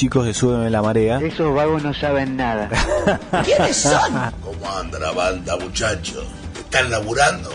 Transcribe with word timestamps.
chicos 0.00 0.24
de 0.24 0.32
Súbeme 0.32 0.70
la 0.70 0.80
Marea. 0.80 1.20
Esos 1.20 1.54
vagos 1.54 1.82
no 1.82 1.92
saben 1.92 2.34
nada. 2.34 2.70
¿Quiénes 3.44 3.76
son? 3.76 4.32
¿Cómo 4.42 4.70
anda 4.74 4.98
la 4.98 5.10
banda, 5.10 5.58
muchachos? 5.58 6.24
¿Están 6.58 6.90
laburando 6.90 7.50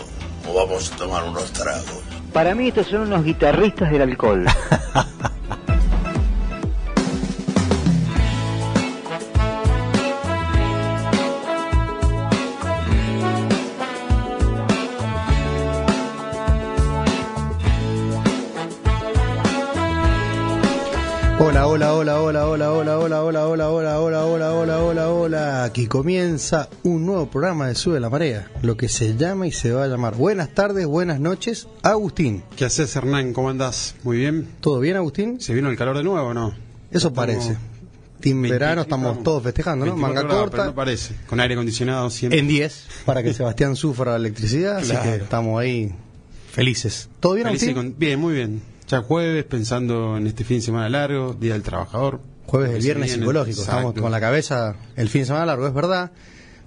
o 0.48 0.54
vamos 0.54 0.92
a 0.92 0.96
tomar 0.96 1.24
unos 1.24 1.50
tragos? 1.50 2.04
Para 2.32 2.54
mí 2.54 2.68
estos 2.68 2.86
son 2.86 3.00
unos 3.00 3.24
guitarristas 3.24 3.90
del 3.90 4.02
alcohol. 4.02 4.46
Aquí 25.76 25.88
comienza 25.88 26.70
un 26.84 27.04
nuevo 27.04 27.26
programa 27.28 27.68
de 27.68 27.74
Sube 27.74 28.00
la 28.00 28.08
Marea, 28.08 28.50
lo 28.62 28.78
que 28.78 28.88
se 28.88 29.14
llama 29.14 29.46
y 29.46 29.52
se 29.52 29.72
va 29.72 29.84
a 29.84 29.88
llamar. 29.88 30.14
Buenas 30.14 30.54
tardes, 30.54 30.86
buenas 30.86 31.20
noches, 31.20 31.68
Agustín. 31.82 32.42
¿Qué 32.56 32.64
haces, 32.64 32.96
Hernán? 32.96 33.34
¿Cómo 33.34 33.50
andás? 33.50 33.94
Muy 34.02 34.16
bien. 34.16 34.48
¿Todo 34.62 34.80
bien, 34.80 34.96
Agustín? 34.96 35.38
¿Se 35.38 35.52
vino 35.52 35.68
el 35.68 35.76
calor 35.76 35.94
de 35.98 36.02
nuevo 36.02 36.28
o 36.28 36.32
no? 36.32 36.54
Eso 36.90 37.12
parece. 37.12 37.58
Team 38.20 38.40
verano 38.40 38.80
estamos 38.80 39.22
todos 39.22 39.42
festejando, 39.42 39.84
¿no? 39.84 39.94
Manga 39.98 40.26
corta. 40.26 40.64
no 40.64 40.74
parece. 40.74 41.14
Con 41.26 41.40
aire 41.40 41.52
acondicionado 41.52 42.08
siempre. 42.08 42.38
En 42.38 42.48
10, 42.48 42.86
para 43.04 43.22
que 43.22 43.34
Sebastián 43.34 43.76
sufra 43.76 44.12
la 44.12 44.16
electricidad, 44.16 44.78
así 44.78 44.96
que 44.96 45.16
estamos 45.16 45.60
ahí 45.60 45.94
felices. 46.52 47.10
¿Todo 47.20 47.34
bien, 47.34 47.48
Agustín? 47.48 47.74
con- 47.74 47.98
Bien, 47.98 48.18
muy 48.18 48.32
bien. 48.32 48.62
Ya 48.88 49.02
jueves, 49.02 49.44
pensando 49.44 50.16
en 50.16 50.26
este 50.26 50.42
fin 50.42 50.56
de 50.56 50.62
semana 50.62 50.88
largo, 50.88 51.36
Día 51.38 51.52
del 51.52 51.62
Trabajador. 51.62 52.20
Jueves 52.56 52.72
del 52.72 52.82
viernes 52.82 53.12
psicológico, 53.12 53.60
estamos 53.60 53.82
Exacto. 53.82 54.02
con 54.02 54.10
la 54.12 54.20
cabeza 54.20 54.74
el 54.96 55.08
fin 55.08 55.22
de 55.22 55.26
semana 55.26 55.46
largo, 55.46 55.66
es 55.66 55.74
verdad. 55.74 56.12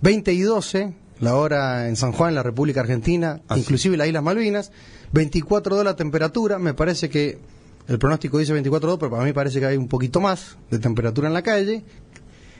20 0.02 0.34
y 0.34 0.42
12, 0.42 0.94
la 1.20 1.36
hora 1.36 1.88
en 1.90 1.96
San 1.96 2.12
Juan, 2.12 2.34
la 2.36 2.44
República 2.44 2.82
Argentina, 2.82 3.42
Así. 3.48 3.62
inclusive 3.62 3.98
las 3.98 4.08
Islas 4.08 4.24
Malvinas. 4.24 4.72
24 5.12 5.78
de 5.78 5.84
la 5.84 5.96
temperatura, 5.96 6.60
me 6.60 6.74
parece 6.74 7.10
que 7.10 7.40
el 7.88 7.98
pronóstico 8.00 8.38
dice 8.38 8.54
24 8.54 9.00
pero 9.00 9.12
para 9.12 9.24
mí 9.24 9.34
parece 9.34 9.60
que 9.60 9.66
hay 9.66 9.78
un 9.78 9.88
poquito 9.88 10.22
más 10.22 10.58
de 10.70 10.80
temperatura 10.80 11.28
en 11.28 11.34
la 11.34 11.42
calle. 11.42 11.84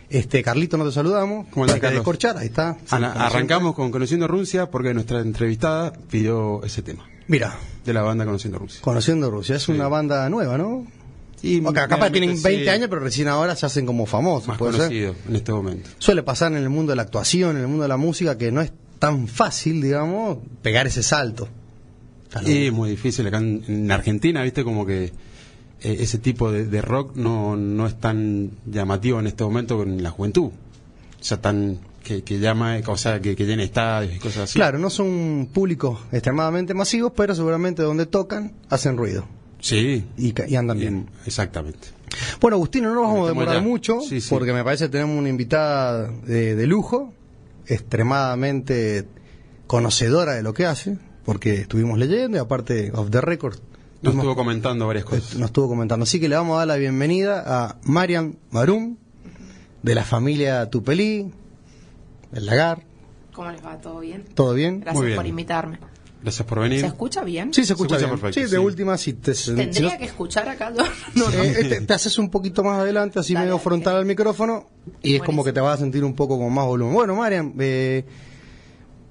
Este, 0.10 0.42
Carlito, 0.42 0.76
no 0.78 0.86
te 0.86 0.92
saludamos. 0.92 1.48
¿Cómo 1.52 1.66
Hay 1.72 1.80
que 1.80 1.88
descorchar, 1.92 2.36
ahí 2.38 2.48
está. 2.48 2.78
Ana- 2.90 3.12
arrancamos 3.14 3.76
con 3.76 3.92
Conociendo 3.92 4.28
Rusia 4.28 4.72
porque 4.72 4.94
nuestra 4.96 5.20
entrevistada 5.20 5.94
pidió 6.10 6.64
ese 6.64 6.82
tema. 6.82 7.08
Mira, 7.28 7.56
de 7.86 7.94
la 7.94 8.02
banda 8.02 8.26
Conociendo 8.26 8.58
Rusia. 8.58 8.82
Conociendo 8.82 9.30
Rusia, 9.30 9.58
es 9.58 9.64
Sí. 9.64 9.72
una 9.72 9.88
banda 9.88 10.28
nueva, 10.30 10.58
¿no? 10.58 10.88
Ok, 11.66 11.74
capaz 11.74 12.12
tienen 12.12 12.30
realmente 12.32 12.50
20 12.50 12.64
sí, 12.64 12.70
años, 12.70 12.90
pero 12.90 13.02
recién 13.02 13.28
ahora 13.28 13.56
se 13.56 13.66
hacen 13.66 13.86
como 13.86 14.06
famosos. 14.06 14.48
más 14.48 14.58
¿puede 14.58 14.74
ser? 14.74 14.82
conocido 14.82 15.16
en 15.28 15.36
este 15.36 15.52
momento. 15.52 15.90
Suele 15.98 16.24
pasar 16.24 16.52
en 16.52 16.58
el 16.58 16.70
mundo 16.70 16.92
de 16.92 16.98
la 16.98 17.04
actuación, 17.04 17.56
en 17.58 17.64
el 17.64 17.68
mundo 17.68 17.84
de 17.84 17.90
la 17.90 17.98
música, 17.98 18.38
que 18.38 18.52
no 18.52 18.62
es 18.62 18.72
tan 19.00 19.28
fácil, 19.28 19.82
digamos, 19.82 20.40
pegar 20.62 20.88
ese 20.88 21.04
salto. 21.04 21.48
Y 22.46 22.68
es 22.68 22.74
muy 22.74 22.92
difícil 22.92 23.26
acá 23.28 23.38
en, 23.38 23.64
en 23.68 23.92
Argentina, 23.92 24.44
viste, 24.44 24.64
como 24.64 24.86
que 24.86 25.06
eh, 25.06 25.12
ese 25.82 26.20
tipo 26.20 26.52
de, 26.52 26.66
de 26.66 26.82
rock 26.82 27.16
no, 27.16 27.56
no 27.56 27.88
es 27.88 28.00
tan 28.00 28.52
llamativo 28.66 29.20
en 29.20 29.28
este 29.28 29.44
momento 29.44 29.78
con 29.78 30.04
la 30.04 30.12
juventud. 30.12 30.52
O 30.52 31.24
sea, 31.24 31.42
tan 31.42 31.80
que, 32.04 32.24
que 32.24 32.40
llama, 32.40 32.78
o 32.86 32.98
sea, 32.98 33.20
que, 33.20 33.36
que 33.36 33.46
llena 33.46 33.64
estadios 33.64 34.16
y 34.16 34.20
cosas 34.20 34.44
así. 34.44 34.56
Claro, 34.56 34.78
no 34.78 34.90
son 34.90 35.50
públicos 35.52 36.00
extremadamente 36.12 36.74
masivos, 36.74 37.14
pero 37.16 37.34
seguramente 37.34 37.82
donde 37.82 38.06
tocan 38.06 38.54
hacen 38.70 38.98
ruido 38.98 39.26
Sí. 39.60 40.06
y, 40.18 40.56
andan 40.56 40.78
bien. 40.80 41.06
Bien, 41.06 41.10
exactamente. 41.26 41.90
Bueno, 42.42 42.56
Agustín, 42.56 42.84
no 42.84 42.94
nos 42.96 43.04
vamos 43.04 43.26
a 43.26 43.30
demorar 43.30 43.56
ya. 43.56 43.62
mucho, 43.62 44.02
Sí, 44.02 44.20
sí. 44.22 44.28
porque 44.30 44.52
me 44.54 44.64
parece 44.64 44.86
que 44.86 44.90
tenemos 44.90 45.18
una 45.18 45.30
invitada 45.30 46.08
de, 46.26 46.56
de 46.56 46.68
lujo, 46.68 47.14
extremadamente 47.68 49.06
conocedora 49.68 50.34
de 50.34 50.42
lo 50.44 50.54
que 50.54 50.66
hace, 50.66 50.98
porque 51.26 51.56
estuvimos 51.62 51.98
leyendo 52.00 52.38
y 52.38 52.40
aparte, 52.40 52.92
off 52.96 53.10
the 53.12 53.22
record, 53.22 53.58
Nos 54.02 54.16
estuvo 54.16 54.36
comentando 54.36 54.88
varias 54.88 55.06
cosas. 55.06 55.36
nos 55.36 55.48
estuvo 55.50 55.68
comentando. 55.68 56.04
Así 56.04 56.20
que 56.20 56.30
le 56.30 56.36
vamos 56.36 56.56
a 56.56 56.60
dar 56.60 56.68
la 56.70 56.76
bienvenida 56.78 57.44
a 57.46 57.78
Mariam 57.84 58.36
Marum, 58.52 58.96
de 59.84 59.96
la 59.96 60.04
familia 60.04 60.70
Tupelí, 60.70 61.32
del 62.32 62.46
Lagar. 62.46 62.84
¿Cómo 63.34 63.52
les 63.52 63.64
va? 63.64 63.78
¿Todo 63.80 64.00
bien? 64.00 64.24
¿Todo 64.34 64.54
bien? 64.54 64.80
Gracias 64.82 64.96
Muy 64.98 65.06
bien. 65.08 65.18
por 65.18 65.28
invitarme. 65.28 65.80
Gracias 66.22 66.46
por 66.48 66.60
venir. 66.60 66.82
¿Se 66.82 66.88
escucha 66.88 67.24
bien? 67.24 67.54
Sí, 67.54 67.64
se 67.64 67.74
escucha, 67.74 67.96
escucha 67.96 68.08
bien. 68.08 68.20
perfecto, 68.20 68.34
Sí, 68.48 68.52
de 68.54 68.60
sí. 68.60 68.66
última, 68.66 68.98
si 68.98 69.14
te, 69.14 69.34
si 69.34 69.56
Tendría 69.56 69.94
no- 69.94 69.98
que 69.98 70.06
escuchar 70.06 70.50
acá. 70.50 70.74
yo- 70.76 70.84
no, 71.16 71.30
no. 71.30 71.44
Eh, 71.44 71.56
eh, 71.60 71.64
te, 71.66 71.82
te 71.82 71.94
haces 71.94 72.18
un 72.18 72.30
poquito 72.30 72.64
más 72.64 72.80
adelante, 72.80 73.20
así 73.20 73.34
Dale, 73.34 73.46
medio 73.46 73.60
frontal 73.60 73.96
al 73.96 74.06
micrófono, 74.06 74.68
y 75.02 75.16
es 75.16 75.24
como 75.24 75.44
que 75.46 75.54
te 75.54 75.62
vas 75.62 75.76
a 75.76 75.78
sentir 75.78 76.04
un 76.04 76.14
poco 76.16 76.38
con 76.38 76.54
más 76.54 76.66
volumen. 76.66 76.94
Bueno, 76.94 77.16
Mariam, 77.16 77.54
eh, 77.60 78.04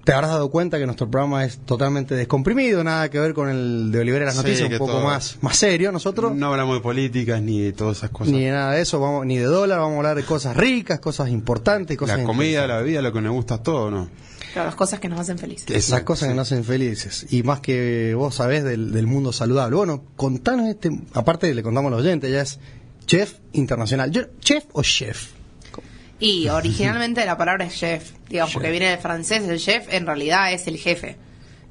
te 0.04 0.12
habrás 0.12 0.30
dado 0.30 0.50
cuenta 0.50 0.78
que 0.78 0.86
nuestro 0.86 1.10
programa 1.10 1.44
es 1.44 1.58
totalmente 1.58 2.14
descomprimido, 2.14 2.82
nada 2.84 3.10
que 3.10 3.18
ver 3.20 3.34
con 3.34 3.48
el 3.50 3.90
de 3.92 4.00
Olivera 4.00 4.24
las 4.26 4.34
Sí, 4.36 4.40
Noticias, 4.42 4.70
un 4.72 4.78
poco 4.78 4.92
todo- 4.92 5.04
más, 5.04 5.38
más 5.42 5.56
serio. 5.56 5.92
Nosotros, 5.92 6.34
No 6.34 6.50
hablamos 6.52 6.76
de 6.76 6.80
políticas 6.82 7.40
ni 7.42 7.60
de 7.60 7.72
todas 7.72 7.98
esas 7.98 8.10
cosas. 8.10 8.32
ni 8.32 8.44
de 8.44 8.50
nada 8.50 8.72
de 8.72 8.82
eso, 8.82 9.00
vamos, 9.00 9.26
ni 9.26 9.36
de 9.38 9.44
dólar, 9.44 9.78
vamos 9.80 9.94
a 9.94 9.96
hablar 9.98 10.16
de 10.16 10.24
cosas 10.24 10.56
ricas, 10.56 10.98
cosas 11.00 11.28
importantes, 11.30 11.96
cosas 11.98 12.18
la 12.18 12.24
comida, 12.24 12.66
la 12.66 12.78
bebida, 12.78 13.02
lo 13.02 13.12
que 13.14 13.20
nos 13.22 13.32
gusta 13.32 13.62
todo, 13.62 13.90
¿no? 13.90 14.08
Claro, 14.52 14.66
las 14.68 14.74
cosas 14.76 15.00
que 15.00 15.08
nos 15.08 15.20
hacen 15.20 15.38
felices. 15.38 15.70
Esas 15.70 16.02
cosas 16.02 16.28
que 16.28 16.34
nos 16.34 16.50
hacen 16.50 16.64
felices. 16.64 17.26
Y 17.30 17.42
más 17.42 17.60
que 17.60 18.14
vos 18.14 18.34
sabés 18.36 18.64
del, 18.64 18.92
del 18.92 19.06
mundo 19.06 19.32
saludable. 19.32 19.76
Bueno, 19.76 20.04
contanos 20.16 20.68
este, 20.68 20.90
aparte 21.14 21.54
le 21.54 21.62
contamos 21.62 21.92
a 21.92 21.96
los 21.96 22.04
oyentes, 22.04 22.30
ya 22.30 22.42
es 22.42 22.58
chef 23.06 23.34
internacional. 23.52 24.10
Yo- 24.10 24.22
¿Chef 24.40 24.64
o 24.72 24.82
chef? 24.82 25.30
Y 26.20 26.48
originalmente 26.48 27.24
la 27.24 27.36
palabra 27.38 27.64
es 27.66 27.74
chef, 27.74 28.10
digamos, 28.28 28.52
porque 28.52 28.70
viene 28.72 28.90
del 28.90 28.98
francés, 28.98 29.44
el 29.48 29.58
chef 29.60 29.86
en 29.92 30.04
realidad 30.04 30.52
es 30.52 30.66
el 30.66 30.76
jefe, 30.76 31.16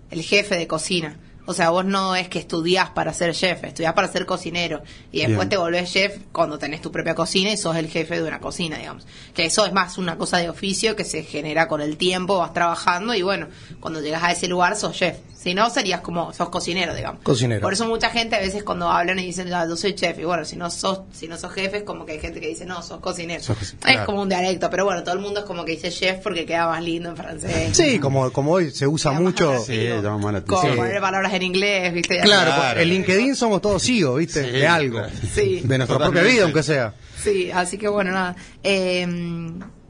el 0.10 0.22
jefe 0.22 0.56
de 0.56 0.68
cocina. 0.68 1.18
O 1.50 1.54
sea, 1.54 1.70
vos 1.70 1.86
no 1.86 2.14
es 2.14 2.28
que 2.28 2.40
estudiás 2.40 2.90
para 2.90 3.14
ser 3.14 3.34
chef, 3.34 3.64
estudiás 3.64 3.94
para 3.94 4.10
ser 4.10 4.26
cocinero. 4.26 4.84
Y 5.14 5.20
después 5.20 5.38
Bien. 5.38 5.50
te 5.50 5.58
volvés 5.58 5.90
chef 5.90 6.18
cuando 6.34 6.60
tenés 6.60 6.82
tu 6.82 6.92
propia 6.92 7.16
cocina 7.16 7.50
y 7.50 7.56
sos 7.56 7.78
el 7.78 7.88
jefe 7.88 8.22
de 8.22 8.28
una 8.28 8.42
cocina, 8.42 8.78
digamos. 8.78 9.08
Que 9.34 9.46
eso 9.46 9.66
es 9.66 9.72
más 9.72 9.98
una 9.98 10.18
cosa 10.18 10.40
de 10.40 10.50
oficio 10.50 10.98
que 10.98 11.06
se 11.06 11.24
genera 11.24 11.70
con 11.70 11.80
el 11.80 11.96
tiempo, 11.96 12.38
vas 12.40 12.52
trabajando 12.52 13.14
y 13.14 13.22
bueno, 13.22 13.48
cuando 13.80 14.02
llegas 14.02 14.24
a 14.24 14.32
ese 14.34 14.50
lugar 14.50 14.76
sos 14.76 14.94
chef. 14.98 15.18
Si 15.48 15.54
no, 15.54 15.70
serías 15.70 16.02
como, 16.02 16.34
sos 16.34 16.50
cocinero, 16.50 16.94
digamos. 16.94 17.22
Cocinero. 17.24 17.62
Por 17.62 17.72
eso 17.72 17.88
mucha 17.88 18.10
gente 18.10 18.36
a 18.36 18.40
veces 18.40 18.64
cuando 18.64 18.92
hablan 18.92 19.18
y 19.20 19.28
dicen, 19.28 19.54
"Ah, 19.54 19.66
yo 19.66 19.78
soy 19.78 19.96
chef, 19.96 20.20
y 20.20 20.26
bueno, 20.26 20.44
si 20.44 20.58
no 20.58 20.70
sos, 20.70 21.04
si 21.14 21.30
no 21.30 21.38
sos 21.38 21.54
jefe, 21.54 21.78
es 21.78 21.84
como 21.84 22.06
que 22.06 22.12
hay 22.12 22.20
gente 22.20 22.42
que 22.42 22.50
dice, 22.50 22.66
no, 22.66 22.82
sos 22.82 23.00
cocinero. 23.00 23.42
Sos 23.42 23.62
Es 23.62 23.72
claro. 23.80 24.06
como 24.08 24.24
un 24.24 24.28
dialecto, 24.28 24.70
pero 24.70 24.84
bueno, 24.84 25.04
todo 25.04 25.16
el 25.16 25.22
mundo 25.22 25.40
es 25.40 25.46
como 25.46 25.64
que 25.64 25.72
dice 25.72 25.90
chef 25.90 26.18
porque 26.22 26.46
queda 26.46 26.68
más 26.68 26.84
lindo 26.84 27.08
en 27.08 27.16
francés. 27.16 27.78
Sí, 27.78 27.98
como, 27.98 28.30
como 28.34 28.52
hoy 28.52 28.72
se 28.72 28.86
usa 28.88 29.12
Queda 29.12 29.22
mucho. 29.22 29.58
Sí, 29.60 29.78
llama 29.88 30.18
más 30.18 30.34
la 30.34 30.42
Como 30.42 30.60
atención. 30.60 30.76
poner 30.86 31.00
palabras 31.00 31.34
en 31.34 31.42
inglés, 31.44 31.94
¿viste? 31.94 32.20
Claro, 32.20 32.52
Claro. 32.54 32.80
en 32.82 32.90
LinkedIn 32.90 33.36
somos 33.38 33.62
todos 33.62 33.82
CEO, 33.82 34.16
¿viste? 34.16 34.44
Sí, 34.44 34.52
de 34.52 34.68
algo. 34.68 34.98
claro. 34.98 35.14
Sí. 35.34 35.62
De 35.64 35.78
nuestra 35.78 35.98
Totalmente. 35.98 36.10
propia 36.10 36.24
vida, 36.24 36.44
aunque 36.44 36.64
sea. 36.64 36.94
Sí, 37.24 37.52
así 37.52 37.78
que 37.78 37.88
bueno, 37.88 38.12
nada. 38.12 38.36
Eh, 38.64 39.08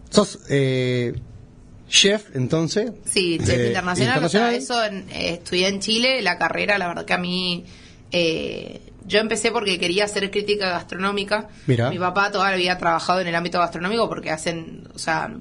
Sos 0.10 0.40
eh, 0.50 1.14
chef, 1.90 2.36
entonces. 2.36 2.92
Sí, 3.06 3.38
chef 3.40 3.58
Eh, 3.60 3.68
internacional, 3.68 4.24
o 4.24 4.30
sea, 4.30 4.54
eso 4.54 4.84
en- 4.84 5.10
eh, 5.10 5.34
estudié 5.34 5.68
en 5.68 5.80
Chile, 5.80 6.22
la 6.22 6.38
carrera, 6.38 6.78
la 6.78 6.88
verdad 6.88 7.06
que 7.06 7.14
a 7.14 7.18
mí, 7.18 7.66
eh, 8.12 8.82
yo 9.06 9.20
empecé 9.20 9.52
porque 9.52 9.80
quería 9.80 10.06
hacer 10.06 10.30
crítica 10.32 10.70
gastronómica. 10.70 11.48
Mira. 11.66 11.90
Mi 11.90 11.98
papá 11.98 12.32
todavía 12.32 12.56
había 12.56 12.78
trabajado 12.78 13.22
en 13.22 13.28
el 13.28 13.36
ámbito 13.36 13.60
gastronómico 13.60 14.10
porque 14.10 14.32
hacen, 14.32 14.88
o 14.94 15.00
sea, 15.00 15.32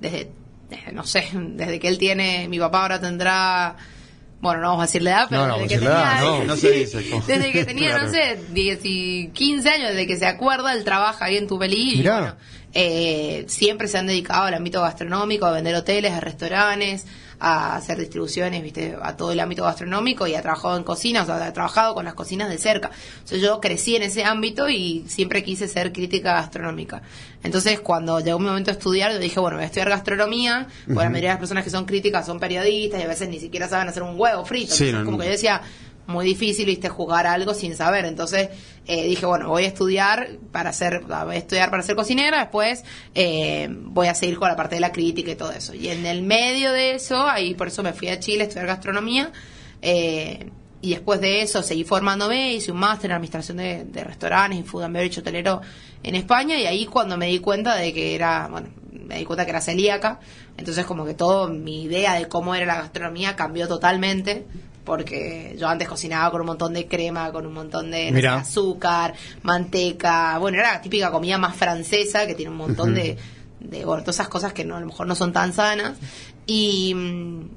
desde, 0.00 0.30
desde, 0.70 0.92
no 0.92 1.04
sé, 1.04 1.26
desde 1.32 1.80
que 1.80 1.88
él 1.88 1.98
tiene, 1.98 2.46
mi 2.48 2.58
papá 2.60 2.82
ahora 2.82 3.00
tendrá, 3.00 3.76
bueno, 4.40 4.60
no 4.60 4.68
vamos 4.68 4.82
a 4.84 4.86
decir 4.86 5.02
la 5.02 5.10
edad, 5.10 5.26
pero 5.28 5.42
No, 5.42 5.48
no 5.48 5.54
desde 5.58 5.68
que 5.68 5.74
tenía, 5.78 5.90
edad, 5.92 6.20
no, 6.20 6.44
no 6.44 6.56
se 6.56 6.70
dice. 6.70 6.98
desde 7.26 7.50
que 7.52 7.64
tenía, 7.64 7.88
Claro. 7.90 8.06
no 8.06 8.12
sé, 8.12 8.38
10 8.52 8.80
y 8.84 9.28
15 9.32 9.68
años, 9.70 9.88
desde 9.90 10.06
que 10.06 10.16
se 10.16 10.26
acuerda, 10.26 10.72
él 10.72 10.84
trabaja 10.84 11.24
ahí 11.24 11.36
en 11.36 11.48
Tupelí 11.48 11.94
y 11.94 11.96
Mirá. 11.98 12.18
bueno, 12.20 12.36
eh, 12.74 13.44
siempre 13.48 13.88
se 13.88 13.98
han 13.98 14.06
dedicado 14.06 14.44
al 14.44 14.54
ámbito 14.54 14.82
gastronómico, 14.82 15.46
a 15.46 15.52
vender 15.52 15.74
hoteles, 15.74 16.12
a 16.12 16.20
restaurantes, 16.20 17.06
a 17.38 17.76
hacer 17.76 17.98
distribuciones, 17.98 18.62
viste, 18.62 18.96
a 19.00 19.16
todo 19.16 19.32
el 19.32 19.40
ámbito 19.40 19.62
gastronómico 19.62 20.26
y 20.26 20.34
ha 20.34 20.42
trabajado 20.42 20.76
en 20.76 20.84
cocinas, 20.84 21.24
o 21.28 21.36
sea, 21.36 21.46
ha 21.46 21.52
trabajado 21.52 21.94
con 21.94 22.04
las 22.04 22.14
cocinas 22.14 22.48
de 22.48 22.58
cerca. 22.58 22.90
Entonces 23.14 23.42
yo 23.42 23.60
crecí 23.60 23.96
en 23.96 24.02
ese 24.04 24.24
ámbito 24.24 24.68
y 24.68 25.04
siempre 25.06 25.42
quise 25.42 25.68
ser 25.68 25.92
crítica 25.92 26.34
gastronómica. 26.34 27.02
Entonces 27.42 27.80
cuando 27.80 28.20
llegó 28.20 28.38
mi 28.38 28.46
momento 28.46 28.70
de 28.70 28.78
estudiar, 28.78 29.12
yo 29.12 29.18
dije, 29.18 29.38
bueno, 29.38 29.56
voy 29.56 29.64
a 29.64 29.66
estudiar 29.66 29.90
gastronomía, 29.90 30.66
porque 30.86 31.02
la 31.02 31.10
mayoría 31.10 31.30
de 31.30 31.34
las 31.34 31.40
personas 31.40 31.64
que 31.64 31.70
son 31.70 31.84
críticas 31.84 32.24
son 32.26 32.40
periodistas 32.40 33.00
y 33.00 33.04
a 33.04 33.08
veces 33.08 33.28
ni 33.28 33.38
siquiera 33.38 33.68
saben 33.68 33.88
hacer 33.88 34.02
un 34.02 34.18
huevo 34.18 34.44
frito. 34.44 34.74
Sí, 34.74 34.84
Entonces, 34.84 35.00
no, 35.00 35.04
como 35.04 35.18
no. 35.18 35.22
que 35.22 35.26
yo 35.28 35.32
decía, 35.32 35.62
muy 36.06 36.24
difícil, 36.24 36.66
viste, 36.66 36.88
jugar 36.88 37.26
algo 37.26 37.54
sin 37.54 37.76
saber. 37.76 38.04
Entonces 38.04 38.48
eh, 38.86 39.06
dije, 39.06 39.26
bueno, 39.26 39.48
voy 39.48 39.64
a 39.64 39.68
estudiar 39.68 40.28
para 40.52 40.72
ser, 40.72 41.02
voy 41.02 41.34
a 41.34 41.38
estudiar 41.38 41.70
para 41.70 41.82
ser 41.82 41.96
cocinera, 41.96 42.40
después 42.40 42.84
eh, 43.14 43.68
voy 43.70 44.08
a 44.08 44.14
seguir 44.14 44.38
con 44.38 44.48
la 44.48 44.56
parte 44.56 44.76
de 44.76 44.80
la 44.80 44.92
crítica 44.92 45.30
y 45.30 45.36
todo 45.36 45.52
eso. 45.52 45.74
Y 45.74 45.88
en 45.88 46.06
el 46.06 46.22
medio 46.22 46.72
de 46.72 46.94
eso, 46.94 47.26
ahí 47.26 47.54
por 47.54 47.68
eso 47.68 47.82
me 47.82 47.92
fui 47.92 48.08
a 48.08 48.18
Chile 48.20 48.42
a 48.42 48.46
estudiar 48.46 48.66
gastronomía. 48.66 49.32
eh, 49.82 50.50
y 50.86 50.90
después 50.90 51.20
de 51.20 51.42
eso 51.42 51.62
seguí 51.62 51.84
formándome, 51.84 52.54
hice 52.54 52.70
un 52.70 52.78
máster 52.78 53.10
en 53.10 53.16
administración 53.16 53.56
de, 53.56 54.04
restaurantes 54.04 54.60
y 54.60 54.62
food 54.62 54.84
and 54.84 54.94
beverage 54.94 55.20
hotelero 55.20 55.60
en 56.02 56.14
España 56.14 56.56
y 56.58 56.66
ahí 56.66 56.86
cuando 56.86 57.16
me 57.16 57.26
di 57.26 57.40
cuenta 57.40 57.74
de 57.74 57.92
que 57.92 58.14
era, 58.14 58.46
bueno, 58.48 58.68
me 58.92 59.18
di 59.18 59.24
cuenta 59.24 59.44
que 59.44 59.50
era 59.50 59.60
celíaca, 59.60 60.20
entonces 60.56 60.84
como 60.84 61.04
que 61.04 61.14
todo 61.14 61.48
mi 61.48 61.82
idea 61.82 62.14
de 62.14 62.28
cómo 62.28 62.54
era 62.54 62.66
la 62.66 62.76
gastronomía 62.76 63.34
cambió 63.34 63.66
totalmente 63.66 64.46
porque 64.86 65.54
yo 65.58 65.68
antes 65.68 65.86
cocinaba 65.88 66.30
con 66.30 66.40
un 66.40 66.46
montón 66.46 66.72
de 66.72 66.86
crema, 66.88 67.30
con 67.32 67.44
un 67.44 67.52
montón 67.52 67.90
de 67.90 68.04
no 68.04 68.08
sé, 68.10 68.14
Mirá. 68.14 68.36
azúcar, 68.36 69.12
manteca, 69.42 70.38
bueno, 70.38 70.58
era 70.58 70.72
la 70.74 70.80
típica 70.80 71.10
comida 71.10 71.36
más 71.36 71.54
francesa 71.56 72.26
que 72.26 72.34
tiene 72.34 72.50
un 72.52 72.56
montón 72.56 72.94
de, 72.94 73.18
de, 73.60 73.84
bueno, 73.84 74.02
todas 74.02 74.16
esas 74.16 74.28
cosas 74.28 74.52
que 74.54 74.64
no, 74.64 74.76
a 74.76 74.80
lo 74.80 74.86
mejor 74.86 75.06
no 75.06 75.14
son 75.14 75.32
tan 75.32 75.52
sanas. 75.52 75.98
Y, 76.46 76.94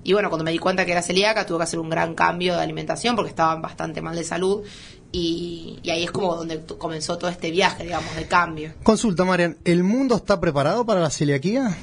y 0.04 0.14
bueno, 0.14 0.30
cuando 0.30 0.44
me 0.44 0.52
di 0.52 0.58
cuenta 0.58 0.84
que 0.86 0.92
era 0.92 1.04
celíaca, 1.04 1.46
tuve 1.46 1.60
que 1.60 1.64
hacer 1.66 1.80
un 1.80 1.90
gran 1.90 2.16
cambio 2.16 2.56
de 2.56 2.62
alimentación 2.64 3.16
porque 3.16 3.30
estaba 3.30 3.56
bastante 3.56 4.02
mal 4.02 4.16
de 4.16 4.24
salud. 4.24 4.64
Y, 5.12 5.80
y 5.84 5.90
ahí 5.92 6.04
es 6.04 6.12
como 6.12 6.36
donde 6.36 6.64
comenzó 6.78 7.18
todo 7.18 7.30
este 7.30 7.52
viaje, 7.52 7.84
digamos, 7.84 8.16
de 8.16 8.26
cambio. 8.28 8.74
Consulta, 8.84 9.26
Marian, 9.26 9.58
¿el 9.66 9.84
mundo 9.84 10.16
está 10.16 10.40
preparado 10.40 10.86
para 10.86 11.00
la 11.02 11.10
celiaquía? 11.12 11.78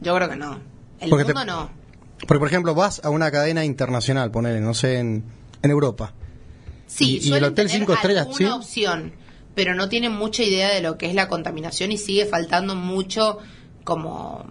Yo 0.00 0.14
creo 0.14 0.28
que 0.28 0.36
no. 0.36 0.58
El 1.00 1.10
Porque 1.10 1.24
te- 1.24 1.34
mundo 1.34 1.52
no. 1.52 1.70
Porque, 2.26 2.38
por 2.38 2.48
ejemplo, 2.48 2.74
vas 2.74 3.00
a 3.04 3.10
una 3.10 3.30
cadena 3.30 3.64
internacional, 3.64 4.30
ponele, 4.30 4.60
no 4.60 4.74
sé, 4.74 4.98
en, 4.98 5.24
en 5.62 5.70
Europa. 5.70 6.12
Sí, 6.86 7.18
Y- 7.22 7.28
y 7.30 7.32
el 7.34 7.44
hotel 7.44 7.66
tener 7.66 7.70
cinco 7.80 7.92
estrellas, 7.94 8.22
alguna 8.26 8.38
¿sí? 8.38 8.44
opción, 8.46 9.12
pero 9.54 9.74
no 9.74 9.88
tienen 9.88 10.12
mucha 10.12 10.42
idea 10.42 10.68
de 10.72 10.80
lo 10.80 10.96
que 10.98 11.06
es 11.06 11.14
la 11.14 11.28
contaminación 11.28 11.92
y 11.92 11.98
sigue 11.98 12.26
faltando 12.26 12.74
mucho 12.74 13.38
como 13.84 14.44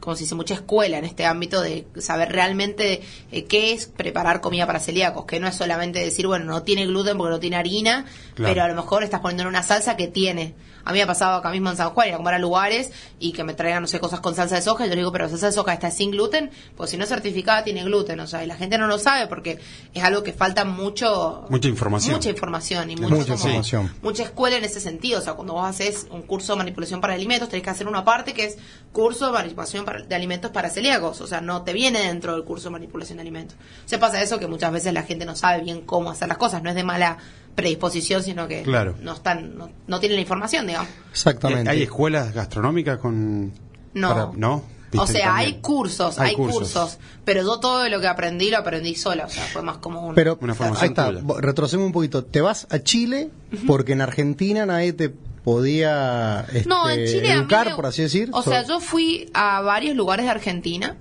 como 0.00 0.14
se 0.14 0.22
dice 0.22 0.36
mucha 0.36 0.54
escuela 0.54 0.98
en 0.98 1.04
este 1.04 1.24
ámbito 1.26 1.60
de 1.60 1.84
saber 1.98 2.30
realmente 2.30 3.00
eh, 3.32 3.44
qué 3.46 3.72
es 3.72 3.86
preparar 3.86 4.40
comida 4.40 4.64
para 4.64 4.78
celíacos, 4.78 5.24
que 5.24 5.40
no 5.40 5.48
es 5.48 5.56
solamente 5.56 5.98
decir, 5.98 6.28
bueno, 6.28 6.44
no 6.44 6.62
tiene 6.62 6.86
gluten 6.86 7.18
porque 7.18 7.30
no 7.32 7.40
tiene 7.40 7.56
harina, 7.56 8.04
Claro. 8.36 8.52
pero 8.54 8.64
a 8.64 8.68
lo 8.68 8.76
mejor 8.76 9.02
estás 9.02 9.18
poniendo 9.18 9.42
en 9.42 9.48
una 9.48 9.64
salsa 9.64 9.96
que 9.96 10.06
tiene. 10.06 10.54
A 10.86 10.92
mí 10.92 10.98
me 10.98 11.02
ha 11.02 11.06
pasado 11.06 11.34
acá 11.36 11.50
mismo 11.50 11.68
en 11.68 11.76
San 11.76 11.90
Juan, 11.90 12.08
ir 12.08 12.14
a 12.14 12.16
comer 12.16 12.34
a 12.34 12.38
lugares 12.38 12.92
y 13.18 13.32
que 13.32 13.44
me 13.44 13.52
traigan, 13.54 13.82
no 13.82 13.88
sé, 13.88 13.98
cosas 14.00 14.20
con 14.20 14.34
salsa 14.34 14.54
de 14.54 14.62
soja. 14.62 14.86
Y 14.86 14.88
yo 14.88 14.96
digo, 14.96 15.12
pero 15.12 15.28
salsa 15.28 15.46
de 15.46 15.52
soja 15.52 15.72
está 15.74 15.90
sin 15.90 16.12
gluten, 16.12 16.50
pues 16.76 16.90
si 16.90 16.96
no 16.96 17.02
es 17.04 17.10
certificada 17.10 17.64
tiene 17.64 17.84
gluten. 17.84 18.18
O 18.20 18.26
sea, 18.26 18.42
y 18.44 18.46
la 18.46 18.56
gente 18.56 18.78
no 18.78 18.86
lo 18.86 18.98
sabe 18.98 19.26
porque 19.26 19.58
es 19.92 20.02
algo 20.04 20.22
que 20.22 20.32
falta 20.32 20.64
mucho. 20.64 21.44
Mucha 21.50 21.68
información. 21.68 22.14
Mucha 22.14 22.30
información 22.30 22.90
y 22.90 22.96
mucho 22.96 23.08
Mucha 23.16 23.24
como- 23.34 23.34
información. 23.48 23.92
mucha 24.02 24.22
escuela 24.22 24.56
en 24.56 24.64
ese 24.64 24.80
sentido. 24.80 25.18
O 25.18 25.22
sea, 25.22 25.34
cuando 25.34 25.54
vos 25.54 25.68
haces 25.68 26.06
un 26.10 26.22
curso 26.22 26.52
de 26.52 26.58
manipulación 26.58 27.00
para 27.00 27.14
alimentos, 27.14 27.48
tenés 27.48 27.64
que 27.64 27.70
hacer 27.70 27.88
una 27.88 28.04
parte 28.04 28.32
que 28.32 28.44
es 28.44 28.56
curso 28.92 29.26
de 29.26 29.32
manipulación 29.32 29.84
para- 29.84 30.02
de 30.02 30.14
alimentos 30.14 30.50
para 30.52 30.70
celíacos. 30.70 31.20
O 31.20 31.26
sea, 31.26 31.40
no 31.40 31.62
te 31.62 31.72
viene 31.72 32.00
dentro 32.00 32.32
del 32.34 32.44
curso 32.44 32.68
de 32.68 32.70
manipulación 32.74 33.16
de 33.18 33.22
alimentos. 33.22 33.56
Se 33.86 33.98
pasa 33.98 34.22
eso 34.22 34.38
que 34.38 34.46
muchas 34.46 34.70
veces 34.72 34.92
la 34.92 35.02
gente 35.02 35.24
no 35.24 35.34
sabe 35.34 35.62
bien 35.62 35.80
cómo 35.82 36.10
hacer 36.10 36.28
las 36.28 36.38
cosas. 36.38 36.62
No 36.62 36.70
es 36.70 36.76
de 36.76 36.84
mala 36.84 37.18
predisposición, 37.56 38.22
sino 38.22 38.46
que 38.46 38.62
Claro. 38.62 38.94
no 39.02 39.14
están, 39.14 39.58
no, 39.58 39.70
no 39.88 39.98
tienen 39.98 40.16
la 40.16 40.20
información, 40.22 40.66
digamos. 40.68 40.88
Exactamente. 41.10 41.68
¿Hay 41.70 41.82
escuelas 41.82 42.32
gastronómicas 42.32 42.98
con...? 42.98 43.52
No. 43.94 44.08
para- 44.10 44.30
¿No? 44.36 44.62
O 44.98 45.06
sea, 45.06 45.24
también. 45.24 45.28
hay 45.54 45.60
cursos, 45.60 46.18
hay, 46.18 46.34
cursos. 46.36 46.98
pero 47.24 47.42
yo 47.42 47.58
todo 47.58 47.86
lo 47.88 48.00
que 48.00 48.06
aprendí 48.06 48.50
lo 48.50 48.58
aprendí 48.58 48.94
sola, 48.94 49.26
o 49.26 49.28
sea, 49.28 49.42
fue 49.44 49.60
más 49.60 49.78
como 49.78 50.00
un... 50.06 50.14
Pero 50.14 50.38
Una 50.40 50.54
formación 50.54 50.84
ahí 50.84 51.10
está, 51.10 51.40
retrocedemos 51.40 51.86
un 51.88 51.92
poquito. 51.92 52.24
Te 52.24 52.40
vas 52.40 52.66
a 52.70 52.78
Chile 52.78 53.28
porque 53.66 53.92
en 53.92 54.00
Argentina 54.00 54.64
nadie 54.64 54.92
te 54.94 55.10
podía 55.10 56.46
este, 56.52 56.68
No, 56.68 56.88
en 56.88 57.06
Chile 57.06 57.32
educar, 57.32 57.70
me- 57.70 57.74
por 57.76 57.86
así 57.86 58.02
decir. 58.02 58.30
O 58.32 58.42
So- 58.42 58.50
sea, 58.50 58.64
yo 58.64 58.80
fui 58.80 59.28
a 59.34 59.60
varios 59.60 59.96
lugares 59.96 60.24
de 60.26 60.30
Argentina 60.30 60.96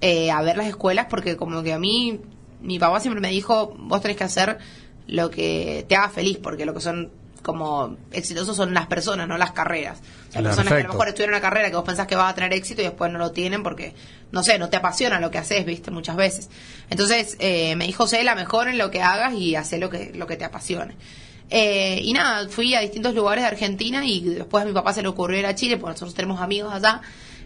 eh, 0.00 0.30
a 0.30 0.40
ver 0.42 0.56
las 0.56 0.66
escuelas 0.66 1.06
porque 1.10 1.36
como 1.36 1.62
que 1.62 1.72
a 1.72 1.78
mí, 1.78 2.20
mi 2.62 2.78
papá 2.78 3.00
siempre 3.00 3.20
me 3.20 3.30
dijo, 3.30 3.74
vos 3.78 4.00
tenés 4.00 4.16
que 4.16 4.24
hacer 4.24 4.58
lo 5.06 5.30
que 5.30 5.84
te 5.88 5.96
haga 5.96 6.08
feliz, 6.08 6.38
porque 6.42 6.66
lo 6.66 6.74
que 6.74 6.80
son 6.80 7.10
como 7.42 7.96
exitosos 8.10 8.56
son 8.56 8.74
las 8.74 8.88
personas, 8.88 9.28
no 9.28 9.38
las 9.38 9.52
carreras. 9.52 10.00
O 10.28 10.32
sea, 10.32 10.42
personas 10.42 10.72
que 10.72 10.80
a 10.80 10.82
lo 10.82 10.88
mejor 10.88 11.08
estudian 11.08 11.30
una 11.30 11.40
carrera 11.40 11.70
que 11.70 11.76
vos 11.76 11.84
pensás 11.84 12.08
que 12.08 12.16
vas 12.16 12.32
a 12.32 12.34
tener 12.34 12.52
éxito 12.52 12.80
y 12.80 12.84
después 12.84 13.12
no 13.12 13.20
lo 13.20 13.30
tienen 13.30 13.62
porque, 13.62 13.94
no 14.32 14.42
sé, 14.42 14.58
no 14.58 14.68
te 14.68 14.76
apasiona 14.76 15.20
lo 15.20 15.30
que 15.30 15.38
haces, 15.38 15.64
viste, 15.64 15.92
muchas 15.92 16.16
veces. 16.16 16.50
Entonces, 16.90 17.36
eh, 17.38 17.76
me 17.76 17.86
dijo, 17.86 18.08
sé 18.08 18.24
la 18.24 18.34
mejor 18.34 18.66
en 18.66 18.78
lo 18.78 18.90
que 18.90 19.00
hagas 19.00 19.32
y 19.34 19.54
hace 19.54 19.78
lo 19.78 19.90
que, 19.90 20.10
lo 20.12 20.26
que 20.26 20.36
te 20.36 20.44
apasione. 20.44 20.96
Eh, 21.48 22.00
y 22.02 22.12
nada, 22.12 22.48
fui 22.48 22.74
a 22.74 22.80
distintos 22.80 23.14
lugares 23.14 23.44
de 23.44 23.48
Argentina 23.48 24.04
y 24.04 24.20
después 24.22 24.64
a 24.64 24.66
mi 24.66 24.72
papá 24.72 24.92
se 24.92 25.02
le 25.02 25.08
ocurrió 25.08 25.38
ir 25.38 25.46
a 25.46 25.54
Chile, 25.54 25.76
porque 25.76 25.92
nosotros 25.92 26.14
tenemos 26.14 26.40
amigos 26.40 26.74
allá. 26.74 27.00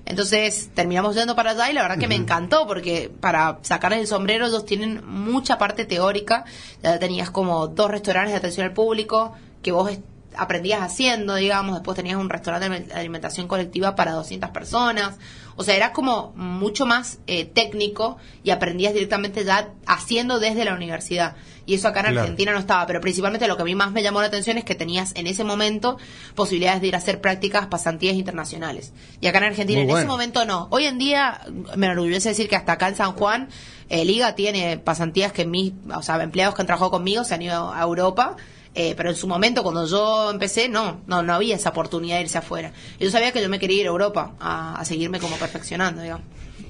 Entonces 0.07 0.71
terminamos 0.75 1.15
yendo 1.15 1.37
para 1.37 1.51
allá 1.51 1.71
y 1.71 1.75
la 1.75 1.83
verdad 1.83 1.99
que 1.99 2.09
me 2.09 2.17
encantó 2.17 2.67
porque 2.67 3.11
para 3.21 3.59
sacarles 3.63 4.01
el 4.01 4.07
sombrero 4.07 4.47
ellos 4.47 4.65
tienen 4.65 5.07
mucha 5.07 5.59
parte 5.59 5.85
teórica. 5.85 6.45
Ya 6.83 6.99
tenías 6.99 7.31
como 7.31 7.69
dos 7.69 7.91
restaurantes 7.91 8.33
de 8.33 8.39
atención 8.39 8.67
al 8.67 8.73
público 8.73 9.35
que 9.63 9.73
vos 9.73 9.91
aprendías 10.37 10.81
haciendo, 10.81 11.35
digamos. 11.35 11.75
Después 11.75 11.97
tenías 11.97 12.17
un 12.17 12.29
restaurante 12.31 12.69
de 12.69 12.95
alimentación 12.95 13.49
colectiva 13.49 13.95
para 13.97 14.13
200 14.13 14.51
personas. 14.51 15.19
O 15.57 15.65
sea, 15.65 15.77
era 15.77 15.93
como 15.93 16.33
mucho 16.37 16.87
más 16.87 17.19
eh, 17.27 17.45
técnico 17.45 18.17
y 18.43 18.51
aprendías 18.51 18.95
directamente 18.95 19.45
ya 19.45 19.71
haciendo 19.87 20.39
desde 20.41 20.65
la 20.65 20.75
universidad. 20.75 21.37
Y 21.67 21.75
eso 21.75 21.89
acá 21.89 22.01
en 22.01 22.07
Claro. 22.07 22.21
Argentina 22.23 22.53
no 22.53 22.59
estaba, 22.59 22.87
pero 22.87 23.01
principalmente 23.01 23.47
lo 23.47 23.57
que 23.57 23.63
a 23.63 23.65
mí 23.65 23.75
más 23.75 23.93
me 23.93 24.03
llamó 24.03 24.21
la 24.23 24.27
atención 24.29 24.57
es 24.59 24.65
que 24.65 24.75
tenías 24.75 25.13
en 25.15 25.27
ese 25.27 25.45
momento 25.45 25.99
posibilidades 26.35 26.81
de 26.81 26.89
ir 26.89 26.95
a 26.95 26.99
hacer 26.99 27.21
prácticas, 27.21 27.67
pasantías 27.67 28.15
internacionales. 28.17 28.93
Y 29.21 29.27
acá 29.27 29.39
en 29.39 29.45
Argentina 29.45 29.83
Muy 29.83 29.91
en 29.91 29.97
ese 29.99 30.07
momento 30.07 30.45
no. 30.47 30.67
Hoy 30.71 30.87
en 30.87 30.99
día 30.99 31.43
me 31.77 31.87
enorgullece 31.87 32.31
decir 32.31 32.49
que 32.49 32.57
hasta 32.57 32.73
acá 32.73 32.89
en 32.89 32.97
San 32.97 33.13
Juan, 33.13 33.49
eh, 33.89 34.05
Liga 34.05 34.35
tiene 34.35 34.79
pasantías 34.79 35.33
que 35.33 35.45
mis, 35.45 35.73
o 35.95 36.03
sea, 36.03 36.21
empleados 36.23 36.55
que 36.55 36.63
han 36.63 36.67
trabajado 36.67 36.91
conmigo 36.93 37.23
se 37.25 37.35
han 37.35 37.43
ido 37.43 37.73
a 37.73 37.83
Europa. 37.83 38.37
Eh, 38.75 38.95
pero 38.97 39.11
en 39.11 39.17
su 39.17 39.27
momento, 39.27 39.63
cuando 39.63 39.87
yo 39.87 40.31
empecé, 40.31 40.69
no, 40.69 41.01
no, 41.07 41.23
no 41.23 41.35
había 41.35 41.57
esa 41.57 41.71
oportunidad 41.71 42.17
de 42.17 42.23
irse 42.23 42.39
afuera. 42.39 42.73
Yo 42.99 43.11
sabía 43.11 43.33
que 43.33 43.43
yo 43.43 43.49
me 43.49 43.59
quería 43.59 43.81
ir 43.81 43.87
a 43.87 43.91
Europa 43.91 44.35
a, 44.41 44.79
a 44.81 44.85
seguirme 44.85 45.19
como 45.19 45.37
perfeccionando, 45.37 46.03
digamos. 46.03 46.25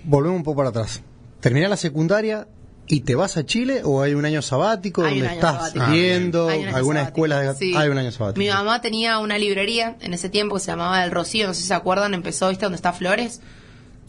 Volvemos 0.04 0.36
un 0.36 0.42
poco 0.44 0.58
para 0.58 0.70
atrás. 0.70 1.02
Terminas 1.40 1.70
la 1.70 1.76
secundaria 1.76 2.48
y 2.86 3.00
te 3.00 3.14
vas 3.14 3.36
a 3.36 3.44
Chile 3.46 3.82
o 3.84 4.02
hay 4.02 4.14
un 4.14 4.24
año 4.24 4.42
sabático 4.42 5.02
Hay 5.04 5.10
donde 5.20 5.26
año 5.28 5.34
estás 5.36 5.56
sabático. 5.56 5.86
viendo 5.92 6.48
alguna 6.48 6.72
sabático, 6.72 7.00
escuela 7.26 7.40
de 7.40 7.54
sí. 7.54 7.74
hay 7.76 7.88
un 7.88 7.98
año 7.98 8.10
sabático. 8.10 8.38
Mi 8.40 8.48
mamá 8.48 8.80
tenía 8.80 9.18
una 9.18 9.38
librería 9.38 9.96
en 10.00 10.12
ese 10.14 10.28
tiempo 10.28 10.56
que 10.56 10.60
se 10.60 10.70
llamaba 10.72 11.04
El 11.04 11.10
Rocío, 11.10 11.46
no 11.46 11.54
sé 11.54 11.60
si 11.62 11.68
se 11.68 11.74
acuerdan, 11.74 12.14
empezó, 12.14 12.48
¿viste? 12.48 12.64
Donde 12.64 12.76
está 12.76 12.92
Flores. 12.92 13.40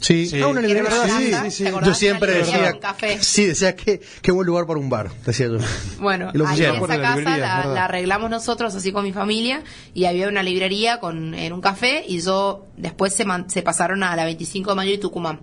Sí, 0.02 0.26
Sí. 0.26 0.42
Ah, 0.42 0.48
una 0.48 0.62
librería, 0.62 0.90
sí, 1.08 1.32
sí, 1.52 1.52
sí. 1.52 1.72
Yo 1.84 1.94
siempre 1.94 2.34
decía, 2.34 2.80
café. 2.80 3.20
sí, 3.22 3.46
decía 3.46 3.76
que 3.76 4.02
qué 4.22 4.32
buen 4.32 4.48
lugar 4.48 4.66
para 4.66 4.80
un 4.80 4.90
bar, 4.90 5.12
decía 5.26 5.48
yo. 5.48 5.58
Bueno, 6.00 6.32
Y 6.34 6.38
lo 6.40 6.48
ahí 6.48 6.64
en 6.64 6.76
esa 6.76 6.88
la 6.88 7.02
casa 7.02 7.16
librería, 7.18 7.38
la, 7.38 7.66
la 7.68 7.86
arreglamos 7.86 8.30
nosotros 8.30 8.74
así 8.74 8.92
con 8.92 9.04
mi 9.04 9.14
familia 9.14 9.64
y 9.94 10.06
había 10.06 10.28
una 10.28 10.42
librería 10.44 11.00
con 11.00 11.36
en 11.36 11.54
un 11.54 11.62
café 11.62 12.04
y 12.08 12.20
yo 12.20 12.66
después 12.78 13.14
se, 13.14 13.26
man- 13.26 13.50
se 13.50 13.62
pasaron 13.62 14.02
a 14.04 14.16
la 14.16 14.26
25 14.26 14.72
de 14.72 14.76
mayo 14.76 14.92
y 14.92 14.98
Tucumán. 14.98 15.42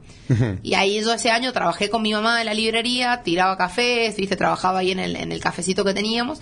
Y 0.63 0.75
ahí 0.75 1.01
yo 1.03 1.15
ese 1.15 1.31
año 1.31 1.53
trabajé 1.53 1.89
con 1.89 2.03
mi 2.03 2.13
mamá 2.13 2.41
en 2.41 2.47
la 2.47 2.55
librería, 2.55 3.23
tiraba 3.23 3.57
cafés, 3.57 4.17
viste, 4.17 4.35
trabajaba 4.37 4.81
ahí 4.81 4.91
en 4.91 4.99
el, 4.99 5.17
en 5.17 5.31
el 5.33 5.41
cafecito 5.41 5.85
que 5.85 5.95
teníamos 5.95 6.41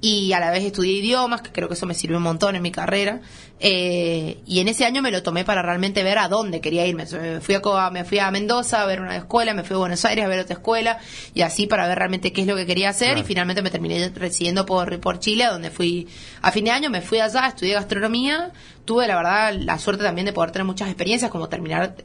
y 0.00 0.32
a 0.34 0.40
la 0.40 0.50
vez 0.50 0.62
estudié 0.64 0.92
idiomas, 0.92 1.40
que 1.40 1.50
creo 1.50 1.68
que 1.68 1.74
eso 1.74 1.86
me 1.86 1.94
sirvió 1.94 2.18
un 2.18 2.22
montón 2.22 2.54
en 2.54 2.62
mi 2.62 2.70
carrera. 2.70 3.20
Eh, 3.58 4.38
y 4.46 4.60
en 4.60 4.68
ese 4.68 4.84
año 4.84 5.00
me 5.00 5.10
lo 5.10 5.22
tomé 5.22 5.44
para 5.44 5.62
realmente 5.62 6.02
ver 6.02 6.18
a 6.18 6.28
dónde 6.28 6.60
quería 6.60 6.86
irme. 6.86 7.06
Me 7.10 7.40
fui 7.40 7.54
a, 7.54 7.90
me 7.90 8.04
fui 8.04 8.18
a 8.18 8.30
Mendoza 8.30 8.82
a 8.82 8.86
ver 8.86 9.00
una 9.00 9.16
escuela, 9.16 9.54
me 9.54 9.64
fui 9.64 9.74
a 9.74 9.78
Buenos 9.78 10.04
Aires 10.04 10.24
a 10.24 10.28
ver 10.28 10.40
otra 10.40 10.54
escuela 10.54 10.98
y 11.34 11.40
así 11.40 11.66
para 11.66 11.88
ver 11.88 11.96
realmente 11.98 12.32
qué 12.32 12.42
es 12.42 12.46
lo 12.46 12.54
que 12.56 12.66
quería 12.66 12.90
hacer 12.90 13.08
Claro. 13.08 13.20
y 13.20 13.24
finalmente 13.24 13.62
me 13.62 13.70
terminé 13.70 14.10
residiendo 14.14 14.66
por, 14.66 15.00
por 15.00 15.18
Chile, 15.18 15.46
donde 15.46 15.70
fui 15.70 16.06
a 16.42 16.52
fin 16.52 16.66
de 16.66 16.70
año, 16.72 16.90
me 16.90 17.00
fui 17.00 17.18
allá, 17.18 17.46
estudié 17.48 17.72
gastronomía, 17.74 18.52
tuve 18.84 19.06
la 19.08 19.16
verdad 19.16 19.54
la 19.54 19.78
suerte 19.78 20.04
también 20.04 20.26
de 20.26 20.34
poder 20.34 20.50
tener 20.50 20.66
muchas 20.66 20.88
experiencias 20.88 21.30
como 21.30 21.48
terminar 21.48 21.96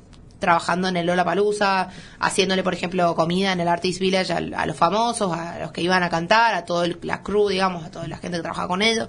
trabajando 0.41 0.89
en 0.89 0.97
el 0.97 1.05
Lola 1.05 1.23
Palusa, 1.23 1.87
haciéndole, 2.19 2.63
por 2.63 2.73
ejemplo, 2.73 3.15
comida 3.15 3.53
en 3.53 3.61
el 3.61 3.69
Artist 3.69 4.01
Village 4.01 4.33
a, 4.33 4.37
a 4.37 4.65
los 4.65 4.75
famosos, 4.75 5.31
a 5.31 5.59
los 5.59 5.71
que 5.71 5.81
iban 5.81 6.03
a 6.03 6.09
cantar, 6.09 6.53
a 6.55 6.65
toda 6.65 6.89
la 7.03 7.23
crew, 7.23 7.47
digamos, 7.47 7.85
a 7.85 7.91
toda 7.91 8.07
la 8.09 8.17
gente 8.17 8.37
que 8.37 8.41
trabajaba 8.41 8.67
con 8.67 8.81
ellos. 8.81 9.07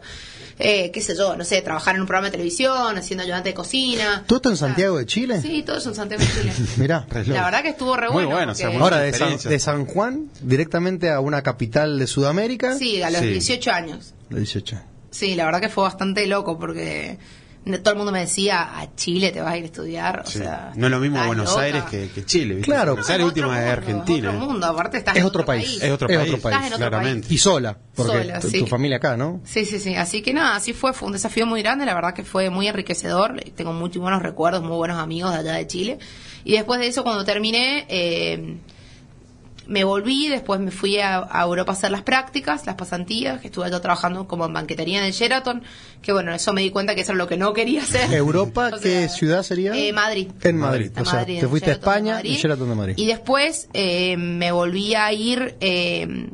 Eh, 0.58 0.90
qué 0.92 1.00
sé 1.00 1.16
yo, 1.16 1.34
no 1.36 1.42
sé, 1.44 1.60
trabajar 1.62 1.94
en 1.96 2.02
un 2.02 2.06
programa 2.06 2.26
de 2.28 2.32
televisión, 2.32 2.96
haciendo 2.96 3.24
ayudante 3.24 3.48
de 3.48 3.54
cocina. 3.54 4.22
¿Tú 4.26 4.36
estás 4.36 4.50
en 4.50 4.54
O 4.54 4.56
Santiago 4.58 4.98
de 4.98 5.06
Chile? 5.06 5.40
Sí, 5.40 5.62
todo 5.62 5.78
eso 5.78 5.88
en 5.88 5.94
Santiago 5.96 6.22
de 6.22 6.28
Chile. 6.30 6.52
Mirá. 6.76 7.06
La 7.26 7.44
verdad 7.46 7.62
que 7.62 7.70
estuvo 7.70 7.96
re 7.96 8.06
Muy 8.10 8.24
bueno. 8.24 8.30
bueno, 8.36 8.52
o 8.52 8.54
sea, 8.54 8.66
porque- 8.68 8.78
mucha 8.78 8.84
Ahora 8.94 9.04
de 9.04 9.12
San, 9.14 9.38
de 9.50 9.58
San 9.58 9.86
Juan 9.86 10.28
directamente 10.42 11.10
a 11.10 11.18
una 11.20 11.42
capital 11.42 11.98
de 11.98 12.06
Sudamérica. 12.06 12.76
Sí, 12.76 13.02
a 13.02 13.10
los 13.10 13.20
Sí. 13.22 13.28
18 13.28 13.70
años. 13.72 14.14
De 14.28 14.36
18. 14.38 14.78
Sí, 15.10 15.34
la 15.34 15.46
verdad 15.46 15.60
que 15.60 15.68
fue 15.70 15.84
bastante 15.84 16.26
loco 16.26 16.58
porque 16.58 17.18
todo 17.64 17.92
el 17.92 17.96
mundo 17.96 18.10
me 18.10 18.20
decía, 18.20 18.76
a 18.80 18.94
Chile 18.96 19.30
te 19.30 19.40
vas 19.40 19.52
a 19.52 19.56
ir 19.56 19.62
a 19.62 19.66
estudiar. 19.66 20.20
O 20.20 20.26
Sí. 20.26 20.38
sea, 20.40 20.72
no 20.74 20.86
es 20.86 20.90
lo 20.90 20.98
mismo 20.98 21.24
Buenos 21.24 21.50
loca. 21.50 21.62
Aires 21.62 21.84
que, 21.84 22.08
que 22.10 22.24
Chile, 22.24 22.54
¿viste? 22.56 22.70
Claro. 22.70 22.92
Buenos 22.92 23.08
Aires 23.10 23.24
Es 23.24 23.28
última 23.28 23.46
otro 23.48 23.60
de 23.60 23.68
Argentina. 23.70 24.28
Es 24.30 24.34
otro 24.34 24.46
mundo, 24.48 24.66
aparte 24.66 24.96
estás 24.98 25.16
Es 25.16 25.24
otro 25.24 25.44
país. 25.44 25.82
Es 25.82 25.90
otro 25.92 26.08
Es 26.08 26.16
país, 26.16 26.28
otro 26.30 26.42
país. 26.42 26.54
Estás 26.56 26.66
en 26.68 26.72
otro 26.74 26.88
claramente. 26.90 27.28
Y 27.32 27.38
sola, 27.38 27.78
porque 27.94 28.12
Sola, 28.12 28.40
tu, 28.40 28.48
sí. 28.48 28.58
tu 28.60 28.66
familia 28.66 28.96
acá, 28.96 29.16
¿no? 29.16 29.40
Sí, 29.44 29.64
sí, 29.64 29.78
sí. 29.78 29.94
Así 29.94 30.22
que 30.22 30.34
nada, 30.34 30.56
así 30.56 30.72
fue. 30.72 30.92
Fue 30.92 31.06
un 31.06 31.12
desafío 31.12 31.46
muy 31.46 31.62
grande. 31.62 31.86
La 31.86 31.94
verdad 31.94 32.14
que 32.14 32.24
fue 32.24 32.50
muy 32.50 32.66
enriquecedor. 32.66 33.40
Tengo 33.54 33.72
muy 33.72 33.90
buenos 33.90 34.22
recuerdos, 34.22 34.62
muy 34.62 34.76
buenos 34.76 34.98
amigos 34.98 35.32
de 35.32 35.38
allá 35.38 35.52
de 35.54 35.66
Chile. 35.66 35.98
Y 36.44 36.52
después 36.54 36.80
de 36.80 36.88
eso, 36.88 37.04
cuando 37.04 37.24
terminé, 37.24 37.86
eh, 37.88 38.56
me 39.72 39.84
volví, 39.84 40.28
después 40.28 40.60
me 40.60 40.70
fui 40.70 40.98
a, 40.98 41.26
a 41.30 41.42
Europa 41.44 41.72
a 41.72 41.74
hacer 41.74 41.90
las 41.90 42.02
prácticas, 42.02 42.66
las 42.66 42.74
pasantías, 42.74 43.40
que 43.40 43.46
estuve 43.46 43.70
yo 43.70 43.80
trabajando 43.80 44.28
como 44.28 44.44
en 44.44 44.52
banquetería 44.52 44.98
en 44.98 45.06
el 45.06 45.12
Sheraton, 45.12 45.62
que 46.02 46.12
bueno, 46.12 46.34
eso 46.34 46.52
me 46.52 46.60
di 46.60 46.70
cuenta 46.70 46.94
que 46.94 47.00
eso 47.00 47.12
es 47.12 47.18
lo 47.18 47.26
que 47.26 47.38
no 47.38 47.54
quería 47.54 47.82
hacer. 47.82 48.12
¿Europa 48.12 48.70
O 48.76 48.78
qué 48.78 49.08
ciudad 49.08 49.42
sería? 49.42 49.74
eh, 49.74 49.92
Madrid. 49.94 50.28
En 50.42 50.58
Madrid. 50.58 50.90
O 51.00 51.04
sea, 51.06 51.20
Madrid, 51.20 51.40
te 51.40 51.48
fuiste 51.48 51.70
a 51.70 51.74
Sheraton 51.74 51.90
España 52.06 52.20
y 52.22 52.36
Sheraton 52.36 52.68
de 52.68 52.74
Madrid. 52.74 52.94
Y 52.98 53.06
después 53.06 53.68
eh, 53.72 54.16
me 54.18 54.52
volví 54.52 54.94
a 54.94 55.10
ir, 55.12 55.56
eh, 55.60 56.28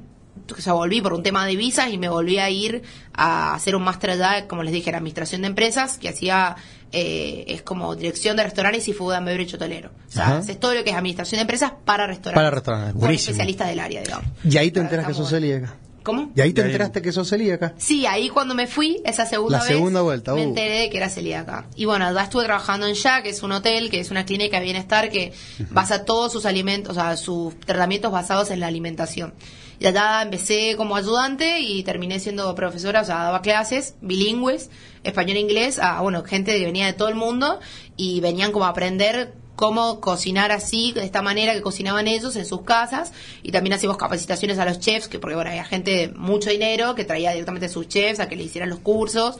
o 0.56 0.60
sea, 0.60 0.72
volví 0.72 1.00
por 1.00 1.12
un 1.12 1.22
tema 1.22 1.46
de 1.46 1.56
visas 1.56 1.90
y 1.92 1.98
me 1.98 2.08
volví 2.08 2.38
a 2.38 2.48
ir 2.50 2.82
a 3.14 3.54
hacer 3.54 3.74
un 3.76 3.82
máster 3.82 4.10
allá, 4.10 4.46
como 4.48 4.62
les 4.62 4.72
dije, 4.72 4.90
en 4.90 4.96
administración 4.96 5.42
de 5.42 5.48
empresas, 5.48 5.98
que 5.98 6.08
hacía, 6.08 6.56
eh, 6.92 7.44
es 7.48 7.62
como 7.62 7.94
dirección 7.96 8.36
de 8.36 8.44
restaurantes 8.44 8.86
y 8.88 8.92
food 8.92 9.12
and 9.14 9.26
beverage 9.26 9.56
hotelero. 9.56 9.90
O 10.08 10.10
sea, 10.12 10.22
Ajá. 10.24 10.38
haces 10.38 10.58
todo 10.58 10.74
lo 10.74 10.84
que 10.84 10.90
es 10.90 10.96
administración 10.96 11.38
de 11.38 11.42
empresas 11.42 11.72
para 11.84 12.06
restaurantes. 12.06 12.34
Para 12.34 12.50
restaurantes, 12.50 12.94
buenísimo. 12.94 13.30
especialistas 13.32 13.68
del 13.68 13.80
área, 13.80 14.00
digamos. 14.02 14.26
Y 14.44 14.56
ahí 14.56 14.70
te 14.70 14.80
enteras 14.80 15.06
que 15.06 15.14
sos 15.14 15.28
celíaca. 15.28 15.74
¿Cómo? 16.04 16.32
Y 16.34 16.40
ahí 16.40 16.54
te 16.54 16.60
Y 16.60 16.64
ahí- 16.64 16.70
enteraste 16.70 17.02
que 17.02 17.12
sos 17.12 17.28
celíaca. 17.28 17.74
Sí, 17.76 18.06
ahí 18.06 18.30
cuando 18.30 18.54
me 18.54 18.66
fui, 18.66 19.02
esa 19.04 19.26
segunda 19.26 19.58
La 19.58 19.64
vez, 19.64 19.72
segunda 19.74 20.00
vuelta, 20.00 20.32
me 20.32 20.40
uh. 20.40 20.44
enteré 20.44 20.78
de 20.82 20.90
que 20.90 20.96
era 20.96 21.10
celíaca. 21.10 21.66
Y 21.76 21.84
bueno, 21.84 22.10
ya 22.14 22.22
estuve 22.22 22.44
trabajando 22.44 22.86
en 22.86 22.94
Ya, 22.94 23.20
que 23.22 23.28
es 23.28 23.42
un 23.42 23.52
hotel, 23.52 23.90
que 23.90 24.00
es 24.00 24.10
una 24.10 24.24
clínica 24.24 24.56
de 24.58 24.64
bienestar 24.64 25.10
que 25.10 25.34
basa 25.70 26.06
todos 26.06 26.32
sus 26.32 26.46
alimentos, 26.46 26.92
o 26.92 26.94
sea, 27.00 27.14
sus 27.18 27.60
tratamientos 27.60 28.10
basados 28.10 28.50
en 28.50 28.60
la 28.60 28.68
alimentación. 28.68 29.34
Y 29.80 29.86
allá 29.86 30.22
empecé 30.22 30.74
como 30.76 30.96
ayudante 30.96 31.60
y 31.60 31.82
terminé 31.84 32.18
siendo 32.20 32.52
profesora, 32.54 33.02
o 33.02 33.04
sea, 33.04 33.16
daba 33.24 33.42
clases 33.42 33.94
bilingües, 34.00 34.70
español 35.04 35.36
e 35.36 35.40
inglés, 35.40 35.78
a, 35.78 36.00
bueno, 36.00 36.24
gente 36.24 36.56
que 36.58 36.64
venía 36.64 36.86
de 36.86 36.94
todo 36.94 37.08
el 37.08 37.14
mundo 37.14 37.60
y 37.96 38.20
venían 38.20 38.50
como 38.50 38.64
a 38.64 38.70
aprender 38.70 39.34
cómo 39.54 40.00
cocinar 40.00 40.52
así, 40.52 40.92
de 40.92 41.04
esta 41.04 41.20
manera 41.20 41.52
que 41.52 41.62
cocinaban 41.62 42.06
ellos 42.06 42.36
en 42.36 42.46
sus 42.46 42.62
casas. 42.62 43.12
Y 43.42 43.50
también 43.50 43.74
hacíamos 43.74 43.96
capacitaciones 43.96 44.58
a 44.60 44.64
los 44.64 44.78
chefs, 44.78 45.08
que 45.08 45.18
porque 45.18 45.34
bueno, 45.34 45.50
había 45.50 45.64
gente 45.64 45.90
de 45.90 46.08
mucho 46.08 46.50
dinero 46.50 46.94
que 46.94 47.04
traía 47.04 47.32
directamente 47.32 47.68
sus 47.68 47.88
chefs 47.88 48.20
a 48.20 48.28
que 48.28 48.36
le 48.36 48.44
hicieran 48.44 48.70
los 48.70 48.78
cursos. 48.78 49.36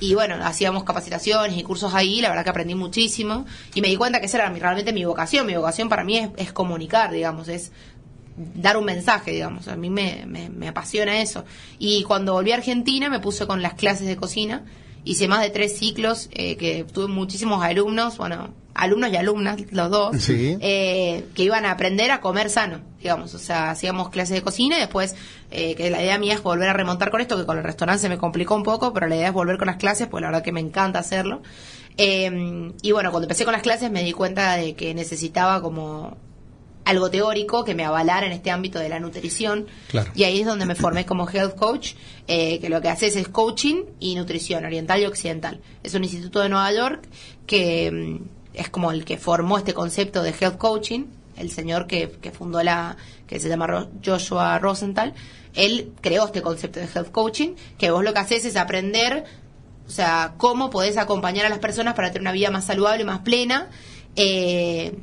Y 0.00 0.12
bueno, 0.14 0.34
hacíamos 0.42 0.84
capacitaciones 0.84 1.56
y 1.56 1.62
cursos 1.62 1.94
ahí, 1.94 2.20
la 2.20 2.28
verdad 2.28 2.44
que 2.44 2.50
aprendí 2.50 2.74
muchísimo. 2.74 3.46
Y 3.74 3.80
me 3.80 3.88
di 3.88 3.96
cuenta 3.96 4.20
que 4.20 4.26
esa 4.26 4.36
era 4.38 4.50
mi- 4.50 4.58
realmente 4.60 4.92
mi 4.92 5.04
vocación. 5.06 5.46
Mi 5.46 5.54
vocación 5.56 5.88
para 5.88 6.04
mí 6.04 6.18
es, 6.18 6.28
es 6.36 6.52
comunicar, 6.52 7.10
digamos, 7.10 7.48
es 7.48 7.72
dar 8.36 8.76
un 8.76 8.84
mensaje, 8.84 9.30
digamos. 9.32 9.68
A 9.68 9.76
mí 9.76 9.90
me, 9.90 10.24
me, 10.26 10.48
me 10.50 10.68
apasiona 10.68 11.20
eso. 11.20 11.44
Y 11.78 12.02
cuando 12.04 12.32
volví 12.32 12.52
a 12.52 12.56
Argentina 12.56 13.08
me 13.10 13.20
puse 13.20 13.46
con 13.46 13.62
las 13.62 13.74
clases 13.74 14.06
de 14.06 14.16
cocina. 14.16 14.64
Hice 15.06 15.28
más 15.28 15.42
de 15.42 15.50
tres 15.50 15.76
ciclos, 15.78 16.30
eh, 16.32 16.56
que 16.56 16.84
tuve 16.84 17.08
muchísimos 17.08 17.62
alumnos, 17.62 18.16
bueno, 18.16 18.54
alumnos 18.72 19.10
y 19.12 19.16
alumnas, 19.16 19.60
los 19.70 19.90
dos, 19.90 20.16
Sí. 20.16 20.56
eh, 20.60 21.26
que 21.34 21.42
iban 21.42 21.66
a 21.66 21.72
aprender 21.72 22.10
a 22.10 22.22
comer 22.22 22.48
sano, 22.48 22.80
digamos. 23.00 23.34
O 23.34 23.38
sea, 23.38 23.70
hacíamos 23.70 24.08
clases 24.08 24.34
de 24.36 24.42
cocina 24.42 24.78
y 24.78 24.80
después, 24.80 25.14
eh, 25.50 25.74
que 25.74 25.90
la 25.90 26.02
idea 26.02 26.18
mía 26.18 26.32
es 26.32 26.42
volver 26.42 26.70
a 26.70 26.72
remontar 26.72 27.10
con 27.10 27.20
esto, 27.20 27.36
que 27.36 27.44
con 27.44 27.58
el 27.58 27.64
restaurante 27.64 28.00
se 28.00 28.08
me 28.08 28.16
complicó 28.16 28.54
un 28.56 28.62
poco, 28.62 28.94
pero 28.94 29.06
la 29.06 29.16
idea 29.16 29.28
es 29.28 29.34
volver 29.34 29.58
con 29.58 29.66
las 29.66 29.76
clases, 29.76 30.06
pues 30.08 30.22
la 30.22 30.28
verdad 30.28 30.42
que 30.42 30.52
me 30.52 30.60
encanta 30.60 31.00
hacerlo. 31.00 31.42
Eh, 31.98 32.72
y 32.82 32.92
bueno, 32.92 33.10
cuando 33.10 33.26
empecé 33.26 33.44
con 33.44 33.52
las 33.52 33.62
clases 33.62 33.90
me 33.90 34.02
di 34.02 34.12
cuenta 34.12 34.56
de 34.56 34.74
que 34.74 34.94
necesitaba 34.94 35.60
como 35.60 36.16
algo 36.84 37.10
teórico 37.10 37.64
que 37.64 37.74
me 37.74 37.84
avalara 37.84 38.26
en 38.26 38.32
este 38.32 38.50
ámbito 38.50 38.78
de 38.78 38.88
la 38.88 39.00
nutrición. 39.00 39.66
Claro. 39.88 40.10
Y 40.14 40.24
ahí 40.24 40.40
es 40.40 40.46
donde 40.46 40.66
me 40.66 40.74
formé 40.74 41.06
como 41.06 41.28
health 41.28 41.54
coach, 41.56 41.92
eh, 42.28 42.58
que 42.60 42.68
lo 42.68 42.80
que 42.82 42.88
haces 42.88 43.16
es 43.16 43.28
coaching 43.28 43.84
y 44.00 44.14
nutrición 44.16 44.64
oriental 44.64 45.00
y 45.00 45.06
occidental. 45.06 45.60
Es 45.82 45.94
un 45.94 46.04
instituto 46.04 46.40
de 46.40 46.48
Nueva 46.48 46.72
York 46.72 47.08
que 47.46 47.90
mm, 47.90 48.24
es 48.54 48.68
como 48.70 48.92
el 48.92 49.04
que 49.04 49.16
formó 49.18 49.58
este 49.58 49.72
concepto 49.74 50.22
de 50.22 50.34
health 50.38 50.58
coaching, 50.58 51.04
el 51.36 51.50
señor 51.50 51.86
que, 51.86 52.10
que 52.20 52.30
fundó 52.30 52.62
la, 52.62 52.96
que 53.26 53.40
se 53.40 53.48
llama 53.48 53.66
Ro- 53.66 53.88
Joshua 54.04 54.58
Rosenthal. 54.58 55.14
Él 55.54 55.92
creó 56.00 56.26
este 56.26 56.42
concepto 56.42 56.80
de 56.80 56.86
health 56.86 57.10
coaching, 57.10 57.54
que 57.78 57.90
vos 57.90 58.04
lo 58.04 58.12
que 58.12 58.18
haces 58.20 58.44
es 58.44 58.56
aprender 58.56 59.24
o 59.86 59.90
sea, 59.90 60.34
cómo 60.38 60.70
podés 60.70 60.96
acompañar 60.96 61.44
a 61.44 61.48
las 61.50 61.58
personas 61.58 61.92
para 61.94 62.08
tener 62.08 62.22
una 62.22 62.32
vida 62.32 62.50
más 62.50 62.64
saludable, 62.64 63.04
más 63.04 63.18
plena, 63.20 63.68
eh, 64.16 64.94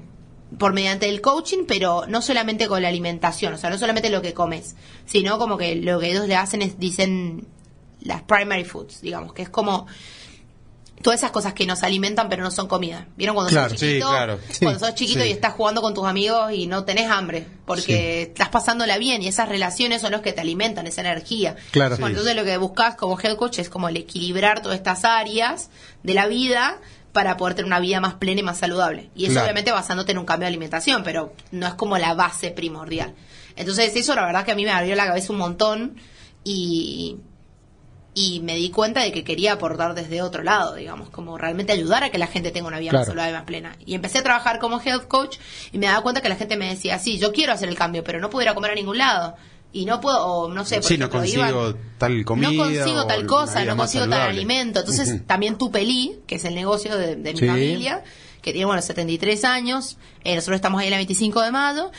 por 0.58 0.74
mediante 0.74 1.08
el 1.08 1.22
coaching, 1.22 1.66
pero 1.68 2.06
no 2.08 2.22
solamente 2.22 2.68
con 2.68 2.82
la 2.82 2.90
alimentación, 2.90 3.54
o 3.54 3.58
sea, 3.58 3.70
no 3.70 3.78
solamente 3.78 4.10
lo 4.10 4.22
que 4.22 4.34
comes, 4.34 4.76
sino 5.06 5.38
como 5.40 5.58
que 5.58 5.76
lo 5.76 6.00
que 6.00 6.12
ellos 6.12 6.28
le 6.28 6.36
hacen 6.36 6.62
es, 6.62 6.78
dicen, 6.80 7.48
las 8.02 8.22
primary 8.24 8.66
foods, 8.66 9.02
digamos, 9.02 9.34
que 9.34 9.44
es 9.44 9.50
como 9.50 9.88
todas 11.02 11.20
esas 11.20 11.32
cosas 11.32 11.54
que 11.56 11.66
nos 11.66 11.82
alimentan 11.82 12.30
pero 12.30 12.44
no 12.44 12.52
son 12.52 12.68
comida. 12.68 13.08
¿Vieron 13.18 13.34
cuando 13.36 13.50
Claro, 13.50 13.70
sos 13.72 13.80
sí, 13.80 13.88
chiquito? 13.88 14.10
claro. 14.10 14.40
Cuando 14.62 14.80
sos 14.80 14.94
chiquito 14.94 15.22
sí. 15.22 15.30
y 15.30 15.32
estás 15.32 15.54
jugando 15.54 15.82
con 15.82 15.96
tus 15.96 16.06
amigos 16.06 16.52
y 16.54 16.68
no 16.68 16.84
tenés 16.86 17.10
hambre, 17.10 17.48
porque 17.66 18.22
estás 18.24 18.50
pasándola 18.50 18.98
bien 19.00 19.24
y 19.24 19.28
esas 19.28 19.50
relaciones 19.50 20.02
son 20.02 20.12
los 20.12 20.22
que 20.22 20.32
te 20.32 20.42
alimentan, 20.42 20.86
esa 20.86 21.02
energía. 21.02 21.56
Claro. 21.72 21.96
Bueno, 21.96 22.08
Sí. 22.08 22.12
entonces 22.12 22.36
lo 22.36 22.44
que 22.44 22.58
buscas 22.58 22.96
como 22.96 23.18
health 23.20 23.38
coach 23.38 23.58
es 23.60 23.70
como 23.70 23.90
el 23.90 23.98
equilibrar 23.98 24.62
todas 24.62 24.78
estas 24.78 25.04
áreas 25.04 25.72
de 26.04 26.14
la 26.14 26.28
vida 26.28 26.80
para 27.14 27.38
poder 27.38 27.56
tener 27.56 27.68
una 27.68 27.80
vida 27.80 28.00
más 28.00 28.14
plena 28.16 28.40
y 28.40 28.44
más 28.44 28.58
saludable. 28.60 29.10
Y 29.16 29.24
eso 29.26 29.34
Claro. 29.34 29.46
obviamente 29.46 29.72
basándote 29.72 30.12
en 30.14 30.18
un 30.18 30.26
cambio 30.26 30.46
de 30.46 30.50
alimentación, 30.50 31.04
pero 31.04 31.34
no 31.52 31.68
es 31.68 31.74
como 31.74 31.98
la 31.98 32.14
base 32.14 32.52
primordial. 32.52 33.14
Entonces 33.56 33.96
eso 33.96 34.16
la 34.16 34.26
verdad 34.26 34.46
que 34.46 34.52
a 34.52 34.56
mí 34.56 34.64
me 34.64 34.72
abrió 34.72 34.96
la 34.96 35.06
cabeza 35.08 35.34
un 35.34 35.40
montón 35.40 35.96
y, 36.44 37.18
y 38.14 38.40
me 38.42 38.56
di 38.56 38.70
cuenta 38.72 39.02
de 39.02 39.12
que 39.12 39.24
quería 39.24 39.54
aportar 39.54 39.94
desde 39.94 40.22
otro 40.22 40.44
lado, 40.44 40.76
digamos, 40.76 41.10
como 41.10 41.38
realmente 41.38 41.72
ayudar 41.74 42.04
a 42.04 42.10
que 42.10 42.18
la 42.18 42.28
gente 42.28 42.52
tenga 42.52 42.68
una 42.68 42.80
vida 42.80 42.92
más 42.94 43.08
saludable 43.08 43.32
y 43.32 43.36
más 43.36 43.44
plena. 43.46 43.76
Y 43.86 43.94
empecé 43.96 44.18
a 44.20 44.24
trabajar 44.24 44.60
como 44.60 44.82
health 44.82 45.08
coach 45.08 45.38
y 45.72 45.78
me 45.78 45.88
daba 45.88 46.02
cuenta 46.02 46.22
que 46.22 46.30
la 46.30 46.36
gente 46.36 46.58
me 46.58 46.70
decía, 46.70 46.98
sí, 47.00 47.20
yo 47.20 47.32
quiero 47.32 47.54
hacer 47.54 47.70
el 47.70 47.76
cambio, 47.78 48.04
pero 48.04 48.20
no 48.20 48.30
puedo 48.30 48.44
ir 48.44 48.50
a 48.50 48.54
comer 48.56 48.72
a 48.72 48.76
ningún 48.76 48.98
lado. 48.98 49.36
Y 49.74 49.86
no 49.86 50.02
puedo, 50.02 50.26
o 50.26 50.50
no 50.54 50.66
sé, 50.66 50.76
por 50.78 50.84
Sí, 50.86 50.98
no 50.98 51.10
consigo 51.10 51.44
iban- 51.44 51.78
tal 51.98 52.26
comida. 52.26 52.52
no 52.52 52.58
consigo 52.64 53.08
tal 53.08 53.26
cosa, 53.26 53.64
no 53.64 53.78
consigo 53.78 54.08
tal 54.10 54.22
alimento. 54.22 54.80
Entonces, 54.82 55.08
Ujú. 55.10 55.20
también 55.28 55.58
Tupelí, 55.58 56.20
que 56.28 56.36
es 56.36 56.46
el 56.46 56.56
negocio 56.56 56.98
de, 56.98 57.16
de 57.16 57.34
mi 57.34 57.40
Sí. 57.40 57.48
familia, 57.48 58.04
que 58.42 58.52
tiene, 58.52 58.66
bueno, 58.66 58.82
73 58.82 59.46
años, 59.46 59.98
eh, 60.26 60.36
nosotros 60.36 60.56
estamos 60.56 60.82
ahí 60.82 60.88
el 60.88 60.94
25 60.96 61.42
de 61.42 61.52
mayo, 61.52 61.92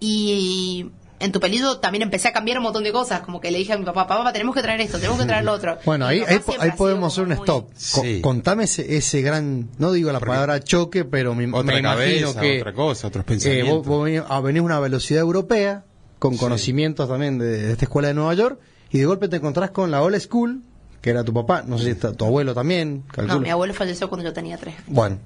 y 0.00 0.90
en 1.20 1.32
Tupelí 1.32 1.58
yo 1.58 1.78
también 1.78 2.02
empecé 2.02 2.28
a 2.28 2.32
cambiar 2.32 2.58
un 2.58 2.64
montón 2.64 2.84
de 2.84 2.92
cosas, 2.92 3.20
como 3.22 3.40
que 3.40 3.50
le 3.50 3.58
dije 3.58 3.72
a 3.72 3.78
mi 3.78 3.84
papá, 3.84 4.06
papá, 4.06 4.32
tenemos 4.32 4.54
que 4.54 4.62
traer 4.62 4.80
esto, 4.80 4.98
tenemos 4.98 5.18
que 5.18 5.26
traer 5.26 5.44
lo 5.44 5.52
otro. 5.52 5.76
Bueno, 5.84 6.06
ahí, 6.06 6.22
ahí, 6.28 6.70
podemos 6.76 7.12
hacer 7.12 7.24
un 7.24 7.30
muy- 7.30 7.38
stop. 7.38 7.64
Co- 7.92 8.02
Sí. 8.02 8.20
contame 8.20 8.64
ese, 8.64 8.96
ese 8.96 9.22
gran, 9.22 9.70
no 9.78 9.90
digo 9.90 10.12
la 10.12 10.20
palabra 10.20 10.60
choque, 10.60 11.04
pero 11.04 11.34
me, 11.34 11.48
Otra 11.52 11.74
me 11.74 11.80
imagino 11.80 12.28
cabeza, 12.32 12.40
que 12.40 12.60
otra 12.60 12.72
cosa, 12.74 13.08
otros 13.08 13.22
eh, 13.24 13.26
pensamientos. 13.26 13.76
vos, 13.78 13.86
vos 13.86 14.04
venís, 14.04 14.22
ah, 14.28 14.40
venís 14.40 14.60
a 14.60 14.64
una 14.64 14.78
velocidad 14.78 15.20
europea, 15.22 15.84
con 16.18 16.34
Sí. 16.34 16.38
conocimientos 16.40 17.08
también 17.08 17.38
de, 17.38 17.46
de 17.46 17.72
esta 17.72 17.84
escuela 17.84 18.08
de 18.08 18.14
Nueva 18.14 18.34
York, 18.34 18.58
y 18.90 18.98
de 18.98 19.04
golpe 19.06 19.28
te 19.28 19.36
encontrás 19.36 19.70
con 19.70 19.90
la 19.90 20.02
old 20.02 20.18
school, 20.20 20.62
que 21.00 21.10
era 21.10 21.22
tu 21.24 21.32
papá, 21.32 21.62
no 21.66 21.78
sé 21.78 21.84
si 21.84 21.90
está, 21.90 22.12
tu 22.12 22.24
abuelo 22.24 22.54
también, 22.54 23.02
calculo. 23.12 23.34
No, 23.34 23.40
mi 23.40 23.50
abuelo 23.50 23.72
falleció 23.74 24.08
cuando 24.08 24.24
yo 24.26 24.32
tenía 24.32 24.56
tres. 24.56 24.74
Bueno, 24.86 25.18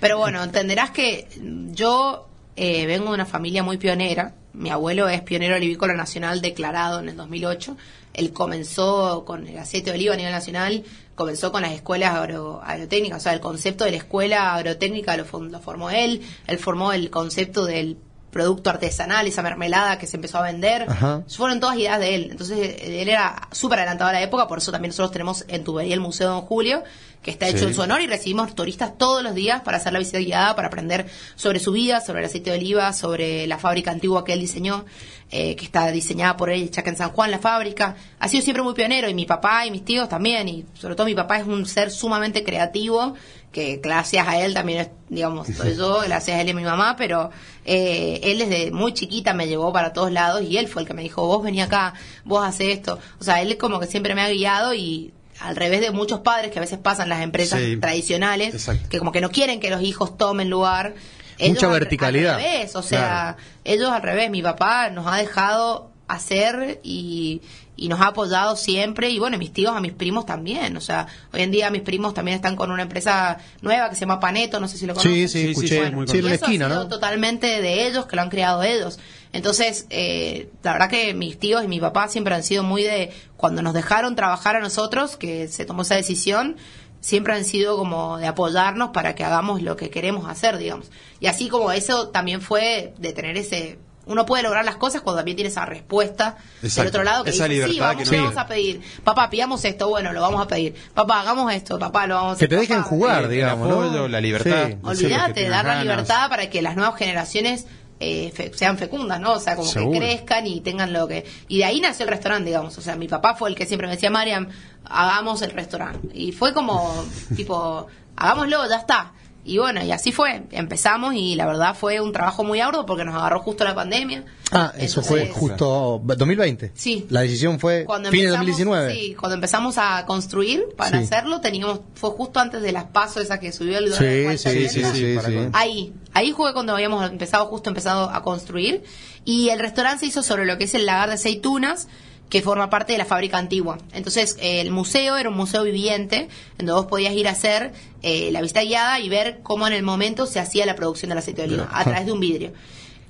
Pero 0.00 0.18
bueno, 0.18 0.42
entenderás 0.42 0.90
que 0.90 1.26
yo 1.72 2.28
eh, 2.56 2.86
vengo 2.86 3.06
de 3.08 3.14
una 3.14 3.26
familia 3.26 3.62
muy 3.62 3.78
pionera. 3.78 4.34
Mi 4.52 4.68
abuelo 4.70 5.08
es 5.08 5.22
pionero 5.22 5.56
olivícola 5.56 5.94
nacional 5.94 6.40
declarado 6.42 7.00
en 7.00 7.08
el 7.08 7.16
2008. 7.16 7.76
Él 8.14 8.32
comenzó 8.32 9.24
con 9.24 9.46
el 9.48 9.56
aceite 9.58 9.90
de 9.90 9.96
oliva 9.96 10.12
a 10.12 10.16
nivel 10.18 10.32
nacional, 10.32 10.84
comenzó 11.14 11.50
con 11.50 11.62
las 11.62 11.72
escuelas 11.72 12.14
agro- 12.14 12.60
agrotécnicas, 12.62 13.18
o 13.18 13.22
sea, 13.22 13.32
el 13.32 13.40
concepto 13.40 13.84
de 13.84 13.92
la 13.92 13.96
escuela 13.96 14.54
agrotécnica 14.54 15.16
lo, 15.16 15.24
lo 15.40 15.60
formó 15.60 15.88
él, 15.90 16.20
él 16.46 16.58
formó 16.58 16.92
el 16.92 17.08
concepto 17.10 17.64
del 17.64 17.96
producto 18.32 18.70
artesanal, 18.70 19.26
esa 19.26 19.42
mermelada 19.42 19.98
que 19.98 20.06
se 20.06 20.16
empezó 20.16 20.38
a 20.38 20.42
vender. 20.42 20.86
Ajá. 20.88 21.22
Fueron 21.28 21.60
todas 21.60 21.76
ideas 21.76 22.00
de 22.00 22.14
él. 22.14 22.28
Entonces, 22.32 22.76
él 22.82 23.08
era 23.08 23.48
súper 23.52 23.78
adelantado 23.78 24.10
a 24.10 24.14
la 24.14 24.22
época, 24.22 24.48
por 24.48 24.58
eso 24.58 24.72
también 24.72 24.88
nosotros 24.88 25.12
tenemos 25.12 25.44
en 25.48 25.62
Tubería 25.62 25.94
el 25.94 26.00
Museo 26.00 26.30
Don 26.30 26.40
Julio, 26.40 26.82
que 27.22 27.30
está 27.30 27.46
hecho 27.46 27.58
Sí. 27.58 27.64
en 27.66 27.74
su 27.74 27.82
honor 27.82 28.00
y 28.00 28.06
recibimos 28.08 28.52
turistas 28.54 28.96
todos 28.98 29.22
los 29.22 29.34
días 29.34 29.60
para 29.60 29.76
hacer 29.76 29.92
la 29.92 29.98
visita 30.00 30.18
guiada, 30.18 30.56
para 30.56 30.68
aprender 30.68 31.06
sobre 31.36 31.60
su 31.60 31.70
vida, 31.70 32.00
sobre 32.00 32.20
el 32.20 32.24
aceite 32.26 32.50
de 32.50 32.56
oliva, 32.56 32.92
sobre 32.94 33.46
la 33.46 33.58
fábrica 33.58 33.92
antigua 33.92 34.24
que 34.24 34.32
él 34.32 34.40
diseñó, 34.40 34.84
eh, 35.30 35.54
que 35.54 35.64
está 35.64 35.90
diseñada 35.92 36.36
por 36.36 36.50
él, 36.50 36.62
hecha 36.64 36.80
acá 36.80 36.90
en 36.90 36.96
San 36.96 37.10
Juan, 37.10 37.30
la 37.30 37.38
fábrica. 37.38 37.94
Ha 38.18 38.28
sido 38.28 38.42
siempre 38.42 38.62
muy 38.64 38.74
pionero 38.74 39.08
y 39.08 39.14
mi 39.14 39.24
papá 39.26 39.64
y 39.66 39.70
mis 39.70 39.84
tíos 39.84 40.08
también, 40.08 40.48
y 40.48 40.64
sobre 40.74 40.94
todo 40.96 41.06
mi 41.06 41.14
papá 41.14 41.38
es 41.38 41.46
un 41.46 41.64
ser 41.66 41.90
sumamente 41.92 42.42
creativo, 42.42 43.14
que 43.52 43.76
gracias 43.76 44.26
a 44.26 44.40
él 44.40 44.54
también, 44.54 44.88
digamos, 45.08 45.46
soy 45.48 45.76
yo, 45.78 46.00
gracias 46.00 46.36
a 46.36 46.40
él 46.40 46.48
y 46.48 46.50
a 46.50 46.54
mi 46.54 46.64
mamá, 46.64 46.96
pero 46.96 47.30
eh, 47.64 48.20
él 48.24 48.38
desde 48.38 48.70
muy 48.72 48.92
chiquita 48.94 49.34
me 49.34 49.46
llevó 49.46 49.72
para 49.72 49.92
todos 49.92 50.10
lados 50.10 50.42
y 50.42 50.56
él 50.56 50.66
fue 50.68 50.82
el 50.82 50.88
que 50.88 50.94
me 50.94 51.02
dijo, 51.02 51.26
vos 51.26 51.42
vení 51.44 51.60
acá, 51.60 51.94
vos 52.24 52.44
haces 52.44 52.68
esto. 52.78 52.98
O 53.20 53.24
sea, 53.24 53.40
él 53.42 53.56
como 53.58 53.78
que 53.78 53.86
siempre 53.86 54.14
me 54.14 54.22
ha 54.22 54.28
guiado 54.30 54.74
y 54.74 55.12
al 55.38 55.54
revés 55.56 55.80
de 55.82 55.90
muchos 55.90 56.20
padres 56.20 56.50
que 56.50 56.58
a 56.58 56.62
veces 56.62 56.78
pasan 56.78 57.08
las 57.08 57.20
empresas 57.22 57.60
Sí, 57.60 57.76
tradicionales, 57.76 58.54
exacto. 58.54 58.88
que 58.88 58.98
como 58.98 59.12
que 59.12 59.20
no 59.20 59.30
quieren 59.30 59.60
que 59.60 59.70
los 59.70 59.82
hijos 59.82 60.16
tomen 60.16 60.48
lugar. 60.50 60.94
Mucha 61.40 61.66
al- 61.66 61.72
verticalidad. 61.72 62.36
Al 62.36 62.42
revés, 62.42 62.74
o 62.76 62.82
sea, 62.82 63.36
Claro. 63.36 63.36
ellos 63.64 63.90
al 63.90 64.02
revés, 64.02 64.30
mi 64.30 64.42
papá 64.42 64.88
nos 64.90 65.06
ha 65.06 65.16
dejado 65.18 65.91
hacer 66.14 66.80
y, 66.82 67.40
y 67.76 67.88
nos 67.88 68.00
ha 68.00 68.08
apoyado 68.08 68.54
siempre 68.56 69.10
y 69.10 69.18
bueno, 69.18 69.38
mis 69.38 69.52
tíos, 69.52 69.74
a 69.74 69.80
mis 69.80 69.92
primos 69.92 70.26
también, 70.26 70.76
o 70.76 70.80
sea, 70.80 71.06
hoy 71.32 71.42
en 71.42 71.50
día 71.50 71.70
mis 71.70 71.82
primos 71.82 72.14
también 72.14 72.36
están 72.36 72.54
con 72.56 72.70
una 72.70 72.82
empresa 72.82 73.38
nueva 73.62 73.88
que 73.88 73.94
se 73.96 74.02
llama 74.02 74.20
Paneto, 74.20 74.60
no 74.60 74.68
sé 74.68 74.76
si 74.78 74.86
lo 74.86 74.94
Sí, 74.94 75.00
conocen. 75.08 75.28
sí, 75.28 75.38
Sí, 75.38 75.44
sí, 75.44 75.50
escuché. 75.50 75.68
sí, 75.80 75.84
Sí, 75.86 75.94
muy 75.94 76.06
en 76.08 76.16
Y 76.16 76.22
la 76.22 76.34
eso 76.34 76.44
ha 76.44 76.48
esquina, 76.48 76.66
sido 76.68 76.82
¿no? 76.84 76.88
totalmente 76.88 77.46
de 77.62 77.86
ellos, 77.86 78.06
que 78.06 78.16
lo 78.16 78.22
han 78.22 78.30
creado 78.30 78.62
ellos. 78.62 78.98
Entonces, 79.32 79.86
eh, 79.90 80.50
la 80.62 80.72
verdad 80.74 80.90
que 80.90 81.14
mis 81.14 81.38
tíos 81.38 81.64
y 81.64 81.68
mi 81.68 81.80
papá 81.80 82.08
siempre 82.08 82.34
han 82.34 82.42
sido 82.42 82.62
muy 82.62 82.82
de, 82.82 83.10
cuando 83.36 83.62
nos 83.62 83.72
dejaron 83.72 84.14
trabajar 84.16 84.56
a 84.56 84.60
nosotros, 84.60 85.16
que 85.16 85.48
se 85.48 85.64
tomó 85.64 85.82
esa 85.82 85.94
decisión, 85.94 86.56
siempre 87.00 87.32
han 87.34 87.44
sido 87.44 87.76
como 87.78 88.18
de 88.18 88.26
apoyarnos 88.26 88.90
para 88.90 89.14
que 89.14 89.24
hagamos 89.24 89.62
lo 89.62 89.76
que 89.76 89.88
queremos 89.90 90.28
hacer, 90.28 90.58
digamos. 90.58 90.90
Y 91.18 91.26
así 91.26 91.48
como 91.48 91.72
eso 91.72 92.08
también 92.10 92.42
fue 92.42 92.92
de 92.98 93.12
tener 93.14 93.36
ese... 93.38 93.78
Uno 94.04 94.26
puede 94.26 94.42
lograr 94.42 94.64
las 94.64 94.76
cosas 94.76 95.00
cuando 95.00 95.18
también 95.20 95.36
tiene 95.36 95.48
esa 95.48 95.64
respuesta 95.64 96.36
del 96.60 96.68
Exacto. 96.70 96.88
otro 96.88 97.04
lado 97.04 97.22
que 97.24 97.30
Esa 97.30 97.46
dice, 97.46 97.68
sí, 97.68 97.78
vamos, 97.78 98.02
que 98.02 98.10
¿qué 98.10 98.16
no- 98.16 98.22
vamos 98.24 98.38
a 98.38 98.46
pedir? 98.48 98.82
Papá, 99.04 99.30
pidamos 99.30 99.64
esto, 99.64 99.88
bueno, 99.88 100.12
lo 100.12 100.20
vamos 100.20 100.40
a 100.42 100.48
pedir. 100.48 100.74
Papá, 100.92 101.20
hagamos 101.20 101.52
esto, 101.54 101.78
papá, 101.78 102.06
lo 102.08 102.16
vamos 102.16 102.36
a 102.36 102.38
Que 102.40 102.48
te 102.48 102.56
dejen 102.56 102.78
Papá, 102.78 102.88
jugar, 102.88 103.28
digamos, 103.28 103.68
¿no? 103.68 103.82
apoyo, 103.82 104.08
la 104.08 104.20
libertad. 104.20 104.68
Sí. 104.70 104.76
Olvídate, 104.82 105.48
dar 105.48 105.64
la 105.64 105.74
ganas. 105.74 105.82
libertad 105.84 106.28
para 106.28 106.50
que 106.50 106.62
las 106.62 106.74
nuevas 106.74 106.96
generaciones 106.98 107.66
eh, 108.04 108.32
fe- 108.34 108.50
sean 108.52 108.76
fecundas, 108.76 109.20
¿no? 109.20 109.34
O 109.34 109.38
sea, 109.38 109.54
como 109.54 109.68
Seguro. 109.68 109.92
que 109.92 109.98
crezcan 110.06 110.44
y 110.48 110.60
tengan 110.60 110.92
lo 110.92 111.06
que... 111.06 111.24
Y 111.46 111.58
de 111.58 111.64
ahí 111.66 111.80
nació 111.80 112.02
el 112.04 112.10
restaurante, 112.10 112.46
digamos. 112.46 112.76
O 112.76 112.80
sea, 112.80 112.96
mi 112.96 113.06
papá 113.06 113.36
fue 113.36 113.48
el 113.50 113.54
que 113.54 113.64
siempre 113.66 113.86
me 113.86 113.94
decía, 113.94 114.10
Mariam, 114.10 114.48
hagamos 114.84 115.40
el 115.42 115.52
restaurante. 115.52 116.08
Y 116.12 116.32
fue 116.32 116.52
como, 116.52 117.04
tipo, 117.36 117.86
hagámoslo, 118.16 118.68
ya 118.68 118.76
está. 118.78 119.12
Y 119.44 119.58
bueno, 119.58 119.82
y 119.84 119.90
así 119.90 120.12
fue. 120.12 120.44
Empezamos 120.52 121.14
y 121.14 121.34
la 121.34 121.46
verdad 121.46 121.74
fue 121.74 122.00
un 122.00 122.12
trabajo 122.12 122.44
muy 122.44 122.60
arduo 122.60 122.86
porque 122.86 123.04
nos 123.04 123.14
agarró 123.16 123.40
justo 123.40 123.64
la 123.64 123.74
pandemia. 123.74 124.24
Ah, 124.52 124.72
eso 124.78 125.02
fue 125.02 125.28
justo 125.30 126.00
2020. 126.04 126.70
Sí. 126.74 127.06
La 127.10 127.22
decisión 127.22 127.58
fue 127.58 127.84
cuando 127.84 128.10
fin 128.10 128.20
de 128.20 128.26
empezamos- 128.26 128.46
2019. 128.46 128.94
Sí, 128.94 129.14
cuando 129.14 129.34
empezamos 129.34 129.78
a 129.78 130.06
construir 130.06 130.64
para 130.76 130.98
Sí. 130.98 131.04
hacerlo, 131.04 131.40
teníamos 131.40 131.80
fue 131.94 132.10
justo 132.10 132.38
antes 132.38 132.62
de 132.62 132.70
las 132.70 132.84
pasos 132.84 133.22
esa 133.24 133.40
que 133.40 133.50
subió 133.50 133.78
el 133.78 133.90
dólar. 133.90 134.38
Sí, 134.38 134.68
sí, 134.68 134.84
sí, 134.84 135.16
Ahí, 135.52 135.92
ahí 136.12 136.32
fue 136.32 136.52
cuando 136.52 136.74
habíamos 136.74 137.10
empezado, 137.10 137.46
justo 137.46 137.68
empezado 137.68 138.10
a 138.10 138.22
construir. 138.22 138.84
Y 139.24 139.48
el 139.48 139.58
restaurante 139.58 140.00
se 140.00 140.06
hizo 140.06 140.22
sobre 140.22 140.46
lo 140.46 140.56
que 140.58 140.64
es 140.64 140.74
el 140.74 140.86
lagar 140.86 141.08
de 141.08 141.14
aceitunas, 141.14 141.88
que 142.32 142.40
forma 142.40 142.70
parte 142.70 142.92
de 142.92 142.98
la 142.98 143.04
fábrica 143.04 143.36
antigua. 143.36 143.76
Entonces, 143.92 144.38
eh, 144.40 144.62
el 144.62 144.70
museo 144.70 145.18
era 145.18 145.28
un 145.28 145.36
museo 145.36 145.64
viviente, 145.64 146.30
donde 146.56 146.72
vos 146.72 146.86
podías 146.86 147.12
ir 147.12 147.28
a 147.28 147.32
hacer 147.32 147.72
eh, 148.00 148.30
la 148.32 148.40
visita 148.40 148.62
guiada 148.62 148.98
y 149.00 149.10
ver 149.10 149.40
cómo 149.42 149.66
en 149.66 149.74
el 149.74 149.82
momento 149.82 150.24
se 150.24 150.40
hacía 150.40 150.64
la 150.64 150.74
producción 150.74 151.10
del 151.10 151.18
aceite 151.18 151.42
de 151.42 151.48
oliva, 151.48 151.68
a 151.70 151.84
través 151.84 152.06
de 152.06 152.12
un 152.12 152.20
vidrio. 152.20 152.54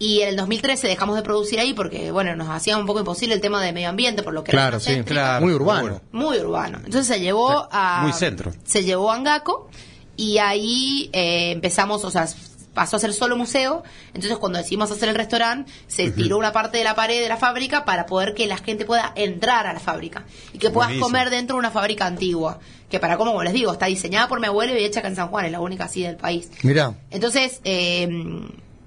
Y 0.01 0.23
en 0.23 0.31
el 0.31 0.37
2013 0.37 0.89
dejamos 0.89 1.15
de 1.15 1.23
producir 1.23 1.61
ahí 1.61 1.73
porque, 1.73 2.11
bueno, 2.11 2.35
nos 2.35 2.49
hacía 2.49 2.77
un 2.77 2.85
poco 2.85 2.99
imposible 2.99 3.37
el 3.37 3.41
tema 3.41 3.63
de 3.63 3.73
medio 3.73 3.91
ambiente, 3.91 4.25
por 4.25 4.35
lo 4.35 4.43
que 4.43 4.51
era 4.51 4.63
Claro, 4.63 4.77
más 4.79 4.83
sí, 4.83 5.03
claro. 5.05 5.47
Muy 5.47 5.55
urbano. 5.55 6.01
Muy 6.11 6.39
urbano. 6.39 6.79
Entonces 6.79 7.07
se 7.07 7.21
llevó 7.21 7.69
a... 7.71 8.01
muy 8.03 8.13
centro. 8.13 8.53
Se 8.65 8.83
llevó 8.83 9.13
a 9.13 9.15
Angaco 9.15 9.71
y 10.17 10.39
ahí 10.39 11.11
eh, 11.13 11.53
empezamos, 11.53 12.05
o 12.05 12.11
sea, 12.11 12.27
pasó 12.75 12.97
a 12.97 12.99
ser 12.99 13.13
solo 13.13 13.37
museo. 13.37 13.83
Entonces 14.15 14.39
cuando 14.39 14.59
decidimos 14.59 14.91
hacer 14.91 15.09
el 15.09 15.15
restaurante, 15.15 15.71
se 15.87 16.11
tiró 16.11 16.39
una 16.39 16.53
parte 16.53 16.79
de 16.79 16.85
la 16.85 16.95
pared 16.95 17.21
de 17.23 17.29
la 17.29 17.37
fábrica 17.37 17.85
para 17.85 18.07
poder 18.07 18.35
que 18.35 18.47
la 18.47 18.57
gente 18.59 18.85
pueda 18.85 19.13
entrar 19.15 19.67
a 19.67 19.73
la 19.73 19.81
fábrica 19.81 20.25
y 20.53 20.59
que 20.59 20.71
puedas 20.71 20.89
Buenísimo. 20.91 21.07
comer 21.07 21.31
dentro 21.31 21.57
de 21.57 21.61
una 21.61 21.71
fábrica 21.71 22.07
antigua. 22.07 22.59
Que 22.91 23.01
para, 23.01 23.17
como 23.17 23.43
les 23.43 23.53
digo, 23.55 23.73
está 23.73 23.87
diseñada 23.87 24.29
por 24.29 24.39
mi 24.41 24.47
abuelo 24.47 24.79
y 24.79 24.85
hecha 24.85 25.01
acá 25.01 25.09
en 25.09 25.17
San 25.17 25.29
Juan, 25.29 25.47
es 25.47 25.53
la 25.53 25.61
única 25.61 25.85
así 25.85 26.03
del 26.03 26.17
país. 26.17 26.51
Mirá, 26.63 26.95
Entonces, 27.11 27.61
eh, 27.65 28.07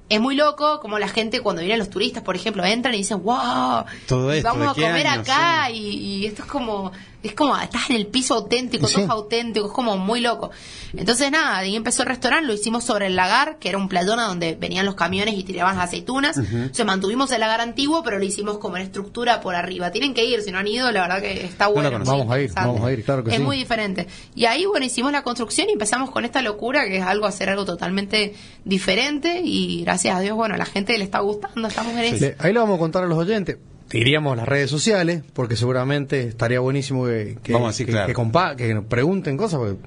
es 0.07 0.21
muy 0.21 0.35
loco 0.35 0.79
como 0.79 0.99
la 0.99 1.07
gente 1.07 1.41
cuando 1.41 1.61
vienen 1.63 1.79
los 1.79 1.89
turistas, 1.89 2.21
por 2.21 2.35
ejemplo, 2.35 2.63
entran 2.63 2.93
y 2.93 2.97
dicen, 2.99 3.23
wow, 3.23 3.85
Todo 4.07 4.31
esto, 4.31 4.47
vamos 4.49 4.75
¿de 4.77 4.85
a 4.85 4.89
comer 4.89 5.07
años? 5.07 5.27
acá 5.27 5.71
y, 5.71 5.77
y 5.79 6.25
esto 6.27 6.43
es 6.43 6.47
como, 6.47 6.91
es 7.27 7.33
como, 7.35 7.57
estás 7.57 7.89
en 7.89 7.95
el 7.97 8.07
piso 8.07 8.35
auténtico, 8.35 8.87
Sí. 8.87 8.95
todo 8.95 9.05
es 9.05 9.09
auténtico, 9.09 9.67
es 9.67 9.73
como 9.73 9.97
muy 9.97 10.21
loco. 10.21 10.51
Entonces 10.95 11.31
nada, 11.31 11.57
ahí 11.57 11.75
empezó 11.75 12.03
el 12.03 12.09
restaurante, 12.09 12.47
lo 12.47 12.53
hicimos 12.53 12.83
sobre 12.83 13.07
el 13.07 13.15
lagar, 13.15 13.57
que 13.59 13.69
era 13.69 13.77
un 13.77 13.89
playón 13.89 14.19
a 14.19 14.23
donde 14.27 14.55
venían 14.55 14.85
los 14.85 14.95
camiones 14.95 15.35
y 15.35 15.43
tiraban 15.43 15.75
las 15.77 15.85
aceitunas. 15.85 16.39
Se 16.71 16.83
mantuvimos 16.83 17.31
el 17.31 17.39
lagar 17.39 17.61
antiguo, 17.61 18.03
pero 18.03 18.17
lo 18.19 18.25
hicimos 18.25 18.57
como 18.57 18.77
en 18.77 18.83
estructura 18.83 19.41
por 19.41 19.55
arriba. 19.55 19.91
Tienen 19.91 20.13
que 20.13 20.25
ir, 20.25 20.41
si 20.41 20.51
no 20.51 20.59
han 20.59 20.67
ido, 20.67 20.91
la 20.91 21.01
verdad 21.01 21.21
que 21.21 21.45
está 21.45 21.67
bueno. 21.67 21.91
Vamos 22.05 22.31
a 22.31 22.39
ir, 22.39 22.51
vamos 22.53 22.81
a 22.81 22.91
ir, 22.91 23.03
claro 23.03 23.23
que 23.23 23.31
es 23.31 23.37
sí. 23.37 23.41
muy 23.41 23.57
diferente. 23.57 24.07
Y 24.35 24.45
ahí, 24.45 24.65
bueno, 24.65 24.85
hicimos 24.85 25.11
la 25.11 25.23
construcción 25.23 25.69
y 25.69 25.73
empezamos 25.73 26.11
con 26.11 26.25
esta 26.25 26.41
locura 26.41 26.85
que 26.85 26.97
es 26.97 27.03
algo, 27.03 27.25
hacer 27.25 27.49
algo 27.49 27.65
totalmente 27.65 28.33
diferente 28.63 29.41
y 29.43 29.83
gracias 29.83 30.15
a 30.15 30.19
Dios, 30.19 30.35
bueno, 30.35 30.55
a 30.55 30.57
la 30.57 30.65
gente 30.65 30.97
le 30.97 31.03
está 31.03 31.19
gustando, 31.19 31.67
estamos 31.67 31.93
en 31.93 31.99
eso. 31.99 32.25
ahí 32.39 32.53
le 32.53 32.59
vamos 32.59 32.75
a 32.75 32.79
contar 32.79 33.03
a 33.03 33.07
los 33.07 33.17
oyentes. 33.17 33.57
Diríamos 33.95 34.35
las 34.37 34.47
redes 34.47 34.69
sociales, 34.69 35.23
porque 35.33 35.55
seguramente 35.55 36.21
estaría 36.27 36.59
buenísimo 36.59 37.05
que, 37.05 37.37
que, 37.41 37.53
Vamos 37.53 37.77
que, 37.77 37.85
claro. 37.85 38.07
que 38.07 38.13
compa- 38.13 38.55
que 38.55 38.73
nos 38.73 38.85
pregunten 38.85 39.37
cosas, 39.37 39.59
porque 39.59 39.77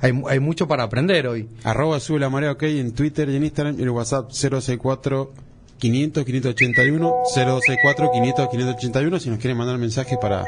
hay, 0.00 0.12
hay 0.28 0.40
mucho 0.40 0.66
para 0.68 0.84
aprender 0.84 1.26
hoy. 1.26 1.48
Arroba 1.64 2.00
sube 2.00 2.20
la 2.20 2.30
marea 2.30 2.52
ok 2.52 2.62
en 2.62 2.92
Twitter 2.92 3.28
y 3.28 3.36
en 3.36 3.44
Instagram 3.44 3.76
y 3.78 3.82
el 3.82 3.90
WhatsApp 3.90 4.30
064 4.30 5.32
500 5.78 6.24
581 6.24 7.14
064 7.34 8.10
500 8.12 8.48
581 8.48 9.20
si 9.20 9.30
nos 9.30 9.38
quieren 9.38 9.56
mandar 9.58 9.78
mensajes 9.78 10.16
para 10.20 10.44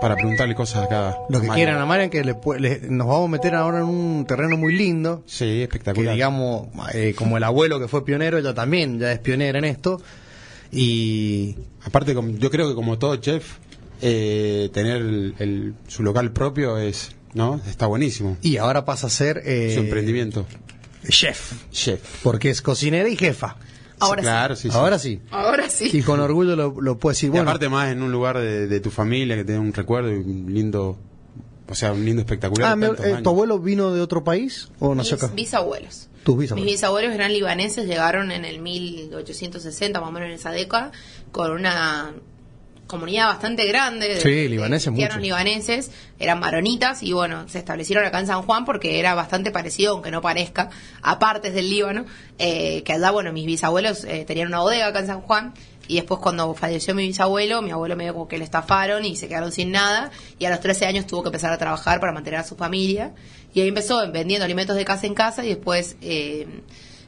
para 0.00 0.16
preguntarle 0.16 0.54
cosas 0.54 0.82
acá. 0.84 1.16
Lo 1.30 1.40
que 1.40 1.46
Marian. 1.46 1.54
quieran 1.54 1.80
a 1.80 1.86
Marian, 1.86 2.10
que 2.10 2.24
le 2.24 2.34
le- 2.58 2.80
nos 2.90 3.06
vamos 3.06 3.26
a 3.28 3.30
meter 3.30 3.54
ahora 3.54 3.78
en 3.78 3.84
un 3.84 4.26
terreno 4.26 4.56
muy 4.58 4.74
lindo, 4.74 5.22
Sí, 5.24 5.44
que 5.46 5.62
espectacular. 5.62 6.12
digamos, 6.14 6.66
eh, 6.92 7.14
como 7.16 7.36
el 7.38 7.44
abuelo 7.44 7.78
que 7.80 7.88
fue 7.88 8.04
pionero, 8.04 8.36
ella 8.36 8.52
también 8.52 8.98
ya 8.98 9.12
es 9.12 9.20
pionera 9.20 9.58
en 9.58 9.64
esto. 9.64 10.02
Y 10.74 11.56
Aparte, 11.84 12.14
como- 12.14 12.30
yo 12.36 12.50
creo 12.50 12.68
que 12.68 12.74
como 12.74 12.98
todo 12.98 13.16
chef, 13.16 13.56
eh, 14.02 14.70
tener 14.72 14.96
el- 15.02 15.34
el- 15.38 15.74
su 15.86 16.02
local 16.02 16.32
propio 16.32 16.78
es, 16.78 17.10
¿no? 17.34 17.60
Está 17.68 17.86
buenísimo. 17.86 18.36
Y 18.42 18.56
ahora 18.56 18.84
pasa 18.84 19.06
a 19.06 19.10
ser 19.10 19.42
eh, 19.44 19.72
su 19.74 19.80
emprendimiento. 19.80 20.46
chef, 21.08 21.52
Chef. 21.70 22.00
porque 22.22 22.48
es 22.50 22.62
cocinera 22.62 23.08
y 23.08 23.16
jefa. 23.16 23.56
Ahora 24.00 24.22
sí. 24.22 24.24
claro, 24.26 24.56
sí, 24.56 24.70
sí. 24.70 24.76
Ahora 24.76 24.98
sí. 24.98 25.20
Ahora 25.30 25.70
sí. 25.70 25.90
Y 25.92 26.02
con 26.02 26.18
orgullo 26.20 26.56
lo, 26.56 26.80
lo 26.80 26.98
puedo 26.98 27.12
decir. 27.12 27.28
Y 27.28 27.30
Bueno, 27.30 27.50
aparte 27.50 27.68
más 27.68 27.90
en 27.92 28.02
un 28.02 28.10
lugar 28.10 28.38
de, 28.38 28.66
de 28.66 28.80
tu 28.80 28.90
familia 28.90 29.36
que 29.36 29.44
te 29.44 29.52
dé 29.52 29.58
un 29.58 29.72
recuerdo 29.72 30.10
y 30.10 30.14
un 30.16 30.46
lindo, 30.52 30.98
o 31.68 31.74
sea, 31.74 31.92
un 31.92 32.04
lindo 32.04 32.20
espectacular. 32.22 32.72
ah, 32.72 32.76
me- 32.76 32.86
eh. 32.88 33.20
¿tu 33.22 33.30
abuelo 33.30 33.58
vino 33.58 33.92
de 33.92 34.00
otro 34.00 34.22
país 34.24 34.68
o 34.80 34.94
nació 34.94 35.16
Mis 35.16 35.22
acá? 35.24 35.34
bisabuelos. 35.34 36.08
Tus 36.24 36.36
Mis 36.36 36.42
bisabuelos. 36.44 36.72
bisabuelos 36.72 37.14
eran 37.14 37.32
libaneses, 37.32 37.86
llegaron 37.86 38.30
en 38.32 38.44
el 38.44 38.60
1860, 38.60 40.00
más 40.00 40.08
o 40.08 40.12
menos 40.12 40.28
en 40.28 40.34
esa 40.34 40.50
década, 40.50 40.92
con 41.32 41.50
una 41.50 42.12
comunidad 42.86 43.28
bastante 43.28 43.66
grande 43.66 44.08
de, 44.08 44.20
Sí, 44.20 44.30
de 44.30 44.48
libaneses 44.48 44.88
cristianos 44.88 45.16
mucho. 45.16 45.24
libaneses, 45.24 45.90
eran 46.18 46.38
maronitas 46.38 47.02
y 47.02 47.12
bueno, 47.14 47.48
se 47.48 47.58
establecieron 47.58 48.04
acá 48.04 48.20
en 48.20 48.26
San 48.26 48.42
Juan 48.42 48.66
porque 48.66 48.98
era 48.98 49.14
bastante 49.14 49.50
parecido, 49.50 49.92
aunque 49.92 50.10
no 50.10 50.20
parezca, 50.20 50.68
a 51.02 51.18
partes 51.18 51.54
del 51.54 51.70
Líbano, 51.70 52.04
eh, 52.38 52.82
que 52.84 52.92
allá, 52.92 53.10
bueno, 53.10 53.32
mis 53.32 53.46
bisabuelos 53.46 54.04
eh, 54.04 54.24
tenían 54.26 54.48
una 54.48 54.60
bodega 54.60 54.88
acá 54.88 55.00
en 55.00 55.06
San 55.06 55.20
Juan 55.22 55.54
y 55.88 55.96
después 55.96 56.20
cuando 56.20 56.54
falleció 56.54 56.94
mi 56.94 57.06
bisabuelo, 57.06 57.62
mi 57.62 57.70
abuelo 57.70 57.96
medio 57.96 58.12
como 58.12 58.28
que 58.28 58.38
le 58.38 58.44
estafaron 58.44 59.04
y 59.04 59.16
se 59.16 59.28
quedaron 59.28 59.52
sin 59.52 59.70
nada 59.72 60.10
y 60.38 60.44
a 60.44 60.50
los 60.50 60.60
13 60.60 60.86
años 60.86 61.06
tuvo 61.06 61.22
que 61.22 61.28
empezar 61.28 61.52
a 61.52 61.58
trabajar 61.58 62.00
para 62.00 62.12
mantener 62.12 62.40
a 62.40 62.44
su 62.44 62.56
familia 62.56 63.12
y 63.52 63.60
ahí 63.60 63.68
empezó 63.68 64.10
vendiendo 64.10 64.44
alimentos 64.44 64.76
de 64.76 64.84
casa 64.84 65.06
en 65.06 65.14
casa 65.14 65.44
y 65.44 65.48
después 65.48 65.96
eh, 66.00 66.46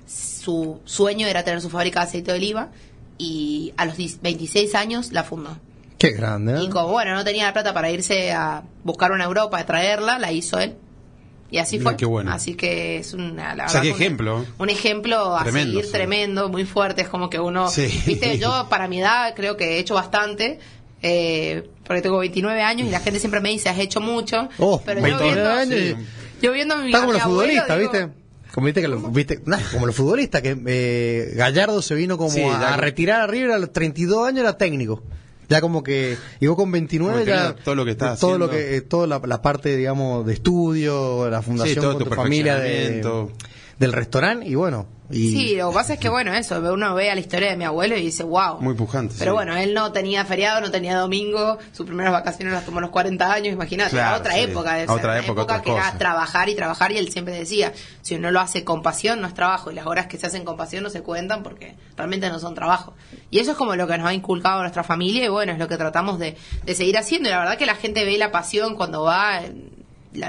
su 0.07 0.81
sueño 0.85 1.27
era 1.27 1.43
tener 1.43 1.61
su 1.61 1.71
fábrica 1.71 2.01
de 2.01 2.07
aceite 2.07 2.33
de 2.33 2.39
oliva 2.39 2.71
y 3.19 3.73
a 3.77 3.87
los 3.87 3.97
10 3.97 4.23
26 4.23 4.75
años 4.75 5.12
la 5.12 5.25
fundó. 5.25 5.57
Qué 5.99 6.11
grande, 6.11 6.55
¿eh? 6.55 6.65
Y 6.65 6.69
como 6.69 6.89
bueno, 6.89 7.15
no 7.15 7.25
tenía 7.25 7.45
la 7.45 7.53
plata 7.53 7.73
para 7.73 7.91
irse 7.91 8.33
a 8.33 8.65
buscar 8.85 9.12
una 9.12 9.25
Europa, 9.25 9.59
a 9.59 9.65
traerla, 9.65 10.19
la 10.19 10.31
hizo 10.31 10.59
él. 10.59 10.77
Y 11.51 11.59
así 11.59 11.79
fue. 11.79 11.97
qué 11.97 12.05
bueno. 12.07 12.33
Así 12.33 12.55
que 12.55 12.99
es 12.99 13.15
una, 13.15 13.55
la 13.55 13.67
O 13.67 13.69
sea, 13.69 13.81
verdad 13.81 13.83
qué 13.83 13.91
un- 13.91 13.95
ejemplo. 14.03 14.47
Un 14.59 14.69
ejemplo 14.71 15.37
a 15.37 15.43
Tremendo, 15.45 15.71
seguir 15.73 15.85
sí. 15.87 15.93
tremendo, 15.93 16.49
muy 16.49 16.65
fuerte. 16.65 17.03
Es 17.03 17.09
como 17.09 17.31
que 17.31 17.39
uno. 17.39 17.69
Sí. 17.71 17.87
Viste, 18.07 18.39
yo 18.39 18.67
para 18.71 18.89
mi 18.89 19.01
edad 19.01 19.35
creo 19.37 19.57
que 19.57 19.77
he 19.77 19.79
hecho 19.79 19.95
bastante. 19.95 20.59
Eh, 21.03 21.69
porque 21.87 22.03
tengo 22.03 22.19
29 22.19 22.63
años 22.63 22.89
y 22.89 22.91
la 22.91 23.01
gente 23.01 23.21
siempre 23.21 23.41
me 23.41 23.51
dice, 23.51 23.69
has 23.69 23.79
hecho 23.79 24.01
mucho. 24.01 24.49
Oh, 24.59 24.83
pero 24.85 25.01
29 25.03 25.29
yo 25.29 25.35
viendo, 25.35 25.51
años 25.51 25.81
y- 25.81 26.43
yo 26.45 26.53
viendo 26.53 26.75
a 26.75 26.79
mi, 26.79 26.87
Está 26.87 27.01
como 27.01 27.13
los 27.13 27.23
futbolistas, 27.23 27.79
¿viste? 27.79 28.09
Como 28.53 28.65
viste 28.65 28.81
que 28.81 28.89
lo- 28.89 28.99
viste, 29.11 29.41
nah, 29.45 29.59
como 29.71 29.87
los 29.87 29.95
futbolistas 29.95 30.41
que 30.43 30.57
eh, 30.67 31.33
Gallardo 31.37 31.81
se 31.83 31.95
vino 31.95 32.17
como 32.17 32.31
Sí, 32.31 32.43
a, 32.43 32.75
a 32.75 32.77
retirar 32.79 33.21
a 33.21 33.27
River 33.27 33.53
a 33.53 33.59
los 33.59 33.73
32 33.73 34.27
años 34.27 34.41
era 34.41 34.57
técnico. 34.57 35.03
Ya 35.49 35.61
como 35.61 35.83
que 35.83 36.17
vos 36.41 36.57
con 36.57 36.73
29 36.73 37.13
Como 37.13 37.25
ya 37.27 37.55
todo 37.55 37.75
lo 37.75 37.85
que 37.85 37.93
estás 37.93 38.19
todo 38.19 38.39
lo 38.39 38.51
que 38.51 38.77
eh, 38.77 38.81
toda 38.81 39.07
la, 39.07 39.21
la 39.25 39.43
parte 39.43 39.77
digamos 39.77 40.27
de 40.27 40.35
estudio, 40.35 41.31
la 41.31 41.43
fundación 41.43 41.83
todo 41.83 41.95
con 41.95 42.05
tu 42.05 42.11
tu 42.11 42.17
familia 42.17 42.57
de. 42.59 43.03
Del 43.79 43.93
restaurante 43.93 44.47
y 44.47 44.55
bueno. 44.55 44.87
Y, 45.09 45.31
Sí, 45.31 45.57
lo 45.57 45.69
que 45.69 45.75
pasa 45.77 45.93
es 45.95 46.01
que, 46.01 46.09
bueno, 46.09 46.35
eso, 46.35 46.59
uno 46.73 46.93
ve 46.97 47.12
a 47.12 47.15
la 47.15 47.21
historia 47.21 47.51
de 47.51 47.57
mi 47.57 47.62
abuelo 47.62 47.97
y 47.97 48.03
dice, 48.03 48.25
wow. 48.25 48.61
Muy 48.61 48.75
pujante. 48.75 49.15
Pero 49.17 49.31
sí. 49.31 49.35
bueno, 49.37 49.55
él 49.57 49.73
no 49.73 49.93
tenía 49.93 50.25
feriado, 50.25 50.61
no 50.61 50.73
tenía 50.73 50.99
domingo, 50.99 51.59
sus 51.71 51.87
primeras 51.87 52.12
vacaciones 52.12 52.53
las 52.53 52.65
tomó 52.65 52.79
a 52.79 52.81
los 52.81 52.91
40 52.91 53.33
años, 53.33 53.53
imagínate, 53.55 53.91
Claro, 53.91 54.17
a 54.17 54.19
otra 54.19 54.33
sí. 54.35 54.41
época, 54.41 54.75
de 54.75 54.83
A 54.83 54.87
ser, 54.87 54.97
otra 54.97 55.19
época, 55.21 55.43
otra 55.43 55.62
que 55.62 55.71
era 55.71 55.97
trabajar 55.97 56.49
y 56.49 56.57
trabajar, 56.57 56.91
y 56.91 56.99
él 56.99 57.12
siempre 57.12 57.35
decía, 57.39 57.73
si 58.03 58.17
uno 58.17 58.33
lo 58.33 58.41
hace 58.41 58.65
con 58.65 58.83
pasión, 58.83 59.21
no 59.21 59.29
es 59.29 59.35
trabajo, 59.35 59.71
y 59.71 59.75
las 59.77 59.87
horas 59.87 60.09
que 60.09 60.19
se 60.19 60.27
hacen 60.27 60.45
con 60.45 60.57
pasión 60.57 60.83
no 60.83 60.91
se 60.91 61.03
cuentan 61.03 61.45
porque 61.45 61.77
realmente 61.97 62.29
no 62.29 62.41
son 62.41 62.57
trabajo. 62.57 62.95
Y 63.31 63.39
eso 63.39 63.53
es 63.53 63.57
como 63.57 63.77
lo 63.77 63.87
que 63.87 63.99
nos 63.99 64.09
ha 64.09 64.12
inculcado 64.15 64.61
nuestra 64.62 64.83
familia, 64.83 65.25
y 65.25 65.29
bueno, 65.29 65.53
es 65.53 65.59
lo 65.61 65.69
que 65.69 65.77
tratamos 65.77 66.19
de, 66.19 66.37
de 66.65 66.75
seguir 66.75 66.99
haciendo, 66.99 67.29
y 67.29 67.33
la 67.33 67.39
verdad 67.39 67.57
que 67.59 67.67
la 67.67 67.77
gente 67.77 68.05
ve 68.05 68.19
la 68.19 68.33
pasión 68.33 68.75
cuando 68.75 69.03
va... 69.05 69.41
la- 69.43 69.51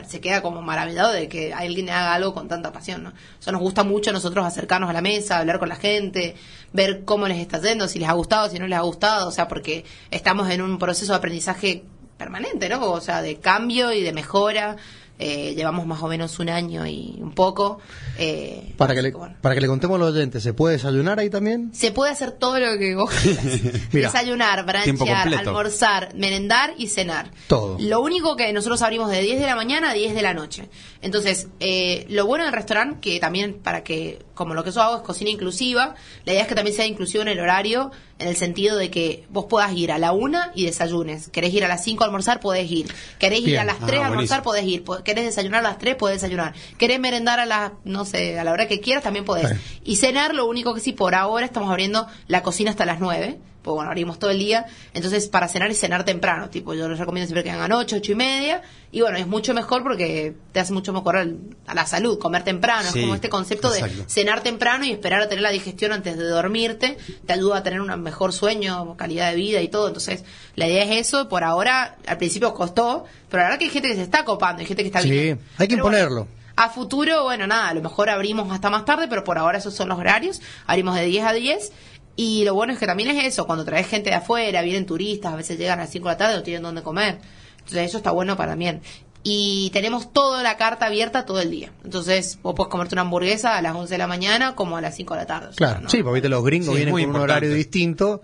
se 0.08 0.20
queda 0.22 0.42
como 0.42 0.62
maravillado 0.62 1.12
de 1.12 1.28
que 1.28 1.54
alguien 1.54 1.90
haga 1.90 2.14
algo 2.14 2.34
con 2.34 2.48
tanta 2.48 2.72
pasión, 2.72 3.04
¿no? 3.04 3.14
Eso 3.40 3.52
nos 3.52 3.62
gusta 3.62 3.84
mucho 3.84 4.12
nosotros 4.12 4.46
acercarnos 4.46 4.90
a 4.90 4.94
la 4.94 5.02
mesa, 5.02 5.40
hablar 5.40 5.60
con 5.60 5.70
la 5.70 5.76
gente, 5.76 6.36
ver 6.74 7.04
cómo 7.06 7.28
les 7.28 7.40
está 7.40 7.60
yendo, 7.62 7.88
si 7.88 8.00
les 8.00 8.10
ha 8.10 8.14
gustado, 8.14 8.50
si 8.50 8.60
no 8.60 8.68
les 8.68 8.78
ha 8.78 8.82
gustado, 8.82 9.28
o 9.28 9.32
sea, 9.32 9.48
porque 9.48 9.86
estamos 10.12 10.50
en 10.50 10.62
un 10.62 10.78
proceso 10.80 11.14
de 11.14 11.18
aprendizaje 11.18 11.84
permanente, 12.18 12.68
¿no? 12.70 12.92
O 12.92 13.02
sea, 13.02 13.22
de 13.22 13.38
cambio 13.38 13.92
y 13.92 14.02
de 14.02 14.12
mejora. 14.12 14.76
Eh, 15.20 15.56
llevamos 15.56 15.88
más 15.88 16.02
o 16.04 16.08
menos 16.08 16.38
un 16.38 16.48
año 16.50 16.86
y 16.86 17.18
un 17.20 17.34
poco. 17.34 17.80
eh, 18.20 18.74
para, 18.78 18.94
que 18.94 19.02
le, 19.02 19.12
que 19.12 19.18
bueno. 19.18 19.36
para 19.42 19.56
que 19.56 19.62
le 19.62 19.68
contemos 19.68 19.96
a 19.96 20.00
los 20.06 20.14
oyentes, 20.14 20.44
¿se 20.44 20.54
puede 20.54 20.76
desayunar 20.76 21.18
ahí 21.20 21.30
también? 21.32 21.72
Se 21.74 21.92
puede 21.92 22.12
hacer 22.12 22.34
todo 22.34 22.60
lo 22.60 22.78
que 22.78 22.94
vos 22.94 23.10
quieras. 23.24 23.44
Mira. 23.92 24.12
Desayunar, 24.12 24.64
branchear, 24.66 25.34
almorzar, 25.34 26.14
merendar 26.16 26.74
y 26.78 26.88
cenar. 26.88 27.32
Todo. 27.48 27.78
Lo 27.80 28.02
único 28.02 28.36
que 28.36 28.54
nosotros 28.54 28.82
abrimos 28.84 29.10
de 29.10 29.22
10 29.22 29.40
de 29.40 29.46
la 29.48 29.56
mañana 29.56 29.90
a 29.90 29.94
10 29.94 30.14
de 30.14 30.22
la 30.22 30.36
noche. 30.36 30.70
Entonces, 31.02 31.48
eh, 31.60 32.06
lo 32.10 32.28
bueno 32.28 32.44
del 32.46 32.54
restaurante, 32.54 33.00
que 33.02 33.20
también 33.20 33.56
para 33.64 33.84
que, 33.84 34.20
como 34.38 34.54
lo 34.54 34.64
que 34.64 34.72
yo 34.72 34.82
hago 34.82 34.98
es 34.98 35.02
cocina 35.02 35.30
inclusiva, 35.32 35.96
la 36.26 36.32
idea 36.32 36.44
es 36.44 36.48
que 36.48 36.56
también 36.56 36.76
sea 36.76 36.86
inclusivo 36.86 37.24
en 37.24 37.28
el 37.28 37.40
horario, 37.40 37.92
en 38.20 38.28
el 38.28 38.36
sentido 38.36 38.78
de 38.78 38.90
que 38.92 39.26
vos 39.30 39.46
puedas 39.50 39.74
ir 39.74 39.92
a 39.92 39.98
la 39.98 40.12
una 40.12 40.52
y 40.56 40.66
desayunes. 40.66 41.30
¿Querés 41.30 41.54
ir 41.54 41.66
a 41.66 41.68
las 41.68 41.84
5 41.84 42.04
a 42.04 42.08
almorzar? 42.08 42.40
Podés 42.40 42.70
ir. 42.72 42.88
¿Querés 43.20 43.42
ir 43.42 43.60
a 43.60 43.64
las 43.66 43.78
Ah, 43.82 43.86
3 43.88 44.02
a 44.02 44.06
almorzar? 44.08 44.44
Podés 44.44 44.66
ir. 44.66 44.84
¿Querés 45.04 45.26
desayunar 45.26 45.60
a 45.66 45.70
las 45.70 45.78
3? 45.80 45.96
Podés 45.96 46.22
desayunar. 46.22 46.54
¿Querés 46.78 47.00
merendar 47.00 47.40
a 47.40 47.46
las, 47.46 47.72
no 47.84 48.06
sé, 48.06 48.40
a 48.40 48.44
la 48.44 48.52
hora 48.52 48.68
que 48.68 48.80
quieras? 48.80 49.04
También 49.04 49.26
podés. 49.26 49.50
Bien. 49.50 49.62
Y 49.84 49.96
cenar, 49.98 50.34
lo 50.36 50.46
único 50.46 50.74
que 50.74 50.80
sí, 50.80 50.94
por 50.94 51.16
ahora 51.16 51.46
estamos 51.46 51.70
abriendo 51.70 52.08
la 52.28 52.44
cocina 52.44 52.70
hasta 52.72 52.86
las 52.86 53.00
9. 53.00 53.38
Pues 53.68 53.76
bueno, 53.76 53.90
abrimos 53.92 54.18
todo 54.18 54.32
el 54.32 54.40
día. 54.40 54.66
Entonces, 54.94 55.28
para 55.28 55.50
cenar 55.50 55.70
es 55.70 55.78
cenar 55.78 56.06
temprano. 56.06 56.50
Tipo, 56.50 56.74
yo 56.74 56.88
les 56.88 56.98
recomiendo 56.98 57.28
siempre 57.28 57.44
que 57.44 57.52
hagan 57.52 57.70
8, 57.74 57.98
8 57.98 58.12
y 58.14 58.16
media. 58.16 58.62
Y 58.94 59.02
bueno, 59.02 59.18
es 59.18 59.28
mucho 59.28 59.54
mejor 59.54 59.84
porque 59.84 60.34
te 60.54 60.62
hace 60.62 60.72
mucho 60.72 60.94
mejor 60.94 61.18
al- 61.18 61.38
a 61.66 61.76
la 61.76 61.86
salud, 61.86 62.18
comer 62.18 62.44
temprano. 62.46 62.90
Sí, 62.94 63.00
es 63.00 63.04
como 63.04 63.16
este 63.16 63.28
concepto 63.28 63.68
exacto. 63.74 64.04
de 64.04 64.10
cenar 64.10 64.42
temprano 64.42 64.86
y 64.86 64.92
esperar 64.94 65.22
a 65.22 65.28
tener 65.28 65.42
la 65.42 65.50
digestión 65.50 65.92
antes 65.92 66.16
de 66.18 66.24
dormirte. 66.24 66.98
Te 67.26 67.34
ayuda 67.34 67.58
a 67.58 67.64
tener 67.64 67.82
un 67.82 68.02
mejor 68.02 68.32
sueño, 68.32 68.96
calidad 68.96 69.32
de 69.32 69.36
vida 69.36 69.62
y 69.62 69.68
todo. 69.68 69.88
Entonces, 69.88 70.24
la 70.56 70.66
idea 70.68 70.86
es 70.86 71.08
eso. 71.08 71.28
Por 71.28 71.44
ahora, 71.44 71.98
al 72.08 72.18
principio 72.18 72.54
costó. 72.54 73.04
Pero 73.30 73.40
la 73.44 73.50
verdad 73.50 73.60
que 73.60 73.66
hay 73.66 73.72
gente 73.72 73.90
que 73.90 73.96
se 73.96 74.04
está 74.04 74.24
copando, 74.24 74.62
hay 74.62 74.66
gente 74.66 74.84
que 74.84 74.88
está 74.88 75.02
Sí, 75.02 75.10
hay 75.10 75.68
que 75.68 75.76
Pero 75.76 75.84
bueno, 75.84 75.98
imponerlo. 75.98 76.28
a 76.56 76.70
futuro, 76.70 77.24
bueno, 77.24 77.46
nada, 77.46 77.68
a 77.68 77.74
lo 77.74 77.82
mejor 77.82 78.10
abrimos 78.10 78.50
hasta 78.54 78.70
más 78.70 78.86
tarde, 78.86 79.08
pero 79.10 79.24
por 79.26 79.38
ahora 79.38 79.58
esos 79.58 79.76
son 79.76 79.90
los 79.90 80.00
horarios. 80.00 80.42
Abrimos 80.66 80.96
de 80.96 81.04
10 81.06 81.26
a 81.26 81.34
10. 81.34 81.72
Y 82.18 82.44
lo 82.44 82.54
bueno 82.56 82.74
es 82.74 82.80
que 82.80 82.86
también 82.88 83.12
es 83.12 83.24
eso, 83.26 83.46
cuando 83.46 83.64
traes 83.64 83.88
gente 83.88 84.10
de 84.10 84.16
afuera, 84.18 84.62
vienen 84.64 84.86
turistas, 84.86 85.32
a 85.32 85.36
veces 85.38 85.58
llegan 85.58 85.80
a 85.80 85.84
las 85.84 85.92
5 85.92 86.10
de 86.10 86.14
la 86.14 86.18
tarde, 86.18 86.36
no 86.36 86.44
tienen 86.44 86.64
dónde 86.64 86.82
comer. 86.84 87.20
Entonces 87.60 87.86
eso 87.90 87.98
está 87.98 88.12
bueno 88.12 88.36
para 88.36 88.52
también. 88.54 88.82
Y 89.24 89.70
tenemos 89.72 90.14
toda 90.14 90.42
la 90.42 90.56
carta 90.58 90.86
abierta 90.88 91.26
todo 91.26 91.42
el 91.42 91.52
día. 91.52 91.72
Entonces 91.84 92.40
vos 92.42 92.56
puedes 92.56 92.72
comerte 92.72 92.96
una 92.96 93.02
hamburguesa 93.02 93.58
a 93.58 93.62
las 93.62 93.76
11 93.76 93.94
de 93.94 93.98
la 93.98 94.08
mañana 94.08 94.56
como 94.56 94.78
a 94.78 94.82
las 94.82 94.96
5 94.96 95.14
de 95.16 95.20
la 95.20 95.26
tarde. 95.28 95.48
O 95.48 95.54
sea, 95.54 95.58
Claro, 95.58 95.82
no- 95.82 95.90
sí, 95.90 96.02
porque 96.02 96.28
los 96.30 96.44
gringos 96.44 96.70
Sí, 96.70 96.76
vienen 96.86 96.94
con 96.94 97.10
un 97.16 97.22
horario 97.22 97.54
distinto 97.54 98.22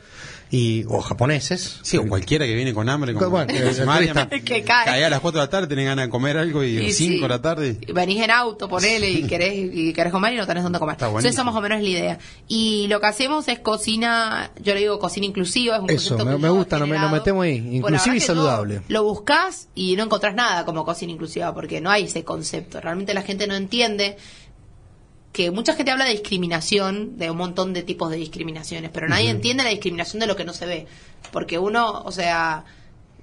y 0.55 0.85
o 0.87 1.01
japoneses. 1.01 1.79
Sí, 1.81 1.97
o 1.97 2.07
cualquiera 2.07 2.45
que 2.45 2.53
viene 2.53 2.75
con 2.75 2.87
hambre. 2.87 3.15
Como, 3.15 3.31
Bueno, 3.31 3.51
Mariam, 3.87 4.13
turista. 4.29 4.39
Que 4.45 4.61
cae. 4.63 5.03
a 5.03 5.09
las 5.09 5.19
4 5.19 5.39
de 5.41 5.45
la 5.47 5.49
tarde, 5.49 5.65
tenés 5.67 5.85
ganas 5.85 6.05
de 6.05 6.09
comer 6.11 6.37
algo 6.37 6.63
y, 6.63 6.77
Y 6.77 6.93
5 6.93 7.13
sí. 7.15 7.19
de 7.21 7.27
la 7.27 7.41
tarde. 7.41 7.77
Y 7.81 7.91
Venís 7.91 8.21
en 8.21 8.29
auto, 8.29 8.69
ponele, 8.69 9.09
y 9.09 9.23
querés, 9.23 9.51
y 9.73 9.91
querés 9.93 10.11
comer 10.13 10.33
y 10.33 10.37
no 10.37 10.45
tenés 10.45 10.61
dónde 10.61 10.77
comer. 10.77 10.93
Entonces, 10.93 11.11
buenísimo. 11.13 11.43
más 11.45 11.55
o 11.55 11.61
menos 11.61 11.77
es 11.79 11.83
la 11.85 11.89
idea. 11.89 12.19
Y 12.47 12.85
lo 12.87 12.99
que 13.01 13.07
hacemos 13.07 13.47
es 13.47 13.57
cocina, 13.59 14.51
yo 14.61 14.75
le 14.75 14.81
digo 14.81 14.99
cocina 14.99 15.25
inclusiva, 15.25 15.77
es 15.77 15.81
un 15.81 15.89
Eso, 15.89 16.09
concepto 16.09 16.25
me- 16.25 16.31
que 16.37 16.37
me 16.43 16.49
gusta, 16.49 16.77
no 16.77 16.85
me- 16.85 16.89
nos 16.91 16.97
generado. 16.99 17.15
metemos 17.17 17.43
ahí, 17.45 17.75
inclusiva 17.77 18.15
y 18.15 18.19
que 18.19 18.25
saludable. 18.25 18.81
Lo 18.89 19.03
buscas 19.03 19.69
y 19.73 19.95
no 19.95 20.03
encontrás 20.03 20.35
nada 20.35 20.65
como 20.65 20.85
cocina 20.85 21.11
inclusiva, 21.11 21.51
porque 21.53 21.81
no 21.81 21.89
hay 21.89 22.03
ese 22.03 22.23
concepto. 22.23 22.79
Realmente 22.79 23.15
la 23.15 23.23
gente 23.23 23.47
no 23.47 23.55
entiende 23.55 24.17
que 25.33 25.51
mucha 25.51 25.73
gente 25.73 25.91
habla 25.91 26.05
de 26.05 26.11
discriminación, 26.11 27.17
de 27.17 27.29
un 27.31 27.37
montón 27.37 27.73
de 27.73 27.83
tipos 27.83 28.09
de 28.09 28.17
discriminaciones, 28.17 28.91
pero 28.93 29.09
nadie 29.09 29.29
entiende 29.29 29.63
la 29.63 29.71
discriminación 29.71 30.19
de 30.21 30.27
lo 30.27 30.35
que 30.35 30.45
no 30.45 30.53
se 30.53 30.65
ve. 30.65 30.87
Porque 31.31 31.57
uno, 31.59 32.03
o 32.05 32.11
sea, 32.11 32.63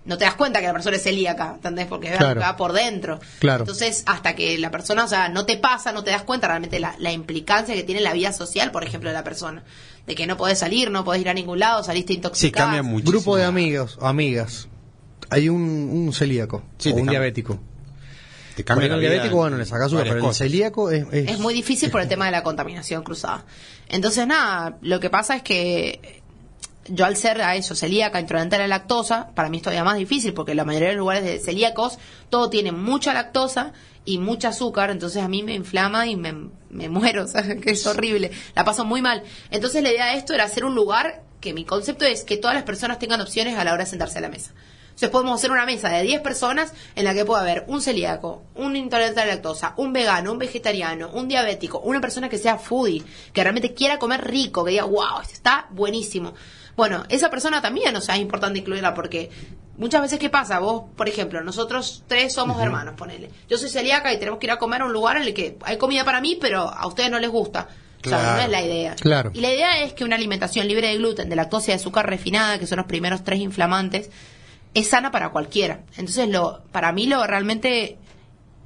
no 0.04 0.18
te 0.18 0.24
das 0.24 0.34
cuenta 0.34 0.60
que 0.60 0.66
la 0.66 0.72
persona 0.72 0.96
es 0.96 1.02
celíaca, 1.04 1.52
¿entendés? 1.54 1.86
Porque 1.86 2.10
Claro. 2.10 2.40
que 2.40 2.46
va 2.46 2.56
por 2.56 2.72
dentro. 2.72 3.20
Claro. 3.38 3.62
Entonces, 3.62 4.02
hasta 4.06 4.34
que 4.34 4.58
la 4.58 4.70
persona, 4.72 5.04
o 5.04 5.08
sea, 5.08 5.28
no 5.28 5.46
te 5.46 5.56
pasa, 5.56 5.92
no 5.92 6.02
te 6.02 6.10
das 6.10 6.22
cuenta 6.24 6.48
realmente 6.48 6.80
la, 6.80 6.96
la 6.98 7.12
implicancia 7.12 7.74
que 7.76 7.84
tiene 7.84 8.00
en 8.00 8.04
la 8.04 8.12
vida 8.12 8.32
social, 8.32 8.72
por 8.72 8.82
ejemplo, 8.82 9.08
de 9.10 9.14
la 9.14 9.22
persona. 9.22 9.62
De 10.06 10.14
que 10.16 10.26
no 10.26 10.36
podés 10.36 10.58
salir, 10.58 10.90
no 10.90 11.04
podés 11.04 11.20
ir 11.20 11.28
a 11.28 11.34
ningún 11.34 11.60
lado, 11.60 11.84
saliste 11.84 12.12
Sí, 12.12 12.16
intoxicado. 12.16 12.66
cambia 12.66 12.82
muchísimo. 12.82 13.12
Grupo 13.12 13.36
de 13.36 13.44
amigos, 13.44 13.98
amigas. 14.00 14.66
Hay 15.28 15.48
un, 15.48 15.62
un 15.62 16.12
celíaco 16.12 16.64
Sí, 16.78 16.88
o 16.88 16.92
un 16.94 17.00
cambia. 17.02 17.12
diabético. 17.20 17.60
Te 18.56 18.64
cambia 18.64 18.86
el 18.86 18.92
la 18.92 18.98
vida 18.98 19.10
diabético, 19.10 19.36
en 19.36 19.40
bueno, 19.42 19.56
le 19.58 19.64
sacas 19.66 19.92
una, 19.92 20.00
varias 20.00 20.14
pero 20.16 20.28
el 20.28 20.34
celíaco 20.34 20.90
es, 20.90 21.06
es- 21.12 21.30
es 21.30 21.38
muy 21.38 21.54
difícil 21.54 21.90
por 21.90 22.00
el 22.00 22.08
tema 22.08 22.26
de 22.26 22.30
la 22.32 22.42
contaminación 22.42 23.02
cruzada. 23.02 23.44
Entonces, 23.88 24.26
nada, 24.26 24.76
lo 24.82 25.00
que 25.00 25.10
pasa 25.10 25.36
es 25.36 25.42
que 25.42 26.20
yo 26.88 27.04
al 27.04 27.16
ser 27.16 27.40
a 27.42 27.54
eso, 27.56 27.74
celíaca, 27.74 28.18
intolerante 28.20 28.56
a 28.56 28.60
la 28.60 28.66
lactosa, 28.66 29.28
para 29.34 29.48
mí 29.48 29.58
es 29.58 29.62
todavía 29.62 29.84
más 29.84 29.96
difícil 29.96 30.32
porque 30.34 30.54
la 30.54 30.64
mayoría 30.64 30.88
de 30.88 30.94
los 30.94 31.00
lugares 31.00 31.24
de 31.24 31.38
celíacos 31.38 31.98
todo 32.30 32.50
tiene 32.50 32.72
mucha 32.72 33.12
lactosa 33.14 33.72
y 34.04 34.18
mucha 34.18 34.48
azúcar, 34.48 34.90
entonces 34.90 35.22
a 35.22 35.28
mí 35.28 35.42
me 35.42 35.54
inflama 35.54 36.06
y 36.06 36.16
me, 36.16 36.34
me 36.70 36.88
muero, 36.88 37.24
o 37.24 37.28
sea, 37.28 37.42
que 37.56 37.70
es 37.72 37.86
horrible, 37.86 38.30
la 38.56 38.64
paso 38.64 38.84
muy 38.84 39.02
mal. 39.02 39.22
Entonces 39.50 39.82
la 39.82 39.90
idea 39.92 40.06
de 40.06 40.16
esto 40.16 40.32
era 40.34 40.44
hacer 40.44 40.64
un 40.64 40.74
lugar 40.74 41.22
que 41.40 41.52
mi 41.54 41.64
concepto 41.64 42.04
es 42.04 42.24
que 42.24 42.36
todas 42.38 42.54
las 42.54 42.64
personas 42.64 42.98
tengan 42.98 43.20
opciones 43.20 43.56
a 43.56 43.64
la 43.64 43.72
hora 43.72 43.84
de 43.84 43.90
sentarse 43.90 44.18
a 44.18 44.22
la 44.22 44.28
mesa. 44.28 44.50
Entonces 45.00 45.12
podemos 45.12 45.40
hacer 45.40 45.50
una 45.50 45.64
mesa 45.64 45.88
de 45.88 46.02
10 46.02 46.20
personas 46.20 46.74
en 46.94 47.04
la 47.06 47.14
que 47.14 47.24
pueda 47.24 47.40
haber 47.40 47.64
un 47.68 47.80
celíaco, 47.80 48.42
un 48.54 48.76
intolerante 48.76 49.18
a 49.22 49.24
la 49.24 49.32
lactosa, 49.36 49.72
un 49.78 49.94
vegano, 49.94 50.30
un 50.30 50.36
vegetariano, 50.38 51.08
un 51.14 51.26
diabético, 51.26 51.78
una 51.78 52.02
persona 52.02 52.28
que 52.28 52.36
sea 52.36 52.58
foodie, 52.58 53.02
que 53.32 53.42
realmente 53.42 53.72
quiera 53.72 53.98
comer 53.98 54.22
rico, 54.30 54.62
que 54.62 54.72
diga, 54.72 54.84
wow, 54.84 55.22
está 55.22 55.68
buenísimo. 55.70 56.34
Bueno, 56.76 57.04
esa 57.08 57.30
persona 57.30 57.62
también, 57.62 57.96
o 57.96 58.00
sea, 58.02 58.16
es 58.16 58.20
importante 58.20 58.58
incluirla 58.58 58.92
porque 58.92 59.30
muchas 59.78 60.02
veces, 60.02 60.18
¿qué 60.18 60.28
pasa? 60.28 60.58
Vos, 60.58 60.82
por 60.94 61.08
ejemplo, 61.08 61.42
nosotros 61.42 62.04
tres 62.06 62.34
somos 62.34 62.60
hermanos, 62.60 62.92
ponele. 62.94 63.30
Yo 63.48 63.56
soy 63.56 63.70
celíaca 63.70 64.12
y 64.12 64.18
tenemos 64.18 64.38
que 64.38 64.48
ir 64.48 64.52
a 64.52 64.58
comer 64.58 64.82
a 64.82 64.84
un 64.84 64.92
lugar 64.92 65.16
en 65.16 65.22
el 65.22 65.32
que 65.32 65.56
hay 65.62 65.78
comida 65.78 66.04
para 66.04 66.20
mí, 66.20 66.36
pero 66.38 66.68
a 66.68 66.86
ustedes 66.86 67.10
no 67.10 67.18
les 67.18 67.30
gusta. 67.30 67.68
O 68.04 68.08
sea, 68.08 68.18
no 68.18 68.24
Claro. 68.24 68.42
es 68.42 68.48
la 68.50 68.62
idea. 68.62 68.94
Claro. 68.96 69.30
Y 69.32 69.40
la 69.40 69.50
idea 69.52 69.82
es 69.82 69.94
que 69.94 70.04
una 70.04 70.16
alimentación 70.16 70.68
libre 70.68 70.88
de 70.88 70.96
gluten, 70.98 71.30
de 71.30 71.36
lactosa 71.36 71.70
y 71.70 71.72
de 71.74 71.80
azúcar 71.80 72.06
refinada, 72.06 72.58
que 72.58 72.66
son 72.66 72.76
los 72.76 72.86
primeros 72.86 73.24
tres 73.24 73.40
inflamantes, 73.40 74.10
es 74.74 74.88
sana 74.88 75.10
para 75.10 75.30
cualquiera. 75.30 75.84
Entonces, 75.96 76.28
lo, 76.28 76.62
para 76.72 76.92
mí 76.92 77.06
lo 77.06 77.26
realmente 77.26 77.98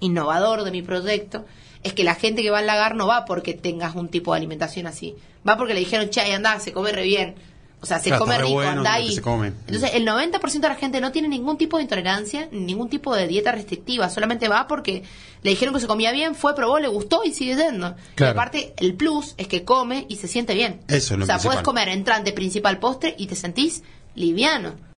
innovador 0.01 0.65
de 0.65 0.71
mi 0.71 0.83
proyecto 0.83 1.45
es 1.83 1.93
que 1.93 2.05
la 2.05 2.15
gente 2.15 2.43
que 2.43 2.51
va 2.51 2.59
al 2.59 2.67
lagar 2.67 2.95
no 2.95 3.07
va 3.07 3.25
porque 3.25 3.55
tengas 3.55 3.95
un 3.95 4.09
tipo 4.09 4.33
de 4.33 4.39
alimentación 4.39 4.87
así. 4.87 5.15
Va 5.47 5.57
porque 5.57 5.75
le 5.75 5.81
dijeron, 5.81 6.09
che, 6.09 6.21
andá, 6.33 6.59
se 6.59 6.73
come 6.73 6.93
re 6.93 7.03
bien. 7.03 7.35
O 7.81 7.87
sea, 7.87 7.99
se 7.99 8.09
Claro, 8.09 8.25
come 8.25 8.39
rico, 8.39 8.55
bueno 8.55 8.83
que 8.83 8.89
ahí. 8.89 9.15
Entonces, 9.15 9.91
el 9.93 10.07
90% 10.07 10.61
de 10.61 10.69
la 10.69 10.75
gente 10.75 11.03
no 11.03 11.13
tiene 11.13 11.29
ningún 11.29 11.59
tipo 11.59 11.77
de 11.77 11.83
intolerancia, 11.83 12.49
ni 12.51 12.61
ningún 12.61 12.89
tipo 12.89 13.15
de 13.15 13.29
dieta 13.29 13.53
restrictiva. 13.53 14.09
Solamente 14.09 14.49
va 14.49 14.67
porque 14.67 15.03
le 15.43 15.51
dijeron 15.51 15.75
que 15.75 15.81
se 15.81 15.87
comía 15.87 16.11
bien, 16.11 16.35
fue, 16.35 16.55
probó, 16.55 16.79
le 16.79 16.89
gustó 16.89 17.23
y 17.25 17.35
sigue 17.35 17.57
yendo. 17.57 17.95
Y 18.19 18.25
aparte, 18.25 18.73
el 18.79 18.95
plus 18.95 19.35
es 19.37 19.49
que 19.49 19.65
come 19.65 20.07
y 20.09 20.17
se 20.17 20.29
siente 20.29 20.55
bien. 20.55 20.81
Eso 20.89 21.13
es 21.13 21.19
lo 21.19 21.25
O 21.25 21.27
sea, 21.27 21.39
puedes 21.39 21.61
comer 21.61 21.91
entrante, 21.91 22.33
principal, 22.33 22.79
postre 22.79 23.15
y 23.19 23.27
te 23.27 23.37
sentís 23.37 23.83
liviano. 24.15 24.94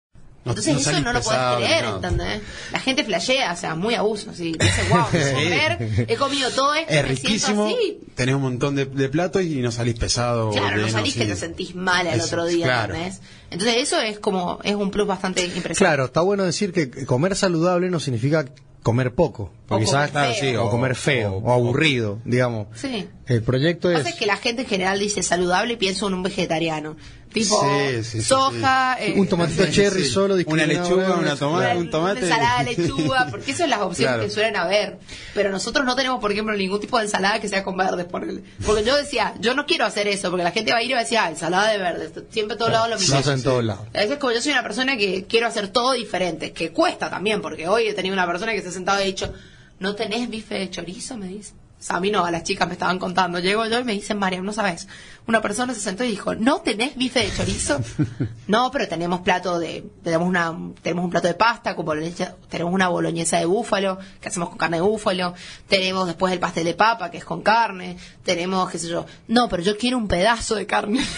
No- 0.46 0.52
Entonces 0.52 0.74
no 0.74 0.80
eso 0.80 1.00
no 1.00 1.12
lo 1.12 1.20
puedes 1.20 1.40
creer. 1.56 1.84
¿entendés? 1.84 2.40
La 2.72 2.80
gente 2.80 3.04
flashea, 3.04 3.52
o 3.52 3.56
sea, 3.56 3.74
muy 3.74 3.94
abuso, 3.94 4.30
así. 4.30 4.52
Dice, 4.52 4.82
wow, 4.88 5.04
comer, 5.10 6.06
he 6.08 6.16
comido 6.16 6.50
todo 6.50 6.72
esto, 6.74 6.92
Es 6.94 7.02
me 7.02 7.16
siento 7.16 7.28
riquísimo, 7.28 7.66
así. 7.66 7.98
tenés 8.14 8.34
un 8.36 8.42
montón 8.42 8.74
de, 8.76 8.86
de 8.86 9.08
platos 9.08 9.42
y 9.42 9.56
no 9.56 9.70
salís 9.72 9.98
pesado. 9.98 10.50
Claro, 10.52 10.76
no 10.78 10.88
salís 10.88 11.14
que 11.14 11.22
sí. 11.24 11.26
te 11.28 11.36
sentís 11.36 11.74
mal 11.74 12.06
al 12.06 12.16
Eso, 12.18 12.26
otro 12.26 12.46
día, 12.46 12.64
claro. 12.66 12.94
¿entendés? 12.94 13.20
Entonces 13.50 13.76
eso 13.82 14.00
es 14.00 14.18
como, 14.18 14.60
es 14.64 14.74
un 14.74 14.90
plus 14.90 15.06
bastante 15.06 15.42
impresionante. 15.44 15.78
Claro, 15.78 16.04
está 16.06 16.20
bueno 16.20 16.44
decir 16.44 16.72
que 16.72 17.04
comer 17.06 17.36
saludable 17.36 17.90
no 17.90 18.00
significa 18.00 18.44
comer 18.82 19.14
poco. 19.14 19.52
O 19.68 19.78
quizás- 19.80 20.12
comer 20.12 20.34
feo. 20.36 20.64
o 20.64 20.70
comer 20.70 20.94
feo, 20.94 21.32
o, 21.34 21.38
o- 21.38 21.52
aburrido, 21.52 22.20
digamos. 22.24 22.68
Sí. 22.74 23.08
El 23.26 23.42
proyecto 23.42 23.88
Lo 23.88 23.94
que 23.94 23.98
es... 23.98 24.04
pasa 24.04 24.14
es 24.14 24.20
que 24.20 24.26
la 24.26 24.36
gente 24.36 24.62
en 24.62 24.68
general 24.68 25.00
dice 25.00 25.24
saludable 25.24 25.72
y 25.72 25.76
pienso 25.76 26.06
en 26.06 26.14
un 26.14 26.22
vegetariano. 26.22 26.96
Tipo 27.36 27.60
Sí, 27.60 28.02
sí, 28.02 28.10
sí, 28.12 28.22
soja, 28.22 28.96
eh, 28.98 29.12
Un 29.14 29.28
tomatito 29.28 29.66
cherry 29.66 30.04
Sí. 30.04 30.10
solo 30.10 30.36
Una 30.46 30.64
lechuga, 30.64 31.16
una 31.16 31.36
tomate, 31.36 31.70
una- 31.72 31.78
un 31.80 31.90
tomate. 31.90 32.18
una 32.24 32.26
ensalada 32.28 32.64
de 32.64 32.74
lechuga, 32.76 33.26
porque 33.30 33.50
esas 33.50 33.58
son 33.60 33.70
las 33.70 33.80
opciones 33.80 34.12
Claro. 34.14 34.22
que 34.22 34.30
suelen 34.30 34.56
haber. 34.56 34.98
Pero 35.34 35.50
nosotros 35.50 35.84
no 35.84 35.94
tenemos, 35.94 36.18
por 36.18 36.32
ejemplo, 36.32 36.56
ningún 36.56 36.80
tipo 36.80 36.96
de 36.96 37.04
ensalada 37.04 37.38
que 37.38 37.48
sea 37.48 37.62
con 37.62 37.76
verdes. 37.76 38.06
Porque, 38.10 38.42
porque 38.64 38.84
yo 38.84 38.96
decía, 38.96 39.34
yo 39.38 39.52
no 39.54 39.66
quiero 39.66 39.84
hacer 39.84 40.08
eso, 40.08 40.30
porque 40.30 40.44
la 40.44 40.52
gente 40.52 40.72
va 40.72 40.78
a 40.78 40.82
ir 40.82 40.90
y 40.90 40.94
va 40.94 41.00
a 41.00 41.02
decir, 41.02 41.18
ah, 41.18 41.28
ensalada 41.28 41.70
de 41.70 41.76
verdes. 41.78 42.10
Siempre 42.30 42.54
en 42.54 42.58
todos 42.58 42.72
lados 42.72 42.88
lo 42.88 42.98
mismo. 42.98 43.16
Hacen 43.18 43.34
en 43.34 43.42
todos 43.42 43.62
lados. 43.62 43.86
A 43.94 43.98
veces 43.98 44.16
como 44.16 44.32
yo 44.32 44.40
soy 44.40 44.52
una 44.52 44.62
persona 44.62 44.96
que 44.96 45.26
quiero 45.28 45.46
hacer 45.46 45.68
todo 45.68 45.92
diferente, 45.92 46.52
que 46.52 46.70
cuesta 46.72 47.10
también, 47.10 47.42
porque 47.42 47.68
hoy 47.68 47.86
he 47.88 47.92
tenido 47.92 48.14
una 48.14 48.26
persona 48.26 48.52
que 48.52 48.62
se 48.62 48.68
ha 48.68 48.72
sentado 48.72 48.98
y 49.00 49.02
ha 49.02 49.04
dicho, 49.06 49.30
¿no 49.78 49.94
tenés 49.94 50.30
bife 50.30 50.54
de 50.54 50.70
chorizo? 50.70 51.18
Me 51.18 51.28
dice. 51.28 51.52
O 51.78 51.82
sea, 51.86 51.96
a 51.96 52.00
mí 52.00 52.10
no, 52.10 52.24
a 52.24 52.30
las 52.30 52.42
chicas 52.42 52.66
me 52.66 52.72
estaban 52.72 52.98
contando. 52.98 53.38
Llego 53.38 53.66
yo 53.66 53.78
y 53.78 53.84
me 53.84 53.92
dicen, 53.92 54.18
María, 54.18 54.40
no 54.40 54.50
sabes. 54.54 54.88
Una 55.26 55.42
persona 55.42 55.74
se 55.74 55.80
sentó 55.80 56.04
y 56.04 56.08
dijo, 56.08 56.34
¿no 56.36 56.60
tenés 56.60 56.96
bife 56.96 57.20
de 57.20 57.34
chorizo? 57.34 57.80
no, 58.46 58.70
pero 58.70 58.86
tenemos 58.86 59.20
plato 59.22 59.58
de, 59.58 59.84
tenemos 60.04 60.28
una, 60.28 60.56
tenemos 60.82 61.04
un 61.04 61.10
plato 61.10 61.26
de 61.26 61.34
pasta, 61.34 61.74
con 61.74 61.84
boloñesa, 61.84 62.36
tenemos 62.48 62.72
una 62.72 62.88
boloñesa 62.88 63.38
de 63.38 63.44
búfalo, 63.44 63.98
que 64.20 64.28
hacemos 64.28 64.50
con 64.50 64.58
carne 64.58 64.76
de 64.76 64.82
búfalo, 64.82 65.34
tenemos 65.68 66.06
después 66.06 66.32
el 66.32 66.38
pastel 66.38 66.64
de 66.64 66.74
papa, 66.74 67.10
que 67.10 67.18
es 67.18 67.24
con 67.24 67.42
carne, 67.42 67.96
tenemos, 68.22 68.70
qué 68.70 68.78
sé 68.78 68.88
yo, 68.88 69.04
no, 69.26 69.48
pero 69.48 69.62
yo 69.62 69.76
quiero 69.76 69.98
un 69.98 70.06
pedazo 70.06 70.54
de 70.54 70.66
carne. 70.66 71.04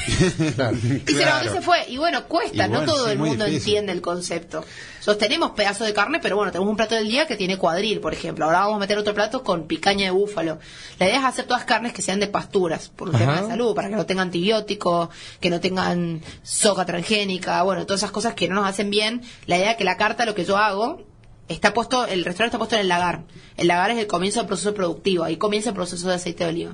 Claro. 0.55 0.77
Y 0.77 1.13
se 1.13 1.25
levantó 1.25 1.51
y 1.51 1.53
se 1.53 1.61
fue. 1.61 1.85
Y 1.89 1.99
bueno, 1.99 2.25
cuesta, 2.27 2.69
no 2.69 2.85
todo 2.85 3.07
sí, 3.07 3.13
el 3.13 3.19
mundo 3.19 3.45
difícil. 3.45 3.77
entiende 3.77 3.93
el 3.93 4.01
concepto. 4.01 4.65
Sostenemos 5.01 5.53
pedazos 5.53 5.87
de 5.87 5.95
carne, 5.95 6.19
pero 6.21 6.37
bueno, 6.37 6.53
tenemos 6.53 6.71
un 6.71 6.77
plato 6.77 6.95
del 6.95 7.09
día 7.09 7.27
que 7.27 7.37
tiene 7.37 7.57
cuadril, 7.57 8.01
por 8.01 8.13
ejemplo. 8.13 8.45
Ahora 8.45 8.61
vamos 8.61 8.77
a 8.77 8.79
meter 8.81 8.99
otro 8.99 9.15
plato 9.15 9.43
con 9.43 9.67
picaña 9.67 10.07
de 10.07 10.11
búfalo. 10.11 10.59
La 10.99 11.07
idea 11.07 11.19
es 11.21 11.25
hacer 11.25 11.47
todas 11.47 11.65
carnes 11.65 11.93
que 11.93 12.03
sean 12.03 12.21
de 12.21 12.27
pasturas, 12.27 12.91
por 12.95 13.09
un 13.09 13.17
tema 13.17 13.41
de 13.41 13.49
salud, 13.49 13.75
para 13.75 13.89
que 13.89 13.97
no 13.99 14.07
tengan 14.07 14.29
antibióticos, 14.29 15.09
que 15.41 15.51
no 15.51 15.61
tengan 15.61 16.23
soja 16.43 16.87
transgénica, 16.87 17.63
bueno, 17.63 17.85
todas 17.87 18.01
esas 18.01 18.11
cosas 18.13 18.35
que 18.35 18.49
no 18.49 18.55
nos 18.57 18.67
hacen 18.69 18.91
bien. 18.91 19.23
La 19.47 19.59
idea 19.59 19.73
es 19.73 19.77
que 19.77 19.85
la 19.85 19.97
carta, 19.97 20.25
lo 20.25 20.35
que 20.35 20.45
yo 20.45 20.57
hago, 20.57 21.03
está 21.49 21.73
puesto, 21.75 22.05
el 22.07 22.25
restaurante 22.25 22.49
está 22.57 22.59
puesto 22.59 22.75
en 22.77 22.83
el 22.83 22.89
lagar. 22.89 23.25
El 23.57 23.69
lagar 23.69 23.91
es 23.91 23.99
el 23.99 24.07
comienzo 24.07 24.41
del 24.41 24.47
proceso 24.47 24.75
productivo, 24.75 25.25
ahí 25.25 25.37
comienza 25.37 25.71
el 25.71 25.75
proceso 25.75 26.09
de 26.09 26.15
aceite 26.15 26.45
de 26.45 26.51
oliva. 26.51 26.73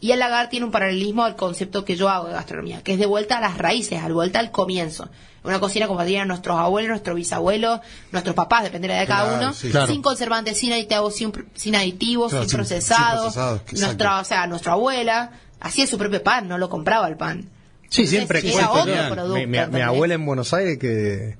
Y 0.00 0.12
el 0.12 0.18
lagar 0.18 0.50
tiene 0.50 0.66
un 0.66 0.72
paralelismo 0.72 1.24
al 1.24 1.34
concepto 1.36 1.84
que 1.84 1.96
yo 1.96 2.10
hago 2.10 2.26
de 2.26 2.34
gastronomía, 2.34 2.82
que 2.82 2.92
es 2.94 2.98
de 2.98 3.06
vuelta 3.06 3.38
a 3.38 3.40
las 3.40 3.56
raíces, 3.56 4.02
al 4.02 4.12
vuelta 4.12 4.38
al 4.38 4.50
comienzo. 4.50 5.08
Una 5.44 5.60
cocina 5.60 5.86
como 5.86 6.00
tenían 6.00 6.26
nuestros 6.28 6.58
abuelos, 6.58 6.88
nuestros 6.90 7.16
bisabuelos, 7.16 7.80
nuestros 8.12 8.34
papás, 8.34 8.64
dependerá 8.64 8.98
de 8.98 9.06
cada 9.06 9.24
Claro, 9.28 9.44
uno, 9.44 9.52
sí. 9.54 9.70
Claro. 9.70 9.86
sin 9.86 10.02
conservantes, 10.02 10.58
sin 10.58 10.72
aditivos, 10.72 11.14
sin, 11.14 11.32
sin 11.54 11.76
aditivos, 11.76 12.30
Claro, 12.30 12.44
sin, 12.44 12.50
sin- 12.50 12.56
procesados. 12.58 13.32
sin 13.34 13.42
procesados, 13.42 13.80
nuestra, 13.80 14.20
o 14.20 14.24
sea, 14.24 14.46
nuestra 14.46 14.72
abuela 14.72 15.30
hacía 15.64 15.86
su 15.86 15.98
propio 15.98 16.22
pan, 16.22 16.46
no 16.48 16.58
lo 16.58 16.68
compraba 16.68 17.08
el 17.08 17.16
pan. 17.16 17.48
Sí, 17.88 18.06
siempre 18.06 18.38
Entonces, 18.40 18.66
cuento, 18.66 18.82
otro 18.82 19.02
¿no? 19.02 19.08
producto, 19.10 19.34
mi, 19.34 19.46
mi- 19.46 19.66
mi 19.72 19.80
abuela 19.80 20.14
en 20.14 20.24
Buenos 20.26 20.52
Aires 20.54 20.78
que, 20.78 21.36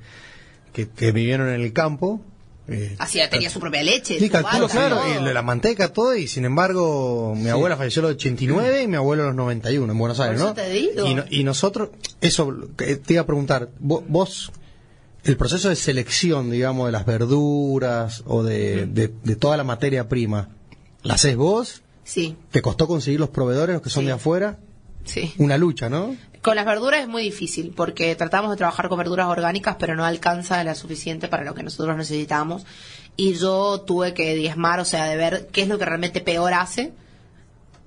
que, 0.73 0.89
que 0.89 1.13
vivieron 1.13 1.49
en 1.49 1.61
el 1.61 1.73
campo. 1.73 2.21
eh, 2.69 2.95
Hacía, 2.99 3.29
tenía 3.29 3.51
su 3.51 3.61
propia 3.61 3.83
leche, 3.83 4.19
Sí, 4.19 4.31
calculo, 4.31 4.69
claro, 4.69 5.01
y 5.21 5.33
la 5.33 5.43
manteca, 5.43 5.93
todo, 5.93 6.15
y 6.17 6.27
sin 6.29 6.45
embargo, 6.45 7.35
mi 7.37 7.49
abuela 7.51 7.77
falleció 7.77 8.01
a 8.01 8.05
los 8.05 8.13
89 8.17 8.83
y 8.83 8.87
mi 8.89 8.97
abuelo 8.97 9.25
a 9.25 9.27
los 9.27 9.35
91 9.35 9.93
en 9.93 9.99
Buenos 9.99 10.21
Aires, 10.21 10.39
eso 10.39 10.49
¿no? 10.49 10.55
te 10.55 10.69
digo. 10.71 11.07
Y, 11.07 11.15
no- 11.15 11.25
y 11.29 11.45
nosotros, 11.45 11.91
eso, 12.21 12.55
que 12.77 12.97
te 12.97 13.15
iba 13.15 13.23
a 13.23 13.27
preguntar, 13.27 13.69
vo- 13.83 14.05
vos, 14.07 14.53
el 15.25 15.37
proceso 15.37 15.69
de 15.71 15.77
selección, 15.77 16.51
digamos, 16.51 16.87
de 16.87 16.93
las 16.93 17.05
verduras 17.07 18.23
o 18.27 18.43
de, 18.43 18.87
de, 18.87 19.11
de 19.25 19.37
toda 19.37 19.57
la 19.57 19.65
materia 19.65 20.09
prima, 20.09 20.51
¿la 21.03 21.15
haces 21.15 21.37
vos? 21.37 21.83
Sí, 22.05 22.37
¿Te 22.51 22.61
costó 22.63 22.87
conseguir 22.87 23.19
los 23.21 23.31
proveedores, 23.31 23.75
los 23.75 23.83
que 23.83 23.91
son 23.91 24.03
Sí. 24.03 24.07
de 24.07 24.13
afuera? 24.13 24.59
sí. 25.05 25.35
Una 25.39 25.57
lucha, 25.59 25.89
¿no? 25.89 26.17
Con 26.43 26.57
las 26.57 26.67
verduras 26.67 27.01
es 27.01 27.09
muy 27.09 27.23
difícil 27.23 27.73
porque 27.75 28.15
tratamos 28.17 28.51
de 28.51 28.57
trabajar 28.59 28.89
con 28.91 28.99
verduras 28.99 29.27
orgánicas, 29.29 29.77
pero 29.79 29.95
no 29.97 30.05
alcanza 30.05 30.63
la 30.65 30.75
suficiente 30.75 31.29
para 31.29 31.45
lo 31.45 31.55
que 31.55 31.63
nosotros 31.63 31.97
necesitamos. 31.97 32.67
Y 33.17 33.33
yo 33.35 33.81
tuve 33.81 34.13
que 34.13 34.35
diezmar, 34.35 34.81
o 34.81 34.85
sea, 34.85 35.07
de 35.07 35.17
ver 35.17 35.49
qué 35.53 35.63
es 35.63 35.69
lo 35.69 35.79
que 35.79 35.87
realmente 35.87 36.21
peor 36.21 36.53
hace, 36.53 36.93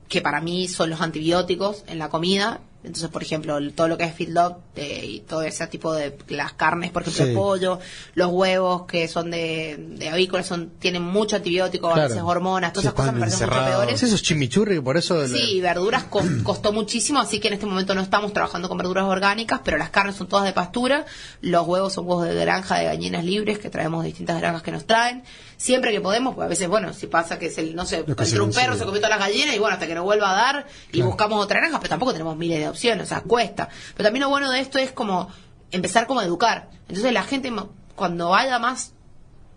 que 0.07 0.21
para 0.21 0.41
mí 0.41 0.67
son 0.67 0.89
los 0.89 1.01
antibióticos 1.01 1.83
en 1.87 1.99
la 1.99 2.09
comida. 2.09 2.61
Entonces, 2.83 3.09
por 3.09 3.21
ejemplo, 3.23 3.57
todo 3.73 3.87
lo 3.89 3.97
que 3.97 4.05
es 4.05 4.13
feedlot 4.13 4.59
eh, 4.75 5.01
y 5.03 5.19
todo 5.21 5.41
ese 5.41 5.65
tipo 5.67 5.93
de 5.93 6.15
las 6.29 6.53
carnes, 6.53 6.91
por 6.91 7.01
ejemplo, 7.01 7.23
Sí. 7.25 7.29
el 7.31 7.35
pollo, 7.35 7.79
los 8.13 8.31
huevos 8.31 8.85
que 8.85 9.07
son 9.09 9.29
de, 9.31 9.75
de 9.97 10.07
avícolas, 10.09 10.45
son, 10.45 10.69
tienen 10.79 11.01
mucho 11.01 11.35
antibiótico, 11.35 11.89
a 11.89 11.93
Claro. 11.95 12.09
veces 12.09 12.23
hormonas, 12.23 12.71
todas 12.71 12.83
Sí, 12.83 12.87
esas 12.87 12.93
cosas 12.95 13.13
me 13.15 13.19
parecen 13.19 13.49
mucho 13.49 13.65
peores. 13.65 14.03
Esos 14.03 14.21
chimichurri, 14.21 14.79
por 14.79 14.95
eso... 14.95 15.27
Sí, 15.27 15.59
verduras 15.59 16.05
cos- 16.09 16.29
costó 16.43 16.71
muchísimo, 16.71 17.19
así 17.19 17.39
que 17.39 17.47
en 17.49 17.55
este 17.55 17.65
momento 17.65 17.93
no 17.95 18.01
estamos 18.01 18.31
trabajando 18.31 18.69
con 18.69 18.77
verduras 18.77 19.05
orgánicas, 19.05 19.59
pero 19.65 19.77
las 19.77 19.89
carnes 19.89 20.15
son 20.15 20.27
todas 20.27 20.45
de 20.45 20.53
pastura, 20.53 21.05
los 21.41 21.67
huevos 21.67 21.91
son 21.93 22.05
huevos 22.07 22.25
de 22.27 22.35
granja 22.35 22.77
de 22.77 22.85
gallinas 22.85 23.25
libres 23.25 23.59
que 23.59 23.69
traemos 23.69 24.03
de 24.03 24.09
distintas 24.09 24.39
granjas 24.39 24.61
que 24.61 24.71
nos 24.71 24.85
traen. 24.85 25.23
Siempre 25.57 25.91
que 25.91 25.99
podemos, 26.01 26.35
pues 26.35 26.45
a 26.45 26.49
veces, 26.49 26.67
bueno, 26.67 26.93
si 26.93 27.07
pasa 27.07 27.39
que 27.39 27.47
es 27.47 27.57
el, 27.57 27.75
no 27.75 27.85
sé, 27.85 28.03
que 28.05 28.11
entre 28.11 28.25
se 28.27 28.39
un 28.39 28.51
perro 28.53 28.75
se 28.75 28.85
comió 28.85 28.99
todas 29.01 29.17
las 29.17 29.27
gallinas 29.27 29.55
y 29.55 29.59
bueno, 29.59 29.73
hasta 29.73 29.87
que 29.87 29.95
nos 29.95 30.03
vuelva 30.03 30.29
a 30.29 30.35
dar 30.35 30.67
y 30.91 31.01
buscamos 31.01 31.43
otra 31.43 31.59
granja, 31.59 31.79
pero 31.79 31.89
tampoco 31.89 32.11
tenemos 32.13 32.37
miles 32.37 32.59
de 32.59 32.69
opciones, 32.69 33.05
o 33.05 33.09
sea, 33.09 33.21
cuesta. 33.21 33.67
Pero 33.95 34.05
también 34.05 34.21
lo 34.23 34.29
bueno 34.29 34.51
de 34.51 34.59
esto 34.59 34.77
es 34.77 34.91
como 34.91 35.29
empezar 35.71 36.05
como 36.05 36.19
a 36.19 36.25
educar. 36.25 36.69
Entonces 36.87 37.11
la 37.11 37.23
gente, 37.23 37.51
cuando 37.95 38.35
haya 38.35 38.59
más 38.59 38.93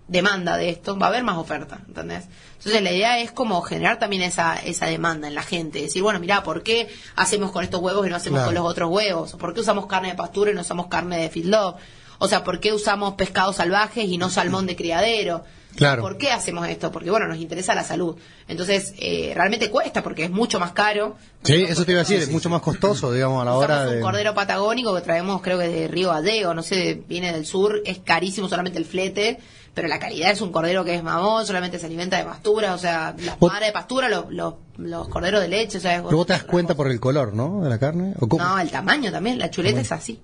demanda 0.09 0.57
de 0.57 0.71
esto, 0.71 0.99
va 0.99 1.07
a 1.07 1.09
haber 1.11 1.23
más 1.23 1.37
oferta, 1.37 1.81
¿entendés? 1.87 2.25
Entonces 2.57 2.83
la 2.83 2.91
idea 2.93 3.21
es 3.21 3.31
como 3.31 3.61
generar 3.63 3.99
también 3.99 4.23
esa, 4.23 4.57
esa 4.57 4.87
demanda 4.87 5.29
en 5.29 5.35
la 5.35 5.43
gente, 5.43 5.81
decir, 5.83 6.03
bueno, 6.03 6.19
mira, 6.19 6.43
¿por 6.43 6.63
qué 6.63 6.89
hacemos 7.15 7.53
con 7.53 7.63
estos 7.63 7.81
huevos 7.81 8.07
y 8.07 8.11
no 8.11 8.17
hacemos 8.17 8.39
Claro. 8.39 8.47
con 8.49 8.55
los 8.57 8.71
otros 8.73 8.91
huevos? 8.91 9.35
¿O 9.35 9.39
¿Por 9.39 9.55
qué 9.55 9.61
usamos 9.61 9.87
carne 9.87 10.09
de 10.09 10.15
pastura 10.15 10.51
y 10.51 10.55
no 10.55 10.63
usamos 10.63 10.89
carne 10.89 11.19
de 11.19 11.31
feedlot? 11.31 11.77
O 12.20 12.28
sea, 12.28 12.44
¿por 12.44 12.61
qué 12.61 12.72
usamos 12.72 13.14
pescados 13.14 13.56
salvajes 13.56 14.04
y 14.04 14.18
no 14.18 14.28
salmón 14.28 14.66
de 14.66 14.76
criadero? 14.76 15.42
Claro. 15.74 16.02
¿Por 16.02 16.18
qué 16.18 16.33
hacemos 16.33 16.68
esto? 16.68 16.92
Porque, 16.92 17.11
bueno, 17.11 17.26
nos 17.26 17.38
interesa 17.38 17.74
la 17.74 17.83
salud. 17.83 18.16
Entonces, 18.46 18.92
eh, 18.98 19.33
realmente 19.35 19.70
cuesta 19.70 20.02
porque 20.02 20.24
es 20.24 20.30
mucho 20.30 20.61
más 20.61 20.72
caro. 20.72 21.16
Sí, 21.44 21.64
eso 21.66 21.87
te 21.87 21.92
iba 21.92 22.00
a 22.00 22.04
decir, 22.04 22.18
es 22.18 22.30
mucho 22.30 22.50
más 22.50 22.61
costoso, 22.61 23.11
digamos, 23.11 23.40
a 23.40 23.46
la 23.46 23.54
hora 23.54 23.87
de... 23.87 23.96
un 23.96 24.02
cordero 24.02 24.35
patagónico 24.35 24.94
que 24.94 25.00
traemos, 25.00 25.40
creo 25.40 25.59
que 25.59 25.68
de 25.68 25.88
Río 25.88 26.11
Gallego, 26.11 26.52
no 26.52 26.62
sé, 26.62 27.02
viene 27.09 27.33
del 27.33 27.46
sur, 27.46 27.80
es 27.87 28.00
carísimo 28.00 28.48
solamente 28.48 28.78
el 28.78 28.85
flete, 28.85 29.38
pero 29.72 29.88
la 29.88 29.98
calidad 29.98 30.30
es 30.30 30.42
un 30.42 30.52
cordero 30.52 30.85
que 30.85 30.94
es 30.94 31.02
mamón, 31.02 31.46
solamente 31.46 31.78
se 31.78 31.87
alimenta 31.87 32.18
de 32.18 32.24
pastura, 32.24 32.74
o 32.74 32.78
sea, 32.78 33.14
las 33.24 33.40
madres 33.40 33.68
de 33.68 33.72
pastura, 33.72 34.11
los, 34.11 34.30
los, 34.30 34.54
los 34.76 35.09
corderos 35.09 35.40
de 35.40 35.48
leche, 35.48 35.78
o 35.78 35.80
sea, 35.80 35.96
es 35.96 36.02
Pero 36.02 36.16
vos 36.16 36.26
te 36.26 36.35
das 36.35 36.44
cuenta 36.44 36.74
cosa. 36.74 36.76
por 36.76 36.90
el 36.90 37.00
color, 37.00 37.33
¿no? 37.33 37.62
De 37.62 37.70
la 37.70 37.78
carne. 37.78 38.12
¿O 38.18 38.28
cómo? 38.28 38.44
No, 38.44 38.59
el 38.59 38.70
tamaño 38.70 39.11
también, 39.11 39.38
la 39.38 39.50
chuleta 39.50 39.80
es 39.80 39.92
así. 39.92 40.20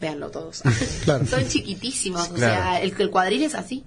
Véanlo 0.00 0.30
todos. 0.30 0.62
Claro. 1.04 1.26
Son 1.26 1.46
chiquitísimos, 1.46 2.30
o 2.30 2.34
Claro. 2.34 2.52
sea, 2.54 2.80
el, 2.82 2.94
el 2.98 3.10
cuadril 3.10 3.42
es 3.42 3.54
así. 3.54 3.84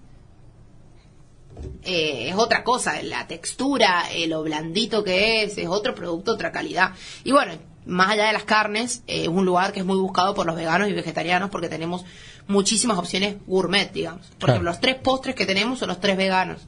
Eh, 1.84 2.30
es 2.30 2.36
otra 2.36 2.64
cosa, 2.64 3.02
la 3.04 3.28
textura, 3.28 4.04
eh, 4.12 4.28
lo 4.28 4.44
blandito 4.44 5.04
que 5.04 5.44
es, 5.44 5.58
es 5.58 5.68
otro 5.68 5.96
producto, 5.96 6.34
otra 6.34 6.52
calidad. 6.52 6.92
Y 7.24 7.32
bueno, 7.32 7.54
más 7.86 8.10
allá 8.12 8.26
de 8.28 8.34
las 8.34 8.44
carnes, 8.44 9.04
eh, 9.08 9.24
es 9.24 9.28
un 9.28 9.46
lugar 9.46 9.72
que 9.72 9.80
es 9.80 9.86
muy 9.86 9.98
buscado 9.98 10.34
por 10.34 10.46
los 10.46 10.56
veganos 10.56 10.90
y 10.90 10.94
vegetarianos 10.94 11.50
porque 11.50 11.70
tenemos 11.70 12.04
muchísimas 12.48 12.98
opciones 12.98 13.36
gourmet, 13.48 13.92
digamos. 13.92 14.28
Por 14.28 14.38
Claro. 14.40 14.54
ejemplo, 14.54 14.72
los 14.72 14.80
tres 14.82 14.96
postres 14.96 15.36
que 15.36 15.46
tenemos 15.46 15.80
son 15.80 15.90
los 15.90 16.00
tres 16.00 16.18
veganos. 16.18 16.62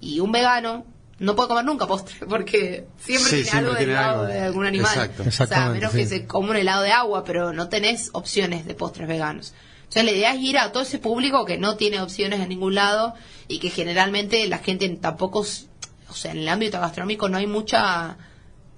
Y 0.00 0.20
un 0.20 0.32
vegano 0.32 0.84
no 1.18 1.34
puede 1.34 1.48
comer 1.48 1.64
nunca 1.64 1.86
postre 1.86 2.14
porque 2.28 2.86
siempre 2.98 3.30
Sí, 3.30 3.42
tiene 3.42 3.50
siempre 3.50 3.58
algo 3.58 3.70
del 3.70 3.78
tiene 3.78 3.92
lado 3.94 4.20
algo. 4.20 4.32
de 4.32 4.40
algún 4.40 4.66
animal. 4.66 4.92
Exacto. 4.94 5.24
O 5.26 5.30
sea, 5.30 5.68
menos 5.70 5.92
sí. 5.92 5.98
que 5.98 6.06
se 6.06 6.26
coma 6.26 6.50
un 6.50 6.56
helado 6.56 6.82
de 6.82 6.92
agua, 6.92 7.24
pero 7.24 7.52
no 7.52 7.68
tenés 7.68 8.10
opciones 8.12 8.66
de 8.66 8.74
postres 8.74 9.08
veganos. 9.08 9.54
Entonces 9.84 10.04
la 10.04 10.10
idea 10.12 10.34
es 10.34 10.40
ir 10.42 10.58
a 10.58 10.70
todo 10.70 10.82
ese 10.82 10.98
público 10.98 11.44
que 11.46 11.56
no 11.58 11.76
tiene 11.76 12.00
opciones 12.00 12.40
en 12.40 12.50
ningún 12.50 12.74
lado 12.74 13.14
y 13.48 13.58
que 13.58 13.70
generalmente 13.70 14.46
la 14.46 14.58
gente 14.58 14.86
tampoco, 15.00 15.40
o 15.40 16.14
sea, 16.14 16.32
en 16.32 16.38
el 16.38 16.48
ámbito 16.48 16.78
gastronómico 16.78 17.28
no 17.30 17.38
hay 17.38 17.46
mucha, 17.46 18.18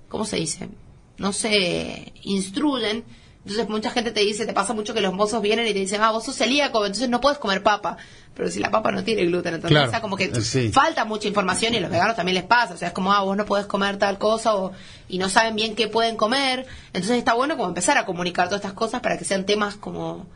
¿cómo 0.08 0.24
se 0.24 0.36
dice? 0.36 0.68
No 1.18 1.32
se 1.32 2.12
instruyen. 2.22 3.04
Entonces 3.44 3.68
mucha 3.68 3.90
gente 3.90 4.12
te 4.12 4.20
dice, 4.20 4.46
te 4.46 4.52
pasa 4.52 4.72
mucho 4.74 4.94
que 4.94 5.00
los 5.00 5.12
mozos 5.12 5.42
vienen 5.42 5.66
y 5.66 5.72
te 5.72 5.80
dicen, 5.80 6.00
ah, 6.02 6.12
vos 6.12 6.24
sos 6.24 6.36
celíaco, 6.36 6.84
entonces 6.86 7.08
no 7.08 7.20
puedes 7.20 7.38
comer 7.38 7.62
papa. 7.62 7.96
Pero 8.34 8.48
si 8.50 8.60
la 8.60 8.70
papa 8.70 8.90
no 8.92 9.02
tiene 9.04 9.24
gluten, 9.26 9.54
entonces 9.54 9.70
Claro. 9.74 9.88
o 9.88 9.90
sea, 9.90 10.00
como 10.00 10.16
que 10.16 10.24
Eh, 10.24 10.40
sí. 10.40 10.70
falta 10.72 11.04
mucha 11.04 11.26
información 11.28 11.74
y 11.74 11.78
a 11.78 11.80
los 11.80 11.90
veganos 11.90 12.16
también 12.16 12.34
les 12.36 12.44
pasa. 12.44 12.74
O 12.74 12.76
sea, 12.76 12.88
es 12.88 12.94
como, 12.94 13.12
ah, 13.12 13.22
vos 13.22 13.36
no 13.36 13.44
podés 13.44 13.66
comer 13.66 13.96
tal 13.98 14.18
cosa 14.18 14.54
o, 14.54 14.72
y 15.08 15.18
no 15.18 15.28
saben 15.28 15.56
bien 15.56 15.74
qué 15.74 15.88
pueden 15.88 16.16
comer. 16.16 16.64
Entonces 16.92 17.18
está 17.18 17.34
bueno 17.34 17.56
como 17.56 17.68
empezar 17.68 17.98
a 17.98 18.06
comunicar 18.06 18.46
todas 18.48 18.60
estas 18.60 18.72
cosas 18.74 19.00
para 19.00 19.18
que 19.18 19.24
sean 19.24 19.44
temas 19.44 19.74
como 19.74 20.26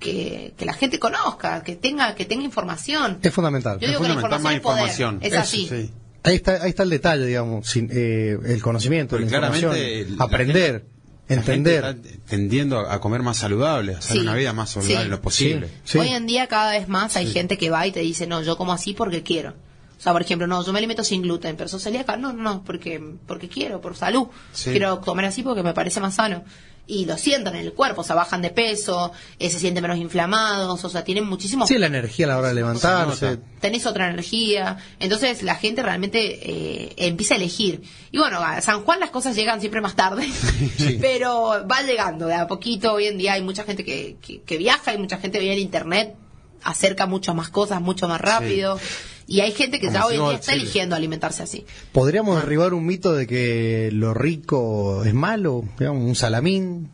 que, 0.00 0.54
que 0.56 0.64
la 0.64 0.72
gente 0.72 0.98
conozca, 0.98 1.62
que 1.62 1.76
tenga, 1.76 2.14
que 2.16 2.24
tenga 2.24 2.42
información. 2.44 3.18
Es 3.22 3.32
fundamental. 3.32 3.78
Yo 3.78 3.86
digo 3.88 4.00
que 4.00 4.08
la 4.08 4.14
fundamental 4.14 4.54
información 4.54 4.54
más 4.54 4.54
es 4.54 4.60
poder. 4.60 4.78
información. 4.78 5.18
Es 5.22 5.32
Eso, 5.32 5.40
así. 5.42 5.68
sí. 5.68 5.92
Ahí 6.24 6.36
está, 6.36 6.62
ahí 6.62 6.70
está 6.70 6.82
el 6.84 6.90
detalle, 6.90 7.26
digamos, 7.26 7.68
sin, 7.68 7.88
eh, 7.92 8.38
el 8.44 8.62
conocimiento, 8.62 9.16
Porque 9.16 9.30
la 9.30 9.36
información, 9.38 9.72
claramente 9.72 10.10
la 10.16 10.24
aprender, 10.24 10.72
gente- 10.72 10.86
la 10.88 10.91
entender. 11.38 11.84
gente 11.84 12.08
está 12.08 12.26
tendiendo 12.28 12.78
a 12.80 13.00
comer 13.00 13.22
más 13.22 13.38
saludable, 13.38 13.94
a 13.94 13.98
hacer 13.98 14.16
Sí. 14.16 14.22
una 14.22 14.34
vida 14.34 14.52
más 14.52 14.70
saludable 14.70 15.04
Sí. 15.04 15.10
lo 15.10 15.20
posible. 15.22 15.68
Sí. 15.84 15.98
Hoy 15.98 16.08
en 16.08 16.26
día 16.26 16.46
cada 16.46 16.72
vez 16.72 16.88
más 16.88 17.16
hay 17.16 17.26
gente 17.26 17.58
que 17.58 17.70
va 17.70 17.86
y 17.86 17.92
te 17.92 18.00
dice, 18.00 18.26
no, 18.26 18.42
yo 18.42 18.56
como 18.56 18.72
así 18.72 18.94
porque 18.94 19.22
quiero. 19.22 19.50
O 19.50 20.02
sea, 20.02 20.12
por 20.12 20.22
ejemplo, 20.22 20.48
no, 20.48 20.64
yo 20.66 20.72
me 20.72 20.78
alimento 20.78 21.04
sin 21.04 21.22
gluten, 21.22 21.54
pero 21.56 21.68
sos 21.68 21.80
celíaca, 21.82 22.16
no, 22.16 22.32
no, 22.32 22.42
no, 22.42 22.64
porque, 22.64 23.00
porque 23.26 23.48
quiero, 23.48 23.80
por 23.80 23.94
salud. 23.96 24.26
Sí. 24.52 24.70
Quiero 24.70 25.00
comer 25.00 25.26
así 25.26 25.44
porque 25.44 25.62
me 25.62 25.74
parece 25.74 26.00
más 26.00 26.14
sano. 26.16 26.42
Y 26.86 27.04
lo 27.06 27.16
sienten 27.16 27.54
en 27.54 27.60
el 27.60 27.72
cuerpo, 27.72 28.00
o 28.00 28.04
sea, 28.04 28.16
bajan 28.16 28.42
de 28.42 28.50
peso, 28.50 29.12
eh, 29.38 29.48
se 29.50 29.58
sienten 29.58 29.82
menos 29.82 29.98
inflamados, 29.98 30.84
o 30.84 30.88
sea, 30.88 31.04
tienen 31.04 31.24
muchísimos 31.26 31.68
Sí, 31.68 31.78
la 31.78 31.86
energía 31.86 32.26
a 32.26 32.30
la 32.30 32.38
hora 32.38 32.48
de 32.48 32.54
levantarse. 32.54 33.38
tenés 33.60 33.86
otra 33.86 34.08
energía. 34.10 34.78
Entonces 34.98 35.42
la 35.42 35.54
gente 35.54 35.82
realmente 35.82 36.18
eh, 36.42 36.92
empieza 36.96 37.34
a 37.34 37.36
elegir. 37.36 37.82
Y 38.10 38.18
bueno, 38.18 38.40
a 38.42 38.60
San 38.60 38.82
Juan 38.82 39.00
las 39.00 39.10
cosas 39.10 39.36
llegan 39.36 39.60
siempre 39.60 39.80
más 39.80 39.94
tarde, 39.94 40.28
pero 41.00 41.64
va 41.70 41.82
llegando 41.82 42.26
de 42.26 42.34
a 42.34 42.46
poquito. 42.46 42.94
Hoy 42.94 43.06
en 43.06 43.16
día 43.16 43.34
hay 43.34 43.42
mucha 43.42 43.62
gente 43.64 43.84
que, 43.84 44.16
que, 44.20 44.42
que 44.42 44.56
viaja, 44.58 44.90
hay 44.90 44.98
mucha 44.98 45.18
gente 45.18 45.38
que 45.38 45.44
viene 45.44 45.56
en 45.56 45.62
internet, 45.62 46.16
acerca 46.64 47.06
mucho 47.06 47.32
más 47.34 47.48
cosas, 47.48 47.80
mucho 47.80 48.08
más 48.08 48.20
rápido. 48.20 48.78
Y 49.26 49.40
hay 49.40 49.52
gente 49.52 49.78
que 49.80 49.86
Como 49.86 49.98
ya 49.98 50.06
hoy 50.06 50.16
en 50.16 50.24
día 50.24 50.34
está 50.34 50.52
Chile. 50.52 50.62
eligiendo 50.64 50.96
alimentarse 50.96 51.42
así. 51.42 51.64
¿Podríamos 51.92 52.36
derribar 52.42 52.74
un 52.74 52.84
mito 52.86 53.12
de 53.14 53.26
que 53.26 53.90
lo 53.92 54.14
rico 54.14 55.04
es 55.04 55.14
malo? 55.14 55.64
Digamos, 55.78 56.02
un 56.02 56.14
salamín. 56.14 56.90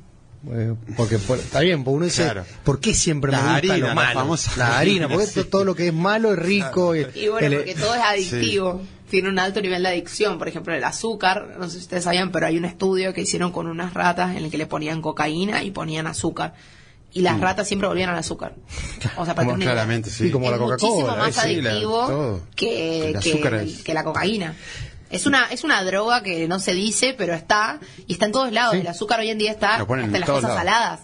Eh, 0.53 0.75
porque 0.97 1.19
por- 1.19 1.39
está 1.39 1.61
bien, 1.61 1.83
porque 1.83 1.97
uno 1.97 2.05
dice, 2.05 2.23
Claro. 2.23 2.45
¿por 2.63 2.79
qué 2.81 2.95
siempre 2.95 3.33
La 3.33 3.39
me 3.39 3.43
gusta 3.45 3.57
harina, 3.59 3.77
lo 3.79 3.87
la 3.89 3.95
malo? 3.95 4.21
famosa 4.21 4.53
la 4.57 4.79
harina, 4.79 5.09
porque 5.09 5.27
sí. 5.27 5.45
todo 5.45 5.65
lo 5.65 5.75
que 5.75 5.89
es 5.89 5.93
malo 5.95 6.33
es 6.33 6.39
rico. 6.39 6.95
y- 6.95 7.07
Y 7.15 7.29
bueno, 7.29 7.47
el- 7.49 7.57
porque 7.57 7.75
todo 7.75 7.95
es 7.95 8.01
adictivo. 8.03 8.81
Tiene 9.11 9.31
un 9.31 9.39
alto 9.39 9.61
nivel 9.63 9.83
de 9.83 9.89
adicción. 9.89 10.39
Por 10.39 10.49
ejemplo, 10.49 10.75
el 10.75 10.85
azúcar, 10.85 11.57
no 11.59 11.65
sé 11.67 11.73
si 11.79 11.79
ustedes 11.79 12.05
sabían, 12.05 12.31
pero 12.31 12.47
hay 12.47 12.57
un 12.59 12.67
estudio 12.67 13.13
que 13.15 13.23
hicieron 13.23 13.51
con 13.53 13.67
unas 13.67 13.95
ratas 13.95 14.37
en 14.37 14.45
el 14.45 14.51
que 14.51 14.59
le 14.59 14.67
ponían 14.67 15.01
cocaína 15.03 15.65
y 15.65 15.71
ponían 15.73 16.07
azúcar. 16.07 16.53
Y 17.13 17.23
las 17.23 17.41
ratas 17.41 17.67
siempre 17.67 17.89
volvían 17.89 18.11
al 18.11 18.19
azúcar. 18.19 18.55
O 19.17 19.25
sea, 19.25 19.35
para 19.35 19.47
Como 19.49 19.59
claramente, 19.59 20.11
sí. 20.11 20.27
Sí, 20.27 20.31
como 20.31 20.47
es 20.47 20.53
la 20.53 20.59
Coca-Cola, 20.59 20.93
muchísimo 20.93 21.17
más 21.17 21.39
eh, 21.39 21.41
sí, 21.55 21.61
la- 21.63 21.71
adictivo 21.71 22.41
que, 22.55 23.07
El 23.11 23.13
que- 23.21 23.31
azúcar 23.31 23.55
es- 23.55 23.83
que 23.83 23.95
la 23.95 24.05
cocaína. 24.05 24.55
Es 25.11 25.25
una, 25.25 25.47
es 25.47 25.65
una 25.65 25.83
droga 25.85 26.23
que 26.23 26.47
no 26.49 26.59
se 26.61 26.75
dice, 26.75 27.15
pero 27.17 27.33
está, 27.33 27.81
y 28.07 28.13
está 28.13 28.27
en 28.27 28.33
todos 28.33 28.53
lados. 28.53 28.75
El 28.75 28.87
azúcar 28.87 29.21
hoy 29.21 29.31
en 29.31 29.39
día 29.39 29.53
está 29.53 29.77
hasta 29.77 29.95
en 29.95 30.13
las 30.13 30.29
cosas 30.29 30.43
lados. 30.43 30.59
saladas. 30.59 31.01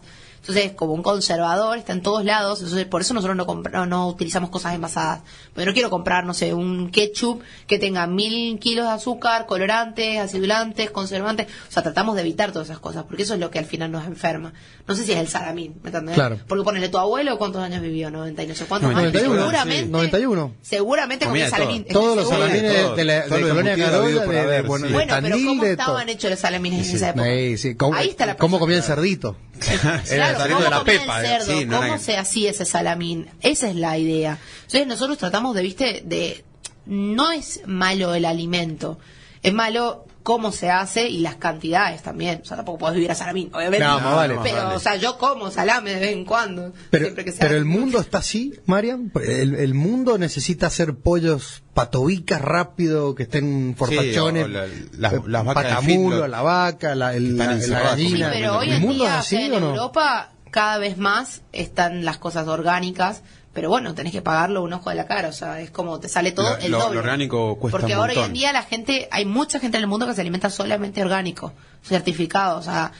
Entonces, 0.46 0.72
como 0.72 0.92
un 0.92 1.02
conservador, 1.02 1.78
está 1.78 1.92
en 1.94 2.02
todos 2.02 2.22
lados. 2.22 2.60
Entonces, 2.60 2.84
por 2.84 3.00
eso 3.00 3.14
nosotros 3.14 3.34
no, 3.34 3.46
compra- 3.46 3.86
no 3.86 4.08
utilizamos 4.08 4.50
cosas 4.50 4.74
envasadas. 4.74 5.22
Porque 5.54 5.64
no 5.64 5.72
quiero 5.72 5.88
comprar, 5.88 6.26
no 6.26 6.34
sé, 6.34 6.52
un 6.52 6.90
ketchup 6.90 7.40
que 7.66 7.78
tenga 7.78 8.06
mil 8.06 8.58
kilos 8.58 8.84
de 8.86 8.92
azúcar, 8.92 9.46
colorantes, 9.46 10.18
acidulantes, 10.20 10.90
conservantes. 10.90 11.46
O 11.68 11.72
sea, 11.72 11.82
tratamos 11.82 12.14
de 12.16 12.20
evitar 12.20 12.52
todas 12.52 12.68
esas 12.68 12.78
cosas, 12.78 13.04
porque 13.04 13.22
eso 13.22 13.32
es 13.34 13.40
lo 13.40 13.50
que 13.50 13.58
al 13.58 13.64
final 13.64 13.90
nos 13.90 14.04
enferma. 14.06 14.52
No 14.86 14.94
sé 14.94 15.04
si 15.04 15.12
es 15.12 15.18
el 15.18 15.28
salamín, 15.28 15.76
¿me 15.82 15.88
entendés? 15.88 16.14
Claro. 16.14 16.38
Porque 16.46 16.62
ponele 16.62 16.90
tu 16.90 16.98
abuelo, 16.98 17.38
¿cuántos 17.38 17.62
años 17.62 17.80
vivió? 17.80 18.10
90 18.10 18.42
y 18.42 18.46
no 18.46 18.54
sé 18.54 18.66
cuántos 18.66 18.90
años. 18.90 19.12
91, 19.14 19.34
Seguramente. 19.40 19.84
sí. 19.84 19.90
91. 19.90 20.54
Seguramente 20.60 21.24
Comía 21.24 21.48
salamín. 21.48 21.84
todo. 21.84 22.02
Todos 22.02 22.16
los 22.16 22.28
salamines 22.28 22.62
de, 22.96 23.04
la, 23.04 23.22
de 23.22 23.28
Colonia 23.28 23.76
por 23.76 24.28
de, 24.28 24.34
de, 24.34 24.40
haber, 24.40 24.62
bueno, 24.64 24.88
Bueno, 24.90 25.14
pero 25.22 25.36
¿cómo 25.46 25.64
estaban 25.64 26.08
hechos 26.10 26.30
los 26.30 26.38
salamines 26.38 26.86
en 26.90 26.96
esa 26.96 27.08
época? 27.10 27.24
Sí, 27.24 27.56
sí. 27.56 27.74
¿Cómo, 27.76 27.96
Ahí 27.96 28.10
está 28.10 28.26
la 28.26 28.36
cómo 28.36 28.58
comía 28.58 28.76
el 28.76 28.82
persona. 28.82 28.96
cerdito? 28.96 29.36
Claro, 30.08 30.33
saliendo 30.38 30.64
¿cómo 30.64 30.64
de 30.64 30.70
la 30.70 30.78
comía 30.78 31.00
pepa, 31.00 31.20
el 31.20 31.26
cerdo? 31.26 31.58
Sí, 31.58 31.64
no 31.66 31.76
¿Cómo 31.76 31.88
era- 31.88 31.98
se 31.98 32.16
hacía 32.16 32.50
ese 32.50 32.64
salamín? 32.64 33.28
Esa 33.40 33.68
es 33.68 33.76
la 33.76 33.98
idea. 33.98 34.38
Entonces 34.62 34.86
nosotros 34.86 35.18
tratamos 35.18 35.54
de, 35.54 35.62
viste, 35.62 36.02
de... 36.04 36.44
No 36.86 37.30
es 37.32 37.62
malo 37.66 38.14
el 38.14 38.26
alimento, 38.26 38.98
es 39.42 39.52
malo 39.54 40.04
cómo 40.24 40.50
se 40.50 40.70
hace 40.70 41.06
y 41.08 41.20
las 41.20 41.36
cantidades 41.36 42.02
también. 42.02 42.40
O 42.42 42.44
sea, 42.44 42.56
tampoco 42.56 42.78
podés 42.78 42.94
vivir 42.96 43.12
a 43.12 43.14
salamín, 43.14 43.50
obviamente. 43.54 43.84
No, 43.86 44.00
más 44.00 44.16
vale. 44.16 44.34
Pero, 44.42 44.54
Más 44.56 44.64
vale. 44.64 44.76
o 44.76 44.80
sea, 44.80 44.96
yo 44.96 45.16
como 45.18 45.50
salame 45.52 45.92
de 45.94 46.00
vez 46.00 46.12
en 46.12 46.24
cuando. 46.24 46.72
Pero, 46.90 47.04
siempre 47.04 47.24
que 47.24 47.30
se 47.32 47.38
pero 47.38 47.50
hace. 47.50 47.58
el 47.58 47.64
mundo 47.66 48.00
está 48.00 48.18
así, 48.18 48.54
Marian. 48.66 49.12
El, 49.22 49.54
el 49.54 49.74
mundo 49.74 50.18
necesita 50.18 50.66
hacer 50.66 50.94
pollos 50.96 51.62
patobicas 51.74 52.40
rápido, 52.40 53.14
que 53.14 53.24
estén 53.24 53.74
fortachones, 53.76 54.46
o 54.46 54.48
la- 54.48 54.66
las- 54.98 55.12
eh, 55.12 55.20
las 55.26 55.44
vacas 55.44 55.62
patamulo, 55.64 56.26
la 56.26 56.42
vaca, 56.42 56.94
la, 56.94 57.14
el- 57.14 57.36
la- 57.36 57.60
Sí, 57.60 57.70
gallina. 57.70 58.30
pero 58.32 58.58
hoy 58.58 58.68
¿El 58.70 58.74
en 58.76 58.80
mundo 58.82 59.04
día 59.04 59.14
es 59.14 59.20
así 59.20 59.36
o 59.36 59.38
sea, 59.38 59.46
en 59.46 59.52
o 59.54 59.60
no? 59.60 59.70
Europa 59.70 60.30
cada 60.50 60.78
vez 60.78 60.96
más 60.98 61.42
están 61.52 62.04
las 62.04 62.16
cosas 62.18 62.48
orgánicas, 62.48 63.22
pero 63.54 63.70
bueno, 63.70 63.94
tenés 63.94 64.12
que 64.12 64.20
pagarlo 64.20 64.62
un 64.62 64.72
ojo 64.74 64.90
de 64.90 64.96
la 64.96 65.06
cara, 65.06 65.28
o 65.28 65.32
sea, 65.32 65.60
es 65.60 65.70
como 65.70 65.98
te 66.00 66.08
sale 66.08 66.32
todo 66.32 66.50
Lo- 66.50 66.56
el 66.58 66.70
doble. 66.72 66.94
lo 66.96 67.00
orgánico 67.00 67.56
cuesta 67.58 67.78
Porque 67.78 67.94
un 67.94 68.00
ahora 68.00 68.12
hoy 68.12 68.18
en 68.26 68.32
día 68.34 68.52
la 68.52 68.62
gente, 68.64 69.08
hay 69.10 69.24
mucha 69.24 69.58
gente 69.60 69.76
en 69.78 69.84
el 69.84 69.88
mundo 69.88 70.06
que 70.06 70.12
se 70.14 70.20
alimenta 70.20 70.50
solamente 70.50 71.00
orgánico, 71.02 71.52
certificado, 71.82 72.58
o 72.58 72.62
sea, 72.62 72.92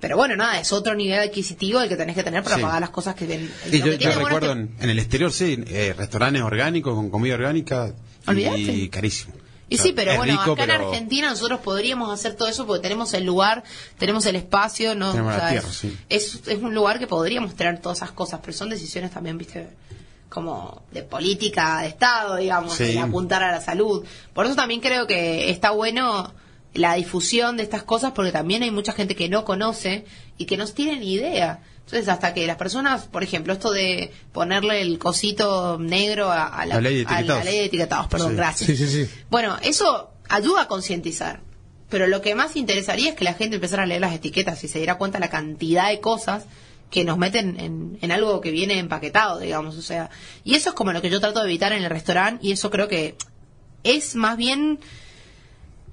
pero 0.00 0.16
bueno, 0.16 0.34
nada, 0.36 0.58
es 0.60 0.72
otro 0.72 0.94
nivel 0.94 1.18
adquisitivo 1.18 1.80
el 1.80 1.88
que 1.88 1.96
tenés 1.96 2.14
que 2.16 2.22
tener 2.22 2.42
para 2.42 2.56
Sí. 2.56 2.62
pagar 2.62 2.80
las 2.80 2.90
cosas 2.90 3.14
que. 3.14 3.24
Y 3.24 3.78
lo 3.78 3.78
yo, 3.78 3.84
que 3.84 3.90
yo 3.92 3.98
tiene 3.98 4.14
recuerdo 4.14 4.52
este- 4.52 4.60
en, 4.60 4.74
en 4.80 4.90
el 4.90 4.98
exterior, 4.98 5.32
sí, 5.32 5.62
eh, 5.66 5.94
restaurantes 5.96 6.42
orgánicos 6.42 6.94
con 6.94 7.10
comida 7.10 7.34
orgánica 7.34 7.92
Olvídate. 8.26 8.58
y 8.60 8.88
carísimo. 8.88 9.34
Y 9.70 9.78
sí, 9.78 9.92
pero 9.94 10.10
es 10.10 10.16
bueno, 10.18 10.32
rico, 10.32 10.52
acá 10.52 10.64
en 10.64 10.70
Argentina 10.72 11.30
nosotros 11.30 11.60
podríamos 11.60 12.12
hacer 12.12 12.34
todo 12.34 12.48
eso 12.48 12.66
porque 12.66 12.82
tenemos 12.82 13.14
el 13.14 13.24
lugar, 13.24 13.62
tenemos 13.98 14.26
el 14.26 14.36
espacio, 14.36 14.94
no, 14.94 15.12
Tenemos 15.12 15.32
O 15.32 15.36
la 15.36 15.40
sea, 15.40 15.50
tierra, 15.50 15.68
es, 15.68 15.74
sí. 15.76 15.96
es, 16.08 16.42
es 16.48 16.58
un 16.60 16.74
lugar 16.74 16.98
que 16.98 17.06
podríamos 17.06 17.54
tener 17.54 17.80
todas 17.80 17.98
esas 17.98 18.10
cosas, 18.10 18.40
pero 18.42 18.52
son 18.52 18.68
decisiones 18.68 19.12
también, 19.12 19.38
viste, 19.38 19.68
como 20.28 20.82
de 20.92 21.02
política 21.02 21.80
de 21.82 21.88
Estado, 21.88 22.36
digamos, 22.36 22.74
Sí. 22.74 22.84
de 22.92 22.98
apuntar 22.98 23.42
a 23.42 23.50
la 23.52 23.60
salud. 23.60 24.04
Por 24.34 24.46
eso 24.46 24.54
también 24.56 24.80
creo 24.80 25.06
que 25.06 25.50
está 25.50 25.70
bueno 25.70 26.32
la 26.74 26.94
difusión 26.94 27.56
de 27.56 27.62
estas 27.64 27.82
cosas 27.82 28.12
porque 28.12 28.30
también 28.32 28.62
hay 28.62 28.70
mucha 28.70 28.92
gente 28.92 29.16
que 29.16 29.28
no 29.28 29.44
conoce 29.44 30.04
y 30.36 30.44
que 30.46 30.56
no 30.56 30.66
tiene 30.66 30.98
ni 31.00 31.12
idea. 31.14 31.60
Entonces, 31.92 32.08
hasta 32.08 32.32
que 32.34 32.46
las 32.46 32.56
personas, 32.56 33.06
por 33.08 33.22
ejemplo, 33.24 33.52
esto 33.52 33.72
de 33.72 34.12
ponerle 34.32 34.80
el 34.80 34.98
cosito 34.98 35.76
negro 35.80 36.30
a, 36.30 36.46
a 36.46 36.64
la, 36.66 36.76
La 36.76 36.80
ley 36.82 36.98
de 36.98 37.06
a 37.06 37.10
la 37.10 37.16
etiquetados. 37.18 37.44
ley 37.44 37.58
de 37.58 37.64
etiquetados, 37.64 38.06
perdón, 38.08 38.30
Sí. 38.30 38.36
gracias. 38.36 38.66
Sí, 38.68 38.76
sí, 38.76 38.86
sí. 39.06 39.10
Bueno, 39.30 39.56
eso 39.62 40.10
ayuda 40.28 40.62
a 40.62 40.68
concientizar. 40.68 41.40
Pero 41.88 42.06
lo 42.06 42.22
que 42.22 42.36
más 42.36 42.54
interesaría 42.54 43.10
es 43.10 43.16
que 43.16 43.24
la 43.24 43.34
gente 43.34 43.56
empezara 43.56 43.82
a 43.82 43.86
leer 43.86 44.00
las 44.00 44.14
etiquetas 44.14 44.62
y 44.62 44.68
se 44.68 44.78
diera 44.78 44.96
cuenta 44.98 45.18
la 45.18 45.28
cantidad 45.30 45.88
de 45.88 45.98
cosas 46.00 46.44
que 46.90 47.04
nos 47.04 47.18
meten 47.18 47.58
en, 47.58 47.98
en 48.00 48.12
algo 48.12 48.40
que 48.40 48.52
viene 48.52 48.78
empaquetado, 48.78 49.40
digamos. 49.40 49.76
O 49.76 49.82
sea, 49.82 50.10
y 50.44 50.54
eso 50.54 50.68
es 50.70 50.74
como 50.76 50.92
lo 50.92 51.02
que 51.02 51.10
yo 51.10 51.18
trato 51.20 51.40
de 51.40 51.46
evitar 51.46 51.72
en 51.72 51.82
el 51.82 51.90
restaurante 51.90 52.46
y 52.46 52.52
eso 52.52 52.70
creo 52.70 52.86
que 52.86 53.16
es 53.82 54.14
más 54.14 54.36
bien 54.36 54.78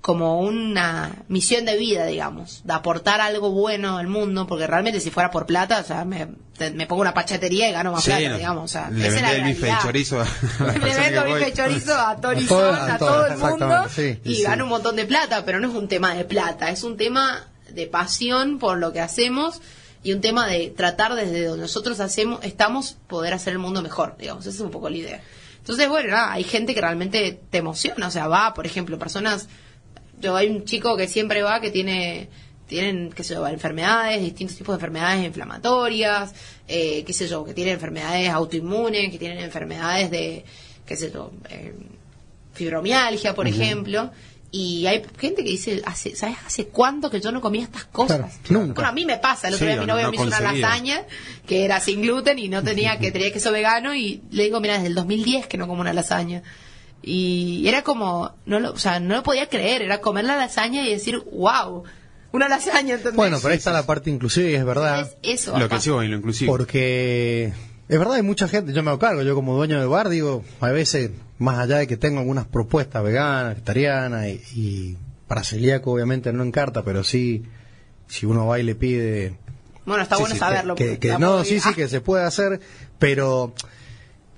como 0.07 0.39
una 0.39 1.11
misión 1.27 1.65
de 1.65 1.75
vida, 1.75 2.05
digamos, 2.05 2.61
de 2.63 2.71
aportar 2.71 3.19
algo 3.19 3.51
bueno 3.51 3.97
al 3.97 4.07
mundo, 4.07 4.47
porque 4.47 4.65
realmente 4.65 5.01
si 5.01 5.11
fuera 5.11 5.31
por 5.31 5.45
plata, 5.45 5.81
o 5.81 5.83
sea, 5.83 6.05
me, 6.05 6.29
te- 6.57 6.71
me 6.71 6.87
pongo 6.87 7.01
una 7.01 7.13
pachetería 7.13 7.67
y 7.67 7.73
gano 7.73 7.91
más 7.91 8.05
Sí, 8.05 8.11
plata, 8.11 8.29
no, 8.29 8.37
digamos. 8.37 8.63
O 8.63 8.67
sea, 8.69 8.89
le 8.89 9.09
vendés 9.09 9.31
el 9.33 9.43
bife 9.43 9.65
de 9.65 9.73
chorizo 9.81 10.21
a 10.21 10.25
Le 10.73 10.79
vendo 10.79 11.23
que 11.23 11.27
bife 11.27 11.29
voy. 11.29 11.39
de 11.43 11.53
chorizo 11.53 11.93
a 11.93 12.15
Tony 12.21 12.47
A 12.49 12.55
a 12.55 12.93
a 12.93 12.97
todo, 12.97 13.25
el 13.27 13.37
mundo 13.37 13.85
sí, 13.93 14.17
y 14.23 14.35
sí. 14.35 14.43
gano 14.43 14.63
un 14.63 14.69
montón 14.69 14.95
de 14.95 15.05
plata, 15.05 15.43
pero 15.43 15.59
no 15.59 15.67
es 15.67 15.75
un 15.75 15.89
tema 15.89 16.15
de 16.15 16.23
plata, 16.23 16.69
es 16.69 16.83
un 16.83 16.95
tema 16.95 17.45
de 17.69 17.85
pasión 17.87 18.59
por 18.59 18.77
lo 18.77 18.93
que 18.93 19.01
hacemos 19.01 19.59
y 20.03 20.13
un 20.13 20.21
tema 20.21 20.47
de 20.47 20.69
tratar 20.69 21.15
desde 21.15 21.43
donde 21.47 21.63
nosotros 21.63 21.99
hacemos, 21.99 22.39
estamos, 22.43 22.95
poder 23.07 23.33
hacer 23.33 23.51
el 23.51 23.59
mundo 23.59 23.81
mejor, 23.81 24.15
digamos, 24.17 24.45
esa 24.45 24.55
es 24.55 24.61
un 24.61 24.71
poco 24.71 24.89
la 24.89 24.95
idea. 24.95 25.21
Entonces, 25.59 25.89
bueno, 25.89 26.11
nada, 26.11 26.31
hay 26.31 26.45
gente 26.45 26.73
que 26.73 26.79
realmente 26.79 27.41
te 27.49 27.57
emociona, 27.57 28.07
o 28.07 28.11
sea, 28.11 28.29
va, 28.29 28.53
por 28.53 28.65
ejemplo, 28.65 28.97
personas, 28.97 29.49
yo 30.19 30.35
hay 30.35 30.49
un 30.49 30.63
chico 30.65 30.95
que 30.97 31.07
siempre 31.07 31.41
va 31.43 31.59
que 31.61 31.71
tiene 31.71 32.29
tienen, 32.67 33.11
qué 33.13 33.23
sé 33.23 33.33
yo, 33.35 33.47
enfermedades, 33.47 34.21
distintos 34.21 34.57
tipos 34.57 34.73
de 34.73 34.77
enfermedades 34.79 35.23
inflamatorias, 35.25 36.33
eh, 36.67 37.03
qué 37.05 37.13
sé 37.13 37.25
yo, 37.27 37.45
que 37.45 37.53
tienen 37.53 37.75
enfermedades 37.75 38.29
autoinmunes, 38.29 39.09
que 39.09 39.17
tienen 39.17 39.39
enfermedades 39.39 40.11
de, 40.11 40.43
qué 40.85 40.97
sé 40.97 41.09
yo, 41.11 41.31
eh, 41.49 41.73
fibromialgia, 42.53 43.33
por 43.35 43.47
ejemplo. 43.47 44.11
Y 44.49 44.85
hay 44.87 45.01
gente 45.19 45.43
que 45.43 45.49
dice, 45.51 45.81
hace, 45.85 46.15
¿sabes 46.15 46.37
hace 46.45 46.67
cuánto 46.67 47.09
que 47.09 47.19
yo 47.19 47.31
no 47.31 47.41
comía 47.41 47.63
estas 47.63 47.83
cosas? 47.85 48.17
Claro, 48.17 48.31
nunca. 48.49 48.73
Bueno, 48.75 48.89
a 48.89 48.93
mí 48.93 49.05
me 49.05 49.17
pasa. 49.17 49.49
El 49.49 49.55
otro 49.55 49.65
Sí, 49.67 49.73
día 49.73 49.75
mi 49.81 49.83
o 49.83 49.87
no- 49.87 49.93
novio 49.93 50.05
no 50.05 50.11
me 50.11 50.15
hizo 50.17 50.25
una 50.25 50.39
lasaña 50.39 51.03
que 51.45 51.65
era 51.65 51.79
sin 51.81 52.01
gluten 52.01 52.39
y 52.39 52.47
no 52.47 52.63
tenía 52.63 52.97
que 52.97 53.11
tenía 53.13 53.31
queso 53.31 53.51
vegano 53.51 53.93
y 53.93 54.21
le 54.31 54.43
digo, 54.45 54.59
mira, 54.61 54.75
desde 54.75 54.87
el 54.87 54.95
2010 54.95 55.47
que 55.47 55.57
no 55.57 55.67
como 55.67 55.81
una 55.81 55.93
lasaña. 55.93 56.43
Y 57.01 57.67
era 57.67 57.83
como, 57.83 58.33
no 58.45 58.59
lo, 58.59 58.71
o 58.73 58.77
sea, 58.77 58.99
no 58.99 59.15
lo 59.15 59.23
podía 59.23 59.47
creer, 59.47 59.81
era 59.81 60.01
comer 60.01 60.25
la 60.25 60.35
lasaña 60.35 60.85
y 60.85 60.91
decir, 60.91 61.19
wow, 61.31 61.83
una 62.31 62.49
lasaña, 62.49 62.95
¿entendés? 62.95 63.15
Bueno, 63.15 63.37
pero 63.41 63.51
ahí 63.51 63.57
está 63.57 63.71
la 63.71 63.85
parte 63.85 64.09
inclusiva 64.09 64.49
y 64.49 64.55
es 64.55 64.65
verdad. 64.65 64.99
Entonces, 64.99 65.17
eso. 65.23 65.57
Lo 65.57 65.69
que 65.69 65.75
en 65.75 66.11
lo 66.11 66.17
inclusivo. 66.17 66.51
Porque 66.51 67.53
es 67.87 67.99
verdad, 67.99 68.15
hay 68.15 68.23
mucha 68.23 68.47
gente, 68.47 68.73
yo 68.73 68.83
me 68.83 68.89
hago 68.89 68.99
cargo, 68.99 69.21
yo 69.21 69.35
como 69.35 69.55
dueño 69.55 69.79
de 69.79 69.85
bar, 69.85 70.09
digo, 70.09 70.43
a 70.59 70.69
veces, 70.71 71.11
más 71.39 71.59
allá 71.59 71.77
de 71.77 71.87
que 71.87 71.95
tengo 71.97 72.19
algunas 72.19 72.45
propuestas 72.45 73.01
veganas, 73.03 73.51
vegetarianas 73.55 74.27
y, 74.27 74.41
y 74.55 74.97
para 75.27 75.43
celíaco 75.43 75.91
obviamente 75.93 76.33
no 76.33 76.43
encarta, 76.43 76.83
pero 76.83 77.03
sí, 77.03 77.43
si 78.07 78.25
uno 78.25 78.45
va 78.47 78.59
y 78.59 78.63
le 78.63 78.75
pide... 78.75 79.37
Bueno, 79.85 80.03
está 80.03 80.15
Sí, 80.17 80.21
bueno 80.23 80.35
sí, 80.35 80.39
saberlo. 80.39 80.75
que- 80.75 80.85
porque 80.91 80.99
que- 81.07 81.17
no, 81.19 81.45
sí, 81.45 81.55
ir- 81.55 81.61
sí, 81.61 81.73
que 81.73 81.87
se 81.87 82.01
puede 82.01 82.25
hacer, 82.25 82.59
pero 82.99 83.53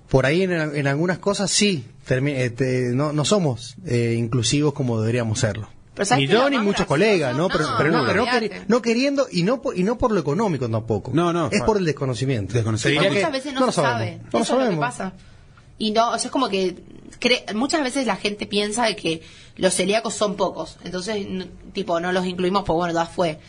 por 0.10 0.26
ahí 0.26 0.44
en, 0.44 0.52
en 0.52 0.88
algunas 0.88 1.20
cosas 1.20 1.52
sí, 1.52 1.86
este, 2.08 2.92
no, 2.94 3.14
no 3.14 3.26
somos 3.26 3.76
eh, 3.86 4.16
inclusivos 4.18 4.74
como 4.74 5.00
deberíamos 5.00 5.40
serlo. 5.40 5.70
Pero 5.94 6.06
¿sabes 6.06 6.28
Ni 6.28 6.34
yo 6.34 6.50
ni 6.50 6.58
muchos 6.60 6.86
colegas, 6.86 7.36
¿no? 7.36 7.44
No, 7.44 7.50
Pero, 7.50 7.66
pero 7.78 7.92
no, 7.92 8.06
pero 8.06 8.26
queri- 8.26 8.52
no 8.68 8.82
queriendo 8.82 9.28
y 9.32 9.44
no, 9.44 9.62
por, 9.62 9.78
y 9.78 9.84
no 9.84 9.98
por 9.98 10.12
lo 10.12 10.20
económico 10.20 10.70
tampoco. 10.70 11.12
No, 11.14 11.34
no, 11.34 11.50
Es 11.52 11.62
por 11.64 11.78
el 11.78 11.86
desconocimiento. 11.86 12.54
Desconocimiento. 12.54 13.10
Muchas 13.14 13.32
veces 13.32 13.54
no, 13.54 13.66
se 13.68 13.72
sabe. 13.82 14.20
No 14.32 14.40
lo 14.40 14.40
Eso 14.40 14.60
es 14.60 14.66
lo 14.66 14.72
que 14.72 14.78
pasa. 14.78 15.14
Y 15.78 15.92
no, 15.92 16.12
o 16.12 16.18
sea, 16.18 16.28
es 16.28 16.32
como 16.32 16.48
que 16.50 16.76
cre- 17.20 17.54
muchas 17.54 17.84
veces 17.84 18.06
la 18.08 18.16
gente 18.16 18.46
piensa 18.46 18.86
de 18.86 18.96
que 18.96 19.22
los 19.58 19.74
celíacos 19.76 20.14
son 20.14 20.36
pocos. 20.38 20.78
Entonces, 20.86 21.18
n- 21.18 21.48
tipo, 21.74 22.00
no 22.00 22.12
los 22.14 22.26
incluimos, 22.26 22.64
pues 22.66 22.76
bueno, 22.76 22.94
ya 22.94 23.06
fue. 23.06 23.40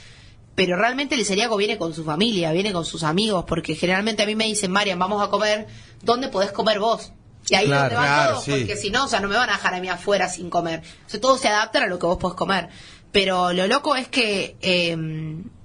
pero 0.57 0.77
realmente 0.77 1.15
el 1.15 1.25
celíaco 1.25 1.57
viene 1.57 1.79
con 1.79 1.95
su 1.95 2.05
familia, 2.05 2.53
viene 2.53 2.73
con 2.73 2.85
sus 2.85 3.03
amigos, 3.05 3.45
porque 3.47 3.75
generalmente 3.77 4.23
a 4.25 4.27
mí 4.27 4.35
me 4.35 4.45
dicen, 4.47 4.71
Marian, 4.73 4.99
vamos 4.99 5.23
a 5.23 5.31
comer, 5.31 5.67
¿dónde 6.03 6.29
podés 6.29 6.53
comer 6.53 6.79
vos? 6.79 7.13
Y 7.49 7.55
ahí 7.55 7.67
Claro, 7.67 7.87
es 7.87 7.91
donde 7.93 7.97
van 7.97 8.15
claro, 8.15 8.31
todos, 8.33 8.45
sí. 8.45 8.51
porque 8.53 8.77
si 8.77 8.91
no, 8.91 9.05
o 9.05 9.09
sea, 9.09 9.21
no 9.21 9.29
me 9.29 9.37
van 9.37 9.49
a 9.51 9.55
dejar 9.55 9.75
a 9.75 9.81
mí 9.81 9.89
afuera 9.89 10.29
sin 10.29 10.51
comer. 10.51 10.83
O 11.07 11.11
sea, 11.11 11.21
todos 11.21 11.41
se 11.41 11.49
adaptan 11.49 11.83
a 11.83 11.87
lo 11.87 11.99
que 11.99 12.07
vos 12.07 12.19
podés 12.19 12.37
comer. 12.37 12.69
Pero 13.13 13.53
lo 13.53 13.67
loco 13.67 13.97
es 13.97 14.09
que... 14.09 14.57
eh, 14.61 14.97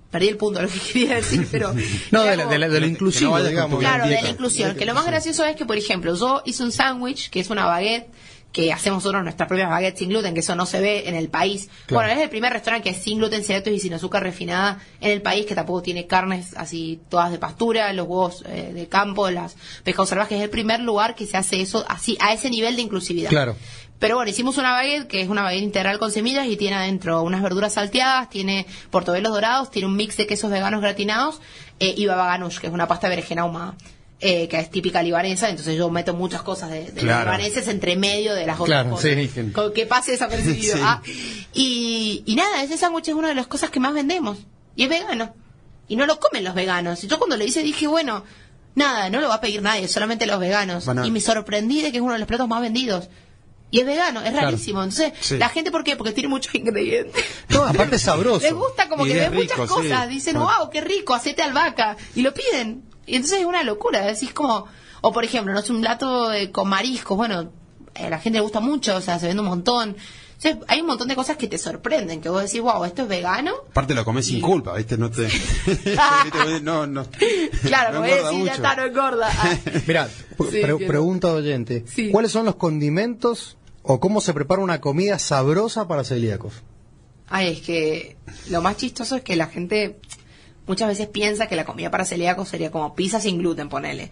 perdí 0.10 0.30
el 0.30 0.38
punto 0.38 0.60
de 0.62 0.68
lo 0.68 0.72
que 0.72 0.80
quería 0.94 1.16
decir, 1.16 1.46
pero... 1.52 1.74
No, 2.12 2.24
era 2.24 2.32
de, 2.32 2.38
la- 2.38 2.46
de 2.48 2.58
la- 2.60 2.70
de 2.70 2.80
lo 2.80 2.86
inclusivo, 2.88 3.32
con 3.34 3.48
digamos. 3.48 3.80
Claro, 3.82 4.08
de 4.08 4.22
la 4.22 4.30
inclusión. 4.30 4.76
Que 4.76 4.86
lo 4.86 4.94
más 4.94 5.06
gracioso 5.06 5.44
es 5.44 5.56
que, 5.58 5.66
por 5.66 5.78
ejemplo, 5.78 6.16
yo 6.16 6.42
hice 6.46 6.64
un 6.64 6.72
sándwich, 6.72 7.30
que 7.30 7.42
es 7.42 7.50
una 7.50 7.66
baguette, 7.66 8.08
que 8.56 8.72
hacemos 8.72 9.04
nosotros 9.04 9.22
nuestras 9.22 9.50
propias 9.50 9.70
baguettes 9.70 10.00
sin 10.00 10.08
gluten, 10.08 10.34
que 10.34 10.40
eso 10.40 10.56
no 10.56 10.66
se 10.66 10.80
ve 10.80 11.10
en 11.10 11.16
el 11.16 11.28
país. 11.28 11.68
Claro. 11.88 12.08
Bueno, 12.08 12.14
es 12.14 12.24
el 12.24 12.30
primer 12.30 12.54
restaurante 12.54 12.90
que 12.90 12.96
es 12.96 13.04
sin 13.04 13.18
gluten, 13.18 13.44
sin 13.44 13.62
y 13.66 13.80
sin 13.80 13.94
azúcar 13.94 14.24
refinada 14.24 14.80
en 15.02 15.12
el 15.12 15.22
país, 15.22 15.46
que 15.46 15.56
tampoco 15.56 15.82
tiene 15.82 16.08
carnes 16.08 16.56
así 16.56 17.02
todas 17.10 17.34
de 17.34 17.38
pastura, 17.38 17.92
los 17.92 18.08
huevos 18.08 18.46
eh, 18.48 18.72
de 18.74 18.88
campo, 18.88 19.30
las 19.30 19.58
pescados 19.84 20.08
salvajes. 20.08 20.38
Es 20.38 20.44
el 20.46 20.50
primer 20.50 20.80
lugar 20.80 21.16
que 21.16 21.26
se 21.26 21.36
hace 21.36 21.60
eso 21.60 21.84
así, 21.90 22.18
a 22.22 22.32
ese 22.32 22.50
nivel 22.50 22.78
de 22.78 22.84
inclusividad. 22.84 23.30
Claro. 23.30 23.58
Pero 24.00 24.16
bueno, 24.16 24.32
hicimos 24.32 24.58
una 24.58 24.72
baguette 24.72 25.08
que 25.10 25.20
es 25.20 25.28
una 25.28 25.44
baguette 25.44 25.64
integral 25.64 26.00
con 26.00 26.14
semillas 26.14 26.48
y 26.48 26.56
tiene 26.56 26.78
adentro 26.78 27.24
unas 27.24 27.42
verduras 27.42 27.74
salteadas, 27.74 28.30
tiene 28.30 28.68
portobelos 28.90 29.34
dorados, 29.34 29.70
tiene 29.70 29.90
un 29.90 29.98
mix 29.98 30.16
de 30.16 30.28
quesos 30.28 30.50
veganos 30.50 30.80
gratinados 30.80 31.42
eh, 31.82 31.94
y 31.98 32.06
baba 32.06 32.28
ganoush, 32.28 32.60
que 32.60 32.68
es 32.68 32.74
una 32.74 32.88
pasta 32.88 33.08
de 33.08 33.18
berenjena 33.18 33.42
ahumada. 33.42 33.76
Eh, 34.22 34.48
que 34.48 34.58
es 34.60 34.70
típica 34.72 35.04
libanesa, 35.04 35.50
entonces 35.50 35.76
yo 35.78 35.90
meto 35.90 36.14
muchas 36.14 36.42
cosas 36.42 36.70
de, 36.72 36.92
de 36.92 37.02
los 37.04 37.20
libaneses 37.20 37.68
entre 37.68 37.96
medio 37.98 38.34
de 38.34 38.46
las 38.46 38.56
otras 38.60 38.68
Claro, 38.84 38.92
cosas. 38.92 39.12
sí. 39.34 39.52
Con 39.54 39.74
que 39.74 39.86
pase 39.86 40.12
desapercibido. 40.12 40.76
Sí. 40.78 40.82
ah. 40.84 41.02
y, 41.54 42.24
y 42.26 42.36
nada, 42.36 42.64
ese 42.64 42.78
sándwich 42.78 43.10
es 43.10 43.14
una 43.14 43.30
de 43.30 43.36
las 43.36 43.48
cosas 43.48 43.70
que 43.70 43.80
más 43.80 43.94
vendemos. 43.94 44.38
Y 44.76 44.84
es 44.84 44.90
vegano. 44.90 45.34
Y 45.88 45.96
no 45.96 46.06
lo 46.06 46.20
comen 46.20 46.44
los 46.44 46.56
veganos. 46.56 47.04
Y 47.04 47.08
yo 47.08 47.18
cuando 47.18 47.38
le 47.38 47.46
hice 47.46 47.62
dije, 47.62 47.88
bueno, 47.88 48.24
nada, 48.74 49.10
no 49.10 49.22
lo 49.22 49.28
va 49.30 49.36
a 49.36 49.42
pedir 49.42 49.62
nadie, 49.62 49.88
solamente 49.88 50.26
los 50.26 50.40
veganos. 50.40 50.88
Y 51.06 51.12
me 51.12 51.22
sorprendí 51.22 51.82
de 51.82 51.92
que 51.92 51.98
es 51.98 52.04
uno 52.04 52.14
de 52.14 52.20
los 52.20 52.28
platos 52.28 52.48
más 52.48 52.62
vendidos. 52.62 53.10
Y 53.72 53.80
es 53.82 53.86
vegano, 53.86 54.22
es 54.22 54.32
Claro. 54.32 54.48
rarísimo. 54.48 54.82
Entonces, 54.82 55.12
Sí. 55.20 55.38
la 55.38 55.50
gente, 55.50 55.72
¿por 55.72 55.84
qué? 55.84 55.96
Porque 55.96 56.12
tiene 56.14 56.30
muchos 56.30 56.56
ingredientes. 56.56 57.24
No, 57.50 57.66
aparte 57.66 57.98
es 57.98 58.02
sabroso. 58.04 58.40
Les 58.42 58.54
gusta 58.54 58.88
como 58.90 59.06
Y 59.06 59.10
que 59.12 59.20
ven 59.20 59.34
muchas 59.34 59.58
sí. 59.60 59.68
cosas. 59.68 60.08
Dicen, 60.10 60.38
Ah. 60.38 60.58
wow, 60.60 60.70
qué 60.70 60.82
rico, 60.82 61.14
aceite 61.14 61.42
de 61.42 61.50
albahaca. 61.50 61.98
Y 62.16 62.22
lo 62.22 62.34
piden. 62.34 62.84
Y 63.06 63.16
entonces 63.16 63.40
es 63.42 63.46
una 63.46 63.64
locura. 63.64 64.02
Decís 64.06 64.34
como, 64.34 64.66
o 65.02 65.12
por 65.12 65.24
ejemplo, 65.24 65.54
no 65.54 65.60
es 65.60 65.70
un 65.70 65.82
plato 65.82 66.32
eh, 66.34 66.52
con 66.52 66.68
mariscos. 66.70 67.16
Bueno, 67.18 67.52
eh, 67.96 68.06
a 68.06 68.10
la 68.10 68.20
gente 68.20 68.38
le 68.40 68.44
gusta 68.44 68.60
mucho, 68.60 68.96
o 68.96 69.02
sea, 69.02 69.20
se 69.20 69.28
vende 69.28 69.42
un 69.42 69.50
montón. 69.50 69.96
Entonces, 70.38 70.58
hay 70.68 70.82
un 70.82 70.88
montón 70.88 71.08
de 71.08 71.16
cosas 71.16 71.38
que 71.38 71.48
te 71.48 71.58
sorprenden, 71.58 72.20
que 72.20 72.28
vos 72.28 72.44
decís, 72.44 72.60
wow, 72.62 72.84
esto 72.84 73.04
es 73.04 73.08
vegano. 73.08 73.54
Aparte 73.70 73.94
lo 73.96 74.04
comes 74.04 74.26
sin 74.28 74.42
culpa, 74.42 74.74
¿viste? 74.76 74.98
No 74.98 75.10
te. 75.10 75.30
no, 76.62 76.86
no. 76.88 77.06
Claro, 77.64 77.94
no 77.94 78.00
como 78.02 78.06
engorda 78.06 78.30
decir, 78.32 78.46
ya 78.46 78.54
está, 78.54 78.76
no 78.76 78.84
engorda. 78.86 79.30
Ah. 79.32 79.56
Mira, 79.88 80.08
Sí, 80.08 80.60
pre- 80.62 80.78
que- 80.78 80.86
pregunta 80.88 81.32
oyente. 81.32 81.86
Sí. 81.88 82.10
¿Cuáles 82.12 82.32
son 82.32 82.46
los 82.46 82.56
condimentos 82.56 83.58
o 83.82 84.00
cómo 84.00 84.20
se 84.20 84.34
prepara 84.34 84.62
una 84.62 84.82
comida 84.82 85.20
sabrosa 85.20 85.88
para 85.88 86.04
celíacos? 86.04 86.54
Ay, 87.30 87.54
es 87.54 87.62
que 87.62 88.18
lo 88.50 88.62
más 88.62 88.78
chistoso 88.78 89.16
es 89.16 89.24
que 89.24 89.36
la 89.36 89.48
gente 89.48 90.00
muchas 90.68 90.88
veces 90.88 91.08
piensa 91.08 91.48
que 91.48 91.56
la 91.56 91.66
comida 91.66 91.92
para 91.92 92.06
celíacos 92.06 92.50
sería 92.50 92.72
como 92.72 92.96
pizza 92.96 93.20
sin 93.20 93.38
gluten, 93.40 93.70
ponele. 93.70 94.12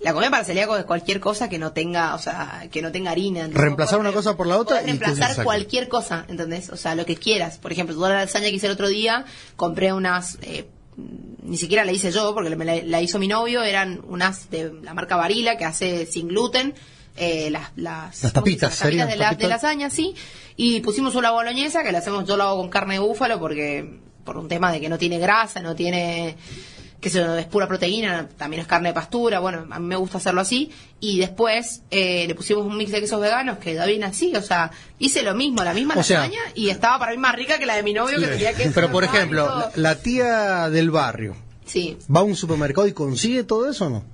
La 0.00 0.14
comida 0.14 0.30
para 0.30 0.44
celíacos 0.44 0.78
es 0.78 0.86
cualquier 0.86 1.20
cosa 1.20 1.50
que 1.50 1.58
no 1.58 1.72
tenga, 1.72 2.14
o 2.14 2.18
sea, 2.18 2.68
que 2.72 2.80
no 2.80 2.90
tenga 2.90 3.10
harina. 3.10 3.40
Entonces, 3.40 3.60
Reemplazar 3.60 4.00
una 4.00 4.12
cosa 4.12 4.34
por 4.36 4.46
la 4.46 4.56
otra 4.56 4.82
y 4.82 4.86
reemplazar 4.86 5.44
cualquier 5.44 5.88
cosa, 5.88 6.24
¿entendés? 6.28 6.70
O 6.70 6.76
sea, 6.76 6.94
lo 6.94 7.04
que 7.04 7.16
quieras. 7.16 7.58
Por 7.58 7.70
ejemplo, 7.70 7.94
toda 7.94 8.08
la 8.08 8.14
lasaña 8.24 8.46
que 8.48 8.54
hice 8.54 8.66
el 8.66 8.72
otro 8.72 8.88
día, 8.88 9.26
compré 9.56 9.92
unas, 9.92 10.38
eh, 10.40 10.66
ni 11.42 11.58
siquiera 11.58 11.84
la 11.84 11.92
hice 11.92 12.10
yo 12.12 12.32
porque 12.32 12.54
me 12.56 12.64
la, 12.64 12.76
la 12.82 13.02
hizo 13.02 13.18
mi 13.18 13.28
novio, 13.28 13.62
eran 13.62 14.00
unas 14.08 14.48
de 14.50 14.72
la 14.82 14.94
marca 14.94 15.16
Barilla 15.16 15.58
que 15.58 15.66
hace 15.66 16.06
sin 16.06 16.28
gluten. 16.28 16.72
eh, 17.16 17.50
las, 17.50 17.70
las, 17.76 18.32
tapitas, 18.32 18.70
Las 18.70 18.78
serían 18.78 19.06
de, 19.08 19.16
la, 19.16 19.24
tapitas. 19.30 19.42
de 19.42 19.48
lasaña, 19.48 19.90
sí. 19.90 20.14
Y 20.56 20.80
pusimos 20.80 21.14
una 21.14 21.30
boloñesa 21.30 21.82
que 21.82 21.92
la 21.92 21.98
hacemos, 21.98 22.26
yo 22.26 22.38
la 22.38 22.44
hago 22.44 22.56
con 22.56 22.70
carne 22.70 22.94
de 22.94 23.00
búfalo 23.00 23.38
porque, 23.38 24.00
por 24.30 24.38
un 24.38 24.46
tema 24.48 24.70
de 24.70 24.80
que 24.80 24.88
no 24.88 24.96
tiene 24.96 25.18
grasa, 25.18 25.60
no 25.60 25.74
tiene, 25.74 26.36
que 27.00 27.08
es 27.08 27.46
pura 27.46 27.66
proteína, 27.66 28.28
también 28.36 28.60
es 28.62 28.68
carne 28.68 28.90
de 28.90 28.94
pastura, 28.94 29.40
bueno, 29.40 29.66
a 29.68 29.80
mí 29.80 29.86
me 29.88 29.96
gusta 29.96 30.18
hacerlo 30.18 30.40
así. 30.40 30.70
Y 31.00 31.18
después 31.18 31.82
eh, 31.90 32.26
le 32.28 32.34
pusimos 32.36 32.64
un 32.64 32.76
mix 32.76 32.92
de 32.92 33.00
quesos 33.00 33.20
veganos 33.20 33.58
que 33.58 33.74
da 33.74 33.86
bien 33.86 34.04
así, 34.04 34.32
o 34.36 34.40
sea, 34.40 34.70
hice 35.00 35.22
lo 35.24 35.34
mismo, 35.34 35.64
la 35.64 35.74
misma 35.74 35.94
O 35.96 36.02
sea- 36.04 36.30
y 36.54 36.68
estaba 36.68 37.00
para 37.00 37.10
mí 37.10 37.18
más 37.18 37.34
rica 37.34 37.58
que 37.58 37.66
la 37.66 37.74
de 37.74 37.82
mi 37.82 37.92
novio 37.92 38.20
que 38.20 38.28
tenía 38.28 38.52
que 38.54 38.70
Pero 38.70 38.92
por 38.92 39.02
ejemplo, 39.02 39.46
la, 39.46 39.72
la 39.74 39.94
tía 40.00 40.70
del 40.70 40.92
barrio 40.92 41.34
Sí. 41.66 41.96
va 42.14 42.20
a 42.20 42.22
un 42.22 42.36
supermercado 42.36 42.86
y 42.86 42.92
consigue 42.92 43.42
todo 43.42 43.68
eso 43.68 43.86
o 43.86 43.90
no? 43.90 44.04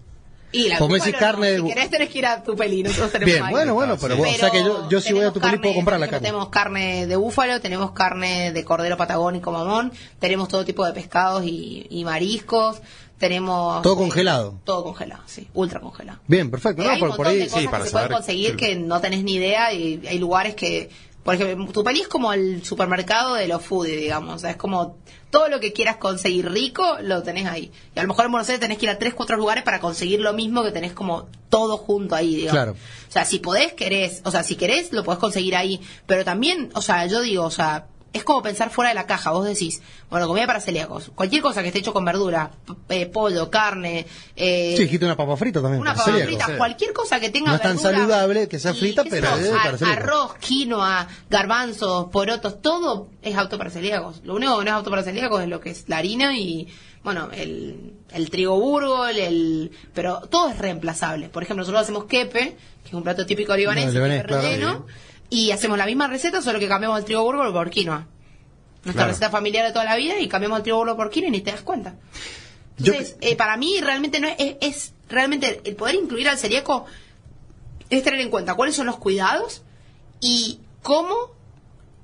Y 0.52 0.68
la 0.68 0.78
búfalo 0.78 1.04
decís, 1.04 1.20
carne 1.20 1.58
no, 1.58 1.66
si 1.66 1.74
querés 1.74 1.90
tenés 1.90 2.08
que 2.08 2.18
ir 2.18 2.26
a 2.26 2.42
tu 2.42 2.54
peli, 2.56 2.82
nosotros 2.82 3.12
tenemos 3.12 3.32
Bien, 3.34 3.44
ahí. 3.44 3.50
bueno, 3.52 3.74
bueno, 3.74 3.96
pero, 4.00 4.16
vos- 4.16 4.28
o 4.28 4.38
sea 4.38 4.50
que 4.50 4.62
yo, 4.62 4.88
yo 4.88 5.00
si 5.00 5.12
voy 5.12 5.24
a 5.24 5.30
tenemos 5.30 5.34
tu 5.34 5.40
peli 5.40 5.58
puedo 5.62 5.74
comprar 5.74 6.00
la 6.00 6.06
por 6.06 6.10
carne. 6.12 6.26
Tenemos 6.28 6.48
carne 6.48 7.06
de 7.06 7.16
búfalo, 7.16 7.60
tenemos 7.60 7.90
carne 7.92 8.52
de 8.52 8.64
cordero 8.64 8.96
patagónico 8.96 9.50
mamón, 9.52 9.92
tenemos 10.18 10.48
todo 10.48 10.64
tipo 10.64 10.84
de 10.86 10.92
pescados 10.92 11.44
y, 11.44 11.86
y 11.90 12.04
mariscos, 12.04 12.80
tenemos... 13.18 13.82
Todo 13.82 13.94
eh, 13.94 13.96
congelado. 13.96 14.60
todo 14.64 14.84
congelado, 14.84 15.22
sí, 15.26 15.48
ultra 15.54 15.80
congelado. 15.80 16.18
Bien, 16.26 16.50
perfecto. 16.50 16.82
Eh, 16.82 16.84
No, 16.86 16.90
hay 16.92 17.00
por, 17.00 17.10
un 17.10 17.16
por 17.16 17.26
montón 17.26 17.32
ahí. 17.40 17.44
de 17.44 17.48
cosas 17.48 17.60
sí, 17.62 17.68
para 17.68 17.78
que 17.82 17.88
se 17.88 17.92
pueden 17.92 18.08
saber 18.08 18.16
conseguir 18.18 18.56
que- 18.56 18.66
que 18.68 18.76
no 18.76 19.00
tenés 19.00 19.24
ni 19.24 19.34
idea 19.34 19.72
y 19.72 20.02
hay 20.06 20.18
lugares 20.18 20.54
que, 20.54 20.90
por 21.26 21.34
ejemplo, 21.34 21.66
tu 21.72 21.82
peli 21.82 22.02
es 22.02 22.08
como 22.08 22.32
el 22.32 22.64
supermercado 22.64 23.34
de 23.34 23.48
los 23.48 23.60
foodies, 23.60 24.00
digamos, 24.00 24.36
o 24.36 24.38
sea, 24.38 24.50
es 24.50 24.56
como 24.56 24.96
todo 25.28 25.48
lo 25.48 25.58
que 25.58 25.72
quieras 25.72 25.96
conseguir 25.96 26.48
rico 26.48 26.98
lo 27.02 27.24
tenés 27.24 27.46
ahí. 27.46 27.72
Y 27.96 27.98
a 27.98 28.02
lo 28.02 28.08
mejor 28.08 28.26
en 28.26 28.30
Buenos 28.30 28.48
Aires 28.48 28.60
tenés 28.60 28.78
que 28.78 28.86
ir 28.86 28.90
a 28.90 28.98
tres, 29.00 29.12
cuatro 29.12 29.36
lugares 29.36 29.64
para 29.64 29.80
conseguir 29.80 30.20
lo 30.20 30.32
mismo 30.34 30.62
que 30.62 30.70
tenés 30.70 30.92
como 30.92 31.26
todo 31.48 31.78
junto 31.78 32.14
ahí, 32.14 32.36
digamos. 32.36 32.52
Claro. 32.52 32.72
O 32.72 33.12
sea, 33.12 33.24
si 33.24 33.40
podés, 33.40 33.72
querés, 33.72 34.22
o 34.24 34.30
sea, 34.30 34.44
si 34.44 34.54
querés, 34.54 34.92
lo 34.92 35.02
podés 35.02 35.18
conseguir 35.18 35.56
ahí, 35.56 35.80
pero 36.06 36.24
también, 36.24 36.70
o 36.74 36.80
sea, 36.80 37.06
yo 37.06 37.20
digo, 37.22 37.42
o 37.42 37.50
sea, 37.50 37.86
es 38.16 38.24
como 38.24 38.42
pensar 38.42 38.70
fuera 38.70 38.88
de 38.90 38.94
la 38.94 39.06
caja. 39.06 39.30
Vos 39.32 39.46
decís, 39.46 39.80
bueno, 40.10 40.26
comida 40.26 40.46
para 40.46 40.60
celíacos. 40.60 41.10
Cualquier 41.14 41.42
cosa 41.42 41.62
que 41.62 41.68
esté 41.68 41.80
hecho 41.80 41.92
con 41.92 42.04
verdura, 42.04 42.50
eh, 42.88 43.06
pollo, 43.06 43.50
carne, 43.50 44.06
eh, 44.34 44.74
Sí, 44.76 44.82
dijiste 44.84 45.04
una 45.04 45.16
papa 45.16 45.36
frita 45.36 45.60
también. 45.62 45.80
una 45.80 45.94
papa 45.94 46.04
celíacos. 46.06 46.28
frita, 46.44 46.56
cualquier 46.58 46.92
cosa 46.92 47.20
que 47.20 47.30
tenga 47.30 47.50
No 47.50 47.56
es 47.56 47.62
tan 47.62 47.76
verdura 47.76 47.92
saludable 47.98 48.48
que 48.48 48.58
sea 48.58 48.74
frita, 48.74 49.04
pero 49.08 49.28
yo, 49.38 49.46
es 49.46 49.52
ar- 49.52 49.62
para 49.62 49.78
celíacos. 49.78 50.02
arroz, 50.04 50.34
quinoa, 50.40 51.08
garbanzos, 51.30 52.06
porotos, 52.10 52.60
todo 52.62 53.08
es 53.22 53.36
apto 53.36 53.58
para 53.58 53.70
celíacos. 53.70 54.20
Lo 54.24 54.34
único 54.34 54.58
que 54.58 54.64
no 54.64 54.70
es 54.70 54.76
apto 54.76 54.90
para 54.90 55.02
celíacos 55.02 55.42
es 55.42 55.48
lo 55.48 55.60
que 55.60 55.70
es 55.70 55.88
la 55.88 55.98
harina 55.98 56.36
y 56.36 56.68
bueno, 57.04 57.28
el, 57.32 57.92
el 58.12 58.30
trigo 58.30 58.58
burgol, 58.58 59.16
el 59.16 59.70
pero 59.94 60.20
todo 60.28 60.48
es 60.50 60.58
reemplazable. 60.58 61.28
Por 61.28 61.44
ejemplo, 61.44 61.62
nosotros 61.62 61.82
hacemos 61.82 62.04
kepe, 62.06 62.56
que 62.82 62.88
es 62.88 62.94
un 62.94 63.04
plato 63.04 63.24
típico 63.26 63.54
libanés, 63.56 63.86
No, 63.86 63.92
libanés, 63.92 64.24
claro. 64.24 64.42
relleno, 64.42 64.86
y 65.30 65.50
hacemos 65.50 65.76
la 65.78 65.86
misma 65.86 66.06
receta, 66.08 66.40
solo 66.42 66.58
que 66.58 66.68
cambiamos 66.68 66.98
el 66.98 67.04
trigo 67.04 67.22
burgol 67.22 67.52
por 67.52 67.70
quinoa. 67.70 68.06
Nuestra 68.84 68.92
Claro. 69.04 69.08
receta 69.08 69.30
familiar 69.30 69.66
de 69.66 69.72
toda 69.72 69.84
la 69.84 69.96
vida 69.96 70.18
y 70.20 70.28
cambiamos 70.28 70.58
el 70.58 70.62
trigo 70.62 70.78
burgol 70.78 70.96
por 70.96 71.10
quinoa 71.10 71.28
y 71.28 71.32
ni 71.32 71.40
te 71.40 71.50
das 71.52 71.62
cuenta. 71.62 71.94
Yo- 72.78 72.92
Entonces, 72.92 73.16
eh, 73.20 73.36
para 73.36 73.56
mí 73.56 73.80
realmente 73.80 74.20
no 74.20 74.28
es, 74.28 74.36
es, 74.38 74.56
es 74.60 74.92
realmente 75.08 75.60
el 75.64 75.74
poder 75.76 75.94
incluir 75.96 76.28
al 76.28 76.38
celíaco 76.38 76.84
es 77.90 78.02
tener 78.02 78.20
en 78.20 78.30
cuenta 78.30 78.54
cuáles 78.54 78.76
son 78.76 78.86
los 78.86 78.96
cuidados 78.98 79.62
y 80.20 80.60
cómo 80.82 81.14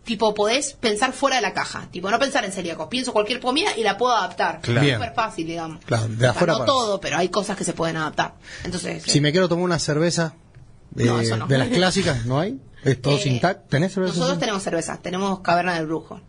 tipo 0.04 0.34
podés 0.34 0.72
pensar 0.72 1.12
fuera 1.12 1.36
de 1.36 1.42
la 1.42 1.52
caja, 1.52 1.86
tipo 1.92 2.10
no 2.10 2.18
pensar 2.18 2.44
en 2.44 2.50
celíacos, 2.52 2.88
pienso 2.88 3.12
cualquier 3.12 3.38
comida 3.38 3.76
y 3.76 3.84
la 3.84 3.96
puedo 3.96 4.12
adaptar. 4.16 4.60
Claro. 4.60 4.86
Es 4.86 4.94
súper 4.94 5.14
fácil, 5.14 5.46
digamos. 5.46 5.84
Claro, 5.84 6.08
de 6.08 6.28
O 6.28 6.32
sea, 6.32 6.40
no 6.46 6.54
para- 6.54 6.64
todo, 6.64 7.00
pero 7.00 7.18
hay 7.18 7.28
cosas 7.28 7.56
que 7.56 7.62
se 7.64 7.72
pueden 7.72 7.96
adaptar. 7.96 8.34
Entonces, 8.64 9.04
Si 9.04 9.18
eh, 9.18 9.20
me 9.20 9.30
quiero 9.30 9.48
tomar 9.48 9.64
una 9.64 9.78
cerveza 9.78 10.34
eh, 10.98 11.04
No, 11.04 11.20
eso 11.20 11.36
no. 11.36 11.46
de 11.46 11.56
las 11.58 11.68
clásicas, 11.68 12.26
¿no 12.26 12.40
hay? 12.40 12.58
¿Es 12.84 13.00
todo 13.00 13.16
eh, 13.16 13.20
sin 13.20 13.40
tac? 13.40 13.68
¿Tenés 13.68 13.92
cerveza? 13.92 14.14
Nosotros 14.14 14.38
tenemos 14.38 14.62
cerveza, 14.62 14.98
tenemos 15.00 15.40
Caverna 15.40 15.74
del 15.74 15.86
Brujo. 15.86 16.20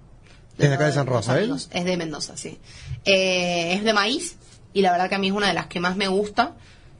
Es 0.57 0.69
de 0.69 0.75
acá 0.75 0.85
de 0.85 0.91
San 0.93 1.07
¿eh? 1.07 1.39
amigos. 1.39 1.69
Es 1.71 1.85
de 1.85 1.97
Mendoza, 1.97 2.37
sí. 2.37 2.59
Eh, 3.05 3.73
es 3.73 3.83
de 3.83 3.93
maíz 3.93 4.37
y 4.71 4.81
la 4.81 4.91
verdad 4.91 5.09
que 5.09 5.15
a 5.15 5.19
mí 5.19 5.27
es 5.27 5.33
una 5.33 5.47
de 5.47 5.53
las 5.53 5.67
que 5.67 5.79
más 5.79 5.95
me 5.95 6.07
gusta. 6.07 6.53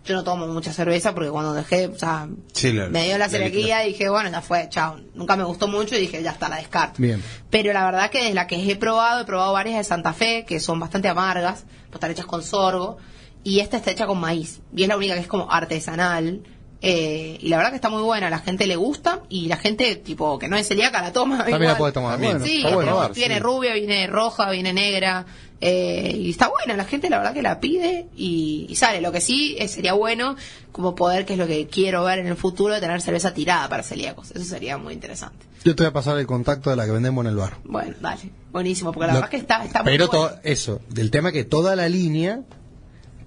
Yo 0.06 0.16
no 0.16 0.24
tomo 0.26 0.48
mucha 0.48 0.74
cerveza 0.74 1.14
porque 1.14 1.30
cuando 1.30 1.54
dejé, 1.54 1.88
o 1.88 1.98
sea, 1.98 2.28
Sí, 2.52 2.74
la- 2.74 2.88
me 2.90 3.04
dio 3.06 3.14
la 3.14 3.20
la 3.20 3.30
celiaquía 3.30 3.86
y 3.86 3.94
dije, 3.94 4.10
bueno, 4.10 4.30
ya 4.30 4.42
fue, 4.42 4.68
chao. 4.70 5.00
Nunca 5.14 5.38
me 5.38 5.44
gustó 5.46 5.68
mucho 5.70 5.96
y 5.96 6.00
dije, 6.02 6.22
ya 6.22 6.32
está, 6.32 6.50
la 6.50 6.58
descarto. 6.58 7.02
Bien. 7.02 7.24
Pero 7.50 7.72
la 7.72 7.86
verdad 7.86 8.10
que 8.10 8.18
desde 8.20 8.34
la 8.34 8.46
que 8.48 8.70
he 8.70 8.76
probado, 8.76 9.22
he 9.22 9.26
probado 9.26 9.54
varias 9.54 9.78
de 9.78 9.84
Santa 9.86 10.12
Fe, 10.14 10.44
que 10.46 10.60
son 10.60 10.78
bastante 10.80 11.08
amargas, 11.08 11.64
pues 11.86 11.94
están 11.94 12.12
hechas 12.12 12.26
con 12.26 12.44
sorgo, 12.44 12.98
y 13.46 13.62
esta 13.62 13.78
está 13.78 13.92
hecha 13.92 14.06
con 14.06 14.20
maíz. 14.20 14.60
Y 14.76 14.84
es 14.84 14.90
la 14.90 14.98
única 14.98 15.14
que 15.14 15.22
es 15.22 15.28
como 15.28 15.50
artesanal. 15.50 16.42
Eh, 16.86 17.38
y 17.42 17.48
la 17.48 17.56
verdad 17.56 17.70
que 17.70 17.78
está 17.78 17.90
muy 17.90 18.02
buena, 18.02 18.30
la 18.30 18.40
gente 18.40 18.68
le 18.68 18.76
gusta 18.76 19.22
y 19.30 19.48
la 19.48 19.56
gente 19.56 19.96
tipo 19.96 20.38
que 20.38 20.50
no 20.50 20.58
es 20.58 20.68
celíaca 20.68 21.02
la 21.02 21.14
toma. 21.14 21.38
También 21.46 21.72
la 21.72 21.78
puede 21.78 21.94
tomar. 21.94 22.20
Bueno, 22.20 22.44
sí, 22.46 22.62
bueno. 22.74 23.10
viene 23.16 23.40
rubia, 23.40 23.74
viene 23.74 24.06
roja, 24.08 24.52
viene 24.52 24.74
negra. 24.74 25.26
eh, 25.62 26.12
y 26.14 26.30
está 26.32 26.50
buena, 26.50 26.76
la 26.76 26.84
gente 26.84 27.10
la 27.10 27.20
verdad 27.20 27.34
que 27.34 27.42
la 27.42 27.62
pide 27.62 28.08
y, 28.18 28.66
y 28.68 28.76
sale. 28.76 29.00
Lo 29.00 29.14
que 29.14 29.22
sí 29.22 29.56
eh, 29.60 29.70
sería 29.70 29.94
bueno, 29.94 30.36
como 30.74 30.94
poder, 30.94 31.26
que 31.26 31.34
es 31.34 31.40
lo 31.40 31.48
que 31.48 31.68
quiero 31.68 32.04
ver 32.04 32.20
en 32.20 32.28
el 32.28 32.36
futuro, 32.36 32.74
de 32.74 32.82
tener 32.82 33.00
cerveza 33.02 33.34
tirada 33.34 33.70
para 33.70 33.82
celíacos. 33.82 34.32
Eso 34.32 34.44
sería 34.44 34.78
muy 34.78 34.92
interesante. 34.94 35.46
Yo 35.64 35.74
te 35.78 35.84
voy 35.84 35.90
a 35.90 35.94
pasar 35.94 36.18
el 36.18 36.28
contacto 36.28 36.70
de 36.70 36.76
la 36.76 36.84
que 36.86 36.92
vendemos 36.92 37.24
en 37.24 37.32
el 37.32 37.38
bar. 37.38 37.54
Bueno, 37.64 37.96
dale, 38.02 38.24
buenísimo, 38.52 38.92
porque 38.92 39.08
la 39.08 39.14
Lo- 39.14 39.20
verdad 39.20 39.30
que 39.30 39.38
está, 39.38 39.64
está 39.64 39.84
muy 39.84 39.94
Pero 39.94 40.08
bueno. 40.10 40.28
todo 40.28 40.40
eso, 40.44 40.82
del 40.90 41.10
tema 41.12 41.32
que 41.32 41.46
toda 41.46 41.78
la 41.78 41.88
línea 41.88 42.42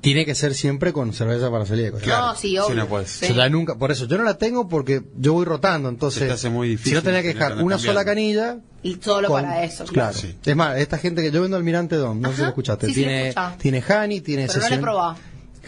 tiene 0.07 0.25
que 0.25 0.37
ser 0.37 0.55
siempre 0.55 0.93
con 0.93 1.13
cerveza 1.13 1.51
para 1.51 1.67
celíacos. 1.67 2.07
No, 2.07 2.37
sí, 2.37 2.57
obvio. 2.57 2.77
no 2.77 2.87
puedes. 2.87 3.11
Sí. 3.11 3.27
Yo 3.27 3.35
la 3.35 3.49
nunca, 3.49 3.75
por 3.75 3.91
eso 3.91 4.07
yo 4.07 4.17
no 4.17 4.23
la 4.23 4.39
tengo 4.39 4.69
porque 4.69 5.03
yo 5.19 5.33
voy 5.33 5.45
rotando, 5.45 5.89
entonces 5.89 6.21
Se 6.21 6.27
te 6.29 6.33
hace 6.35 6.49
muy 6.49 6.69
difícil 6.69 6.91
si 6.93 6.95
no 6.95 7.03
tenía 7.03 7.23
que 7.23 7.29
dejar 7.35 7.61
una 7.61 7.77
sola 7.77 8.05
canilla 8.05 8.59
Y 8.85 9.01
solo 9.03 9.27
con- 9.27 9.43
para 9.43 9.65
eso. 9.65 9.85
Claro. 9.87 10.17
Sí. 10.17 10.33
Es 10.45 10.55
más, 10.55 10.79
esta 10.79 10.99
gente 10.99 11.23
que 11.23 11.33
yo 11.33 11.43
vendo 11.43 11.57
Almirante 11.57 11.97
Don, 11.97 12.21
no 12.21 12.31
sé 12.31 12.37
si 12.37 12.43
lo 12.43 12.49
escuchaste, 12.49 12.87
Sí, 12.87 12.95
sí, 12.95 13.01
tiene 13.01 13.35
tiene 13.59 13.83
Hani, 13.89 14.21
tiene 14.21 14.47
Pero 14.47 14.61
no 14.61 14.69
la 14.69 14.75
he 14.77 14.79
probado. 14.79 15.17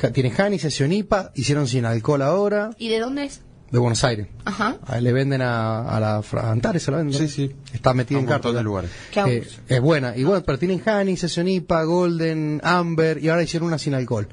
Ja- 0.00 0.10
tiene 0.12 0.32
Hani, 0.38 0.60
sesión 0.60 0.92
IPA, 0.92 1.32
hicieron 1.34 1.66
sin 1.66 1.84
alcohol 1.84 2.22
ahora, 2.22 2.70
¿Y 2.78 2.90
de 2.90 3.00
dónde 3.00 3.24
es? 3.24 3.40
De 3.70 3.78
Buenos 3.78 4.02
Aires. 4.04 4.26
Ajá. 4.44 4.76
Ahí 4.86 5.02
le 5.02 5.12
venden 5.12 5.42
a, 5.42 5.82
a 5.88 6.00
la 6.00 6.22
Fra- 6.22 6.50
Antares, 6.50 6.82
se 6.82 6.90
la 6.90 6.98
venden. 6.98 7.18
Sí, 7.18 7.28
sí. 7.28 7.54
Está 7.72 7.92
metido 7.94 8.18
A 8.18 8.22
en 8.22 8.26
un 8.26 8.30
montón 8.32 8.52
carta. 8.52 8.58
de 8.58 8.64
lugares. 8.64 8.90
Qué 9.12 9.20
Eh, 9.20 9.48
es 9.68 9.80
buena. 9.80 10.16
Y 10.16 10.24
bueno, 10.24 10.42
pero 10.44 10.58
tienen 10.58 10.82
Honey, 10.86 11.16
Session 11.16 11.48
IPA, 11.48 11.82
Golden, 11.84 12.60
Amber 12.64 13.22
y 13.22 13.28
ahora 13.28 13.42
hicieron 13.42 13.68
una 13.68 13.78
sin 13.78 13.94
alcohol. 13.94 14.28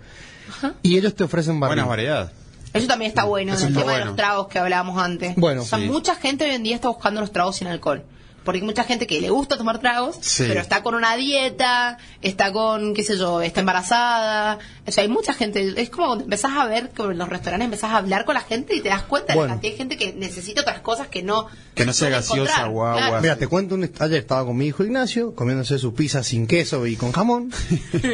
Y 0.83 0.97
ellos 0.97 1.15
te 1.15 1.23
ofrecen 1.25 1.59
barril. 1.59 1.83
variedad. 1.85 2.31
Eso 2.73 2.87
también 2.87 3.09
está 3.09 3.23
bueno, 3.23 3.53
en 3.57 3.67
el 3.67 3.73
tema 3.73 3.93
de 3.97 4.05
los 4.05 4.15
tragos 4.17 4.47
que 4.47 4.59
hablábamos 4.59 5.01
antes. 5.01 5.35
Bueno, 5.37 5.61
o 5.61 5.65
sea, 5.65 5.79
sí. 5.79 5.85
mucha 5.85 6.15
gente 6.15 6.43
hoy 6.45 6.51
en 6.51 6.63
día 6.63 6.75
está 6.75 6.89
buscando 6.89 7.21
los 7.21 7.31
tragos 7.31 7.55
sin 7.57 7.67
alcohol. 7.67 8.03
Porque 8.45 8.59
hay 8.59 8.65
mucha 8.65 8.83
gente 8.85 9.07
que 9.07 9.19
le 9.19 9.29
gusta 9.31 9.57
tomar 9.57 9.79
tragos, 9.79 10.17
Sí. 10.21 10.45
pero 10.47 10.61
está 10.61 10.83
con 10.83 10.95
una 10.95 11.15
dieta, 11.15 11.97
está 12.21 12.53
con, 12.53 12.93
qué 12.93 13.03
sé 13.03 13.17
yo, 13.17 13.41
está 13.41 13.59
embarazada. 13.61 14.59
O 14.87 14.91
sea, 14.91 15.01
hay 15.03 15.09
mucha 15.09 15.33
gente. 15.33 15.73
Es 15.81 15.89
como 15.89 16.05
cuando 16.07 16.23
empezás 16.25 16.51
a 16.55 16.65
ver 16.65 16.89
que 16.91 17.01
en 17.01 17.17
los 17.17 17.27
restaurantes 17.27 17.65
empezás 17.65 17.91
a 17.91 17.97
hablar 17.97 18.23
con 18.23 18.35
la 18.35 18.41
gente 18.41 18.75
y 18.75 18.81
te 18.81 18.89
das 18.89 19.01
cuenta 19.03 19.33
de 19.33 19.39
Bueno. 19.39 19.47
la 19.49 19.53
cantidad 19.55 19.71
de 19.73 19.77
gente 19.77 19.97
que 19.97 20.13
necesita 20.13 20.61
otras 20.61 20.79
cosas 20.79 21.07
que 21.07 21.23
no. 21.23 21.47
Que 21.73 21.85
no 21.85 21.91
sea 21.91 22.09
gaseosa 22.09 22.39
encontrar. 22.61 22.67
o 22.69 22.85
agua. 22.85 22.97
Claro. 23.07 23.21
Mira, 23.21 23.35
te 23.35 23.47
cuento 23.47 23.75
un 23.75 23.83
ayer 23.99 24.19
estaba 24.19 24.45
con 24.45 24.55
mi 24.55 24.67
hijo 24.67 24.83
Ignacio 24.83 25.33
comiéndose 25.35 25.79
su 25.79 25.93
pizza 25.95 26.23
sin 26.23 26.45
queso 26.47 26.85
y 26.85 26.95
con 26.95 27.11
jamón. 27.11 27.51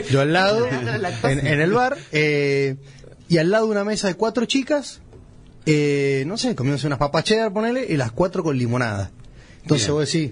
Yo 0.10 0.22
al 0.22 0.32
lado, 0.34 0.66
en, 1.24 1.46
en 1.46 1.60
el 1.62 1.74
bar, 1.74 1.98
eh, 2.14 2.78
y 3.28 3.38
al 3.38 3.50
lado 3.52 3.68
una 3.68 3.84
mesa 3.84 4.08
de 4.08 4.16
cuatro 4.16 4.46
chicas, 4.46 5.02
eh, 5.66 6.24
no 6.26 6.38
sé, 6.38 6.56
comiéndose 6.56 6.88
unas 6.88 7.00
papas 7.00 7.24
cheddar, 7.26 7.52
ponele, 7.54 7.86
y 7.88 7.98
las 7.98 8.12
cuatro 8.12 8.44
con 8.44 8.58
limonada. 8.58 9.12
Entonces 9.64 9.88
Bien. 9.88 9.96
vos 9.98 10.12
decís, 10.12 10.32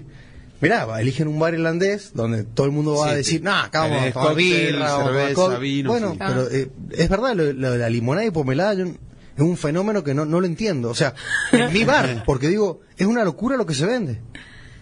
mirá, 0.60 0.84
va, 0.84 1.00
eligen 1.00 1.28
un 1.28 1.38
bar 1.38 1.54
irlandés 1.54 2.12
donde 2.14 2.44
todo 2.44 2.66
el 2.66 2.72
mundo 2.72 2.96
va 2.96 3.06
Sí, 3.06 3.10
a 3.12 3.16
decir, 3.16 3.38
sí. 3.38 3.44
nah, 3.44 3.64
acá 3.64 3.80
vamos 3.82 4.02
a 4.06 4.12
tomar 4.12 4.34
cerveza, 4.36 5.34
cóctel". 5.34 5.60
vino, 5.60 5.90
Bueno, 5.90 6.12
sí. 6.12 6.18
pero 6.18 6.50
eh, 6.50 6.70
es 6.92 7.08
verdad, 7.08 7.34
lo, 7.34 7.52
lo 7.52 7.70
de 7.72 7.78
la 7.78 7.88
limonada 7.90 8.26
y 8.26 8.30
pomelada 8.30 8.74
yo- 8.74 8.84
es 8.86 9.42
un 9.46 9.56
fenómeno 9.56 10.04
que 10.04 10.12
no, 10.12 10.24
no 10.26 10.40
lo 10.40 10.46
entiendo. 10.46 10.90
O 10.90 10.94
sea, 10.94 11.14
en 11.52 11.72
mi 11.72 11.84
bar, 11.84 12.22
porque 12.26 12.48
digo, 12.48 12.80
es 12.98 13.06
una 13.06 13.24
locura 13.24 13.56
lo 13.56 13.64
que 13.66 13.74
se 13.74 13.86
vende. 13.86 14.20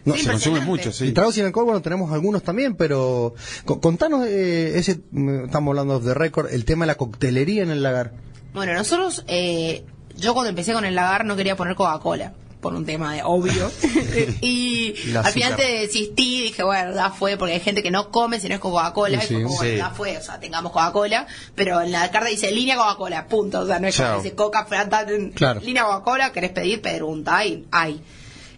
No, 0.04 0.14
Sí, 0.14 0.22
Se 0.22 0.30
consume 0.30 0.60
mucho, 0.60 0.88
y 0.88 0.92
sí. 0.92 1.12
tragos 1.12 1.34
sin 1.34 1.44
alcohol, 1.44 1.66
bueno, 1.66 1.82
tenemos 1.82 2.10
algunos 2.12 2.42
también, 2.42 2.74
pero 2.76 3.34
co- 3.66 3.78
contanos 3.80 4.26
eh, 4.26 4.78
ese, 4.78 5.00
mm, 5.10 5.44
estamos 5.46 5.72
hablando 5.72 6.00
de 6.00 6.14
récord, 6.14 6.50
el 6.50 6.64
tema 6.64 6.84
de 6.84 6.88
la 6.88 6.94
coctelería 6.94 7.62
en 7.62 7.70
el 7.70 7.82
lagar. 7.82 8.14
Bueno, 8.54 8.72
nosotros, 8.72 9.24
eh, 9.28 9.84
yo 10.16 10.32
cuando 10.32 10.48
empecé 10.48 10.72
con 10.72 10.86
el 10.86 10.94
lagar 10.94 11.26
no 11.26 11.36
quería 11.36 11.56
poner 11.56 11.74
Coca-Cola, 11.74 12.32
por 12.60 12.74
un 12.74 12.84
tema 12.84 13.14
de 13.14 13.22
obvio. 13.24 13.70
y 14.40 14.94
La 15.12 15.20
al 15.20 15.32
final 15.32 15.56
te 15.56 15.62
desistí, 15.80 16.42
dije, 16.42 16.62
bueno, 16.62 16.94
ya 16.94 17.10
fue, 17.10 17.36
porque 17.36 17.54
hay 17.54 17.60
gente 17.60 17.82
que 17.82 17.90
no 17.90 18.10
come 18.10 18.40
si 18.40 18.48
no 18.48 18.54
es 18.54 18.60
con 18.60 18.72
Coca-Cola. 18.72 19.20
Sí, 19.20 19.34
y 19.34 19.42
como, 19.42 19.56
bueno, 19.56 19.70
sí. 19.72 19.76
ya 19.78 19.90
fue, 19.90 20.16
o 20.18 20.22
sea, 20.22 20.40
tengamos 20.40 20.72
Coca-Cola, 20.72 21.26
pero 21.54 21.80
en 21.80 21.92
la 21.92 22.10
carta 22.10 22.28
dice 22.28 22.50
línea 22.50 22.76
Coca-Cola, 22.76 23.26
punto. 23.26 23.60
O 23.60 23.66
sea, 23.66 23.78
no 23.78 23.86
es 23.88 23.96
como 23.96 24.08
Chao. 24.08 24.22
dice 24.22 24.34
Coca, 24.34 24.64
Fanta, 24.66 25.06
Claro. 25.34 25.60
línea 25.60 25.84
Coca-Cola, 25.84 26.32
querés 26.32 26.50
pedir, 26.50 26.80
pregunta, 26.82 27.44
y 27.44 27.64
hay. 27.70 28.00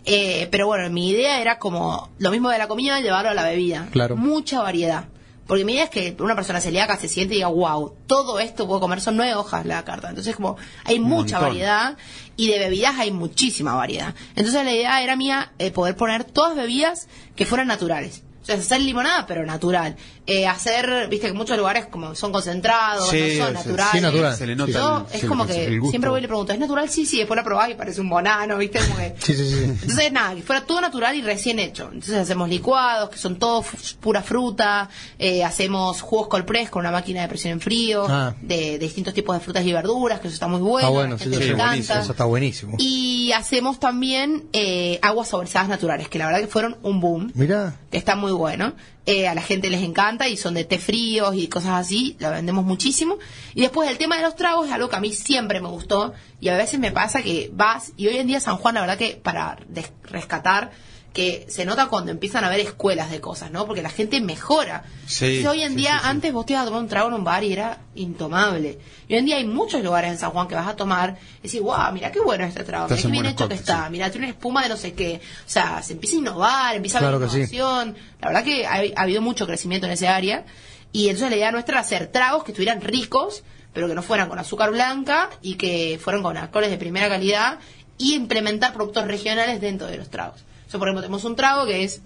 Eh, 0.06 0.48
pero 0.50 0.66
bueno, 0.66 0.88
mi 0.90 1.10
idea 1.10 1.40
era 1.40 1.58
como 1.58 2.08
lo 2.18 2.30
mismo 2.30 2.48
de 2.48 2.56
la 2.58 2.68
comida, 2.68 3.00
llevarlo 3.00 3.30
a 3.30 3.34
la 3.34 3.44
bebida. 3.44 3.88
Claro. 3.92 4.16
Mucha 4.16 4.62
variedad. 4.62 5.04
Porque 5.50 5.64
mi 5.64 5.72
idea 5.72 5.82
es 5.82 5.90
que 5.90 6.16
una 6.20 6.36
persona 6.36 6.60
celíaca 6.60 6.96
se 6.96 7.08
siente 7.08 7.34
y 7.34 7.38
diga, 7.38 7.48
wow, 7.48 7.92
todo 8.06 8.38
esto 8.38 8.68
puedo 8.68 8.78
comer, 8.78 9.00
son 9.00 9.16
nueve 9.16 9.34
hojas 9.34 9.66
la 9.66 9.84
carta. 9.84 10.10
Entonces, 10.10 10.36
como 10.36 10.56
hay 10.84 11.00
mucha 11.00 11.40
montón. 11.40 11.40
variedad 11.40 11.96
y 12.36 12.52
de 12.52 12.60
bebidas 12.60 12.96
hay 13.00 13.10
muchísima 13.10 13.74
variedad. 13.74 14.14
Entonces, 14.36 14.64
la 14.64 14.72
idea 14.72 15.02
era 15.02 15.16
mía 15.16 15.50
eh, 15.58 15.72
poder 15.72 15.96
poner 15.96 16.22
todas 16.22 16.54
bebidas 16.54 17.08
que 17.34 17.46
fueran 17.46 17.66
naturales. 17.66 18.22
O 18.42 18.44
sea, 18.44 18.54
hacer 18.54 18.80
limonada, 18.80 19.26
pero 19.26 19.44
natural. 19.44 19.96
Eh, 20.32 20.46
hacer, 20.46 21.08
viste 21.08 21.26
que 21.26 21.32
muchos 21.32 21.58
lugares 21.58 21.86
como 21.86 22.14
son 22.14 22.30
concentrados, 22.30 23.08
Sí, 23.10 23.36
no 23.38 23.46
son 23.46 23.54
naturales. 23.54 23.92
sí, 23.92 24.00
natural. 24.00 24.36
Se 24.36 24.46
le 24.46 24.54
nota 24.54 24.70
Yo, 24.72 25.06
el- 25.12 25.16
es 25.18 25.24
como 25.24 25.44
que 25.46 25.80
siempre 25.90 26.08
voy 26.08 26.18
y 26.18 26.22
le 26.22 26.28
pregunto, 26.28 26.52
¿es 26.52 26.58
natural? 26.60 26.88
Sí, 26.88 27.04
sí, 27.04 27.18
después 27.18 27.36
la 27.36 27.42
probás 27.42 27.68
y 27.70 27.74
parece 27.74 28.00
un 28.00 28.08
banano, 28.10 28.56
¿viste? 28.58 28.78
Como 28.78 28.96
que- 28.96 29.14
Sí, 29.18 29.34
sí, 29.34 29.48
sí. 29.50 29.64
entonces, 29.64 30.12
nada, 30.12 30.34
que 30.36 30.42
fuera 30.42 30.64
todo 30.64 30.80
natural 30.80 31.16
y 31.16 31.22
recién 31.22 31.58
hecho. 31.58 31.84
Entonces, 31.92 32.14
hacemos 32.14 32.48
licuados, 32.48 33.10
que 33.10 33.18
son 33.18 33.40
todo 33.40 33.62
fu- 33.62 33.76
pura 34.00 34.22
fruta. 34.22 34.88
eh, 35.18 35.42
hacemos 35.44 36.00
jugos 36.00 36.28
cold 36.28 36.44
press 36.44 36.70
con 36.70 36.80
una 36.80 36.90
máquina 36.92 37.22
de 37.22 37.28
presión 37.28 37.52
en 37.54 37.60
frío. 37.60 38.06
Ah. 38.08 38.34
De, 38.40 38.72
de 38.72 38.78
distintos 38.78 39.12
tipos 39.14 39.34
de 39.36 39.40
frutas 39.40 39.64
y 39.66 39.72
verduras, 39.72 40.20
que 40.20 40.28
eso 40.28 40.34
está 40.34 40.46
muy 40.46 40.60
bueno. 40.60 40.78
Está 40.78 40.86
a 40.86 40.90
la 40.90 40.96
bueno, 40.98 41.18
sí, 41.18 41.24
sí, 41.24 41.30
sí, 41.48 41.52
buenísimo. 41.54 41.98
Eso 42.00 42.12
está 42.12 42.24
buenísimo. 42.24 42.76
Y 42.78 43.32
hacemos 43.32 43.80
también 43.80 44.44
eh, 44.52 44.98
aguas 45.02 45.28
saborizadas 45.28 45.68
naturales, 45.68 46.08
que 46.08 46.18
la 46.18 46.26
verdad 46.26 46.40
que 46.40 46.46
fueron 46.46 46.76
un 46.82 47.00
boom 47.00 47.32
Mirá, 47.34 47.74
que 47.90 47.98
está 47.98 48.14
muy 48.16 48.32
bueno. 48.32 48.72
Eh, 49.12 49.26
a 49.26 49.34
la 49.34 49.42
gente 49.42 49.70
les 49.70 49.82
encanta 49.82 50.28
y 50.28 50.36
son 50.36 50.54
de 50.54 50.62
té 50.62 50.78
fríos 50.78 51.34
y 51.34 51.48
cosas 51.48 51.72
así, 51.72 52.14
la 52.20 52.30
vendemos 52.30 52.64
muchísimo. 52.64 53.18
Y 53.56 53.62
después 53.62 53.90
el 53.90 53.98
tema 53.98 54.16
de 54.16 54.22
los 54.22 54.36
tragos 54.36 54.68
es 54.68 54.72
algo 54.72 54.88
que 54.88 54.94
a 54.94 55.00
mí 55.00 55.12
siempre 55.12 55.60
me 55.60 55.66
gustó 55.66 56.14
y 56.38 56.48
a 56.48 56.56
veces 56.56 56.78
me 56.78 56.92
pasa 56.92 57.20
que 57.20 57.50
vas, 57.52 57.92
y 57.96 58.06
hoy 58.06 58.18
en 58.18 58.28
día 58.28 58.38
San 58.38 58.56
Juan, 58.56 58.76
la 58.76 58.82
verdad 58.82 58.98
que 58.98 59.18
para 59.20 59.58
rescatar, 60.04 60.70
que 61.12 61.44
se 61.48 61.64
nota 61.64 61.86
cuando 61.86 62.12
empiezan 62.12 62.44
a 62.44 62.46
haber 62.46 62.60
escuelas 62.60 63.10
de 63.10 63.20
cosas, 63.20 63.50
¿no? 63.50 63.66
Porque 63.66 63.82
la 63.82 63.90
gente 63.90 64.20
mejora. 64.20 64.84
Sí, 65.06 65.38
Entonces, 65.38 65.46
hoy 65.46 65.62
en 65.62 65.72
sí, 65.72 65.76
día, 65.78 65.98
sí, 66.00 66.08
antes 66.08 66.32
vos 66.32 66.46
te 66.46 66.52
ibas 66.52 66.62
a 66.62 66.66
tomar 66.66 66.82
un 66.82 66.88
trago 66.88 67.08
en 67.08 67.14
un 67.14 67.24
bar 67.24 67.42
y 67.42 67.52
era 67.52 67.78
intomable. 67.96 68.78
Y 69.08 69.14
hoy 69.14 69.18
en 69.18 69.24
día 69.26 69.36
hay 69.36 69.44
muchos 69.44 69.82
lugares 69.82 70.12
en 70.12 70.18
San 70.18 70.30
Juan 70.30 70.46
que 70.46 70.54
vas 70.54 70.68
a 70.68 70.76
tomar 70.76 71.18
y 71.40 71.48
decís, 71.48 71.60
wow, 71.60 71.92
mira 71.92 72.12
qué 72.12 72.20
bueno 72.20 72.44
este 72.44 72.62
trago, 72.62 72.86
mira 72.88 73.02
qué 73.02 73.08
bien 73.08 73.26
hecho 73.26 73.48
que 73.48 73.54
está, 73.54 73.90
mira, 73.90 74.10
tiene 74.10 74.26
una 74.26 74.34
espuma 74.34 74.62
de 74.62 74.68
no 74.68 74.76
sé 74.76 74.92
qué. 74.92 75.20
O 75.46 75.50
sea, 75.50 75.82
se 75.82 75.94
empieza 75.94 76.14
a 76.14 76.18
innovar, 76.20 76.76
empieza 76.76 76.98
a 76.98 77.00
haber 77.00 77.18
Claro 77.18 77.32
innovación. 77.32 77.96
La 78.20 78.28
verdad 78.28 78.44
que 78.44 78.66
ha, 78.66 78.82
ha 78.96 79.02
habido 79.02 79.20
mucho 79.20 79.46
crecimiento 79.46 79.86
en 79.86 79.92
ese 79.92 80.06
área. 80.06 80.44
Y 80.92 81.08
entonces 81.08 81.30
la 81.30 81.36
idea 81.36 81.50
nuestra 81.50 81.74
era 81.74 81.80
hacer 81.80 82.06
tragos 82.08 82.44
que 82.44 82.52
estuvieran 82.52 82.80
ricos, 82.80 83.42
pero 83.72 83.88
que 83.88 83.94
no 83.94 84.02
fueran 84.02 84.28
con 84.28 84.38
azúcar 84.38 84.70
blanca 84.70 85.30
y 85.42 85.54
que 85.54 86.00
fueran 86.02 86.22
con 86.22 86.36
alcoholes 86.36 86.70
de 86.70 86.78
primera 86.78 87.08
calidad 87.08 87.58
y 87.98 88.14
implementar 88.14 88.72
productos 88.72 89.06
regionales 89.06 89.60
dentro 89.60 89.86
de 89.86 89.98
los 89.98 90.08
tragos. 90.08 90.44
O 90.70 90.72
sea, 90.72 90.78
por 90.78 90.86
ejemplo, 90.86 91.02
tenemos 91.02 91.24
un 91.24 91.34
trago 91.34 91.66
que 91.66 91.82
es 91.82 92.00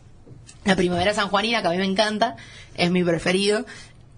la 0.65 0.75
primavera 0.75 1.13
sanjuanina, 1.13 1.61
que 1.61 1.69
a 1.69 1.71
mí 1.73 1.77
me 1.77 1.85
encanta, 1.85 2.37
es 2.75 2.91
mi 2.91 3.05
preferido, 3.05 3.67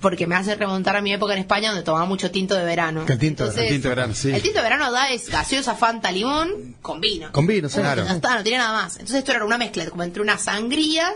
porque 0.00 0.28
me 0.28 0.36
hace 0.36 0.54
remontar 0.54 0.94
a 0.94 1.00
mi 1.00 1.12
época 1.12 1.32
en 1.32 1.40
España 1.40 1.70
donde 1.70 1.82
tomaba 1.82 2.04
mucho 2.04 2.30
tinto 2.30 2.54
de 2.54 2.64
verano. 2.64 3.04
Que 3.04 3.14
el 3.14 3.18
tinto- 3.18 3.42
Entonces, 3.44 3.64
el 3.64 3.68
tinto 3.74 3.88
de 3.88 3.94
verano, 3.96 4.14
sí. 4.14 4.30
El 4.32 4.42
tinto 4.42 4.58
de 4.58 4.62
verano 4.62 4.92
da 4.92 5.10
es 5.10 5.28
gaseosa, 5.28 5.74
fanta, 5.74 6.12
limón, 6.12 6.76
con 6.80 7.00
vino. 7.00 7.32
con 7.32 7.44
vino, 7.48 7.68
sí. 7.68 7.80
Ya 7.80 8.12
está, 8.12 8.36
no 8.36 8.42
tiene 8.44 8.58
nada 8.58 8.72
más. 8.82 8.92
Entonces 8.94 9.16
esto 9.18 9.32
era 9.32 9.44
una 9.44 9.58
mezcla 9.58 9.84
como 9.90 10.04
entre 10.04 10.22
una 10.22 10.38
sangría 10.38 11.12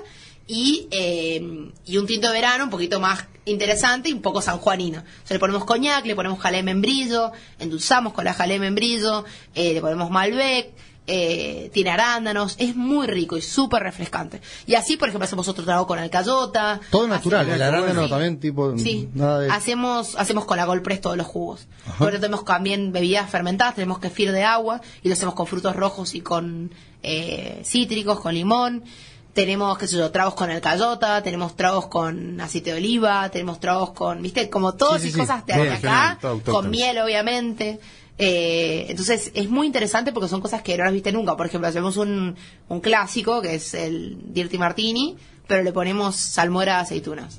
y, 0.49 0.89
eh, 0.91 1.71
y 1.87 1.97
un 1.99 2.07
tinto 2.07 2.27
de 2.27 2.33
verano 2.33 2.65
un 2.65 2.71
poquito 2.71 2.99
más 2.99 3.27
interesante 3.45 4.09
y 4.09 4.13
un 4.13 4.23
poco 4.23 4.43
sanjuanino. 4.43 4.99
O 5.01 5.27
sea, 5.27 5.35
le 5.37 5.39
ponemos 5.39 5.65
coñac, 5.65 6.05
le 6.07 6.17
ponemos 6.17 6.41
jalea 6.41 6.59
de 6.59 6.65
membrillo, 6.65 7.31
endulzamos 7.61 8.13
con 8.13 8.25
la 8.25 8.35
jalea 8.35 8.55
de 8.55 8.61
membrillo, 8.61 9.25
eh, 9.55 9.75
le 9.75 9.81
ponemos 9.81 10.11
malbec, 10.11 10.71
eh, 11.07 11.71
tiene 11.73 11.91
arándanos, 11.91 12.55
es 12.59 12.77
muy 12.77 13.07
rico 13.09 13.37
y 13.37 13.43
súper 13.43 13.83
refrescante. 13.83 14.41
Y 14.67 14.75
así, 14.77 14.97
por 14.97 15.09
ejemplo, 15.09 15.25
hacemos 15.25 15.49
otro 15.49 15.65
trago 15.65 15.87
con 15.87 15.99
alcayota. 15.99 16.81
Todo 16.91 17.09
natural, 17.09 17.41
Hacemos- 17.43 17.57
el 17.57 17.63
arándano 17.63 18.05
Sí. 18.05 18.11
también, 18.11 18.39
tipo, 18.41 18.79
Sí, 18.79 19.09
nada 19.15 19.41
de... 19.41 19.51
hacemos, 19.51 20.15
hacemos 20.17 20.45
con 20.45 20.57
la 20.57 20.67
Golpress 20.67 21.01
todos 21.01 21.17
los 21.17 21.27
jugos. 21.27 21.67
Porque 21.99 22.19
tenemos 22.19 22.45
también 22.45 22.93
bebidas 22.93 23.29
fermentadas, 23.29 23.75
tenemos 23.75 23.99
kefir 23.99 24.31
de 24.31 24.45
agua 24.45 24.81
y 25.03 25.09
lo 25.09 25.15
hacemos 25.15 25.35
con 25.35 25.47
frutos 25.47 25.75
rojos 25.75 26.15
y 26.15 26.21
con 26.21 26.71
eh, 27.03 27.63
cítricos, 27.65 28.21
con 28.21 28.35
limón. 28.35 28.85
Tenemos, 29.33 29.79
qué 29.79 29.87
sé 29.87 29.97
yo, 29.97 30.11
tragos 30.11 30.35
con 30.35 30.51
alcayota, 30.51 31.23
tenemos 31.23 31.55
tragos 31.57 31.87
con 31.87 32.41
aceite 32.41 32.73
de 32.73 32.77
oliva, 32.79 33.29
tenemos 33.31 33.61
tragos 33.61 33.93
con, 33.93 34.21
viste, 34.23 34.51
como 34.51 34.75
todas 34.75 35.01
Sí, 35.01 35.07
sí, 35.07 35.09
y 35.09 35.13
sí. 35.13 35.19
cosas 35.21 35.47
de 35.47 35.55
acá, 35.71 36.19
con 36.45 36.69
miel 36.69 36.99
obviamente. 36.99 37.79
Eh, 38.23 38.85
entonces 38.91 39.31
es 39.35 39.49
muy 39.49 39.67
interesante 39.67 40.13
porque 40.13 40.29
son 40.29 40.43
cosas 40.43 40.61
que 40.61 40.77
no 40.77 40.85
las 40.85 40.93
viste 40.93 41.11
nunca. 41.11 41.37
Por 41.39 41.47
ejemplo, 41.47 41.69
hacemos 41.69 41.97
un, 41.97 42.37
un 42.69 42.81
clásico 42.81 43.41
que 43.41 43.55
es 43.55 43.73
el 43.73 44.19
Dirty 44.35 44.59
Martini, 44.59 45.17
pero 45.47 45.63
le 45.63 45.73
ponemos 45.73 46.17
salmuera 46.17 46.77
de 46.77 46.81
aceitunas. 46.83 47.39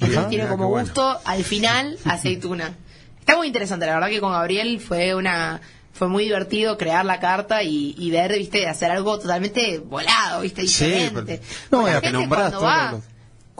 Entonces 0.00 0.28
tiene 0.28 0.46
como 0.46 0.68
bueno. 0.68 0.86
gusto 0.86 1.18
al 1.24 1.44
final 1.44 1.98
aceituna. 2.04 2.74
Está 3.18 3.36
muy 3.36 3.46
interesante, 3.46 3.86
la 3.86 3.94
verdad 3.94 4.08
que 4.08 4.20
con 4.20 4.32
Gabriel 4.32 4.80
fue 4.80 5.14
una 5.14 5.60
fue 5.92 6.08
muy 6.08 6.24
divertido 6.24 6.78
crear 6.78 7.04
la 7.04 7.20
carta 7.20 7.62
y, 7.62 7.94
y 7.98 8.10
ver, 8.10 8.32
viste, 8.32 8.66
hacer 8.66 8.90
algo 8.90 9.18
totalmente 9.18 9.78
volado, 9.80 10.40
viste, 10.40 10.66
Sí, 10.66 10.84
diferente. 10.86 11.40
pero- 11.70 11.82
no, 11.82 11.88
ya 11.88 12.00
que 12.00 12.10
nombrás 12.12 12.50
cuando 12.54 12.60
va, 12.62 12.92
lo- 12.92 13.02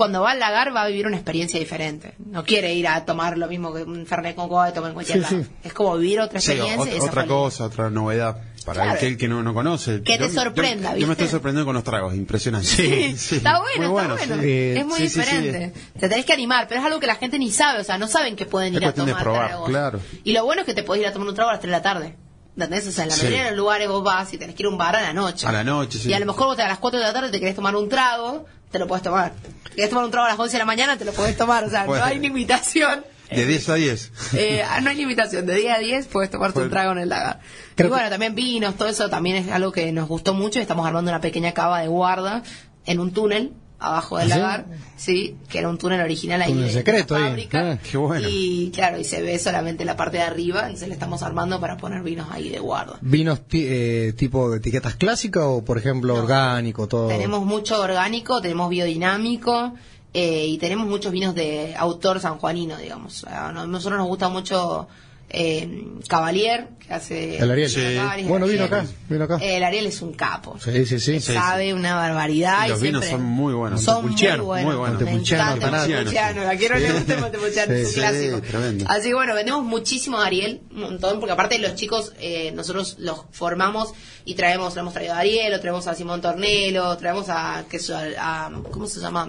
cuando 0.00 0.22
va 0.22 0.30
al 0.30 0.38
lagar 0.38 0.74
va 0.74 0.84
a 0.84 0.86
vivir 0.86 1.06
una 1.06 1.16
experiencia 1.16 1.58
diferente. 1.60 2.14
No 2.24 2.42
quiere 2.42 2.72
ir 2.72 2.88
a 2.88 3.04
tomar 3.04 3.36
lo 3.36 3.48
mismo 3.48 3.70
que 3.74 3.82
un 3.82 4.06
Fernet 4.06 4.34
con 4.34 4.48
coca 4.48 4.70
y 4.70 4.72
tomar 4.72 4.88
en 4.92 4.94
cualquier 4.94 5.22
Sí, 5.26 5.42
sí. 5.42 5.46
Es 5.62 5.74
como 5.74 5.94
vivir 5.98 6.20
otra 6.20 6.40
Sí, 6.40 6.52
experiencia. 6.52 7.02
otra 7.04 7.26
cosa, 7.26 7.64
otra 7.66 7.90
novedad 7.90 8.34
para 8.64 8.80
Claro. 8.82 8.96
aquel 8.96 9.18
que 9.18 9.28
no, 9.28 9.42
no 9.42 9.52
conoce. 9.52 10.02
Que 10.02 10.16
te 10.16 10.20
Yo- 10.20 10.26
yo- 10.28 10.32
sorprenda, 10.42 10.88
yo, 10.92 10.94
¿viste? 10.94 11.06
me 11.06 11.12
estoy 11.12 11.28
sorprendiendo 11.28 11.66
con 11.66 11.74
los 11.74 11.84
tragos, 11.84 12.14
impresionante. 12.14 12.66
Sí, 12.66 13.36
está 13.36 13.60
bueno, 13.60 13.90
Muy 13.92 14.00
está 14.02 14.16
bueno. 14.16 14.42
sí. 14.42 14.50
es 14.50 14.86
muy 14.86 14.96
Sí, 15.00 15.08
sí, 15.10 15.20
sí. 15.22 15.36
diferente. 15.36 15.80
Te 16.00 16.08
tenés 16.08 16.24
que 16.24 16.32
animar, 16.32 16.66
pero 16.66 16.80
es 16.80 16.86
algo 16.86 16.98
que 16.98 17.06
la 17.06 17.16
gente 17.16 17.38
ni 17.38 17.50
sabe, 17.50 17.80
o 17.80 17.84
sea, 17.84 17.98
no 17.98 18.08
saben 18.08 18.36
que 18.36 18.46
pueden 18.46 18.72
Es 18.74 18.80
ir 18.80 18.84
a 18.86 18.86
cuestión 18.88 19.04
de 19.04 19.12
tomar 19.12 19.22
probar, 19.24 19.46
tragos. 19.48 19.68
claro. 19.68 20.00
Y 20.24 20.32
lo 20.32 20.44
bueno 20.46 20.62
es 20.62 20.66
que 20.66 20.72
te 20.72 20.82
podés 20.82 21.02
ir 21.02 21.08
a 21.08 21.12
tomar 21.12 21.28
un 21.28 21.34
trago 21.34 21.50
a 21.50 21.52
las 21.52 21.60
3 21.60 21.70
de 21.70 21.76
la 21.76 21.82
tarde. 21.82 22.16
¿Entendés? 22.56 22.86
O 22.86 22.90
sea, 22.90 23.04
en 23.04 23.10
la 23.10 23.16
Sí. 23.16 23.22
mayoría 23.24 23.44
de 23.44 23.50
los 23.50 23.58
lugares 23.58 23.86
vos 23.88 24.02
vas 24.02 24.32
y 24.34 24.38
tenés 24.38 24.54
que 24.56 24.62
ir 24.62 24.66
a 24.66 24.70
un 24.70 24.78
bar 24.78 24.96
a 24.96 25.02
la 25.02 25.12
noche. 25.12 25.46
A 25.46 25.52
la 25.52 25.62
noche, 25.62 25.98
sí. 25.98 26.08
Y 26.08 26.14
a 26.14 26.18
lo 26.18 26.24
mejor 26.26 26.46
vos 26.48 26.56
te- 26.56 26.62
a 26.62 26.68
las 26.68 26.78
4 26.78 26.98
de 26.98 27.06
la 27.06 27.12
tarde 27.12 27.30
te 27.30 27.38
querés 27.38 27.54
tomar 27.54 27.76
un 27.76 27.88
trago, 27.88 28.44
te 28.70 28.78
lo 28.78 28.86
puedes 28.86 29.02
tomar. 29.02 29.32
Querés 29.74 29.90
tomar 29.90 30.04
un 30.04 30.10
trago 30.10 30.26
a 30.26 30.30
las 30.30 30.38
11 30.38 30.52
de 30.52 30.58
la 30.58 30.64
mañana, 30.64 30.96
te 30.96 31.04
lo 31.04 31.12
podés 31.12 31.36
tomar. 31.36 31.64
O 31.64 31.70
sea, 31.70 31.84
Bueno. 31.84 32.04
no 32.04 32.10
hay 32.10 32.18
limitación. 32.18 33.04
De 33.30 33.46
10 33.46 33.68
a 33.68 33.74
10. 33.74 34.12
Eh, 34.34 34.62
ah, 34.68 34.80
no 34.80 34.90
hay 34.90 34.96
limitación, 34.96 35.46
de 35.46 35.54
10 35.54 35.72
a 35.76 35.78
10 35.78 36.06
puedes 36.08 36.30
tomarte 36.30 36.58
un 36.60 36.68
trago 36.70 36.90
en 36.92 36.98
el 36.98 37.08
lagar. 37.08 37.38
Y 37.72 37.76
que- 37.76 37.84
bueno, 37.86 38.08
también 38.10 38.34
vinos, 38.34 38.74
todo 38.76 38.88
eso 38.88 39.08
también 39.08 39.36
es 39.36 39.52
algo 39.52 39.70
que 39.70 39.92
nos 39.92 40.08
gustó 40.08 40.34
mucho. 40.34 40.58
y 40.58 40.62
Estamos 40.62 40.84
armando 40.86 41.10
una 41.12 41.20
pequeña 41.20 41.52
cava 41.52 41.80
de 41.80 41.86
guarda 41.86 42.42
en 42.86 42.98
un 42.98 43.12
túnel 43.12 43.52
abajo 43.80 44.18
del 44.18 44.30
¿Ah, 44.30 44.34
sí? 44.34 44.40
lagar, 44.40 44.66
sí, 44.96 45.36
que 45.48 45.58
era 45.58 45.68
un 45.70 45.78
túnel 45.78 46.00
original 46.02 46.42
ahí 46.42 46.52
Túnel 46.52 46.66
de 46.66 46.72
secreto 46.72 47.18
la 47.18 47.28
fábrica. 47.28 47.72
ah, 47.72 47.78
qué 47.78 47.96
bueno. 47.96 48.28
Y 48.30 48.70
claro, 48.74 48.98
y 49.00 49.04
se 49.04 49.22
ve 49.22 49.38
solamente 49.38 49.84
la 49.86 49.96
parte 49.96 50.18
de 50.18 50.22
arriba, 50.22 50.62
entonces 50.66 50.88
le 50.88 50.94
estamos 50.94 51.22
armando 51.22 51.58
para 51.60 51.76
poner 51.78 52.02
vinos 52.02 52.28
ahí 52.30 52.50
de 52.50 52.58
guarda. 52.58 52.98
¿Vinos 53.00 53.40
eh, 53.52 54.12
tipo 54.16 54.50
de 54.50 54.58
etiquetas 54.58 54.96
clásicas 54.96 55.44
o, 55.46 55.64
por 55.64 55.78
ejemplo, 55.78 56.14
No. 56.14 56.20
orgánico, 56.22 56.86
todo? 56.88 57.08
Tenemos 57.08 57.44
mucho 57.44 57.80
orgánico, 57.80 58.40
tenemos 58.40 58.68
biodinámico 58.68 59.74
eh, 60.12 60.46
y 60.46 60.58
tenemos 60.58 60.86
muchos 60.86 61.12
vinos 61.12 61.34
de 61.34 61.74
autor 61.76 62.20
sanjuanino, 62.20 62.76
digamos. 62.76 63.24
A 63.24 63.52
no- 63.52 63.66
nosotros 63.66 63.98
nos 63.98 64.08
gusta 64.08 64.28
mucho 64.28 64.88
eh, 65.30 65.84
Cavalier, 66.08 66.68
que 66.86 66.92
hace... 66.94 67.38
El 67.38 67.50
Ariel. 67.50 67.70
Sí. 67.70 67.80
Cavalier, 67.96 68.26
Bueno, 68.28 68.46
vino 68.46 68.64
acá, 68.64 68.84
vino 69.08 69.24
acá. 69.24 69.38
El 69.40 69.62
Ariel 69.62 69.86
es 69.86 70.02
un 70.02 70.12
capo. 70.14 70.58
Sí, 70.58 70.84
sí, 70.86 70.98
sí. 70.98 71.20
Sí, 71.20 71.32
sabe 71.32 71.72
una 71.72 71.94
barbaridad. 71.94 72.66
Y 72.66 72.70
los 72.70 72.80
vinos 72.80 73.04
siempre- 73.04 73.24
son 73.24 73.32
muy 73.32 73.54
buenos. 73.54 73.82
Son 73.82 74.02
muy 74.06 74.14
buenos. 74.20 74.46
muy 74.46 74.62
buenos. 74.74 74.80
Me 74.80 74.88
Montepulciano, 75.06 75.42
encanta 75.56 75.68
el 75.68 75.74
Altaná. 75.74 75.94
Montepulciano. 75.96 76.48
A 76.48 76.56
quien 76.56 76.72
no 76.72 76.78
le 76.78 76.92
gusta 76.92 77.16
Montepulciano, 77.18 77.72
es 77.74 77.88
un 77.88 77.94
clásico. 77.94 78.40
tremendo. 78.42 78.84
Así 78.88 79.08
que 79.08 79.14
bueno, 79.14 79.34
vendemos 79.34 79.64
muchísimo 79.64 80.18
a 80.18 80.26
Ariel, 80.26 80.60
un 80.72 80.80
montón, 80.80 81.20
porque 81.20 81.32
aparte 81.32 81.58
los 81.58 81.74
chicos, 81.76 82.12
eh, 82.18 82.50
nosotros 82.52 82.96
los 82.98 83.24
formamos 83.30 83.92
y 84.24 84.34
traemos, 84.34 84.74
lo 84.74 84.80
hemos 84.80 84.92
traído 84.94 85.14
a 85.14 85.18
Ariel, 85.18 85.52
lo 85.52 85.60
traemos 85.60 85.86
a 85.86 85.94
Simón 85.94 86.20
Tornelo, 86.20 86.96
traemos 86.96 87.26
a, 87.28 87.64
qué 87.70 87.78
a, 88.18 88.46
a- 88.46 88.50
¿cómo 88.70 88.86
se 88.86 89.00
llama? 89.00 89.28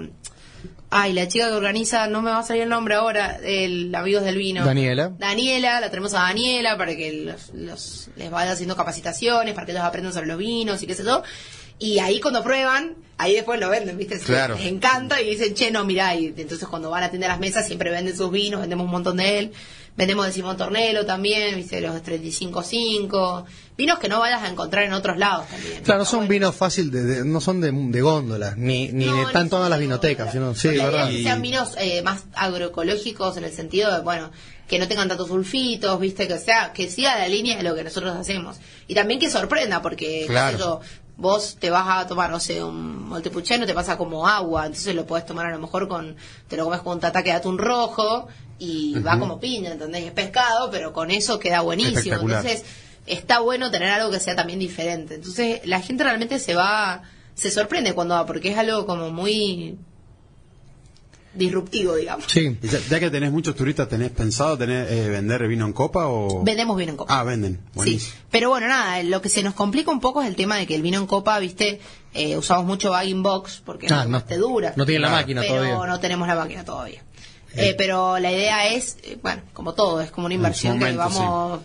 Ay, 0.93 1.13
la 1.13 1.25
chica 1.27 1.47
que 1.47 1.53
organiza, 1.53 2.05
no 2.07 2.21
me 2.21 2.31
va 2.31 2.39
a 2.39 2.43
salir 2.43 2.63
el 2.63 2.69
nombre 2.69 2.95
ahora, 2.95 3.39
el 3.43 3.95
Amigos 3.95 4.23
del 4.25 4.35
Vino. 4.37 4.65
Daniela. 4.65 5.13
Daniela, 5.17 5.79
la 5.79 5.89
tenemos 5.89 6.13
a 6.13 6.19
Daniela 6.23 6.77
para 6.77 6.95
que 6.97 7.13
los, 7.23 7.49
los- 7.53 8.09
les 8.17 8.29
vaya 8.29 8.51
haciendo 8.51 8.75
capacitaciones, 8.75 9.53
para 9.55 9.65
que 9.65 9.71
ellos 9.71 9.85
aprendan 9.85 10.11
sobre 10.11 10.27
los 10.27 10.37
vinos 10.37 10.83
y 10.83 10.87
qué 10.87 10.93
sé 10.93 11.05
yo. 11.05 11.23
Y 11.79 11.99
ahí 11.99 12.19
cuando 12.19 12.43
prueban, 12.43 12.95
ahí 13.17 13.33
después 13.35 13.57
lo 13.59 13.69
venden, 13.69 13.97
¿viste? 13.97 14.19
Claro. 14.19 14.55
Les 14.55 14.65
encanta 14.67 15.21
y 15.21 15.29
dicen, 15.29 15.53
che, 15.55 15.71
no, 15.71 15.85
mirá, 15.85 16.13
y 16.15 16.27
entonces 16.37 16.67
cuando 16.67 16.89
van 16.89 17.03
a 17.03 17.05
atender 17.05 17.29
las 17.29 17.39
mesas 17.39 17.65
siempre 17.65 17.89
venden 17.89 18.15
sus 18.17 18.29
vinos, 18.29 18.59
vendemos 18.59 18.83
un 18.85 18.91
montón 18.91 19.15
de 19.17 19.39
él. 19.39 19.51
Vendemos 19.95 20.25
de 20.25 20.31
Simón 20.31 20.57
Tornelo 20.57 21.05
también, 21.05 21.55
¿viste? 21.55 21.81
Los 21.81 21.95
35.5. 22.03 23.45
Vinos 23.81 23.97
que 23.99 24.07
no 24.09 24.19
vayas 24.19 24.43
a 24.43 24.47
encontrar 24.47 24.83
en 24.83 24.93
otros 24.93 25.17
lados 25.17 25.47
también. 25.47 25.81
Claro, 25.83 25.99
no 26.01 26.05
son 26.05 26.19
bueno. 26.19 26.29
vinos 26.29 26.55
fácil 26.55 26.91
de, 26.91 27.03
de- 27.03 27.25
no 27.25 27.41
son 27.41 27.61
de, 27.61 27.71
de 27.71 28.01
góndolas, 28.01 28.55
ni, 28.57 28.89
ni 28.89 29.05
No, 29.05 29.25
están 29.27 29.49
todas 29.49 29.69
las 29.71 29.79
vinotecas, 29.79 30.31
sino, 30.31 30.53
sí, 30.53 30.71
la 30.75 30.85
verdad. 30.85 31.09
que 31.09 31.23
sean 31.23 31.41
vinos 31.41 31.73
eh, 31.79 32.03
más 32.03 32.25
agroecológicos 32.35 33.37
en 33.37 33.43
el 33.45 33.51
sentido 33.51 33.91
de, 33.93 34.01
bueno, 34.01 34.29
que 34.67 34.77
no 34.79 34.87
tengan 34.87 35.07
tantos 35.07 35.27
sulfitos, 35.29 35.99
viste, 35.99 36.27
que 36.27 36.37
sea, 36.37 36.71
que 36.73 36.89
siga 36.89 37.17
la 37.17 37.27
línea 37.27 37.57
de 37.57 37.63
lo 37.63 37.73
que 37.75 37.83
nosotros 37.83 38.15
hacemos. 38.15 38.57
Y 38.87 38.93
también 38.93 39.19
que 39.19 39.29
sorprenda, 39.29 39.81
porque, 39.81 40.25
Claro. 40.27 40.57
yo, 40.59 40.79
vos 41.17 41.57
te 41.59 41.69
vas 41.69 41.85
a 41.87 42.07
tomar, 42.07 42.29
no 42.29 42.39
sé, 42.39 42.63
un 42.63 43.09
Montepulciano, 43.09 43.65
te 43.65 43.73
pasa 43.73 43.97
como 43.97 44.27
agua, 44.27 44.65
entonces 44.67 44.95
lo 44.95 45.05
podés 45.05 45.25
tomar 45.25 45.45
a 45.47 45.51
lo 45.51 45.59
mejor 45.59 45.87
con, 45.87 46.15
te 46.47 46.55
lo 46.55 46.63
comes 46.65 46.81
con 46.81 46.93
un 46.93 46.99
tataque 46.99 47.31
de 47.31 47.35
atún 47.37 47.57
rojo 47.57 48.27
y 48.59 48.93
va 48.99 49.17
como 49.19 49.39
piña, 49.39 49.71
¿entendés? 49.71 50.05
Es 50.05 50.11
pescado, 50.11 50.69
pero 50.71 50.93
con 50.93 51.09
eso 51.11 51.39
queda 51.39 51.61
buenísimo. 51.61 52.15
Entonces, 52.21 52.63
está 53.05 53.39
bueno 53.39 53.71
tener 53.71 53.89
algo 53.89 54.11
que 54.11 54.19
sea 54.19 54.35
también 54.35 54.59
diferente. 54.59 55.15
Entonces, 55.15 55.61
la 55.65 55.79
gente 55.81 56.03
realmente 56.03 56.39
se 56.39 56.55
va, 56.55 57.03
se 57.35 57.49
sorprende 57.51 57.93
cuando 57.93 58.15
va, 58.15 58.25
porque 58.25 58.51
es 58.51 58.57
algo 58.57 58.85
como 58.85 59.09
muy 59.11 59.77
disruptivo, 61.33 61.95
digamos. 61.95 62.25
Sí. 62.27 62.57
Ya, 62.61 62.79
ya 62.89 62.99
que 62.99 63.09
tenés 63.09 63.31
muchos 63.31 63.55
turistas, 63.55 63.87
¿tenés 63.87 64.11
pensado 64.11 64.57
tener 64.57 64.91
eh, 64.91 65.07
vender 65.07 65.47
vino 65.47 65.65
en 65.65 65.71
copa 65.71 66.07
o...? 66.07 66.43
Vendemos 66.43 66.75
vino 66.77 66.91
en 66.91 66.97
copa. 66.97 67.17
Ah, 67.19 67.23
venden. 67.23 67.53
Sí, 67.55 67.61
Buenísimo. 67.73 68.13
pero 68.29 68.49
bueno, 68.49 68.67
nada, 68.67 69.01
lo 69.03 69.21
que 69.21 69.29
se 69.29 69.41
nos 69.41 69.53
complica 69.53 69.91
un 69.91 70.01
poco 70.01 70.21
es 70.21 70.27
el 70.27 70.35
tema 70.35 70.57
de 70.57 70.67
que 70.67 70.75
el 70.75 70.81
vino 70.81 70.97
en 70.97 71.07
copa, 71.07 71.39
viste, 71.39 71.79
eh, 72.13 72.35
usamos 72.37 72.65
mucho 72.65 72.91
bag 72.91 73.07
in 73.07 73.23
box 73.23 73.61
porque 73.65 73.85
es 73.85 73.91
Ah, 73.93 74.03
no. 74.03 74.09
más 74.09 74.25
te 74.25 74.35
dura. 74.35 74.73
No 74.75 74.85
tiene 74.85 74.99
la 74.99 75.07
Claro. 75.07 75.21
máquina 75.21 75.41
pero 75.41 75.55
todavía. 75.55 75.87
no 75.87 75.99
tenemos 76.01 76.27
la 76.27 76.35
máquina 76.35 76.65
todavía. 76.65 77.01
Eh, 77.55 77.75
pero 77.77 78.17
la 78.19 78.31
idea 78.31 78.67
es, 78.67 78.97
eh, 79.03 79.17
bueno, 79.21 79.41
como 79.53 79.73
todo, 79.73 80.01
es 80.01 80.11
como 80.11 80.25
una 80.25 80.35
inversión 80.35 80.79
que 80.79 80.91
vamos... 80.93 81.61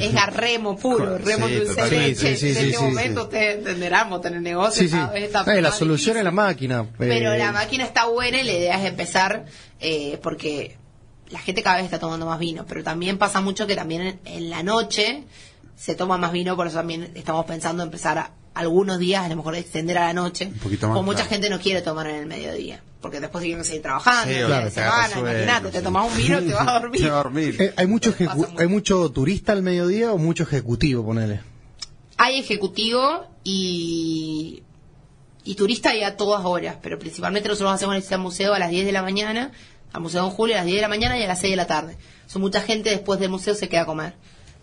es 0.00 0.14
a 0.16 0.26
remo 0.26 0.76
puro, 0.76 1.18
Sí, 1.24 1.24
remo 1.24 1.46
dulce 1.48 1.60
de 1.62 1.66
totalmente. 1.68 2.08
leche. 2.08 2.36
Sí, 2.36 2.40
sí, 2.40 2.48
en 2.48 2.54
sí, 2.54 2.60
este 2.66 2.76
sí, 2.78 2.82
momento 2.82 3.20
sí. 3.20 3.24
ustedes 3.26 3.58
entenderán, 3.58 4.10
vos 4.10 4.20
tenés 4.20 4.42
negocio, 4.42 4.82
Sí, 4.82 4.88
sí. 4.88 4.94
cada 4.96 5.12
vez 5.12 5.24
está 5.24 5.56
Eh, 5.56 5.62
la 5.62 5.72
solución 5.72 6.16
es 6.16 6.24
la 6.24 6.30
máquina. 6.30 6.86
Pero 6.98 7.32
eh, 7.32 7.38
la 7.38 7.52
máquina 7.52 7.84
está 7.84 8.06
buena 8.06 8.40
y 8.40 8.44
la 8.44 8.52
idea 8.52 8.78
es 8.80 8.84
empezar 8.88 9.44
eh, 9.80 10.18
porque 10.22 10.76
la 11.28 11.38
gente 11.40 11.62
cada 11.62 11.76
vez 11.76 11.84
está 11.86 11.98
tomando 11.98 12.26
más 12.26 12.38
vino, 12.38 12.64
pero 12.66 12.82
también 12.84 13.18
pasa 13.18 13.40
mucho 13.40 13.66
que 13.66 13.74
también 13.76 14.02
en, 14.02 14.20
en 14.24 14.50
la 14.50 14.62
noche 14.62 15.24
se 15.76 15.94
toma 15.94 16.16
más 16.18 16.32
vino, 16.32 16.56
por 16.56 16.66
eso 16.66 16.76
también 16.76 17.10
estamos 17.14 17.44
pensando 17.46 17.82
en 17.82 17.88
empezar 17.88 18.18
a, 18.18 18.30
algunos 18.54 18.98
días, 18.98 19.22
a 19.24 19.28
lo 19.28 19.36
mejor 19.36 19.54
extender 19.54 19.98
a 19.98 20.06
la 20.06 20.12
noche, 20.14 20.50
poquito 20.62 20.88
más, 20.88 20.94
como 20.96 21.04
mucha 21.04 21.16
claro. 21.18 21.30
gente 21.30 21.50
no 21.50 21.58
quiere 21.60 21.82
tomar 21.82 22.06
en 22.06 22.16
el 22.16 22.26
mediodía, 22.26 22.82
porque 23.02 23.20
después 23.20 23.42
tienen 23.44 23.60
que 23.62 23.68
seguir 23.68 23.82
trabajando, 23.82 24.32
Sí, 24.32 24.38
el 24.40 24.46
claro, 24.46 24.70
sueño, 24.70 25.20
imagínate, 25.30 25.68
te 25.70 25.78
sí. 25.78 25.84
tomas 25.84 26.10
un 26.10 26.16
vino 26.16 26.40
y 26.40 26.46
te 26.46 26.54
vas 26.54 26.66
a 26.68 26.72
dormir. 26.80 27.02
Te 27.02 27.10
va 27.10 27.20
a 27.20 27.22
dormir. 27.22 27.56
eh, 27.60 27.74
hay 27.76 27.86
mucho 27.86 28.14
mucho. 28.18 28.48
hay 28.58 28.66
mucho 28.66 29.10
turista 29.12 29.52
al 29.52 29.62
mediodía 29.62 30.12
o 30.12 30.18
mucho 30.18 30.44
ejecutivo, 30.44 31.04
ponele. 31.04 31.40
Hay 32.16 32.38
ejecutivo 32.40 33.26
y, 33.44 34.62
y 35.44 35.54
turista 35.54 35.94
y 35.94 36.02
a 36.02 36.16
todas 36.16 36.42
horas, 36.46 36.76
pero 36.82 36.98
principalmente 36.98 37.48
nosotros 37.50 37.74
hacemos 37.74 37.96
visita 37.96 38.14
al 38.14 38.22
museo 38.22 38.54
a 38.54 38.58
las 38.58 38.70
10 38.70 38.86
de 38.86 38.92
la 38.92 39.02
mañana, 39.02 39.52
al 39.92 40.00
Museo 40.00 40.22
Don 40.22 40.30
Julio 40.30 40.54
a 40.54 40.58
las 40.58 40.66
10 40.66 40.76
de 40.78 40.82
la 40.82 40.88
mañana 40.88 41.18
y 41.18 41.22
a 41.24 41.28
las 41.28 41.40
6 41.40 41.52
de 41.52 41.56
la 41.56 41.66
tarde. 41.66 41.96
Son 42.26 42.40
mucha 42.40 42.62
gente 42.62 42.88
después 42.90 43.20
del 43.20 43.28
museo 43.30 43.54
se 43.54 43.68
queda 43.68 43.82
a 43.82 43.86
comer. 43.86 44.14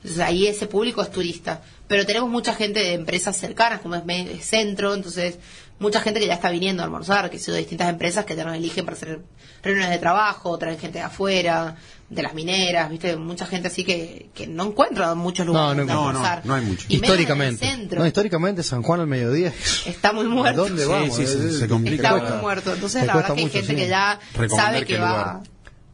Entonces 0.03 0.19
ahí 0.19 0.47
ese 0.47 0.67
público 0.67 1.01
es 1.01 1.11
turista. 1.11 1.61
Pero 1.87 2.05
tenemos 2.05 2.29
mucha 2.29 2.53
gente 2.53 2.79
de 2.81 2.93
empresas 2.93 3.37
cercanas, 3.37 3.79
como 3.81 3.95
es, 3.95 4.45
Centro, 4.45 4.93
entonces 4.93 5.37
mucha 5.79 5.99
gente 6.01 6.19
que 6.19 6.27
ya 6.27 6.33
está 6.35 6.49
viniendo 6.49 6.81
a 6.81 6.85
almorzar, 6.85 7.29
que 7.29 7.39
son 7.39 7.53
de 7.53 7.59
distintas 7.61 7.89
empresas 7.89 8.25
que 8.25 8.35
ya 8.35 8.43
nos 8.45 8.55
eligen 8.55 8.85
para 8.85 8.95
hacer 8.97 9.19
reuniones 9.61 9.91
de 9.91 9.97
trabajo, 9.99 10.57
traen 10.57 10.77
gente 10.79 10.99
de 10.99 11.03
afuera, 11.05 11.75
de 12.09 12.21
las 12.21 12.33
mineras, 12.33 12.89
viste, 12.89 13.15
mucha 13.17 13.45
gente 13.45 13.67
así 13.69 13.83
que, 13.83 14.29
que 14.35 14.45
no 14.47 14.65
encuentra 14.67 15.13
muchos 15.15 15.45
lugares 15.45 15.69
No, 15.69 15.73
no, 15.73 15.77
donde 15.81 15.93
no, 15.93 16.01
no, 16.03 16.09
almorzar. 16.09 16.45
no 16.45 16.53
hay 16.53 16.61
mucho. 16.63 16.85
Y 16.89 16.95
menos 16.99 17.09
en 17.09 17.13
el 17.15 17.19
históricamente. 17.21 17.65
centro. 17.65 17.99
No, 17.99 18.07
históricamente 18.07 18.63
San 18.63 18.83
Juan 18.83 18.99
al 19.01 19.07
mediodía. 19.07 19.51
Está 19.85 20.11
muy 20.13 20.25
¿A 20.25 20.29
muerto. 20.29 20.63
dónde 20.63 20.83
Sí, 20.83 20.89
vamos? 20.89 21.15
sí, 21.15 21.25
sí, 21.27 21.51
se 21.59 21.67
complica. 21.67 22.15
Está 22.17 22.29
muy 22.33 22.41
muerto. 22.41 22.73
Entonces, 22.73 23.05
la 23.05 23.15
verdad 23.15 23.33
que 23.33 23.39
hay 23.41 23.45
mucho, 23.45 23.57
gente 23.57 23.73
sí. 23.73 23.75
que 23.75 23.87
ya 23.87 24.19
sabe 24.55 24.85
que 24.85 24.97
va. 24.99 25.41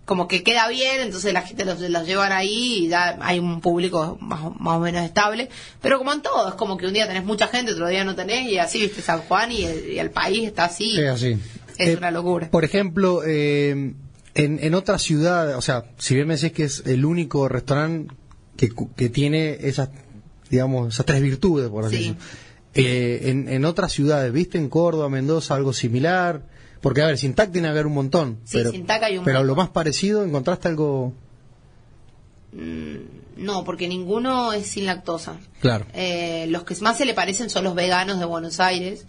Como 0.10 0.28
que 0.28 0.41
queda 0.41 0.68
bien, 0.68 1.01
entonces 1.01 1.32
la 1.34 1.43
gente 1.43 1.66
los, 1.66 1.80
los 1.80 2.07
llevan 2.07 2.32
ahí 2.32 2.86
y 2.86 2.88
ya 2.89 3.20
hay 3.22 3.38
un 3.38 3.62
público 3.62 4.18
más, 4.22 4.41
o- 4.43 4.55
más 4.60 4.78
o 4.78 4.80
menos 4.80 5.03
estable. 5.05 5.49
Pero 5.84 5.99
como 5.99 6.12
en 6.14 6.24
todo, 6.24 6.49
es 6.49 6.55
como 6.55 6.78
que 6.78 6.88
un 6.88 6.93
día 6.93 7.07
tenés 7.07 7.24
mucha 7.26 7.45
gente, 7.47 7.74
otro 7.74 7.88
día 7.88 8.03
no 8.03 8.16
tenés, 8.16 8.49
y 8.51 8.57
así, 8.57 8.80
viste, 8.82 9.03
San 9.03 9.20
Juan 9.22 9.51
y 9.51 9.66
el, 9.66 9.91
y 9.93 9.99
el 9.99 10.10
país 10.10 10.47
está 10.47 10.64
así. 10.66 10.99
Es 10.99 11.10
así. 11.12 11.38
Es 11.78 11.89
Eh, 11.89 11.95
una 11.97 12.10
locura. 12.10 12.49
Por 12.49 12.66
ejemplo, 12.66 13.22
eh, 13.24 13.93
en, 14.34 14.60
en 14.64 14.74
otras 14.74 15.03
ciudades, 15.03 15.55
o 15.55 15.62
sea, 15.62 15.86
si 15.99 16.16
bien 16.16 16.28
me 16.28 16.36
decís 16.38 16.53
que 16.53 16.64
es 16.64 16.84
el 16.88 17.05
único 17.05 17.47
restaurante 17.47 18.12
que, 18.57 18.70
que 18.95 19.10
tiene 19.10 19.57
esas, 19.62 19.89
digamos, 20.49 20.91
esas 20.95 21.05
tres 21.05 21.22
virtudes, 21.22 21.70
por 21.70 21.86
así 21.86 21.95
Sí. 21.97 22.01
decirlo. 22.16 22.20
Eh, 22.74 23.30
en, 23.30 23.47
en 23.47 23.64
otras 23.66 23.91
ciudades, 23.91 24.34
¿viste 24.34 24.57
en 24.57 24.70
Córdoba, 24.70 25.07
Mendoza, 25.10 25.53
algo 25.53 25.72
similar? 25.72 26.41
Porque, 26.82 27.01
a 27.01 27.07
ver, 27.07 27.17
sin 27.17 27.34
TAC 27.34 27.51
tiene 27.51 27.67
que 27.67 27.71
haber 27.71 27.88
un 27.88 27.93
montón. 27.93 28.39
Sí, 28.45 28.57
pero, 28.57 28.71
sin 28.71 28.86
TAC 28.86 29.03
hay 29.03 29.17
un 29.17 29.25
Pero 29.25 29.39
montón. 29.39 29.47
lo 29.47 29.55
más 29.55 29.69
parecido, 29.69 30.23
¿encontraste 30.23 30.67
algo? 30.67 31.13
No, 32.51 33.63
porque 33.63 33.88
ninguno 33.88 34.53
es 34.53 34.67
sin 34.67 34.86
lactosa. 34.86 35.38
Claro. 35.61 35.86
Eh, 35.93 36.45
los 36.49 36.63
que 36.63 36.75
más 36.82 36.97
se 36.97 37.05
le 37.05 37.13
parecen 37.13 37.49
son 37.49 37.63
los 37.63 37.75
veganos 37.75 38.19
de 38.19 38.25
Buenos 38.25 38.59
Aires, 38.59 39.05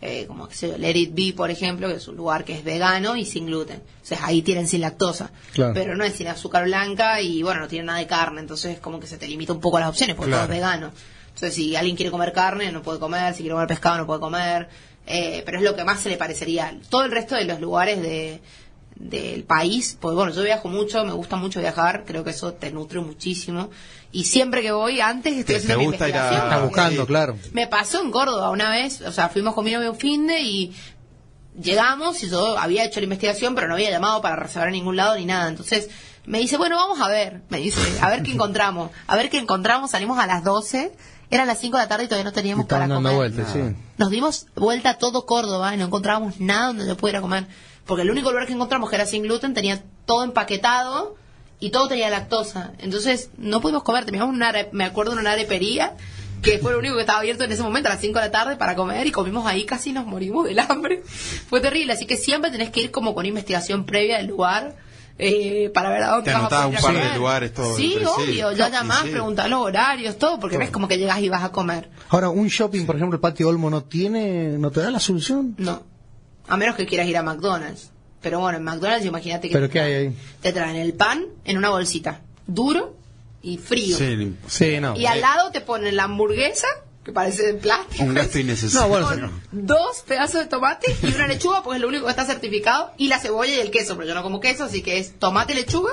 eh, 0.00 0.26
como 0.26 0.48
que 0.48 0.54
yo, 0.54 0.78
Let 0.78 0.96
It 0.96 1.14
Be, 1.14 1.32
por 1.36 1.50
ejemplo, 1.50 1.88
que 1.88 1.94
es 1.94 2.08
un 2.08 2.16
lugar 2.16 2.44
que 2.44 2.54
es 2.54 2.64
vegano 2.64 3.16
y 3.16 3.24
sin 3.24 3.46
gluten. 3.46 3.82
O 4.02 4.06
sea, 4.06 4.18
ahí 4.22 4.42
tienen 4.42 4.68
sin 4.68 4.80
lactosa. 4.80 5.30
Claro. 5.52 5.74
Pero 5.74 5.96
no 5.96 6.04
es 6.04 6.14
sin 6.14 6.28
azúcar 6.28 6.64
blanca 6.64 7.20
y 7.20 7.42
bueno, 7.42 7.60
no 7.60 7.68
tiene 7.68 7.86
nada 7.86 7.98
de 7.98 8.06
carne, 8.06 8.40
entonces 8.40 8.78
como 8.80 9.00
que 9.00 9.06
se 9.06 9.18
te 9.18 9.26
limita 9.26 9.52
un 9.52 9.60
poco 9.60 9.78
las 9.80 9.88
opciones 9.88 10.16
porque 10.16 10.32
todo 10.32 10.42
es 10.44 10.48
vegano. 10.48 10.92
Entonces, 11.28 11.54
si 11.54 11.76
alguien 11.76 11.94
quiere 11.94 12.10
comer 12.10 12.32
carne, 12.32 12.72
no 12.72 12.82
puede 12.82 12.98
comer, 12.98 13.32
si 13.32 13.42
quiere 13.42 13.54
comer 13.54 13.68
pescado, 13.68 13.98
no 13.98 14.06
puede 14.06 14.18
comer. 14.18 14.68
Eh, 15.10 15.42
pero 15.46 15.56
es 15.58 15.64
lo 15.64 15.74
que 15.74 15.84
más 15.84 16.00
se 16.00 16.10
le 16.10 16.18
parecería. 16.18 16.76
Todo 16.90 17.02
el 17.04 17.10
resto 17.10 17.34
de 17.34 17.44
los 17.46 17.60
lugares 17.60 18.00
de 18.02 18.40
del 18.94 19.44
país, 19.44 19.96
pues 20.00 20.16
bueno, 20.16 20.32
yo 20.32 20.42
viajo 20.42 20.66
mucho, 20.68 21.04
me 21.04 21.12
gusta 21.12 21.36
mucho 21.36 21.60
viajar, 21.60 22.02
creo 22.04 22.24
que 22.24 22.30
eso 22.30 22.54
te 22.54 22.72
nutre 22.72 22.98
muchísimo. 23.00 23.70
Y 24.10 24.24
siempre 24.24 24.60
que 24.60 24.72
voy, 24.72 25.00
antes 25.00 25.34
estoy 25.36 25.54
Te- 25.54 25.56
haciendo 25.60 25.74
te 25.74 25.78
mi 25.78 25.86
gusta 25.86 26.08
ir 26.08 26.14
a- 26.14 26.18
investigación. 26.18 26.52
Está 26.52 26.64
buscando, 26.66 27.06
claro. 27.06 27.38
Me 27.52 27.68
pasó 27.68 28.02
en 28.02 28.10
Córdoba 28.10 28.50
una 28.50 28.70
vez, 28.70 29.00
o 29.02 29.12
sea, 29.12 29.28
fuimos 29.28 29.54
con 29.54 29.64
mi 29.64 29.70
novio 29.70 29.92
un 29.92 29.98
fin 29.98 30.26
de 30.26 30.40
y 30.40 30.74
llegamos 31.60 32.22
y 32.22 32.28
yo 32.30 32.58
había 32.58 32.84
hecho 32.84 33.00
la 33.00 33.04
investigación, 33.04 33.54
pero 33.54 33.68
no 33.68 33.74
había 33.74 33.90
llamado 33.90 34.20
para 34.20 34.36
reservar 34.36 34.68
en 34.68 34.74
ningún 34.74 34.96
lado 34.96 35.16
ni 35.16 35.24
nada. 35.26 35.48
Entonces 35.48 35.88
me 36.26 36.38
dice, 36.38 36.56
bueno, 36.56 36.76
vamos 36.76 37.00
a 37.00 37.08
ver, 37.08 37.42
me 37.50 37.58
dice, 37.58 37.80
a 38.00 38.10
ver 38.10 38.22
qué 38.22 38.32
encontramos. 38.32 38.90
A 39.06 39.16
ver 39.16 39.30
qué 39.30 39.38
encontramos, 39.38 39.90
salimos 39.92 40.18
a 40.18 40.26
las 40.26 40.44
12, 40.44 40.92
eran 41.30 41.46
las 41.46 41.58
5 41.58 41.76
de 41.76 41.82
la 41.82 41.88
tarde 41.88 42.04
y 42.04 42.06
todavía 42.08 42.24
no 42.24 42.32
teníamos 42.32 42.66
para 42.66 42.86
comer. 42.96 43.12
sí. 43.52 43.76
Nos 43.98 44.10
dimos 44.10 44.46
vuelta 44.56 44.90
a 44.90 44.94
todo 44.98 45.26
Córdoba 45.26 45.74
y 45.74 45.78
no 45.78 45.84
encontrábamos 45.86 46.40
nada 46.40 46.68
donde 46.68 46.86
yo 46.86 46.96
pudiera 46.96 47.20
comer. 47.20 47.46
Porque 47.86 48.02
el 48.02 48.10
único 48.10 48.30
lugar 48.30 48.46
que 48.46 48.52
encontramos 48.52 48.88
que 48.90 48.96
era 48.96 49.06
sin 49.06 49.22
gluten 49.22 49.54
tenía 49.54 49.82
todo 50.06 50.24
empaquetado 50.24 51.16
y 51.60 51.70
todo 51.70 51.88
tenía 51.88 52.08
lactosa. 52.10 52.72
Entonces 52.78 53.30
no 53.36 53.60
pudimos 53.60 53.82
comer. 53.82 54.04
Teníamos 54.04 54.32
una, 54.34 54.48
are- 54.50 54.68
me 54.72 54.84
acuerdo 54.84 55.14
de 55.14 55.20
una 55.20 55.32
arepería 55.32 55.94
que 56.42 56.58
fue 56.60 56.70
lo 56.72 56.78
único 56.78 56.94
que 56.94 57.00
estaba 57.00 57.18
abierto 57.18 57.42
en 57.44 57.50
ese 57.52 57.62
momento 57.64 57.88
a 57.88 57.92
las 57.92 58.00
5 58.00 58.16
de 58.20 58.24
la 58.26 58.30
tarde 58.30 58.56
para 58.56 58.76
comer 58.76 59.06
y 59.06 59.10
comimos 59.10 59.44
ahí 59.46 59.64
casi 59.64 59.92
nos 59.92 60.06
morimos 60.06 60.44
del 60.46 60.60
hambre. 60.60 61.02
Fue 61.48 61.60
terrible. 61.60 61.92
Así 61.94 62.06
que 62.06 62.16
siempre 62.16 62.50
tenés 62.52 62.70
que 62.70 62.80
ir 62.82 62.90
como 62.92 63.12
con 63.14 63.26
investigación 63.26 63.84
previa 63.84 64.18
del 64.18 64.28
lugar. 64.28 64.76
Eh, 65.18 65.70
para 65.74 65.90
ver 65.90 66.02
a 66.04 66.08
dónde 66.10 66.30
Te 66.30 66.38
vas 66.38 66.52
a 66.52 66.66
un 66.68 66.72
par 66.74 66.80
comer. 66.82 67.10
de 67.12 67.18
lugares, 67.18 67.52
todo, 67.52 67.76
Sí, 67.76 67.96
obvio. 68.06 68.52
Ya 68.52 68.68
llamás, 68.68 69.02
sí. 69.02 69.10
preguntás 69.10 69.48
los 69.50 69.60
horarios, 69.60 70.16
todo, 70.18 70.38
porque 70.38 70.58
no 70.58 70.64
es 70.64 70.70
como 70.70 70.86
que 70.88 70.96
llegas 70.98 71.18
y 71.20 71.28
vas 71.28 71.42
a 71.42 71.50
comer. 71.50 71.90
Ahora, 72.08 72.28
un 72.30 72.46
shopping, 72.48 72.86
por 72.86 72.96
ejemplo, 72.96 73.16
el 73.16 73.20
patio 73.20 73.48
Olmo 73.48 73.68
no 73.70 73.82
tiene, 73.84 74.56
no 74.58 74.70
te 74.70 74.80
da 74.80 74.90
la 74.90 75.00
solución. 75.00 75.54
No. 75.58 75.82
A 76.46 76.56
menos 76.56 76.76
que 76.76 76.86
quieras 76.86 77.06
ir 77.08 77.16
a 77.16 77.22
McDonald's. 77.22 77.90
Pero 78.20 78.40
bueno, 78.40 78.58
en 78.58 78.64
McDonald's 78.64 79.04
imagínate 79.06 79.48
que 79.48 79.54
¿Pero 79.54 79.66
te 79.68 79.72
qué 79.72 79.80
hay 79.80 79.92
traen- 79.92 80.08
ahí? 80.08 80.16
Te 80.40 80.52
traen 80.52 80.76
el 80.76 80.94
pan 80.94 81.24
en 81.44 81.58
una 81.58 81.70
bolsita, 81.70 82.20
duro 82.46 82.96
y 83.42 83.58
frío. 83.58 83.96
Sí, 83.96 84.34
Sí, 84.46 84.80
no. 84.80 84.96
y 84.96 85.06
al 85.06 85.20
lado 85.20 85.50
te 85.52 85.60
ponen 85.60 85.94
la 85.96 86.04
hamburguesa, 86.04 86.66
que 87.08 87.12
parece 87.14 87.42
de 87.46 87.54
plástico. 87.54 88.04
un 88.04 88.12
gasto 88.12 88.38
innecesario. 88.38 88.86
No, 88.86 89.06
bueno, 89.06 89.30
con 89.30 89.66
dos 89.66 90.04
pedazos 90.06 90.40
de 90.40 90.46
tomate 90.46 90.94
y 91.02 91.14
una 91.14 91.26
lechuga, 91.26 91.62
pues 91.62 91.76
es 91.76 91.80
lo 91.80 91.88
único 91.88 92.04
que 92.04 92.10
está 92.10 92.26
certificado, 92.26 92.92
y 92.98 93.08
la 93.08 93.18
cebolla 93.18 93.54
y 93.54 93.60
el 93.60 93.70
queso, 93.70 93.96
pero 93.96 94.06
yo 94.06 94.14
no 94.14 94.22
como 94.22 94.40
queso, 94.40 94.64
así 94.64 94.82
que 94.82 94.98
es 94.98 95.18
tomate, 95.18 95.54
lechuga, 95.54 95.92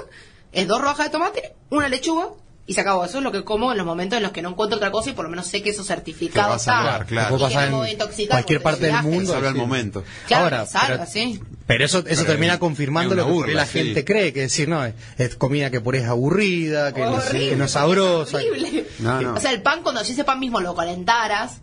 es 0.52 0.68
dos 0.68 0.82
rojas 0.82 1.06
de 1.06 1.12
tomate, 1.14 1.56
una 1.70 1.88
lechuga, 1.88 2.32
y 2.68 2.74
se 2.74 2.82
acabó. 2.82 3.06
Eso 3.06 3.20
es 3.20 3.24
lo 3.24 3.32
que 3.32 3.44
como 3.44 3.72
en 3.72 3.78
los 3.78 3.86
momentos 3.86 4.18
en 4.18 4.24
los 4.24 4.32
que 4.32 4.42
no 4.42 4.50
encuentro 4.50 4.78
otra 4.78 4.92
cosa 4.92 5.12
y 5.12 5.14
por 5.14 5.26
lo 5.26 5.30
menos 5.30 5.46
sé 5.48 5.62
que 5.62 5.70
eso 5.70 5.84
certificado 5.84 6.48
Te 6.48 6.50
va 6.50 6.56
a 6.56 6.60
salvar, 6.60 6.94
está. 7.02 7.06
claro. 7.06 7.38
Que 7.38 7.44
pasar 7.44 7.68
en 7.68 8.28
cualquier 8.28 8.62
parte 8.62 8.86
del 8.88 9.02
mundo. 9.04 9.34
Salva 9.34 9.48
el 9.50 9.54
sí. 9.54 9.60
momento. 9.60 10.04
Claro, 10.28 10.44
Ahora, 10.46 10.62
que 10.64 10.70
salva, 10.72 10.88
pero- 10.98 11.06
sí. 11.12 11.40
Pero 11.68 11.84
eso, 11.86 11.98
eso 12.00 12.06
Pero 12.08 12.26
termina 12.26 12.54
es 12.54 12.60
confirmando 12.60 13.16
lo 13.16 13.26
que 13.26 13.32
burla, 13.32 13.54
la 13.62 13.66
sí. 13.66 13.80
gente 13.80 14.06
cree, 14.06 14.32
que 14.34 14.42
decir, 14.42 14.70
no, 14.70 14.86
es, 14.86 14.94
es 15.18 15.36
comida 15.36 15.72
que 15.72 15.82
por 15.82 15.96
ahí 15.96 16.02
es 16.02 16.08
aburrida, 16.08 16.94
que, 16.94 17.02
no, 17.02 17.14
Horrible, 17.14 17.50
que 17.50 17.56
no 17.56 17.66
es 17.66 17.72
sabrosa. 17.72 18.38
horrible. 18.38 18.86
No, 19.00 19.20
no. 19.22 19.34
O 19.34 19.40
sea, 19.40 19.52
el 19.52 19.64
pan, 19.64 19.82
cuando 19.82 20.04
si 20.04 20.14
ese 20.14 20.24
pan 20.24 20.40
mismo 20.40 20.60
lo 20.62 20.76
calentaras, 20.76 21.62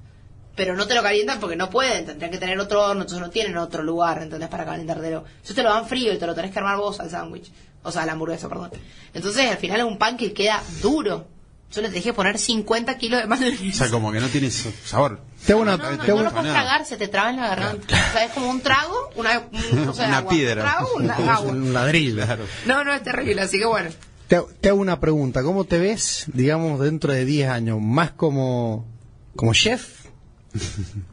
pero 0.57 0.75
no 0.77 0.87
te 0.89 0.95
lo 0.95 1.03
calientan 1.05 1.39
porque 1.39 1.55
no 1.57 1.71
pueden, 1.71 2.05
tendrían 2.05 2.31
que 2.33 2.39
tener 2.39 2.59
otro 2.59 2.83
horno, 2.83 3.03
entonces 3.03 3.21
no 3.25 3.31
tienen 3.31 3.57
otro 3.57 3.83
lugar, 3.85 4.21
¿entendés? 4.23 4.49
Para 4.49 4.65
calentártelo. 4.65 5.25
Entonces 5.25 5.55
te 5.57 5.63
lo 5.63 5.71
dan 5.71 5.87
frío 5.87 6.13
y 6.13 6.19
te 6.19 6.27
lo 6.27 6.35
tenés 6.35 6.51
que 6.51 6.59
armar 6.59 6.77
vos 6.79 6.99
al 6.99 7.09
sándwich. 7.09 7.51
O 7.83 7.91
sea, 7.93 8.07
la 8.07 8.13
hamburguesa, 8.13 8.49
perdón. 8.49 8.71
Entonces, 9.15 9.51
al 9.51 9.57
final 9.59 9.81
es 9.81 9.87
un 9.87 9.99
pan 9.99 10.17
que 10.17 10.33
queda 10.33 10.63
duro. 10.81 11.27
Yo 11.73 11.81
le 11.81 11.89
dejé 11.89 12.13
poner 12.13 12.39
50 12.39 12.99
kilos 12.99 13.21
de 13.21 13.25
O 13.25 13.29
mayonesa. 13.29 13.85
sea, 13.85 13.91
como 13.91 14.13
que 14.13 14.21
no 14.21 14.29
tiene 14.29 14.51
sabor. 14.51 15.21
Te 15.47 15.53
hago 15.53 15.63
una, 15.63 15.77
No, 15.79 15.85
no, 15.85 15.91
te 15.91 15.97
no, 15.97 16.03
hago 16.03 16.15
lo 16.17 16.21
una- 16.21 16.31
puedes 16.33 16.53
tragar, 16.53 16.85
se 16.85 16.97
te 16.99 17.09
traba 17.09 17.31
en 17.31 17.37
la 17.37 17.49
garganta. 17.49 17.87
O 18.11 18.13
sea, 18.13 18.25
es 18.27 18.33
como 18.33 18.51
un 18.51 18.61
trago, 18.61 18.95
una, 19.17 19.43
un, 19.73 19.89
o 19.89 19.95
sea, 19.95 20.09
Una 20.09 20.19
agua, 20.19 20.31
piedra. 20.31 20.63
Un 20.63 20.69
trago, 20.69 20.89
una 20.97 21.15
agua. 21.35 21.51
un 21.53 21.73
ladrillo. 21.73 22.17
Claro. 22.25 22.45
No, 22.67 22.85
no, 22.85 22.93
es 22.93 23.03
terrible, 23.03 23.41
así 23.41 23.59
que 23.59 23.65
bueno. 23.67 23.91
Te, 24.29 24.41
te 24.61 24.69
hago 24.69 24.79
una 24.81 25.01
pregunta, 25.01 25.43
¿cómo 25.43 25.65
te 25.65 25.79
ves, 25.79 26.27
digamos, 26.33 26.79
dentro 26.79 27.13
de 27.13 27.25
10 27.25 27.49
años? 27.49 27.81
¿Más 27.81 28.13
como, 28.13 28.87
como 29.35 29.53
chef 29.55 30.02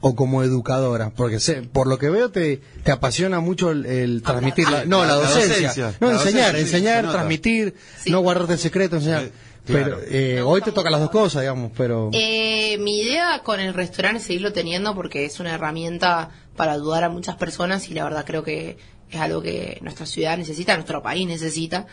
o 0.02 0.16
como 0.16 0.44
educadora? 0.44 1.12
Porque 1.16 1.40
sé, 1.40 1.62
por 1.62 1.88
lo 1.88 1.98
que 1.98 2.10
veo 2.10 2.30
te, 2.32 2.62
te 2.84 2.92
apasiona 2.92 3.40
mucho 3.40 3.72
el, 3.72 3.86
el 3.86 4.22
transmitir, 4.22 4.70
la, 4.70 4.86
no, 4.86 5.02
la, 5.02 5.08
la 5.08 5.16
docencia, 5.16 5.68
docencia. 5.70 5.94
no, 6.00 6.08
La 6.08 6.14
enseñar, 6.14 6.52
docencia, 6.54 6.60
enseñar, 6.78 7.12
transmitir, 7.12 7.76
Sí. 8.04 8.12
no 8.12 8.20
guardarte 8.22 8.54
el 8.54 8.60
secreto, 8.60 8.98
enseñar. 8.98 9.24
Eh, 9.24 9.32
claro. 9.66 9.98
Pero 10.00 10.00
eh, 10.10 10.42
hoy 10.42 10.62
te 10.62 10.72
toca 10.72 10.90
las 10.90 11.00
dos 11.02 11.10
cosas, 11.12 11.42
digamos, 11.42 11.72
pero... 11.78 12.10
Eh, 12.14 12.78
mi 12.80 13.02
idea 13.02 13.42
con 13.44 13.60
el 13.60 13.74
restaurante 13.74 14.20
es 14.20 14.24
seguirlo 14.26 14.52
teniendo 14.54 14.96
porque 14.96 15.26
es 15.26 15.40
una 15.40 15.54
herramienta 15.56 16.30
para 16.56 16.74
ayudar 16.74 17.04
a 17.04 17.10
muchas 17.10 17.36
personas 17.36 17.90
y 17.90 17.94
la 17.94 18.04
verdad 18.04 18.26
creo 18.26 18.44
que 18.44 18.78
es 19.10 19.20
algo 19.20 19.42
que 19.42 19.80
nuestra 19.82 20.06
ciudad 20.06 20.38
necesita, 20.38 20.76
nuestro 20.76 21.02
país 21.02 21.28
necesita. 21.28 21.88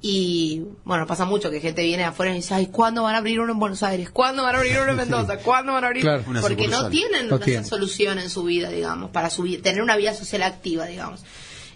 Y 0.00 0.62
bueno, 0.84 1.06
pasa 1.06 1.24
mucho 1.24 1.50
que 1.50 1.60
gente 1.60 1.82
viene 1.82 2.04
afuera 2.04 2.32
y 2.32 2.36
dice, 2.36 2.54
ay, 2.54 2.66
¿cuándo 2.66 3.02
van 3.02 3.14
a 3.14 3.18
abrir 3.18 3.40
uno 3.40 3.52
en 3.52 3.58
Buenos 3.58 3.82
Aires? 3.82 4.10
¿Cuándo 4.10 4.42
van 4.42 4.54
a 4.54 4.58
abrir 4.58 4.78
uno 4.78 4.90
en 4.90 4.96
Mendoza? 4.96 5.38
¿Cuándo 5.42 5.72
van 5.72 5.84
a 5.84 5.86
abrir? 5.86 6.02
Claro. 6.02 6.22
Una 6.26 6.40
Porque 6.42 6.68
no 6.68 6.88
tienen 6.90 7.28
No 7.28 7.36
esa 7.36 7.44
tienen. 7.44 7.64
solución 7.64 8.18
en 8.18 8.30
su 8.30 8.44
vida, 8.44 8.68
digamos, 8.68 9.10
para 9.10 9.30
tener 9.30 9.82
una 9.82 9.96
vida 9.96 10.14
social 10.14 10.42
activa, 10.42 10.86
digamos. 10.86 11.24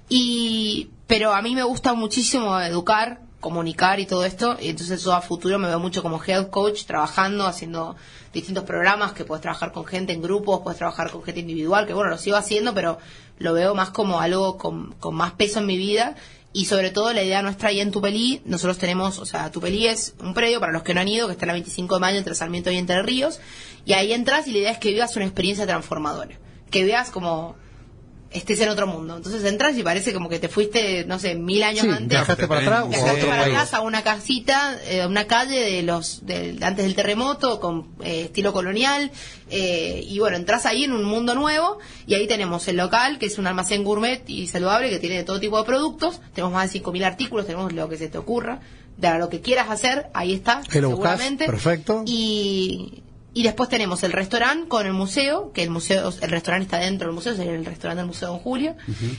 Y, 0.09 0.91
pero 1.07 1.33
a 1.33 1.41
mí 1.41 1.55
me 1.55 1.63
gusta 1.63 1.95
muchísimo 1.95 2.61
educar, 2.61 3.21
comunicar 3.41 4.01
y 4.01 4.07
todo 4.07 4.25
esto, 4.25 4.59
y 4.61 4.69
entonces 4.69 5.03
yo 5.03 5.13
a 5.15 5.23
futuro 5.23 5.59
me 5.59 5.69
veo 5.69 5.79
mucho 5.79 6.03
como 6.03 6.21
health 6.23 6.51
coach, 6.51 6.85
trabajando, 6.85 7.47
haciendo 7.47 7.97
distintos 8.35 8.65
programas 8.65 9.13
que 9.13 9.25
puedes 9.25 9.41
trabajar 9.41 9.73
con 9.73 9.87
gente 9.87 10.13
en 10.13 10.21
grupos, 10.21 10.61
puedes 10.63 10.79
trabajar 10.79 11.11
con 11.11 11.23
gente 11.23 11.41
individual, 11.41 11.87
que 11.87 11.95
bueno, 11.95 12.11
lo 12.11 12.19
sigo 12.19 12.37
haciendo, 12.37 12.75
pero 12.75 12.99
lo 13.39 13.55
veo 13.55 13.75
más 13.75 13.91
como 13.91 14.21
algo 14.21 14.59
con, 14.59 14.93
con 14.95 15.15
más 15.15 15.33
peso 15.33 15.61
en 15.61 15.67
mi 15.67 15.79
vida. 15.79 16.17
Y 16.53 16.65
sobre 16.65 16.91
todo 16.91 17.13
la 17.13 17.23
idea 17.23 17.43
nuestra 17.43 17.69
ahí 17.69 17.81
en 17.81 17.93
Tupelí, 17.93 18.43
nosotros 18.45 18.79
tenemos, 18.79 19.19
o 19.19 19.27
sea, 19.27 19.51
Tupelí 19.53 19.87
es 19.87 20.15
un 20.21 20.35
predio 20.35 20.59
para 20.59 20.73
los 20.73 20.83
que 20.83 20.95
no 20.95 21.01
han 21.01 21.09
ido, 21.09 21.29
que 21.29 21.33
está 21.35 21.47
el 21.47 21.53
25 21.53 21.95
de 21.95 22.01
mayo 22.01 22.19
entre 22.19 22.35
Sarmiento 22.35 22.71
y 22.73 22.77
Entre 22.77 23.01
Ríos, 23.03 23.41
y 23.85 23.93
ahí 23.93 24.13
entras 24.13 24.49
y 24.49 24.53
la 24.53 24.59
idea 24.59 24.71
es 24.73 24.79
que 24.79 24.91
vivas 24.91 25.15
una 25.15 25.27
experiencia 25.27 25.65
transformadora, 25.67 26.39
que 26.71 26.85
veas 26.85 27.11
como 27.11 27.55
estés 28.33 28.61
en 28.61 28.69
otro 28.69 28.87
mundo. 28.87 29.17
Entonces 29.17 29.43
entras 29.45 29.77
y 29.77 29.83
parece 29.83 30.13
como 30.13 30.29
que 30.29 30.39
te 30.39 30.49
fuiste, 30.49 31.05
no 31.05 31.19
sé, 31.19 31.35
mil 31.35 31.63
años 31.65 31.83
Sí, 31.83 31.89
antes. 31.91 32.09
viajaste 32.09 32.47
para 32.47 32.61
atrás 32.61 32.83
o 32.83 32.85
a 32.85 32.89
Viajaste 32.89 33.11
otro 33.19 33.29
para 33.29 33.43
país. 33.43 33.55
atrás 33.57 33.75
a 33.75 33.81
una 33.81 34.03
casita, 34.03 34.79
eh, 34.87 35.03
a 35.03 35.09
una 35.09 35.27
calle 35.27 35.59
de 35.59 35.83
los 35.83 36.25
de, 36.27 36.57
antes 36.63 36.85
del 36.85 36.95
terremoto 36.95 37.59
con 37.61 37.89
eh, 38.05 38.23
estilo 38.27 38.53
colonial 38.53 39.11
eh, 39.51 40.05
y 40.07 40.19
bueno, 40.21 40.37
entras 40.37 40.65
ahí 40.67 40.85
en 40.85 40.93
un 40.93 41.03
mundo 41.05 41.35
nuevo 41.35 41.79
y 42.07 42.15
ahí 42.15 42.29
tenemos 42.29 42.69
el 42.69 42.77
local 42.77 43.19
que 43.19 43.27
es 43.27 43.39
un 43.39 43.47
almacén 43.49 43.83
gourmet 43.83 44.23
y 44.29 44.47
saludable 44.47 44.91
que 44.91 44.99
tiene 45.01 45.17
de 45.17 45.25
todo 45.25 45.41
tipo 45.41 45.59
de 45.59 45.65
productos, 45.65 46.21
tenemos 46.33 46.53
más 46.53 46.73
de 46.73 46.81
5.000 46.83 47.05
artículos, 47.05 47.47
tenemos 47.47 47.73
lo 47.73 47.89
que 47.89 47.97
se 47.97 48.09
te 48.09 48.19
ocurra, 48.19 48.61
de 48.97 49.19
lo 49.19 49.29
que 49.29 49.41
quieras 49.41 49.71
hacer, 49.71 50.07
ahí 50.15 50.35
está, 50.35 50.59
buscás, 50.59 50.73
seguramente. 50.73 51.47
perfecto. 51.47 52.05
Y 52.07 53.03
y 53.33 53.45
después 53.45 53.69
tenemos 53.69 54.03
el 54.03 54.11
restaurante 54.13 54.67
con 54.69 54.87
el 54.87 54.93
museo, 54.93 55.53
que 55.53 55.63
el 55.63 55.71
museo, 55.71 56.13
el 56.21 56.31
restaurante 56.31 56.65
está 56.65 56.79
dentro 56.79 57.07
del 57.07 57.15
museo, 57.15 57.37
sería 57.37 57.53
el 57.55 57.65
restaurante 57.65 57.99
del 58.01 58.07
Museo 58.09 58.29
Don 58.29 58.39
Julio. 58.41 58.75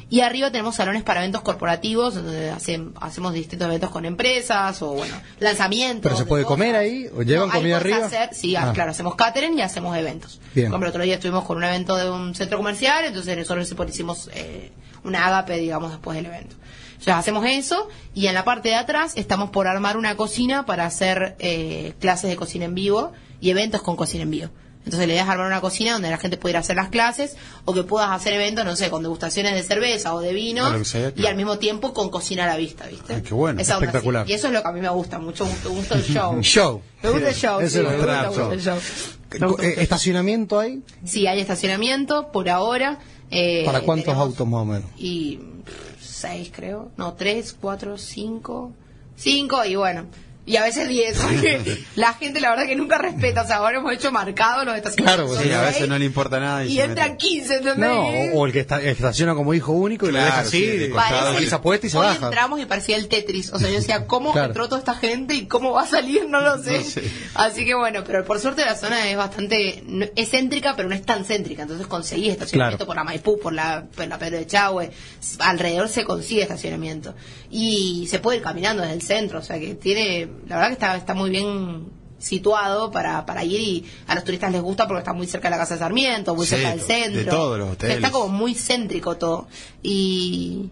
Y 0.09 0.20
arriba 0.20 0.51
tenemos 0.51 0.76
salones 0.76 1.03
para 1.03 1.22
eventos 1.22 1.41
corporativos, 1.43 2.16
donde 2.16 2.51
hacen- 2.51 2.93
hacemos 2.99 3.34
distintos 3.34 3.68
eventos 3.68 3.89
con 3.89 4.03
empresas 4.05 4.82
o, 4.82 4.93
bueno, 4.95 5.16
lanzamientos. 5.39 6.03
¿Pero 6.03 6.18
se 6.18 6.24
de 6.24 6.28
puede 6.30 6.43
cosas. 6.43 6.57
comer 6.57 6.76
ahí? 6.76 7.07
¿O 7.16 7.22
llevan 7.22 7.47
No, 7.47 7.53
comida 7.53 7.78
arriba? 7.78 8.05
hacer- 8.05 8.34
sí, 8.34 8.55
Ah. 8.55 8.72
claro, 8.74 8.91
hacemos 8.91 9.16
catering 9.16 9.57
y 9.57 9.62
hacemos 9.62 9.95
eventos. 9.97 10.41
Bien. 10.53 10.68
Ejemplo, 10.68 10.88
el 10.88 10.89
otro 10.91 11.03
día 11.03 11.16
estuvimos 11.16 11.45
con 11.45 11.57
un 11.57 11.64
evento 11.64 11.95
de 11.95 12.09
un 12.09 12.36
centro 12.36 12.57
comercial, 12.57 13.05
entonces 13.05 13.38
nosotros 13.38 13.74
hicimos 13.89 14.30
eh, 14.34 14.72
una 15.05 15.26
ágape, 15.28 15.57
digamos, 15.57 15.89
después 15.91 16.16
del 16.18 16.26
evento. 16.26 16.55
Entonces 16.91 17.16
hacemos 17.16 17.45
eso 17.47 17.88
y 18.14 18.28
en 18.28 18.36
la 18.36 18.43
parte 18.43 18.70
de 18.70 18.76
atrás 18.76 19.14
estamos 19.16 19.49
por 19.49 19.68
armar 19.68 19.97
una 19.97 20.16
cocina 20.18 20.66
para 20.68 20.86
hacer 20.86 21.36
eh, 21.39 21.93
clases 21.99 22.30
de 22.30 22.36
cocina 22.36 22.66
en 22.66 22.76
vivo 22.76 23.12
y 23.42 23.50
eventos 23.50 23.82
con 23.82 23.96
cocina 23.98 24.24
en 24.24 24.32
vivo. 24.32 24.50
Entonces 24.84 25.08
la 25.08 25.14
idea 25.14 25.24
es 25.24 25.30
armar 25.30 25.46
una 25.46 25.62
cocina 25.62 25.94
donde 25.94 26.10
la 26.10 26.18
gente 26.18 26.38
pudiera 26.38 26.60
hacer 26.62 26.76
las 26.76 26.89
clases 26.89 27.36
o 27.66 27.74
que 27.74 27.84
puedas 27.84 28.10
hacer 28.10 28.34
eventos, 28.34 28.66
no 28.66 28.76
sé, 28.76 28.89
con 28.89 29.04
degustaciones 29.04 29.54
de 29.54 29.62
cerveza 29.62 30.16
o 30.16 30.22
de 30.22 30.34
vino 30.34 30.68
y 31.16 31.26
al 31.28 31.36
mismo 31.36 31.60
tiempo 31.60 31.94
con 31.94 32.10
cocina 32.10 32.46
a 32.46 32.48
la 32.48 32.58
vista, 32.58 32.88
¿viste? 32.88 33.14
Ay, 33.14 33.22
qué 33.22 33.36
bueno, 33.36 33.62
Esa 33.62 33.74
espectacular. 33.76 34.28
Y 34.28 34.34
eso 34.34 34.48
es 34.48 34.54
lo 34.54 34.64
que 34.64 34.68
a 34.68 34.72
mí 34.72 34.82
me 34.82 34.89
gusta 34.89 35.20
mucho, 35.20 35.46
me 35.46 35.70
gusta 35.70 35.96
el 35.96 36.04
show. 36.04 36.42
Show. 36.42 36.82
Me 37.04 37.10
gusta 37.12 37.30
el 37.30 37.36
show, 37.36 37.60
sí, 37.68 37.78
me 37.78 37.96
gusta 37.96 38.26
gusta 38.26 38.26
Eh, 38.26 38.28
mucho 38.30 38.52
el 38.54 38.62
show. 38.62 39.58
¿Estacionamiento 39.78 40.60
hay? 40.60 40.82
Sí, 41.06 41.28
hay 41.28 41.39
estacionamiento 41.39 42.32
por 42.32 42.50
ahora. 42.50 42.98
eh, 43.30 43.64
¿Para 43.66 43.82
cuántos 43.82 44.06
tenemos- 44.08 44.28
autos 44.30 44.48
más 44.48 44.62
o 44.62 44.66
menos? 44.66 44.89
Y 44.98 45.38
pff, 45.38 46.02
seis, 46.02 46.52
creo. 46.54 46.92
No, 46.98 47.14
tres, 47.14 47.56
cuatro, 47.60 47.98
cinco. 47.98 48.74
Cinco, 49.16 49.64
y 49.64 49.76
bueno. 49.76 50.06
Y 50.44 50.56
a 50.56 50.64
veces 50.64 50.89
10, 50.89 51.18
porque 51.20 51.84
la 51.96 52.14
gente 52.16 52.42
la 52.42 52.50
verdad 52.50 52.66
que 52.66 52.76
nunca 52.76 52.98
respeta. 52.98 53.44
O 53.44 53.48
sea, 53.48 53.58
ahora 53.58 53.78
hemos 53.78 53.94
hecho 53.94 54.12
marcados 54.12 54.66
los 54.66 54.76
estacionamientos. 54.76 55.28
Claro, 55.28 55.36
son 55.39 55.44
Sí, 55.48 55.52
a 55.54 55.62
veces 55.62 55.88
no 55.88 56.00
le 56.00 56.06
importa 56.06 56.39
nada. 56.39 56.66
Y 56.66 56.76
se 56.78 56.84
entran 56.84 57.12
mete. 57.12 57.18
15, 57.28 57.54
¿entendés? 57.58 57.78
No, 57.78 58.02
o, 58.02 58.39
o 58.39 58.46
el 58.48 58.52
que 58.52 58.60
está, 58.62 58.82
estaciona 58.82 59.36
como 59.36 59.54
hijo 59.54 59.72
único 59.72 60.08
y 60.08 60.12
lo 60.12 60.16
Claro, 60.18 60.26
deja 60.26 60.39
así, 60.39 60.58
sí, 60.58 60.66
de 60.66 60.78
de 60.80 60.89
costado. 60.89 61.26
Parece- 61.34 61.44
esa 61.46 61.62
puesta 61.62 61.86
y 61.86 61.89
se 61.92 61.98
hoy 62.00 62.06
baja. 62.08 62.26
entramos 62.26 62.60
y 62.60 62.66
parecía 62.66 62.98
el 62.98 63.08
Tetris. 63.08 63.54
O 63.54 63.60
sea, 63.60 63.70
yo 63.70 63.76
decía, 63.76 64.08
¿cómo 64.08 64.32
Claro. 64.34 64.48
entró 64.48 64.68
toda 64.68 64.80
esta 64.80 64.96
gente 64.96 65.36
y 65.36 65.46
cómo 65.46 65.74
va 65.74 65.84
a 65.84 65.88
salir? 65.88 66.28
No 66.28 66.42
lo 66.42 66.58
sé. 66.62 66.80
No 66.80 66.84
sé. 66.86 67.04
Así 67.36 67.64
que 67.64 67.76
bueno, 67.76 68.04
pero 68.04 68.26
por 68.26 68.39
suerte 68.39 68.66
la 68.66 68.76
zona 68.76 69.10
es 69.12 69.16
bastante 69.18 69.84
no- 69.86 70.08
es 70.16 70.30
céntrica, 70.32 70.76
pero 70.76 70.89
no 70.89 70.96
es 70.96 71.04
tan 71.04 71.24
céntrica. 71.24 71.62
Entonces 71.62 71.86
conseguí 71.86 72.30
estacionamiento 72.32 72.78
Claro. 72.80 72.88
por 72.88 72.96
la 72.96 73.04
Maipú, 73.04 73.39
por 73.39 73.54
la, 73.54 73.86
por 73.96 74.08
la 74.08 74.18
Pedro 74.18 74.38
de 74.39 74.48
Chahue. 74.48 74.92
Alrededor 75.38 75.88
se 75.88 76.04
consigue 76.04 76.42
estacionamiento. 76.42 77.14
Y 77.52 78.08
se 78.10 78.20
puede 78.20 78.38
ir 78.38 78.44
caminando 78.44 78.82
desde 78.82 78.96
el 78.96 79.02
centro. 79.04 79.39
O 79.39 79.42
sea, 79.44 79.60
que 79.60 79.76
tiene, 79.76 80.28
la 80.48 80.56
verdad 80.56 80.68
que 80.70 80.74
está, 80.74 80.96
está 80.96 81.14
muy 81.14 81.30
bien 81.30 81.88
situado 82.20 82.92
para, 82.92 83.26
para 83.26 83.44
ir 83.44 83.60
y 83.60 83.86
a 84.08 84.14
los 84.16 84.24
turistas 84.24 84.52
les 84.52 84.62
gusta 84.62 84.88
porque 84.88 85.00
está 85.00 85.14
muy 85.14 85.26
cerca 85.28 85.48
de 85.48 85.52
la 85.52 85.58
casa 85.58 85.74
de 85.76 85.80
Sarmiento, 85.80 86.36
muy 86.36 86.46
Sí, 86.46 86.56
cerca 86.56 86.70
del 86.70 86.80
de 86.80 86.86
centro. 86.86 87.32
todos 87.36 87.58
los 87.60 87.70
hoteles. 87.72 87.96
Está 87.98 88.12
como 88.12 88.28
muy 88.28 88.54
céntrico 88.54 89.18
todo. 89.18 89.48
Y 89.82 90.70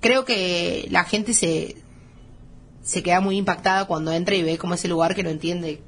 creo 0.00 0.24
que 0.24 0.86
la 0.90 1.04
gente 1.04 1.34
se, 1.34 1.76
se 2.82 3.02
queda 3.02 3.20
muy 3.20 3.36
impactada 3.36 3.84
cuando 3.86 4.12
entra 4.12 4.34
y 4.34 4.42
ve 4.42 4.56
como 4.56 4.74
ese 4.74 4.88
lugar 4.88 5.14
que 5.14 5.22
no 5.22 5.28
entiende 5.30 5.82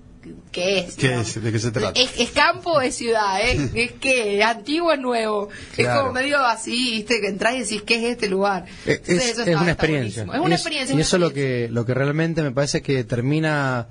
qué 0.53 0.79
es. 0.81 0.95
¿Qué 0.97 1.15
es? 1.21 1.43
¿De 1.43 1.53
qué 1.53 1.59
se 1.59 1.71
trata? 1.71 1.99
Es, 2.01 2.19
es 2.19 2.31
campo 2.31 2.73
o 2.73 2.81
es 2.81 2.95
ciudad, 2.95 3.41
¿eh? 3.41 3.71
es 3.75 3.93
que 3.93 4.39
es 4.39 4.45
antiguo 4.45 4.93
es 4.93 5.01
nuevo. 5.01 5.49
Es 5.77 5.87
como 5.89 6.13
medio 6.13 6.39
así, 6.39 6.93
¿viste? 6.93 7.21
Que 7.21 7.29
entras 7.29 7.55
y 7.57 7.61
decís, 7.61 7.83
¿qué 7.83 7.97
es 7.97 8.13
este 8.13 8.29
lugar? 8.29 8.67
Eh, 8.87 9.01
Entonces, 9.01 9.17
Es, 9.17 9.31
eso 9.33 9.43
es 9.43 9.49
está- 9.49 9.61
una 9.63 9.71
está 9.71 9.85
experiencia. 9.87 10.23
Es 10.23 10.29
una 10.29 10.39
Y 10.41 10.53
es- 10.53 10.61
experiencia. 10.61 10.93
Y 10.93 10.95
una 10.95 11.03
eso 11.03 11.17
es 11.17 11.21
lo 11.21 11.33
que, 11.33 11.69
lo 11.71 11.87
que 11.87 11.95
realmente 11.95 12.43
me 12.43 12.51
parece 12.53 12.83
que 12.83 13.05
termina 13.05 13.89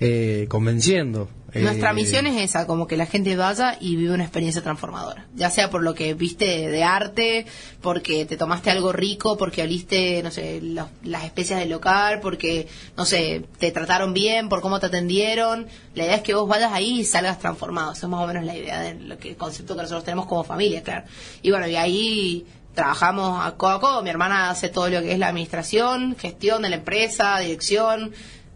eh, 0.00 0.46
convenciendo. 0.48 1.28
Nuestra 1.54 1.92
Eh, 1.92 1.94
misión 1.94 2.26
es 2.26 2.42
esa, 2.42 2.66
como 2.66 2.86
que 2.86 2.98
la 2.98 3.06
gente 3.06 3.34
vaya 3.34 3.78
y 3.80 3.96
vive 3.96 4.12
una 4.12 4.22
experiencia 4.22 4.60
transformadora. 4.62 5.26
Ya 5.34 5.48
sea 5.48 5.70
por 5.70 5.82
lo 5.82 5.94
que 5.94 6.12
viste 6.12 6.68
de 6.68 6.84
arte, 6.84 7.46
porque 7.80 8.26
te 8.26 8.36
tomaste 8.36 8.70
algo 8.70 8.92
rico, 8.92 9.38
porque 9.38 9.62
oliste, 9.62 10.22
no 10.22 10.30
sé, 10.30 10.60
los- 10.60 10.88
las 11.04 11.24
especias 11.24 11.58
del 11.60 11.70
local, 11.70 12.20
porque, 12.20 12.68
no 12.98 13.06
sé, 13.06 13.46
te 13.58 13.70
trataron 13.72 14.12
bien, 14.12 14.50
por 14.50 14.60
cómo 14.60 14.78
te 14.78 14.86
atendieron. 14.86 15.66
La 15.94 16.04
idea 16.04 16.16
es 16.16 16.22
que 16.22 16.34
vos 16.34 16.46
vayas 16.46 16.70
ahí 16.74 17.00
y 17.00 17.04
salgas 17.06 17.38
transformado. 17.38 17.92
Eso 17.92 18.06
es 18.06 18.10
más 18.10 18.22
o 18.22 18.26
menos 18.26 18.44
la 18.44 18.54
idea 18.54 18.80
del 18.82 19.16
concepto 19.38 19.74
que 19.74 19.80
nosotros 19.82 20.04
tenemos 20.04 20.26
como 20.26 20.44
familia, 20.44 20.82
claro. 20.82 21.06
Y 21.40 21.50
bueno, 21.50 21.66
y 21.66 21.76
ahí 21.76 22.46
trabajamos 22.74 23.44
a 23.44 23.52
codo 23.56 23.70
a 23.72 23.80
codo. 23.80 24.02
Mi 24.02 24.10
hermana 24.10 24.50
hace 24.50 24.68
todo 24.68 24.88
lo 24.90 25.00
que 25.00 25.12
es 25.12 25.18
la 25.18 25.28
administración, 25.28 26.14
gestión 26.16 26.60
de 26.62 26.68
la 26.68 26.76
empresa, 26.76 27.38
dirección, 27.38 28.12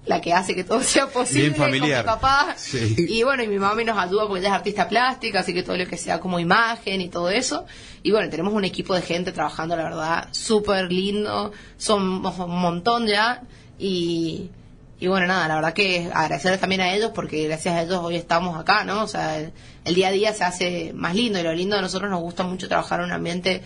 la 0.07 0.20
que 0.20 0.32
hace 0.32 0.55
que 0.55 0.64
todo 0.64 0.80
sea 0.82 1.07
posible. 1.09 1.50
Bien 1.50 1.55
familiar. 1.55 2.05
Con 2.05 2.14
mi 2.14 2.20
papá. 2.20 2.55
Sí. 2.57 2.96
Y 2.98 3.22
bueno, 3.22 3.42
y 3.42 3.48
mi 3.48 3.59
mami 3.59 3.84
nos 3.84 3.98
ayuda 3.98 4.26
porque 4.26 4.40
ella 4.40 4.48
es 4.48 4.55
artista 4.55 4.88
plástica, 4.88 5.40
así 5.40 5.55
que 5.55 5.62
todo 5.62 5.76
lo 5.76 5.86
que 5.86 5.96
sea 5.96 6.20
como 6.20 6.38
imagen 6.40 7.00
y 7.00 7.09
todo 7.09 7.30
eso. 7.30 7.66
Y 8.03 8.11
bueno, 8.11 8.28
tenemos 8.30 8.53
un 8.53 8.64
equipo 8.64 8.94
de 8.94 9.03
gente 9.03 9.32
trabajando, 9.32 9.76
la 9.76 9.84
verdad, 9.84 10.28
súper 10.32 10.90
lindo. 10.90 11.53
Somos 11.76 12.38
un 12.38 12.61
montón 12.61 13.07
ya. 13.07 13.42
Y, 13.78 14.50
y 14.98 15.07
bueno, 15.09 15.26
nada, 15.26 15.48
la 15.48 15.57
verdad 15.57 15.72
que 15.72 16.11
agradecerles 16.12 16.61
también 16.61 16.80
a 16.80 16.94
ellos 16.94 17.11
porque 17.14 17.44
gracias 17.48 17.74
a 17.74 17.82
ellos 17.82 17.98
hoy 18.03 18.16
estamos 18.16 18.59
acá, 18.59 18.84
¿no? 18.84 19.03
O 19.03 19.09
sea, 19.09 19.38
el, 19.38 19.53
el 19.84 19.94
día 19.94 20.09
a 20.09 20.12
día 20.12 20.32
se 20.32 20.44
hace 20.44 20.92
más 20.94 21.14
lindo 21.14 21.38
y 21.38 21.42
lo 21.42 21.53
lindo 21.53 21.76
de 21.76 21.82
nosotros 21.82 22.11
nos 22.11 22.20
gusta 22.20 22.44
mucho 22.44 22.68
trabajar 22.68 23.00
en 23.00 23.07
un 23.07 23.12
ambiente 23.12 23.62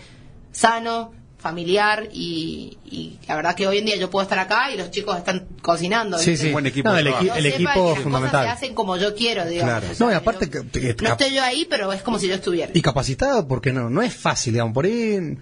sano, 0.51 1.11
familiar 1.39 2.09
y, 2.11 2.77
y 2.85 3.19
la 3.27 3.35
verdad 3.35 3.55
que 3.55 3.67
hoy 3.67 3.77
en 3.77 3.85
día 3.85 3.95
yo 3.95 4.09
puedo 4.09 4.23
estar 4.23 4.39
acá 4.39 4.71
y 4.71 4.77
los 4.77 4.89
chicos 4.91 5.17
están 5.17 5.45
cocinando. 5.61 6.17
Sí, 6.17 6.31
¿viste? 6.31 6.43
sí. 6.45 6.47
Un 6.47 6.53
buen 6.53 6.65
equipo 6.65 6.89
No, 6.89 6.97
el, 6.97 7.07
equi- 7.07 7.45
equipo 7.45 7.73
cosas 7.73 8.03
fundamental. 8.03 8.43
se 8.45 8.49
hacen 8.49 8.73
como 8.73 8.97
yo 8.97 9.13
quiero, 9.15 9.45
digamos. 9.45 9.71
Claro. 9.71 9.87
O 9.91 9.95
sea, 9.95 10.05
No, 10.07 10.11
y 10.11 10.15
aparte 10.15 10.45
no, 10.47 10.71
que- 10.71 10.95
que- 10.95 11.03
no 11.03 11.09
estoy 11.11 11.33
yo 11.35 11.43
ahí, 11.43 11.67
pero 11.69 11.93
es 11.93 12.01
como 12.01 12.17
si 12.19 12.27
yo 12.27 12.33
estuviera. 12.35 12.71
Y 12.73 12.81
capacitado, 12.81 13.47
porque 13.47 13.71
no, 13.71 13.89
no 13.89 14.01
es 14.01 14.15
fácil, 14.15 14.53
digamos, 14.53 14.73
por 14.73 14.85
ahí, 14.85 15.37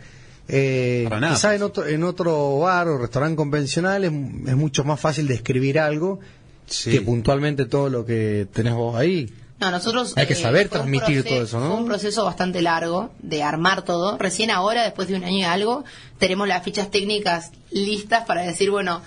eh, 0.47 1.07
nada 1.09 1.29
quizá 1.29 1.47
fácil. 1.49 1.55
en 1.55 1.63
otro, 1.63 1.87
en 1.87 2.03
otro 2.03 2.59
bar 2.59 2.87
o 2.89 2.97
restaurante 2.97 3.35
convencional 3.37 4.03
es, 4.03 4.11
es 4.11 4.55
mucho 4.55 4.83
más 4.83 4.99
fácil 4.99 5.27
describir 5.27 5.79
algo 5.79 6.19
Sí. 6.67 6.91
que 6.91 7.01
puntualmente 7.01 7.65
todo 7.65 7.89
lo 7.89 8.05
que 8.05 8.47
tenés 8.51 8.73
vos 8.73 8.95
ahí. 8.97 9.31
No, 9.59 9.71
nosotros... 9.71 10.13
Hay 10.17 10.27
que 10.27 10.33
eh, 10.33 10.35
saber 10.35 10.67
transmitir 10.69 11.23
todo 11.23 11.43
eso, 11.43 11.59
¿no? 11.59 11.67
Fue 11.67 11.77
un 11.77 11.85
proceso 11.85 12.25
bastante 12.25 12.61
largo 12.61 13.11
de 13.19 13.41
armar 13.41 13.83
todo. 13.83 14.17
Recién 14.17 14.51
ahora, 14.51 14.83
después 14.83 15.07
de 15.07 15.15
un 15.15 15.23
año 15.23 15.37
y 15.37 15.43
algo, 15.43 15.85
tenemos 16.19 16.47
las 16.47 16.63
fichas 16.63 16.91
técnicas 16.91 17.51
listas 17.71 18.25
para 18.25 18.41
decir, 18.41 18.69
bueno, 18.69 19.01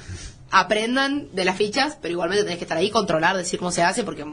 aprendan 0.51 1.29
de 1.33 1.45
las 1.45 1.57
fichas, 1.57 1.99
pero 2.01 2.13
igualmente 2.13 2.45
tenés 2.45 2.59
que 2.59 2.65
estar 2.65 2.79
ahí, 2.79 2.91
controlar, 2.91 3.37
decir 3.37 3.59
cómo 3.59 3.71
se 3.71 3.83
hace, 3.83 4.05
porque 4.05 4.25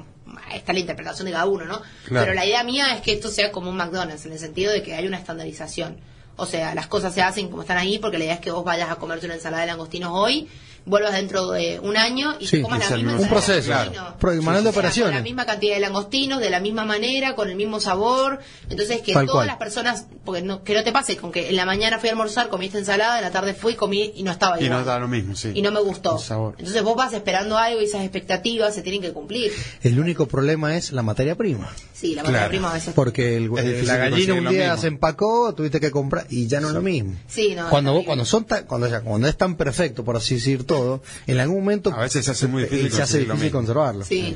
está 0.54 0.72
la 0.72 0.80
interpretación 0.80 1.26
de 1.26 1.34
cada 1.34 1.46
uno, 1.46 1.66
¿no? 1.66 1.82
Claro. 2.06 2.26
Pero 2.26 2.34
la 2.34 2.46
idea 2.46 2.64
mía 2.64 2.96
es 2.96 3.02
que 3.02 3.14
esto 3.14 3.30
sea 3.30 3.52
como 3.52 3.70
un 3.70 3.76
McDonald's, 3.76 4.26
en 4.26 4.32
el 4.32 4.40
sentido 4.40 4.72
de 4.72 4.82
que 4.82 4.96
hay 4.96 5.08
una 5.08 5.18
estandarización. 5.18 5.98
O 6.38 6.46
sea, 6.46 6.76
las 6.76 6.88
cosas 6.88 7.14
se 7.14 7.22
hacen 7.22 7.50
como 7.50 7.62
están 7.62 7.78
ahí, 7.78 7.98
porque 8.00 8.18
la 8.18 8.26
idea 8.26 8.34
es 8.36 8.40
que 8.42 8.52
vos 8.52 8.64
vayas 8.64 8.90
a 8.90 8.96
comerte 8.96 9.26
una 9.26 9.36
ensalada 9.36 9.62
de 9.62 9.68
langostinos 9.68 10.12
hoy, 10.14 10.48
vuelvas 10.86 11.14
dentro 11.14 11.50
de 11.52 11.80
un 11.80 11.98
año 11.98 12.36
y 12.40 12.46
Sí, 12.48 12.58
te 12.58 12.62
comas 12.64 12.88
y 12.88 12.92
la 12.92 12.98
misma 12.98 13.20
Un 13.20 13.28
proceso. 13.30 13.72
Pro- 14.20 14.34
manual 14.42 14.64
de 14.64 14.72
Con 14.72 15.12
la 15.12 15.22
misma 15.22 15.46
cantidad 15.46 15.74
de 15.76 15.80
langostinos, 15.82 16.40
de 16.40 16.50
la 16.50 16.60
misma 16.60 16.86
manera, 16.86 17.36
con 17.36 17.50
el 17.50 17.56
mismo 17.56 17.80
sabor. 17.80 18.40
Entonces, 18.70 19.02
que 19.02 19.14
Tal 19.14 19.26
todas 19.26 19.36
cual. 19.40 19.48
las 19.48 19.58
personas, 19.58 20.06
porque 20.24 20.42
no, 20.42 20.64
que 20.64 20.74
no 20.76 20.84
te 20.84 20.92
pase 20.92 21.18
con 21.18 21.32
que 21.32 21.50
en 21.50 21.56
la 21.56 21.66
mañana 21.66 21.98
fui 22.00 22.10
a 22.10 22.12
almorzar, 22.12 22.50
comiste 22.50 22.78
ensalada, 22.78 23.18
en 23.18 23.24
la 23.24 23.32
tarde 23.32 23.54
fui, 23.54 23.74
comí 23.76 24.12
y 24.16 24.24
no 24.24 24.32
estaba 24.32 24.60
Y 24.60 24.66
igual. 24.66 24.80
no 24.82 24.86
da 24.86 25.00
lo 25.00 25.08
mismo, 25.08 25.36
sí. 25.36 25.52
Y 25.56 25.62
no 25.62 25.72
me 25.72 25.82
gustó. 25.82 26.18
El 26.18 26.24
sabor. 26.24 26.56
Entonces 26.60 26.84
vos 26.84 26.96
vas 26.96 27.14
esperando 27.14 27.58
algo 27.58 27.82
y 27.82 27.86
esas 27.86 28.02
expectativas 28.04 28.74
se 28.76 28.82
tienen 28.82 29.02
que 29.02 29.12
cumplir. 29.12 29.52
El 29.82 30.00
único 30.00 30.28
problema 30.28 30.76
es 30.78 30.92
la 30.92 31.02
materia 31.02 31.36
prima. 31.36 31.72
Sí, 31.94 32.14
la 32.14 32.22
materia 32.22 32.40
Claro. 32.42 32.50
prima 32.52 32.70
a 32.72 32.74
veces. 32.74 32.94
Porque 32.94 33.38
el- 33.38 33.50
eh, 33.58 33.82
la 33.86 33.98
gallina 33.98 34.34
un 34.36 34.50
día 34.50 34.64
mismo. 34.70 34.78
se 34.82 34.88
empacó, 34.88 35.54
tuviste 35.56 35.80
que 35.80 35.90
comprar 35.92 36.28
y 36.30 36.48
ya 36.48 36.60
no 36.60 36.68
es 36.68 36.74
lo 36.74 36.82
mismo. 36.82 37.16
Sí, 37.28 37.56
no, 37.56 37.70
cuando 37.70 37.92
es 37.92 37.96
vos, 37.98 38.06
cuando 38.06 38.26
son 38.26 38.46
tan- 38.46 38.66
cuando, 38.66 38.88
ya- 38.88 39.02
cuando 39.02 39.28
es 39.28 39.36
tan 39.38 39.56
perfecto, 39.56 40.04
por 40.04 40.16
así 40.18 40.36
decir 40.36 40.64
todo, 40.78 41.02
en 41.28 41.40
algún 41.40 41.60
momento 41.60 41.92
A 41.94 42.02
veces 42.02 42.26
se 42.26 42.32
hace 42.32 42.48
muy 42.48 42.64
difícil 42.64 42.92
se 42.92 43.02
hace 43.02 43.52
conservarlo. 43.52 44.04
Sí. 44.06 44.36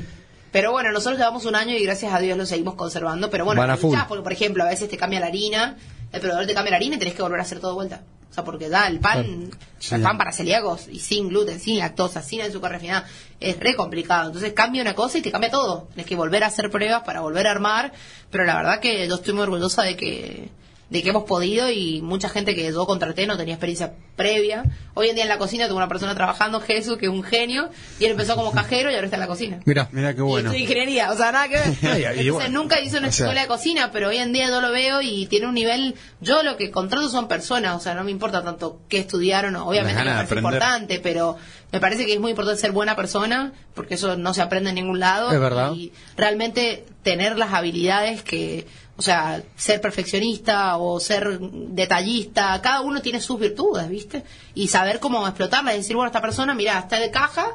Pero 0.52 0.72
bueno, 0.72 0.90
nosotros 0.90 1.18
llevamos 1.18 1.44
un 1.46 1.54
año 1.54 1.76
y 1.76 1.84
gracias 1.84 2.12
a 2.12 2.18
Dios 2.18 2.36
lo 2.36 2.44
seguimos 2.44 2.74
conservando. 2.74 3.30
Pero 3.30 3.44
bueno, 3.44 3.60
Van 3.60 3.70
a 3.70 3.76
luchás 3.76 3.88
full. 4.00 4.08
porque 4.08 4.22
por 4.24 4.32
ejemplo, 4.32 4.64
a 4.64 4.68
veces 4.68 4.88
te 4.88 4.96
cambia 4.96 5.20
la 5.20 5.26
harina, 5.26 5.76
el 6.12 6.20
proveedor 6.20 6.46
te 6.46 6.54
cambia 6.54 6.72
la 6.72 6.76
harina 6.78 6.96
y 6.96 6.98
tenés 6.98 7.14
que 7.14 7.22
volver 7.22 7.38
a 7.38 7.42
hacer 7.42 7.60
todo 7.60 7.70
de 7.70 7.74
vuelta. 7.76 8.02
O 8.30 8.32
sea, 8.34 8.44
porque 8.44 8.68
da 8.68 8.86
el 8.86 9.00
pan, 9.00 9.50
Sí. 9.80 9.94
el 9.94 10.02
pan 10.02 10.16
para 10.18 10.32
celíacos 10.32 10.86
y 10.88 10.98
sin 11.00 11.28
gluten, 11.28 11.58
sin 11.58 11.78
lactosa, 11.78 12.22
sin 12.22 12.40
azúcar 12.42 12.70
refinada, 12.72 13.04
es 13.40 13.58
re 13.58 13.74
complicado. 13.74 14.26
Entonces 14.28 14.52
cambia 14.52 14.82
una 14.82 14.94
cosa 14.94 15.18
y 15.18 15.22
te 15.22 15.32
cambia 15.32 15.50
todo. 15.50 15.88
Tienes 15.94 16.06
que 16.06 16.14
volver 16.16 16.44
a 16.44 16.46
hacer 16.48 16.70
pruebas 16.70 17.02
para 17.04 17.20
volver 17.20 17.46
a 17.48 17.50
armar. 17.52 17.92
Pero 18.30 18.44
la 18.44 18.56
verdad 18.56 18.80
que 18.80 19.06
yo 19.08 19.16
estoy 19.16 19.34
muy 19.34 19.42
orgullosa 19.42 19.82
de 19.82 19.96
que 19.96 20.48
de 20.90 21.02
que 21.04 21.10
hemos 21.10 21.22
podido 21.22 21.70
y 21.70 22.02
mucha 22.02 22.28
gente 22.28 22.54
que 22.56 22.70
yo 22.72 22.84
contraté 22.84 23.26
no 23.26 23.36
tenía 23.36 23.54
experiencia 23.54 23.92
previa. 24.16 24.64
Hoy 24.94 25.08
en 25.08 25.14
día 25.14 25.22
en 25.22 25.28
la 25.28 25.38
cocina 25.38 25.64
tengo 25.66 25.76
una 25.76 25.86
persona 25.88 26.14
trabajando, 26.16 26.60
Jesús, 26.60 26.98
que 26.98 27.06
es 27.06 27.12
un 27.12 27.22
genio, 27.22 27.70
y 28.00 28.04
él 28.06 28.10
empezó 28.10 28.34
como 28.34 28.50
cajero 28.52 28.90
y 28.90 28.94
ahora 28.94 29.06
está 29.06 29.16
en 29.16 29.20
la 29.20 29.26
cocina. 29.28 29.60
Mira, 29.64 29.88
Mira 29.92 30.12
qué 30.14 30.18
Y 30.20 30.24
bueno. 30.24 30.48
estudia 30.48 30.62
ingeniería, 30.64 31.12
o 31.12 31.16
sea, 31.16 31.30
nada 31.32 31.48
que 31.48 31.54
ver. 31.58 31.66
y- 31.82 31.86
y 31.86 32.04
Entonces 32.04 32.32
bueno, 32.32 32.60
nunca 32.62 32.80
hizo 32.80 32.98
una 32.98 33.08
o 33.08 33.12
sea- 33.12 33.26
escuela 33.26 33.42
de 33.42 33.46
cocina, 33.46 33.90
pero 33.92 34.08
hoy 34.08 34.16
en 34.18 34.32
día 34.32 34.48
yo 34.48 34.60
lo 34.60 34.72
veo 34.72 35.00
y 35.00 35.26
tiene 35.26 35.46
un 35.46 35.54
nivel. 35.54 35.94
Yo 36.20 36.42
lo 36.42 36.56
que 36.56 36.70
contrato 36.72 37.08
son 37.08 37.28
personas, 37.28 37.76
o 37.76 37.80
sea, 37.80 37.94
no 37.94 38.02
me 38.02 38.10
importa 38.10 38.42
tanto 38.42 38.80
qué 38.88 38.98
estudiaron, 38.98 39.54
o- 39.56 39.68
obviamente 39.68 40.00
aprender. 40.00 40.38
importante, 40.38 40.98
pero 41.00 41.36
me 41.72 41.78
parece 41.78 42.04
que 42.04 42.14
es 42.14 42.20
muy 42.20 42.32
importante 42.32 42.60
ser 42.60 42.72
buena 42.72 42.96
persona, 42.96 43.52
porque 43.74 43.94
eso 43.94 44.16
no 44.16 44.34
se 44.34 44.42
aprende 44.42 44.70
en 44.70 44.74
ningún 44.74 44.98
lado. 44.98 45.30
Es 45.32 45.38
verdad. 45.40 45.72
Y 45.72 45.92
realmente 46.16 46.84
tener 47.04 47.38
las 47.38 47.52
habilidades 47.54 48.22
que. 48.22 48.66
O 49.00 49.02
sea, 49.02 49.42
ser 49.56 49.80
perfeccionista 49.80 50.76
o 50.76 51.00
ser 51.00 51.40
detallista, 51.40 52.60
cada 52.60 52.82
uno 52.82 53.00
tiene 53.00 53.18
sus 53.18 53.40
virtudes, 53.40 53.88
¿viste? 53.88 54.24
Y 54.54 54.68
saber 54.68 55.00
cómo 55.00 55.26
explotarlas 55.26 55.72
y 55.72 55.78
decir, 55.78 55.96
bueno, 55.96 56.08
esta 56.08 56.20
persona, 56.20 56.52
mira, 56.52 56.78
está 56.78 57.00
de 57.00 57.10
caja 57.10 57.46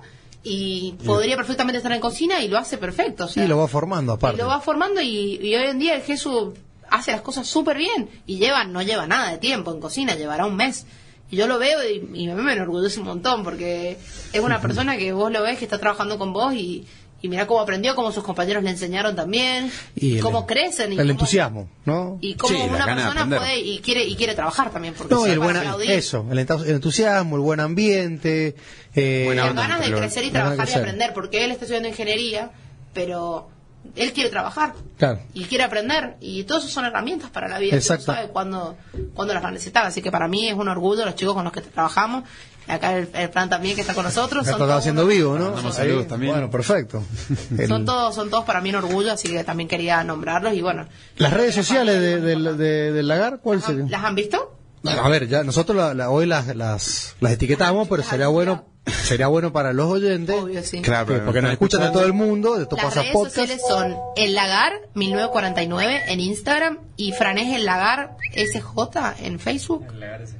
y 0.41 0.95
podría 1.05 1.35
perfectamente 1.35 1.77
estar 1.77 1.91
en 1.91 1.99
cocina 1.99 2.41
y 2.41 2.47
lo 2.47 2.57
hace 2.57 2.79
perfecto. 2.79 3.25
O 3.25 3.27
sea, 3.27 3.45
y 3.45 3.47
lo 3.47 3.59
va 3.59 3.67
formando 3.67 4.13
aparte. 4.13 4.37
y 4.37 4.41
lo 4.41 4.47
va 4.47 4.59
formando 4.59 5.01
y, 5.01 5.35
y 5.39 5.53
hoy 5.53 5.67
en 5.67 5.77
día 5.77 5.93
el 5.93 6.01
Jesús 6.01 6.53
hace 6.89 7.11
las 7.11 7.21
cosas 7.21 7.45
súper 7.45 7.77
bien 7.77 8.09
y 8.25 8.37
lleva 8.37 8.63
no 8.63 8.81
lleva 8.81 9.05
nada 9.05 9.29
de 9.29 9.37
tiempo 9.37 9.71
en 9.71 9.79
cocina, 9.79 10.15
llevará 10.15 10.47
un 10.47 10.55
mes. 10.55 10.87
Y 11.29 11.35
yo 11.35 11.45
lo 11.45 11.59
veo 11.59 11.77
y, 11.87 12.23
y 12.23 12.27
a 12.27 12.33
mí 12.33 12.41
me 12.41 12.53
enorgullece 12.53 12.99
un 12.99 13.05
montón 13.05 13.43
porque 13.43 13.99
es 14.33 14.41
una 14.41 14.59
persona 14.61 14.97
que 14.97 15.13
vos 15.13 15.31
lo 15.31 15.43
ves 15.43 15.59
que 15.59 15.65
está 15.65 15.77
trabajando 15.77 16.17
con 16.17 16.33
vos 16.33 16.55
y, 16.55 16.87
y 17.25 17.29
mira 17.29 17.47
cómo 17.47 17.59
aprendió, 17.59 17.95
cómo 17.95 18.11
sus 18.11 18.23
compañeros 18.23 18.63
le 18.63 18.69
enseñaron 18.69 19.15
también, 19.15 19.71
Y 19.95 20.15
el- 20.17 20.21
cómo 20.21 20.45
crecen. 20.45 20.91
Y 20.93 20.95
el 20.95 20.99
cómo- 21.01 21.11
entusiasmo, 21.11 21.69
¿no? 21.85 22.17
Y 22.21 22.35
cómo 22.35 22.55
Sí, 22.55 22.61
una 22.69 22.85
persona 22.85 23.37
puede 23.37 23.59
y 23.59 23.79
quiere 23.79 24.03
y 24.05 24.15
quiere 24.15 24.35
trabajar 24.35 24.71
también. 24.71 24.93
Porque 24.93 25.13
No, 25.13 25.25
el 25.25 25.39
buen, 25.39 25.57
eso, 25.87 26.25
el, 26.31 26.39
entusiasmo, 26.39 27.35
el 27.35 27.41
buen 27.41 27.59
ambiente. 27.59 28.55
Eh, 28.95 29.23
Buena 29.25 29.41
las 29.43 29.49
onda, 29.51 29.61
ganas 29.67 29.85
de 29.85 29.93
crecer 29.95 30.23
y 30.23 30.31
trabajar 30.31 30.69
y 30.69 30.73
aprender, 30.73 31.13
porque 31.13 31.43
él 31.43 31.51
está 31.51 31.65
estudiando 31.65 31.89
ingeniería, 31.89 32.51
pero 32.93 33.49
él 33.95 34.13
quiere 34.13 34.29
trabajar 34.29 34.73
Claro. 34.97 35.19
y 35.33 35.43
quiere 35.45 35.63
aprender, 35.63 36.15
y 36.21 36.43
todo 36.45 36.57
eso 36.59 36.67
son 36.69 36.85
herramientas 36.85 37.29
para 37.29 37.47
la 37.47 37.59
vida. 37.59 37.75
Exacto. 37.75 38.03
Exacto. 38.03 38.21
sabe 38.21 38.33
cuándo, 38.33 38.77
cuándo 39.13 39.33
las 39.33 39.43
va 39.43 39.49
a 39.49 39.51
necesitar, 39.51 39.85
así 39.85 40.01
que 40.01 40.11
para 40.11 40.27
mí 40.27 40.47
es 40.47 40.55
un 40.55 40.67
orgullo 40.69 41.05
los 41.05 41.15
chicos 41.15 41.33
con 41.35 41.43
los 41.43 41.53
que 41.53 41.61
trabajamos, 41.61 42.23
acá 42.67 42.97
el, 42.97 43.09
el 43.13 43.29
Fran 43.29 43.49
también 43.49 43.75
que 43.75 43.81
está 43.81 43.93
con 43.93 44.03
nosotros. 44.05 44.41
Esto 44.45 44.51
Son 44.57 44.61
está 44.61 44.65
todos 44.73 44.79
haciendo 44.79 45.05
vivo, 45.05 45.37
¿no? 45.37 45.55
Ahí, 45.57 45.71
saludos 45.71 46.07
también. 46.07 46.33
Bueno, 46.33 46.49
perfecto. 46.49 47.03
El- 47.57 47.67
Son 47.67 47.85
todos, 47.85 48.13
son 48.15 48.29
todos 48.29 48.45
para 48.45 48.61
mí 48.61 48.69
un 48.69 48.75
orgullo, 48.75 49.11
así 49.11 49.27
que 49.29 49.43
también 49.43 49.67
quería 49.69 50.03
nombrarlos 50.03 50.53
y 50.53 50.61
bueno. 50.61 50.87
Las 51.17 51.33
redes 51.33 51.55
sociales 51.55 51.99
de- 51.99 52.21
del- 52.21 52.57
de- 52.57 52.91
del 52.91 53.07
lagar, 53.07 53.39
¿cuál 53.41 53.61
sería? 53.61 53.85
¿Las 53.89 54.03
han 54.03 54.15
visto? 54.15 54.51
A 54.85 55.09
ver, 55.09 55.27
ya 55.27 55.43
nosotros 55.43 55.75
la- 55.77 55.93
la- 55.93 56.09
hoy 56.09 56.25
las, 56.27 56.55
las, 56.55 57.15
las 57.19 57.31
etiquetamos, 57.31 57.87
pero 57.87 58.03
sería 58.03 58.27
bueno 58.27 58.65
sería 58.85 59.25
bueno 59.25 59.51
para 59.51 59.73
los 59.73 59.87
oyentes, 59.91 60.35
Obvio, 60.39 60.61
sí. 60.61 60.79
Claro, 60.83 61.07
pero 61.07 61.25
porque 61.25 61.41
nos 61.41 61.51
escuchan 61.51 61.81
de 61.81 61.89
todo 61.89 62.05
el 62.05 62.13
mundo, 62.13 62.55
de 62.55 62.65
todo 62.67 62.75
Las 62.77 62.85
pasa 62.85 63.01
redes 63.01 63.13
podcast. 63.13 63.35
sociales 63.35 63.61
son 63.67 63.95
El 64.15 64.35
Lagar 64.35 64.73
1949 64.93 66.01
en 66.07 66.19
Instagram 66.19 66.77
y 66.95 67.11
Franés 67.13 67.55
El 67.55 67.65
Lagar 67.65 68.15
SJ 68.35 69.15
en 69.25 69.39
Facebook. 69.39 69.87
El 69.91 69.99
Lagar 70.01 70.27
SJ 70.27 70.35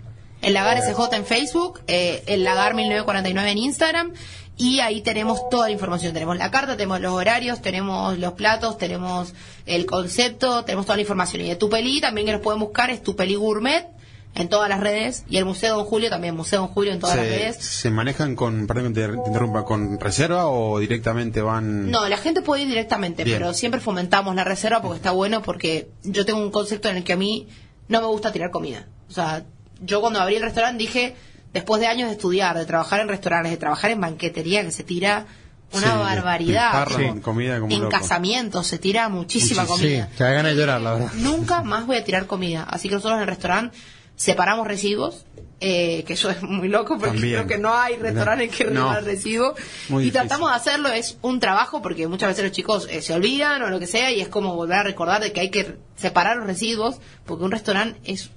en 0.46 1.26
Facebook, 1.26 1.82
eh, 1.88 2.24
El 2.28 2.44
Lagar 2.44 2.74
1949 2.76 3.52
en 3.52 3.58
Instagram 3.58 4.14
y 4.58 4.80
ahí 4.80 5.02
tenemos 5.02 5.50
toda 5.50 5.68
la 5.68 5.72
información. 5.72 6.14
Tenemos 6.14 6.38
la 6.38 6.50
carta, 6.50 6.78
tenemos 6.78 7.02
los 7.02 7.12
horarios, 7.12 7.62
tenemos 7.62 8.18
los 8.18 8.34
platos, 8.34 8.78
tenemos 8.78 9.34
el 9.66 9.86
concepto, 9.86 10.64
tenemos 10.64 10.86
toda 10.86 10.96
la 10.96 11.02
información. 11.02 11.42
Y 11.44 11.50
de 11.50 11.56
Tupelí 11.56 12.00
también 12.00 12.28
que 12.28 12.34
nos 12.34 12.42
pueden 12.42 12.60
buscar 12.60 12.90
es 12.90 13.04
Tupelí 13.04 13.36
Gourmet 13.36 13.88
en 14.36 14.50
todas 14.50 14.70
las 14.70 14.82
redes 14.82 15.24
y 15.30 15.38
el 15.38 15.46
Museo 15.46 15.78
Don 15.78 15.86
Julio 15.86 16.10
también, 16.10 16.36
Museo 16.36 16.60
Don 16.60 16.68
Julio 16.70 16.92
en 16.92 17.00
todas 17.00 17.16
las 17.16 17.26
¿Se, 17.26 17.32
redes. 17.32 17.56
se 17.58 17.90
manejan 17.90 18.36
con, 18.36 18.68
perdón 18.68 18.94
que 18.94 19.02
te, 19.02 19.08
te 19.08 19.28
interrumpa, 19.28 19.64
con 19.64 20.00
reserva 20.00 20.48
o 20.48 20.80
directamente 20.80 21.42
van...? 21.42 21.90
No, 21.90 22.08
la 22.10 22.18
gente 22.18 22.42
puede 22.42 22.64
ir 22.64 22.68
directamente, 22.68 23.24
Bien. 23.24 23.38
pero 23.40 23.54
siempre 23.54 23.80
fomentamos 23.80 24.36
la 24.36 24.44
reserva 24.44 24.82
porque 24.82 24.98
está 24.98 25.12
bueno, 25.12 25.42
porque 25.42 25.90
yo 26.04 26.26
tengo 26.26 26.40
un 26.40 26.52
concepto 26.52 26.90
en 26.90 26.98
el 26.98 27.04
que 27.06 27.14
a 27.14 27.18
mí 27.18 27.48
no 27.88 28.02
me 28.02 28.08
gusta 28.08 28.32
tirar 28.34 28.52
comida. 28.52 28.88
O 29.10 29.14
sea, 29.14 29.46
yo 29.82 30.02
cuando 30.02 30.20
abrí 30.22 30.36
el 30.36 30.42
restaurante 30.44 30.78
dije, 30.80 31.16
después 31.54 31.80
de 31.82 31.88
años 31.88 32.08
de 32.10 32.14
estudiar, 32.16 32.58
de 32.58 32.66
trabajar 32.66 33.00
en 33.02 33.08
restaurantes, 33.08 33.52
de 33.52 33.58
trabajar 33.58 33.92
en 33.92 34.02
banquetería, 34.02 34.64
que 34.64 34.72
se 34.72 34.84
tira 34.84 35.26
una 35.74 35.92
Sí, 35.94 35.98
barbaridad. 35.98 36.88
comida 37.22 37.60
como 37.60 37.74
en 37.74 37.80
loco. 37.82 37.90
casamientos 37.92 38.68
se 38.68 38.78
tira 38.78 39.10
muchísima 39.10 39.64
Sí, 39.64 39.68
comida. 39.70 40.10
te 40.18 40.24
da 40.24 40.32
ganas 40.32 40.54
de 40.54 40.58
llorar, 40.60 40.82
la 40.82 40.94
verdad. 40.94 41.14
Nunca 41.16 41.64
más 41.64 41.86
voy 41.86 41.98
a 41.98 42.04
tirar 42.04 42.28
comida. 42.28 42.64
Así 42.70 42.88
que 42.88 42.96
nosotros 42.96 43.18
en 43.18 43.22
el 43.24 43.28
restaurante 43.28 43.78
separamos 44.16 44.66
residuos, 44.68 45.26
eh, 45.60 46.04
que 46.06 46.14
eso 46.14 46.30
es 46.30 46.42
muy 46.44 46.68
loco 46.70 46.98
porque 46.98 47.14
También. 47.18 47.34
creo 47.36 47.48
que 47.48 47.58
no 47.58 47.74
hay 47.74 47.96
restaurantes 47.98 48.56
que 48.56 48.66
No. 48.66 48.92
Muy 48.92 49.02
y 49.02 49.16
difícil. 49.16 50.12
tratamos 50.12 50.50
de 50.52 50.56
hacerlo, 50.56 50.90
es 50.90 51.18
un 51.22 51.40
trabajo 51.40 51.82
porque 51.82 52.08
muchas 52.08 52.30
veces 52.30 52.44
los 52.44 52.52
chicos 52.54 52.88
eh, 52.90 53.02
se 53.02 53.14
olvidan 53.14 53.62
o 53.64 53.70
lo 53.70 53.80
que 53.80 53.88
sea 53.88 54.12
y 54.12 54.22
es 54.22 54.28
como 54.30 54.56
volver 54.56 54.78
a 54.78 54.84
recordar 54.84 55.22
de 55.22 55.34
que 55.34 55.42
hay 55.42 55.50
que 55.50 55.78
separar 55.98 56.38
los 56.38 56.46
residuos 56.46 56.98
porque 57.26 57.44
un 57.44 57.52
restaurante 57.52 58.00
es 58.06 58.30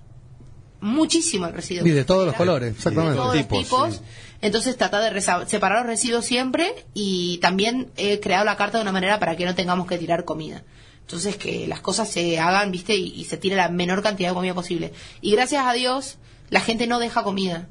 muchísimo 0.81 1.47
el 1.47 1.53
residuo. 1.55 1.87
Y 1.87 1.91
de 1.91 2.05
todos 2.05 2.27
los 2.27 2.35
colores, 2.35 2.75
exactamente. 2.77 3.13
De 3.13 3.17
todos 3.19 3.37
Tipos, 3.37 3.59
los 3.59 3.65
tipos. 3.65 3.95
sí. 3.97 4.01
Entonces 4.41 4.77
trata 4.77 5.01
de 5.01 5.21
separar 5.49 5.79
los 5.79 5.87
residuos 5.87 6.25
siempre 6.25 6.73
y 6.95 7.39
también 7.39 7.91
he 7.97 8.21
creado 8.21 8.45
la 8.45 8.57
carta 8.57 8.79
de 8.79 8.83
una 8.83 8.93
manera 8.93 9.19
para 9.19 9.37
que 9.37 9.45
no 9.45 9.55
tengamos 9.57 9.87
que 9.89 9.99
tirar 9.99 10.25
comida. 10.25 10.63
Entonces 11.01 11.37
que 11.37 11.67
las 11.67 11.81
cosas 11.81 12.09
se 12.09 12.39
hagan, 12.39 12.71
viste, 12.71 12.95
y, 12.95 13.09
y 13.21 13.25
se 13.25 13.37
tire 13.37 13.57
la 13.57 13.69
menor 13.69 14.03
cantidad 14.03 14.29
de 14.29 14.35
comida 14.35 14.55
posible. 14.55 14.93
Y 15.21 15.33
gracias 15.33 15.65
a 15.67 15.73
Dios, 15.73 16.19
la 16.51 16.61
gente 16.61 16.87
no 16.87 17.01
deja 17.01 17.25
comida. 17.25 17.69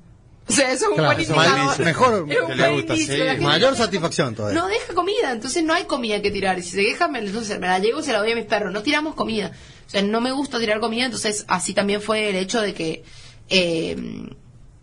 O 0.50 0.52
sea, 0.54 0.72
eso 0.72 0.86
es 0.86 0.90
un 0.92 0.96
Claro, 0.96 1.10
buen 1.16 1.20
indicador. 1.22 1.72
es 1.74 1.80
mejor, 1.80 2.14
Es 2.16 2.22
un 2.22 2.28
que 2.30 2.42
buen 2.42 2.58
le 2.58 2.72
gusta, 2.74 2.96
sí. 2.96 3.08
Mayor 3.42 3.72
no- 3.72 3.78
satisfacción 3.78 4.34
todavía. 4.36 4.60
no 4.60 4.68
deja 4.68 4.94
comida, 4.94 5.32
entonces 5.32 5.64
no 5.64 5.74
hay 5.74 5.84
comida 5.86 6.22
que 6.22 6.32
tirar. 6.32 6.58
Y 6.60 6.64
si 6.64 6.72
se 6.72 6.82
deja, 6.82 7.08
me, 7.08 7.20
entonces 7.20 7.60
me 7.60 7.68
la 7.68 7.80
llevo 7.80 8.00
y 8.00 8.04
se 8.04 8.12
la 8.12 8.20
doy 8.20 8.32
a 8.32 8.36
mis 8.36 8.46
perros. 8.46 8.74
No 8.74 8.82
tiramos 8.82 9.14
comida. 9.16 9.52
O 9.88 9.90
sea, 9.90 10.02
no 10.02 10.22
me 10.22 10.32
gusta 10.32 10.60
tirar 10.60 10.80
comida, 10.80 11.06
entonces 11.06 11.46
así 11.48 11.74
también 11.74 12.02
fue 12.02 12.30
el 12.30 12.36
hecho 12.36 12.62
de 12.62 12.74
que, 12.74 13.04
eh, 13.50 13.96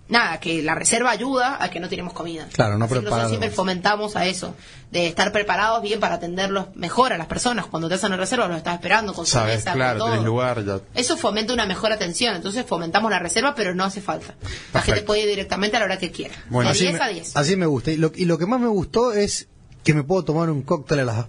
nada, 0.09 0.39
que 0.41 0.63
la 0.63 0.75
reserva 0.75 1.11
ayuda 1.11 1.63
a 1.63 1.71
que 1.71 1.79
no 1.81 1.89
tiremos 1.89 2.15
comida. 2.15 2.49
Claro, 2.53 2.79
no 2.79 2.87
Nosotros 2.87 3.29
siempre 3.29 3.51
fomentamos 3.51 4.17
a 4.17 4.27
eso, 4.27 4.55
de 4.91 5.07
estar 5.07 5.33
preparados 5.33 5.83
bien 5.83 6.01
para 6.01 6.15
atenderlos 6.17 6.75
mejor 6.75 7.13
a 7.13 7.19
las 7.19 7.27
personas. 7.27 7.67
Cuando 7.67 7.89
te 7.89 7.97
hacen 7.97 8.11
la 8.11 8.17
reserva, 8.17 8.49
los 8.49 8.57
estás 8.57 8.75
esperando 8.75 9.13
con 9.13 9.27
su 9.27 9.33
Sabes, 9.33 9.57
mesa, 9.57 9.73
claro, 9.73 9.99
con 10.01 10.13
todo. 10.13 10.25
lugar, 10.25 10.65
ya. 10.65 10.81
Eso 10.95 11.17
fomenta 11.17 11.53
una 11.53 11.67
mejor 11.67 11.93
atención, 11.93 12.35
entonces 12.35 12.65
fomentamos 12.67 13.11
la 13.11 13.19
reserva, 13.19 13.55
pero 13.55 13.75
no 13.75 13.85
hace 13.85 14.01
falta. 14.01 14.35
La 14.73 14.81
gente 14.83 15.03
puede 15.03 15.23
ir 15.23 15.29
directamente 15.29 15.77
a 15.77 15.81
la 15.81 15.87
hora 15.87 15.99
que 15.99 16.11
quiera. 16.11 16.35
Bueno, 16.49 16.71
de 16.71 16.77
así 16.77 16.85
10 16.85 16.95
me, 16.95 17.05
a 17.05 17.09
10. 17.09 17.37
así 17.37 17.57
me 17.57 17.67
gusta. 17.67 17.91
Y 17.91 17.97
lo, 17.97 18.11
y 18.15 18.25
lo 18.25 18.39
que 18.39 18.47
más 18.47 18.61
me 18.61 18.69
gustó 18.69 19.13
es 19.13 19.49
que 19.83 19.93
me 19.93 20.03
puedo 20.03 20.25
tomar 20.25 20.49
un 20.49 20.63
cóctel 20.63 21.01
a 21.01 21.05
las 21.05 21.27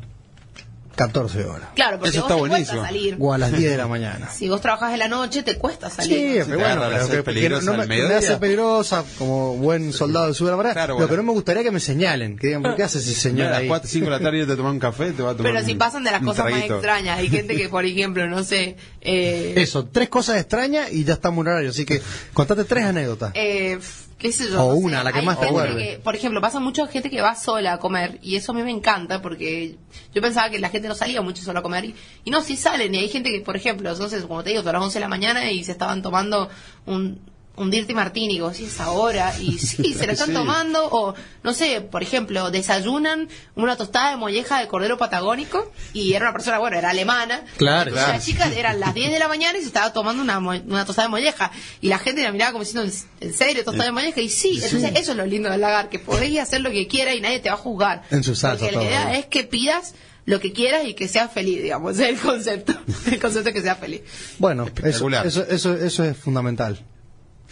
14 0.96 1.46
horas. 1.46 1.70
Claro, 1.76 1.98
porque 2.00 2.10
Eso 2.12 2.22
vos 2.22 2.32
está 2.32 2.36
te 2.36 2.40
buenísimo. 2.50 2.80
cuesta 2.80 2.88
salir. 2.88 3.18
O 3.20 3.34
a 3.34 3.38
las 3.38 3.52
10 3.52 3.72
de 3.72 3.78
la 3.78 3.88
mañana. 3.96 4.30
Si 4.30 4.50
vos 4.50 4.62
trabajas 4.62 4.94
en 4.94 5.00
la 5.00 5.08
noche, 5.08 5.44
te 5.44 5.58
cuesta 5.58 5.90
Sí, 5.90 5.96
salir. 5.98 6.34
pero 6.34 6.46
te 6.46 6.56
bueno, 6.56 6.66
agarra 6.68 6.88
la 6.88 6.94
pero 6.96 7.04
sed 7.06 7.12
que- 7.12 7.18
que 7.18 7.24
peligrosa 7.24 7.66
no 7.66 7.72
al 7.74 7.78
me, 7.80 7.86
me 7.88 7.96
mediodía. 7.96 8.18
hace 8.18 8.38
peligrosa 8.38 9.04
como 9.18 9.56
buen 9.58 9.94
soldado 9.94 10.28
de 10.28 10.34
su 10.34 10.46
la 10.46 10.56
Claro, 10.74 10.94
Lo 10.94 10.96
bueno. 10.96 11.10
que 11.10 11.18
no 11.18 11.24
me 11.24 11.32
gustaría 11.34 11.64
que 11.64 11.72
me 11.72 11.80
señalen, 11.80 12.38
que 12.38 12.48
digan, 12.48 12.62
¿por 12.64 12.76
qué 12.76 12.84
hace 12.84 13.00
ese 13.00 13.10
Mira, 13.10 13.20
señor 13.22 13.48
a 13.48 13.50
las 13.52 13.60
ahí? 13.62 13.68
4 13.68 13.90
5 13.90 14.06
de 14.06 14.12
la 14.12 14.20
tarde 14.20 14.46
te 14.46 14.56
tomas 14.56 14.72
un 14.74 14.80
café, 14.80 15.12
te 15.12 15.22
va 15.24 15.32
a 15.32 15.36
tomar 15.36 15.52
Pero 15.54 15.66
si 15.66 15.76
pasan 15.76 16.04
de 16.04 16.12
las 16.12 16.22
un 16.22 16.28
cosas 16.28 16.46
más 16.46 16.54
traguito. 16.54 16.76
extrañas. 16.76 17.20
Hay 17.20 17.30
gente 17.30 17.56
que, 17.56 17.68
por 17.70 17.84
ejemplo, 17.86 18.28
no 18.28 18.44
sé, 18.44 18.78
eh, 19.02 19.54
Eso, 19.58 19.86
tres 19.86 20.10
cosas 20.10 20.38
extrañas 20.38 20.92
y 20.92 21.04
ya 21.04 21.14
estamos 21.14 21.44
en 21.46 21.52
horario. 21.52 21.70
Así 21.72 21.86
que 21.86 22.02
contate 22.34 22.64
tres 22.64 22.86
anécdotas. 22.86 23.32
eh, 23.36 23.78
qué 24.18 24.32
sé 24.32 24.50
yo. 24.50 24.64
O 24.64 24.74
no 24.74 24.82
sé. 24.82 24.86
una, 24.86 25.04
la 25.04 25.12
que 25.14 25.20
Hay 25.20 25.26
más 25.26 25.40
te 25.40 25.46
gente 25.46 25.60
acuerdes. 25.62 25.88
que, 25.98 26.00
Por 26.00 26.16
ejemplo, 26.16 26.42
pasa 26.42 26.60
mucha 26.60 26.88
gente 26.88 27.10
que 27.10 27.22
va 27.22 27.36
sola 27.36 27.74
a 27.74 27.80
comer 27.80 28.20
y 28.22 28.36
eso 28.36 28.52
a 28.52 28.56
mí 28.56 28.64
me 28.64 28.72
encanta 28.72 29.22
porque 29.22 29.78
yo 30.14 30.22
pensaba 30.22 30.50
que 30.50 30.60
la 30.60 30.70
gente 30.70 30.88
no 30.88 30.96
salía 30.96 31.22
mucho 31.22 31.44
sola 31.44 31.60
a 31.60 31.64
comer 31.64 31.86
y, 31.86 31.96
y 32.24 32.32
no, 32.32 32.42
sí 32.42 32.56
salen 32.56 32.94
y 32.96 33.00
hay 33.00 33.10
gente 33.10 33.32
que, 33.32 33.42
por 33.42 33.56
ejemplo, 33.56 33.92
entonces, 33.92 34.24
como 34.26 34.44
te 34.44 34.52
digo, 34.52 34.64
son 34.64 34.74
las 34.74 34.82
11 34.84 34.94
de 35.00 35.02
la 35.02 35.08
mañana 35.10 35.52
y 35.52 35.64
se 35.64 35.72
estaban 35.74 36.02
tomando 36.02 36.50
un 36.86 37.20
un 37.58 37.72
Dirty 37.72 37.94
Martini, 37.94 38.40
como 38.40 38.54
si 38.54 38.66
es 38.66 38.80
ahora, 38.80 39.34
y 39.40 39.58
sí, 39.60 39.94
se 39.94 40.06
la 40.08 40.14
están 40.14 40.28
Sí. 40.28 40.34
tomando, 40.34 40.88
o 40.92 41.14
no 41.44 41.54
sé, 41.54 41.82
por 41.82 42.04
ejemplo, 42.04 42.52
desayunan 42.52 43.30
una 43.56 43.76
tostada 43.78 44.12
de 44.12 44.18
molleja 44.18 44.60
de 44.60 44.68
cordero 44.68 44.98
patagónico, 44.98 45.72
y 45.94 46.14
era 46.14 46.26
una 46.26 46.34
persona, 46.34 46.60
bueno, 46.60 46.78
era 46.78 46.90
alemana, 46.90 47.44
Claro, 47.58 47.90
entonces 47.90 48.04
claro. 48.04 48.14
las 48.14 48.26
chicas 48.26 48.52
eran 48.58 48.80
las 48.80 48.94
10 48.94 49.12
de 49.12 49.20
la 49.20 49.28
mañana 49.28 49.58
y 49.58 49.62
se 49.62 49.68
estaba 49.68 49.94
tomando 49.94 50.22
una, 50.22 50.40
mo- 50.40 50.52
una 50.52 50.86
tostada 50.86 51.08
de 51.08 51.12
molleja. 51.12 51.52
Y 51.82 51.88
la 51.90 52.00
gente 52.00 52.24
la 52.24 52.32
miraba 52.32 52.52
como 52.52 52.64
diciendo, 52.64 52.92
¿en 53.22 53.34
serio 53.34 53.64
tostada 53.64 53.86
de 53.86 53.92
molleja? 53.92 54.20
Y 54.22 54.30
sí, 54.30 54.60
entonces 54.64 54.92
eso 54.96 55.12
es 55.12 55.18
lo 55.18 55.26
lindo 55.26 55.50
del 55.50 55.62
lagar, 55.62 55.90
que 55.90 56.00
podés 56.00 56.38
hacer 56.40 56.62
lo 56.62 56.72
que 56.72 56.88
quieras 56.88 57.16
y 57.16 57.22
nadie 57.22 57.40
te 57.40 57.50
va 57.50 57.56
a 57.56 57.58
juzgar. 57.60 58.04
En 58.12 58.24
su 58.24 58.36
salsa 58.36 58.66
Porque 58.66 58.76
la 58.78 58.84
idea 58.84 59.06
¿no? 59.06 59.12
es 59.14 59.26
que 59.28 59.44
pidas 59.44 59.94
lo 60.26 60.40
que 60.40 60.52
quieras 60.54 60.86
y 60.86 60.96
que 60.96 61.08
seas 61.08 61.32
feliz, 61.32 61.62
digamos, 61.62 61.94
es 62.00 62.10
el 62.10 62.18
concepto. 62.18 62.74
El 63.10 63.20
concepto 63.20 63.50
es 63.50 63.56
que 63.56 63.62
seas 63.62 63.78
feliz. 63.78 64.02
Bueno, 64.40 64.68
eso, 64.84 65.08
eso, 65.48 65.74
eso 65.76 66.04
es 66.04 66.18
fundamental. 66.18 66.80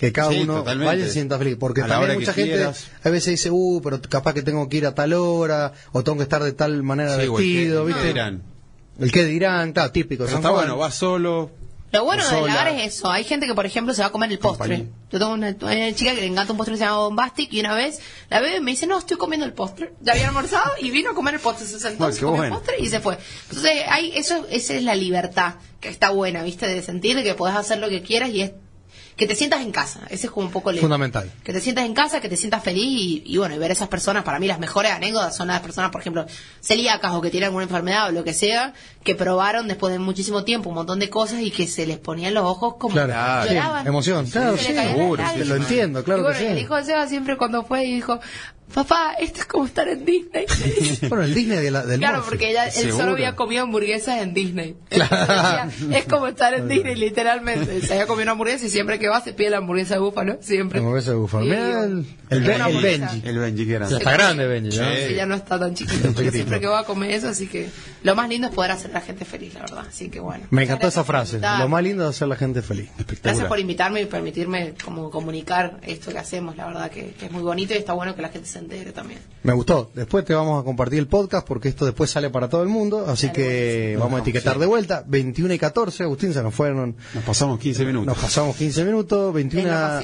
Que 0.03 0.11
cada 0.11 0.31
Sí, 0.31 0.41
uno 0.41 0.55
totalmente. 0.57 0.85
vaya 0.85 1.03
y 1.05 1.07
se 1.07 1.13
sienta 1.13 1.37
feliz. 1.37 1.55
Porque 1.57 1.81
A 1.81 1.87
también 1.87 2.19
mucha 2.19 2.33
gente 2.33 2.51
quieras. 2.55 2.87
a 3.01 3.09
veces 3.09 3.31
dice, 3.31 3.51
uh, 3.51 3.79
pero 3.81 4.01
capaz 4.01 4.33
que 4.33 4.41
tengo 4.41 4.67
que 4.67 4.75
ir 4.75 4.85
a 4.85 4.93
tal 4.93 5.13
hora, 5.13 5.71
o 5.93 6.03
tengo 6.03 6.17
que 6.17 6.23
estar 6.23 6.43
de 6.43 6.51
tal 6.51 6.83
manera 6.83 7.15
Sí, 7.15 7.27
o 7.27 7.39
el 7.39 7.45
vestido, 7.45 7.85
que- 7.85 7.93
¿viste? 7.93 8.07
dirán. 8.09 8.43
El 8.99 9.11
que 9.13 9.23
dirán, 9.23 9.71
claro, 9.71 9.91
típico. 9.91 10.25
Pero 10.25 10.35
está 10.37 10.49
Juan. 10.49 10.61
bueno, 10.63 10.77
vas 10.77 10.95
solo. 10.95 11.51
Lo 11.93 12.03
bueno 12.05 12.21
sola. 12.23 12.53
lagar 12.53 12.67
es 12.79 12.95
eso. 12.95 13.09
Hay 13.09 13.23
gente 13.23 13.45
que, 13.47 13.53
por 13.53 13.65
ejemplo, 13.65 13.93
se 13.93 14.01
va 14.01 14.07
a 14.07 14.11
comer 14.11 14.29
el 14.31 14.39
postre. 14.39 14.77
Compañía. 14.77 14.93
Yo 15.11 15.19
tengo 15.19 15.31
una, 15.33 15.55
una 15.61 15.93
chica 15.93 16.13
que 16.15 16.21
le 16.21 16.25
encanta 16.27 16.51
un 16.51 16.57
postre 16.57 16.73
que 16.73 16.79
se 16.79 16.83
llama 16.85 16.97
Bombastic 16.97 17.53
y 17.53 17.59
una 17.61 17.73
vez 17.75 17.99
la 18.29 18.41
bebé 18.41 18.59
me 18.61 18.71
dice, 18.71 18.87
no, 18.87 18.97
estoy 18.97 19.15
comiendo 19.15 19.45
el 19.45 19.53
postre. 19.53 19.93
Ya 20.01 20.11
había 20.13 20.27
almorzado 20.27 20.69
y 20.81 20.89
vino 20.91 21.11
a 21.11 21.13
comer 21.13 21.35
el 21.35 21.39
postre. 21.39 21.65
Se 21.67 21.79
sentó, 21.79 22.11
se 22.11 22.19
comió 22.19 22.37
bueno. 22.37 22.55
el 22.55 22.59
postre 22.61 22.75
y 22.79 22.87
se 22.89 22.99
fue. 22.99 23.17
Entonces, 23.47 23.71
hay, 23.87 24.11
eso, 24.17 24.45
esa 24.49 24.73
es 24.73 24.83
la 24.83 24.95
libertad 24.95 25.53
que 25.79 25.87
está 25.89 26.09
buena, 26.09 26.43
¿viste? 26.43 26.67
De 26.67 26.81
sentir 26.81 27.23
que 27.23 27.35
podés 27.35 27.55
hacer 27.55 27.77
lo 27.77 27.87
que 27.89 28.01
quieras 28.01 28.31
y 28.31 28.41
es 28.41 28.51
que 29.15 29.27
te 29.27 29.35
sientas 29.35 29.61
en 29.61 29.71
casa. 29.71 30.01
Ese 30.09 30.27
es 30.27 30.31
como 30.31 30.47
un 30.47 30.51
poco 30.51 30.69
el... 30.71 30.79
Fundamental. 30.79 31.31
Que 31.43 31.53
te 31.53 31.59
sientas 31.61 31.85
en 31.85 31.93
casa, 31.93 32.19
que 32.19 32.29
te 32.29 32.37
sientas 32.37 32.63
feliz 32.63 32.83
y, 32.85 33.23
y 33.25 33.37
bueno, 33.37 33.55
y 33.55 33.57
ver 33.59 33.71
esas 33.71 33.87
personas, 33.87 34.23
para 34.23 34.39
mí 34.39 34.47
las 34.47 34.59
mejores 34.59 34.91
anécdotas 34.91 35.35
son 35.35 35.47
las 35.49 35.61
personas, 35.61 35.91
por 35.91 36.01
ejemplo, 36.01 36.25
celíacas 36.61 37.11
o 37.13 37.21
que 37.21 37.29
tienen 37.29 37.47
alguna 37.47 37.63
enfermedad 37.63 38.07
o 38.07 38.11
lo 38.11 38.23
que 38.23 38.33
sea, 38.33 38.73
que 39.03 39.15
probaron 39.15 39.67
después 39.67 39.93
de 39.93 39.99
muchísimo 39.99 40.43
tiempo 40.43 40.69
un 40.69 40.75
montón 40.75 40.99
de 40.99 41.09
cosas 41.09 41.41
y 41.41 41.51
que 41.51 41.67
se 41.67 41.85
les 41.85 41.97
ponían 41.99 42.33
los 42.33 42.43
ojos 42.45 42.75
como 42.79 42.93
Claro, 42.95 43.47
sí, 43.47 43.53
lloraban. 43.55 43.87
emoción. 43.87 44.25
Claro, 44.29 44.57
sí, 44.57 44.73
seguro, 44.73 45.23
sí, 45.33 45.43
lo 45.43 45.55
entiendo, 45.55 46.03
claro 46.03 46.19
y 46.21 46.23
bueno, 46.23 46.37
que 46.39 46.45
sí. 46.45 46.51
el 46.51 46.57
hijo 46.59 46.75
de 46.75 46.83
Seba 46.85 47.07
siempre 47.07 47.37
cuando 47.37 47.63
fue 47.63 47.85
y 47.85 47.93
dijo, 47.95 48.19
papá, 48.73 49.13
esto 49.19 49.39
es 49.41 49.45
como 49.45 49.65
estar 49.65 49.87
en 49.87 50.03
Disney. 50.05 50.45
Bueno, 51.09 51.23
el 51.23 51.33
Disney 51.33 51.59
de 51.59 51.71
la- 51.71 51.85
del 51.85 51.99
Claro, 51.99 52.23
porque 52.27 52.49
ella, 52.51 52.65
él 52.65 52.71
Seguro. 52.71 52.97
solo 52.97 53.11
había 53.13 53.35
comido 53.35 53.63
hamburguesas 53.63 54.21
en 54.21 54.33
Disney. 54.33 54.75
Claro. 54.89 55.15
Entonces 55.15 55.79
decía, 55.81 55.97
es 55.99 56.05
como 56.05 56.27
estar 56.27 56.53
en 56.53 56.67
Disney, 56.67 56.95
literalmente. 56.95 57.81
Se 57.81 57.93
había 57.93 58.07
comido 58.07 58.23
una 58.23 58.31
hamburguesa 58.33 58.65
y 58.65 58.69
siempre 58.69 58.99
que 58.99 59.07
va 59.07 59.21
se 59.21 59.33
pide 59.33 59.49
la 59.49 59.57
hamburguesa 59.57 59.95
de 59.95 59.99
búfalo, 60.01 60.37
siempre. 60.41 60.79
La 60.79 60.85
hamburguesa 60.85 61.11
de 61.11 61.17
búfalo. 61.17 61.45
El- 61.53 62.05
el 62.29 62.43
una 62.43 62.47
Ben- 62.47 62.55
el 62.55 62.61
hamburguesa. 62.61 63.05
Benji. 63.11 63.27
El 63.29 63.37
Benji 63.39 63.65
que 63.67 63.73
era. 63.73 63.89
Ya 63.89 63.97
está 63.97 64.11
grande, 64.13 64.47
Benji, 64.47 64.77
¿no? 64.77 64.85
Sí, 65.07 65.13
ya 65.15 65.25
no 65.25 65.35
está 65.35 65.59
tan 65.59 65.73
chiquito, 65.75 65.95
porque 66.01 66.09
chiquitito. 66.13 66.31
siempre 66.33 66.59
que 66.59 66.67
va 66.67 66.79
a 66.79 66.83
comer 66.85 67.11
eso, 67.11 67.29
así 67.29 67.47
que 67.47 67.69
lo 68.03 68.15
más 68.15 68.29
lindo 68.29 68.47
es 68.47 68.53
poder 68.53 68.71
hacer 68.71 68.91
a 68.91 68.95
la 68.95 69.01
gente 69.01 69.25
feliz, 69.25 69.53
la 69.53 69.61
verdad. 69.61 69.85
Así 69.89 70.09
que 70.09 70.19
bueno. 70.19 70.45
Me 70.49 70.63
encantó 70.63 70.87
esa 70.87 71.03
frase. 71.03 71.39
Lo 71.39 71.67
más 71.67 71.83
lindo 71.83 72.03
es 72.03 72.15
hacer 72.15 72.25
a 72.25 72.29
la 72.29 72.35
gente 72.35 72.61
feliz. 72.61 72.89
Gracias 73.23 73.47
por 73.47 73.59
invitarme 73.59 74.01
y 74.01 74.05
permitirme 74.05 74.73
como 74.83 75.09
comunicar 75.09 75.79
esto 75.83 76.11
que 76.11 76.19
hacemos, 76.19 76.55
la 76.57 76.67
verdad 76.67 76.91
que, 76.91 77.11
que 77.13 77.25
es 77.27 77.31
muy 77.31 77.41
bonito 77.41 77.73
y 77.73 77.77
está 77.77 77.93
bueno 77.93 78.15
que 78.15 78.21
la 78.21 78.29
gente 78.29 78.47
se 78.47 78.59
entero 78.59 78.93
también. 78.93 79.19
Me 79.43 79.53
gustó. 79.53 79.91
Después 79.93 80.23
te 80.25 80.33
vamos 80.33 80.61
a 80.61 80.63
compartir 80.65 80.99
el 80.99 81.07
podcast 81.07 81.45
porque 81.47 81.67
esto 81.69 81.85
después 81.85 82.09
sale 82.09 82.29
para 82.29 82.49
todo 82.49 82.63
el 82.63 82.69
mundo. 82.69 83.05
Así 83.07 83.31
que 83.31 83.95
vamos 83.99 84.19
a 84.19 84.21
etiquetar 84.21 84.53
Sí. 84.55 84.59
de 84.59 84.65
vuelta. 84.65 85.03
21 85.07 85.53
y 85.53 85.59
14, 85.59 86.03
Agustín, 86.03 86.33
se 86.33 86.41
nos 86.43 86.53
fueron. 86.53 86.95
Nos 87.13 87.23
pasamos 87.23 87.59
15 87.59 87.85
minutos. 87.85 88.07
Nos 88.07 88.17
pasamos 88.17 88.55
15 88.55 88.85
minutos, 88.85 89.33
21 89.33 89.67
la 89.69 89.97
a 89.99 90.03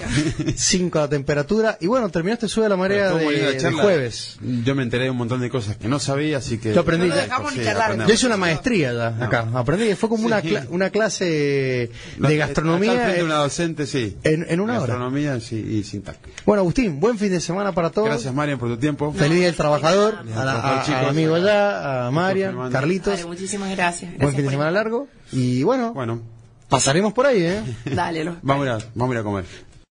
5 0.55 0.99
la 0.99 1.07
temperatura. 1.09 1.77
Y 1.79 1.87
bueno, 1.87 2.09
terminaste 2.09 2.47
Sube 2.47 2.67
la 2.69 2.75
Marea 2.77 3.11
de, 3.11 3.53
de 3.59 3.71
jueves. 3.71 4.37
Yo 4.41 4.75
me 4.75 4.83
enteré 4.83 5.05
de 5.05 5.09
un 5.11 5.17
montón 5.17 5.39
de 5.41 5.49
cosas 5.49 5.77
que 5.77 5.87
no 5.87 5.99
sabía, 5.99 6.37
así 6.37 6.57
que. 6.57 6.73
Yo 6.73 6.81
aprendí. 6.81 7.07
No 7.07 7.15
lo 7.15 7.21
dejamos 7.21 7.53
ni 7.53 7.59
Sí, 7.59 7.65
charlar. 7.65 7.88
Aprendemos. 7.89 8.07
Yo 8.09 8.13
hice 8.15 8.25
una 8.27 8.37
maestría 8.37 8.93
ya 8.93 9.07
acá. 9.25 9.47
Aprendí. 9.53 9.93
Fue 9.95 10.09
como 10.09 10.25
una, 10.25 10.41
una 10.69 10.89
clase 10.89 11.91
No, 12.17 12.27
de 12.29 12.37
gastronomía. 12.37 13.17
eh, 13.17 13.23
una 13.23 13.35
docente, 13.35 13.85
sí. 13.87 14.17
en- 14.23 14.45
en 14.49 14.59
una 14.59 14.73
hora. 14.73 14.81
Gastronomía 14.87 15.39
sí, 15.39 15.55
y 15.57 15.83
sintaxis. 15.83 16.33
Bueno, 16.45 16.61
Agustín, 16.61 16.99
buen 16.99 17.17
fin 17.17 17.29
de 17.31 17.39
semana 17.39 17.71
para 17.73 17.89
todos. 17.89 18.07
Gracias, 18.09 18.33
Marian, 18.33 18.57
por 18.59 18.69
tu 18.69 18.77
tiempo. 18.77 19.13
Feliz 19.13 19.35
día 19.37 19.45
del 19.47 19.55
trabajador. 19.55 20.15
A 20.35 20.45
la- 20.45 20.53
a- 20.81 21.09
amigo 21.09 21.35
allá, 21.35 22.07
a 22.07 22.11
Marian, 22.11 22.69
Carlitos. 22.71 23.13
Dale, 23.13 23.25
muchísimas 23.25 23.69
gracias. 23.75 24.17
Buen 24.17 24.33
fin 24.35 24.45
de 24.45 24.51
semana 24.51 24.71
largo. 24.71 25.07
Y 25.31 25.63
bueno, 25.63 25.93
Bueno, 25.93 26.21
pasaremos 26.69 27.13
por 27.13 27.25
ahí, 27.27 27.41
¿eh? 27.43 27.61
Dale, 27.93 28.23
los 28.23 28.35
vamos 28.41 28.63
a 28.63 28.65
ir 28.65 28.71
a, 28.83 28.85
vamos 28.95 29.11
a, 29.11 29.15
ir 29.15 29.19
a 29.19 29.23
comer. 29.23 29.45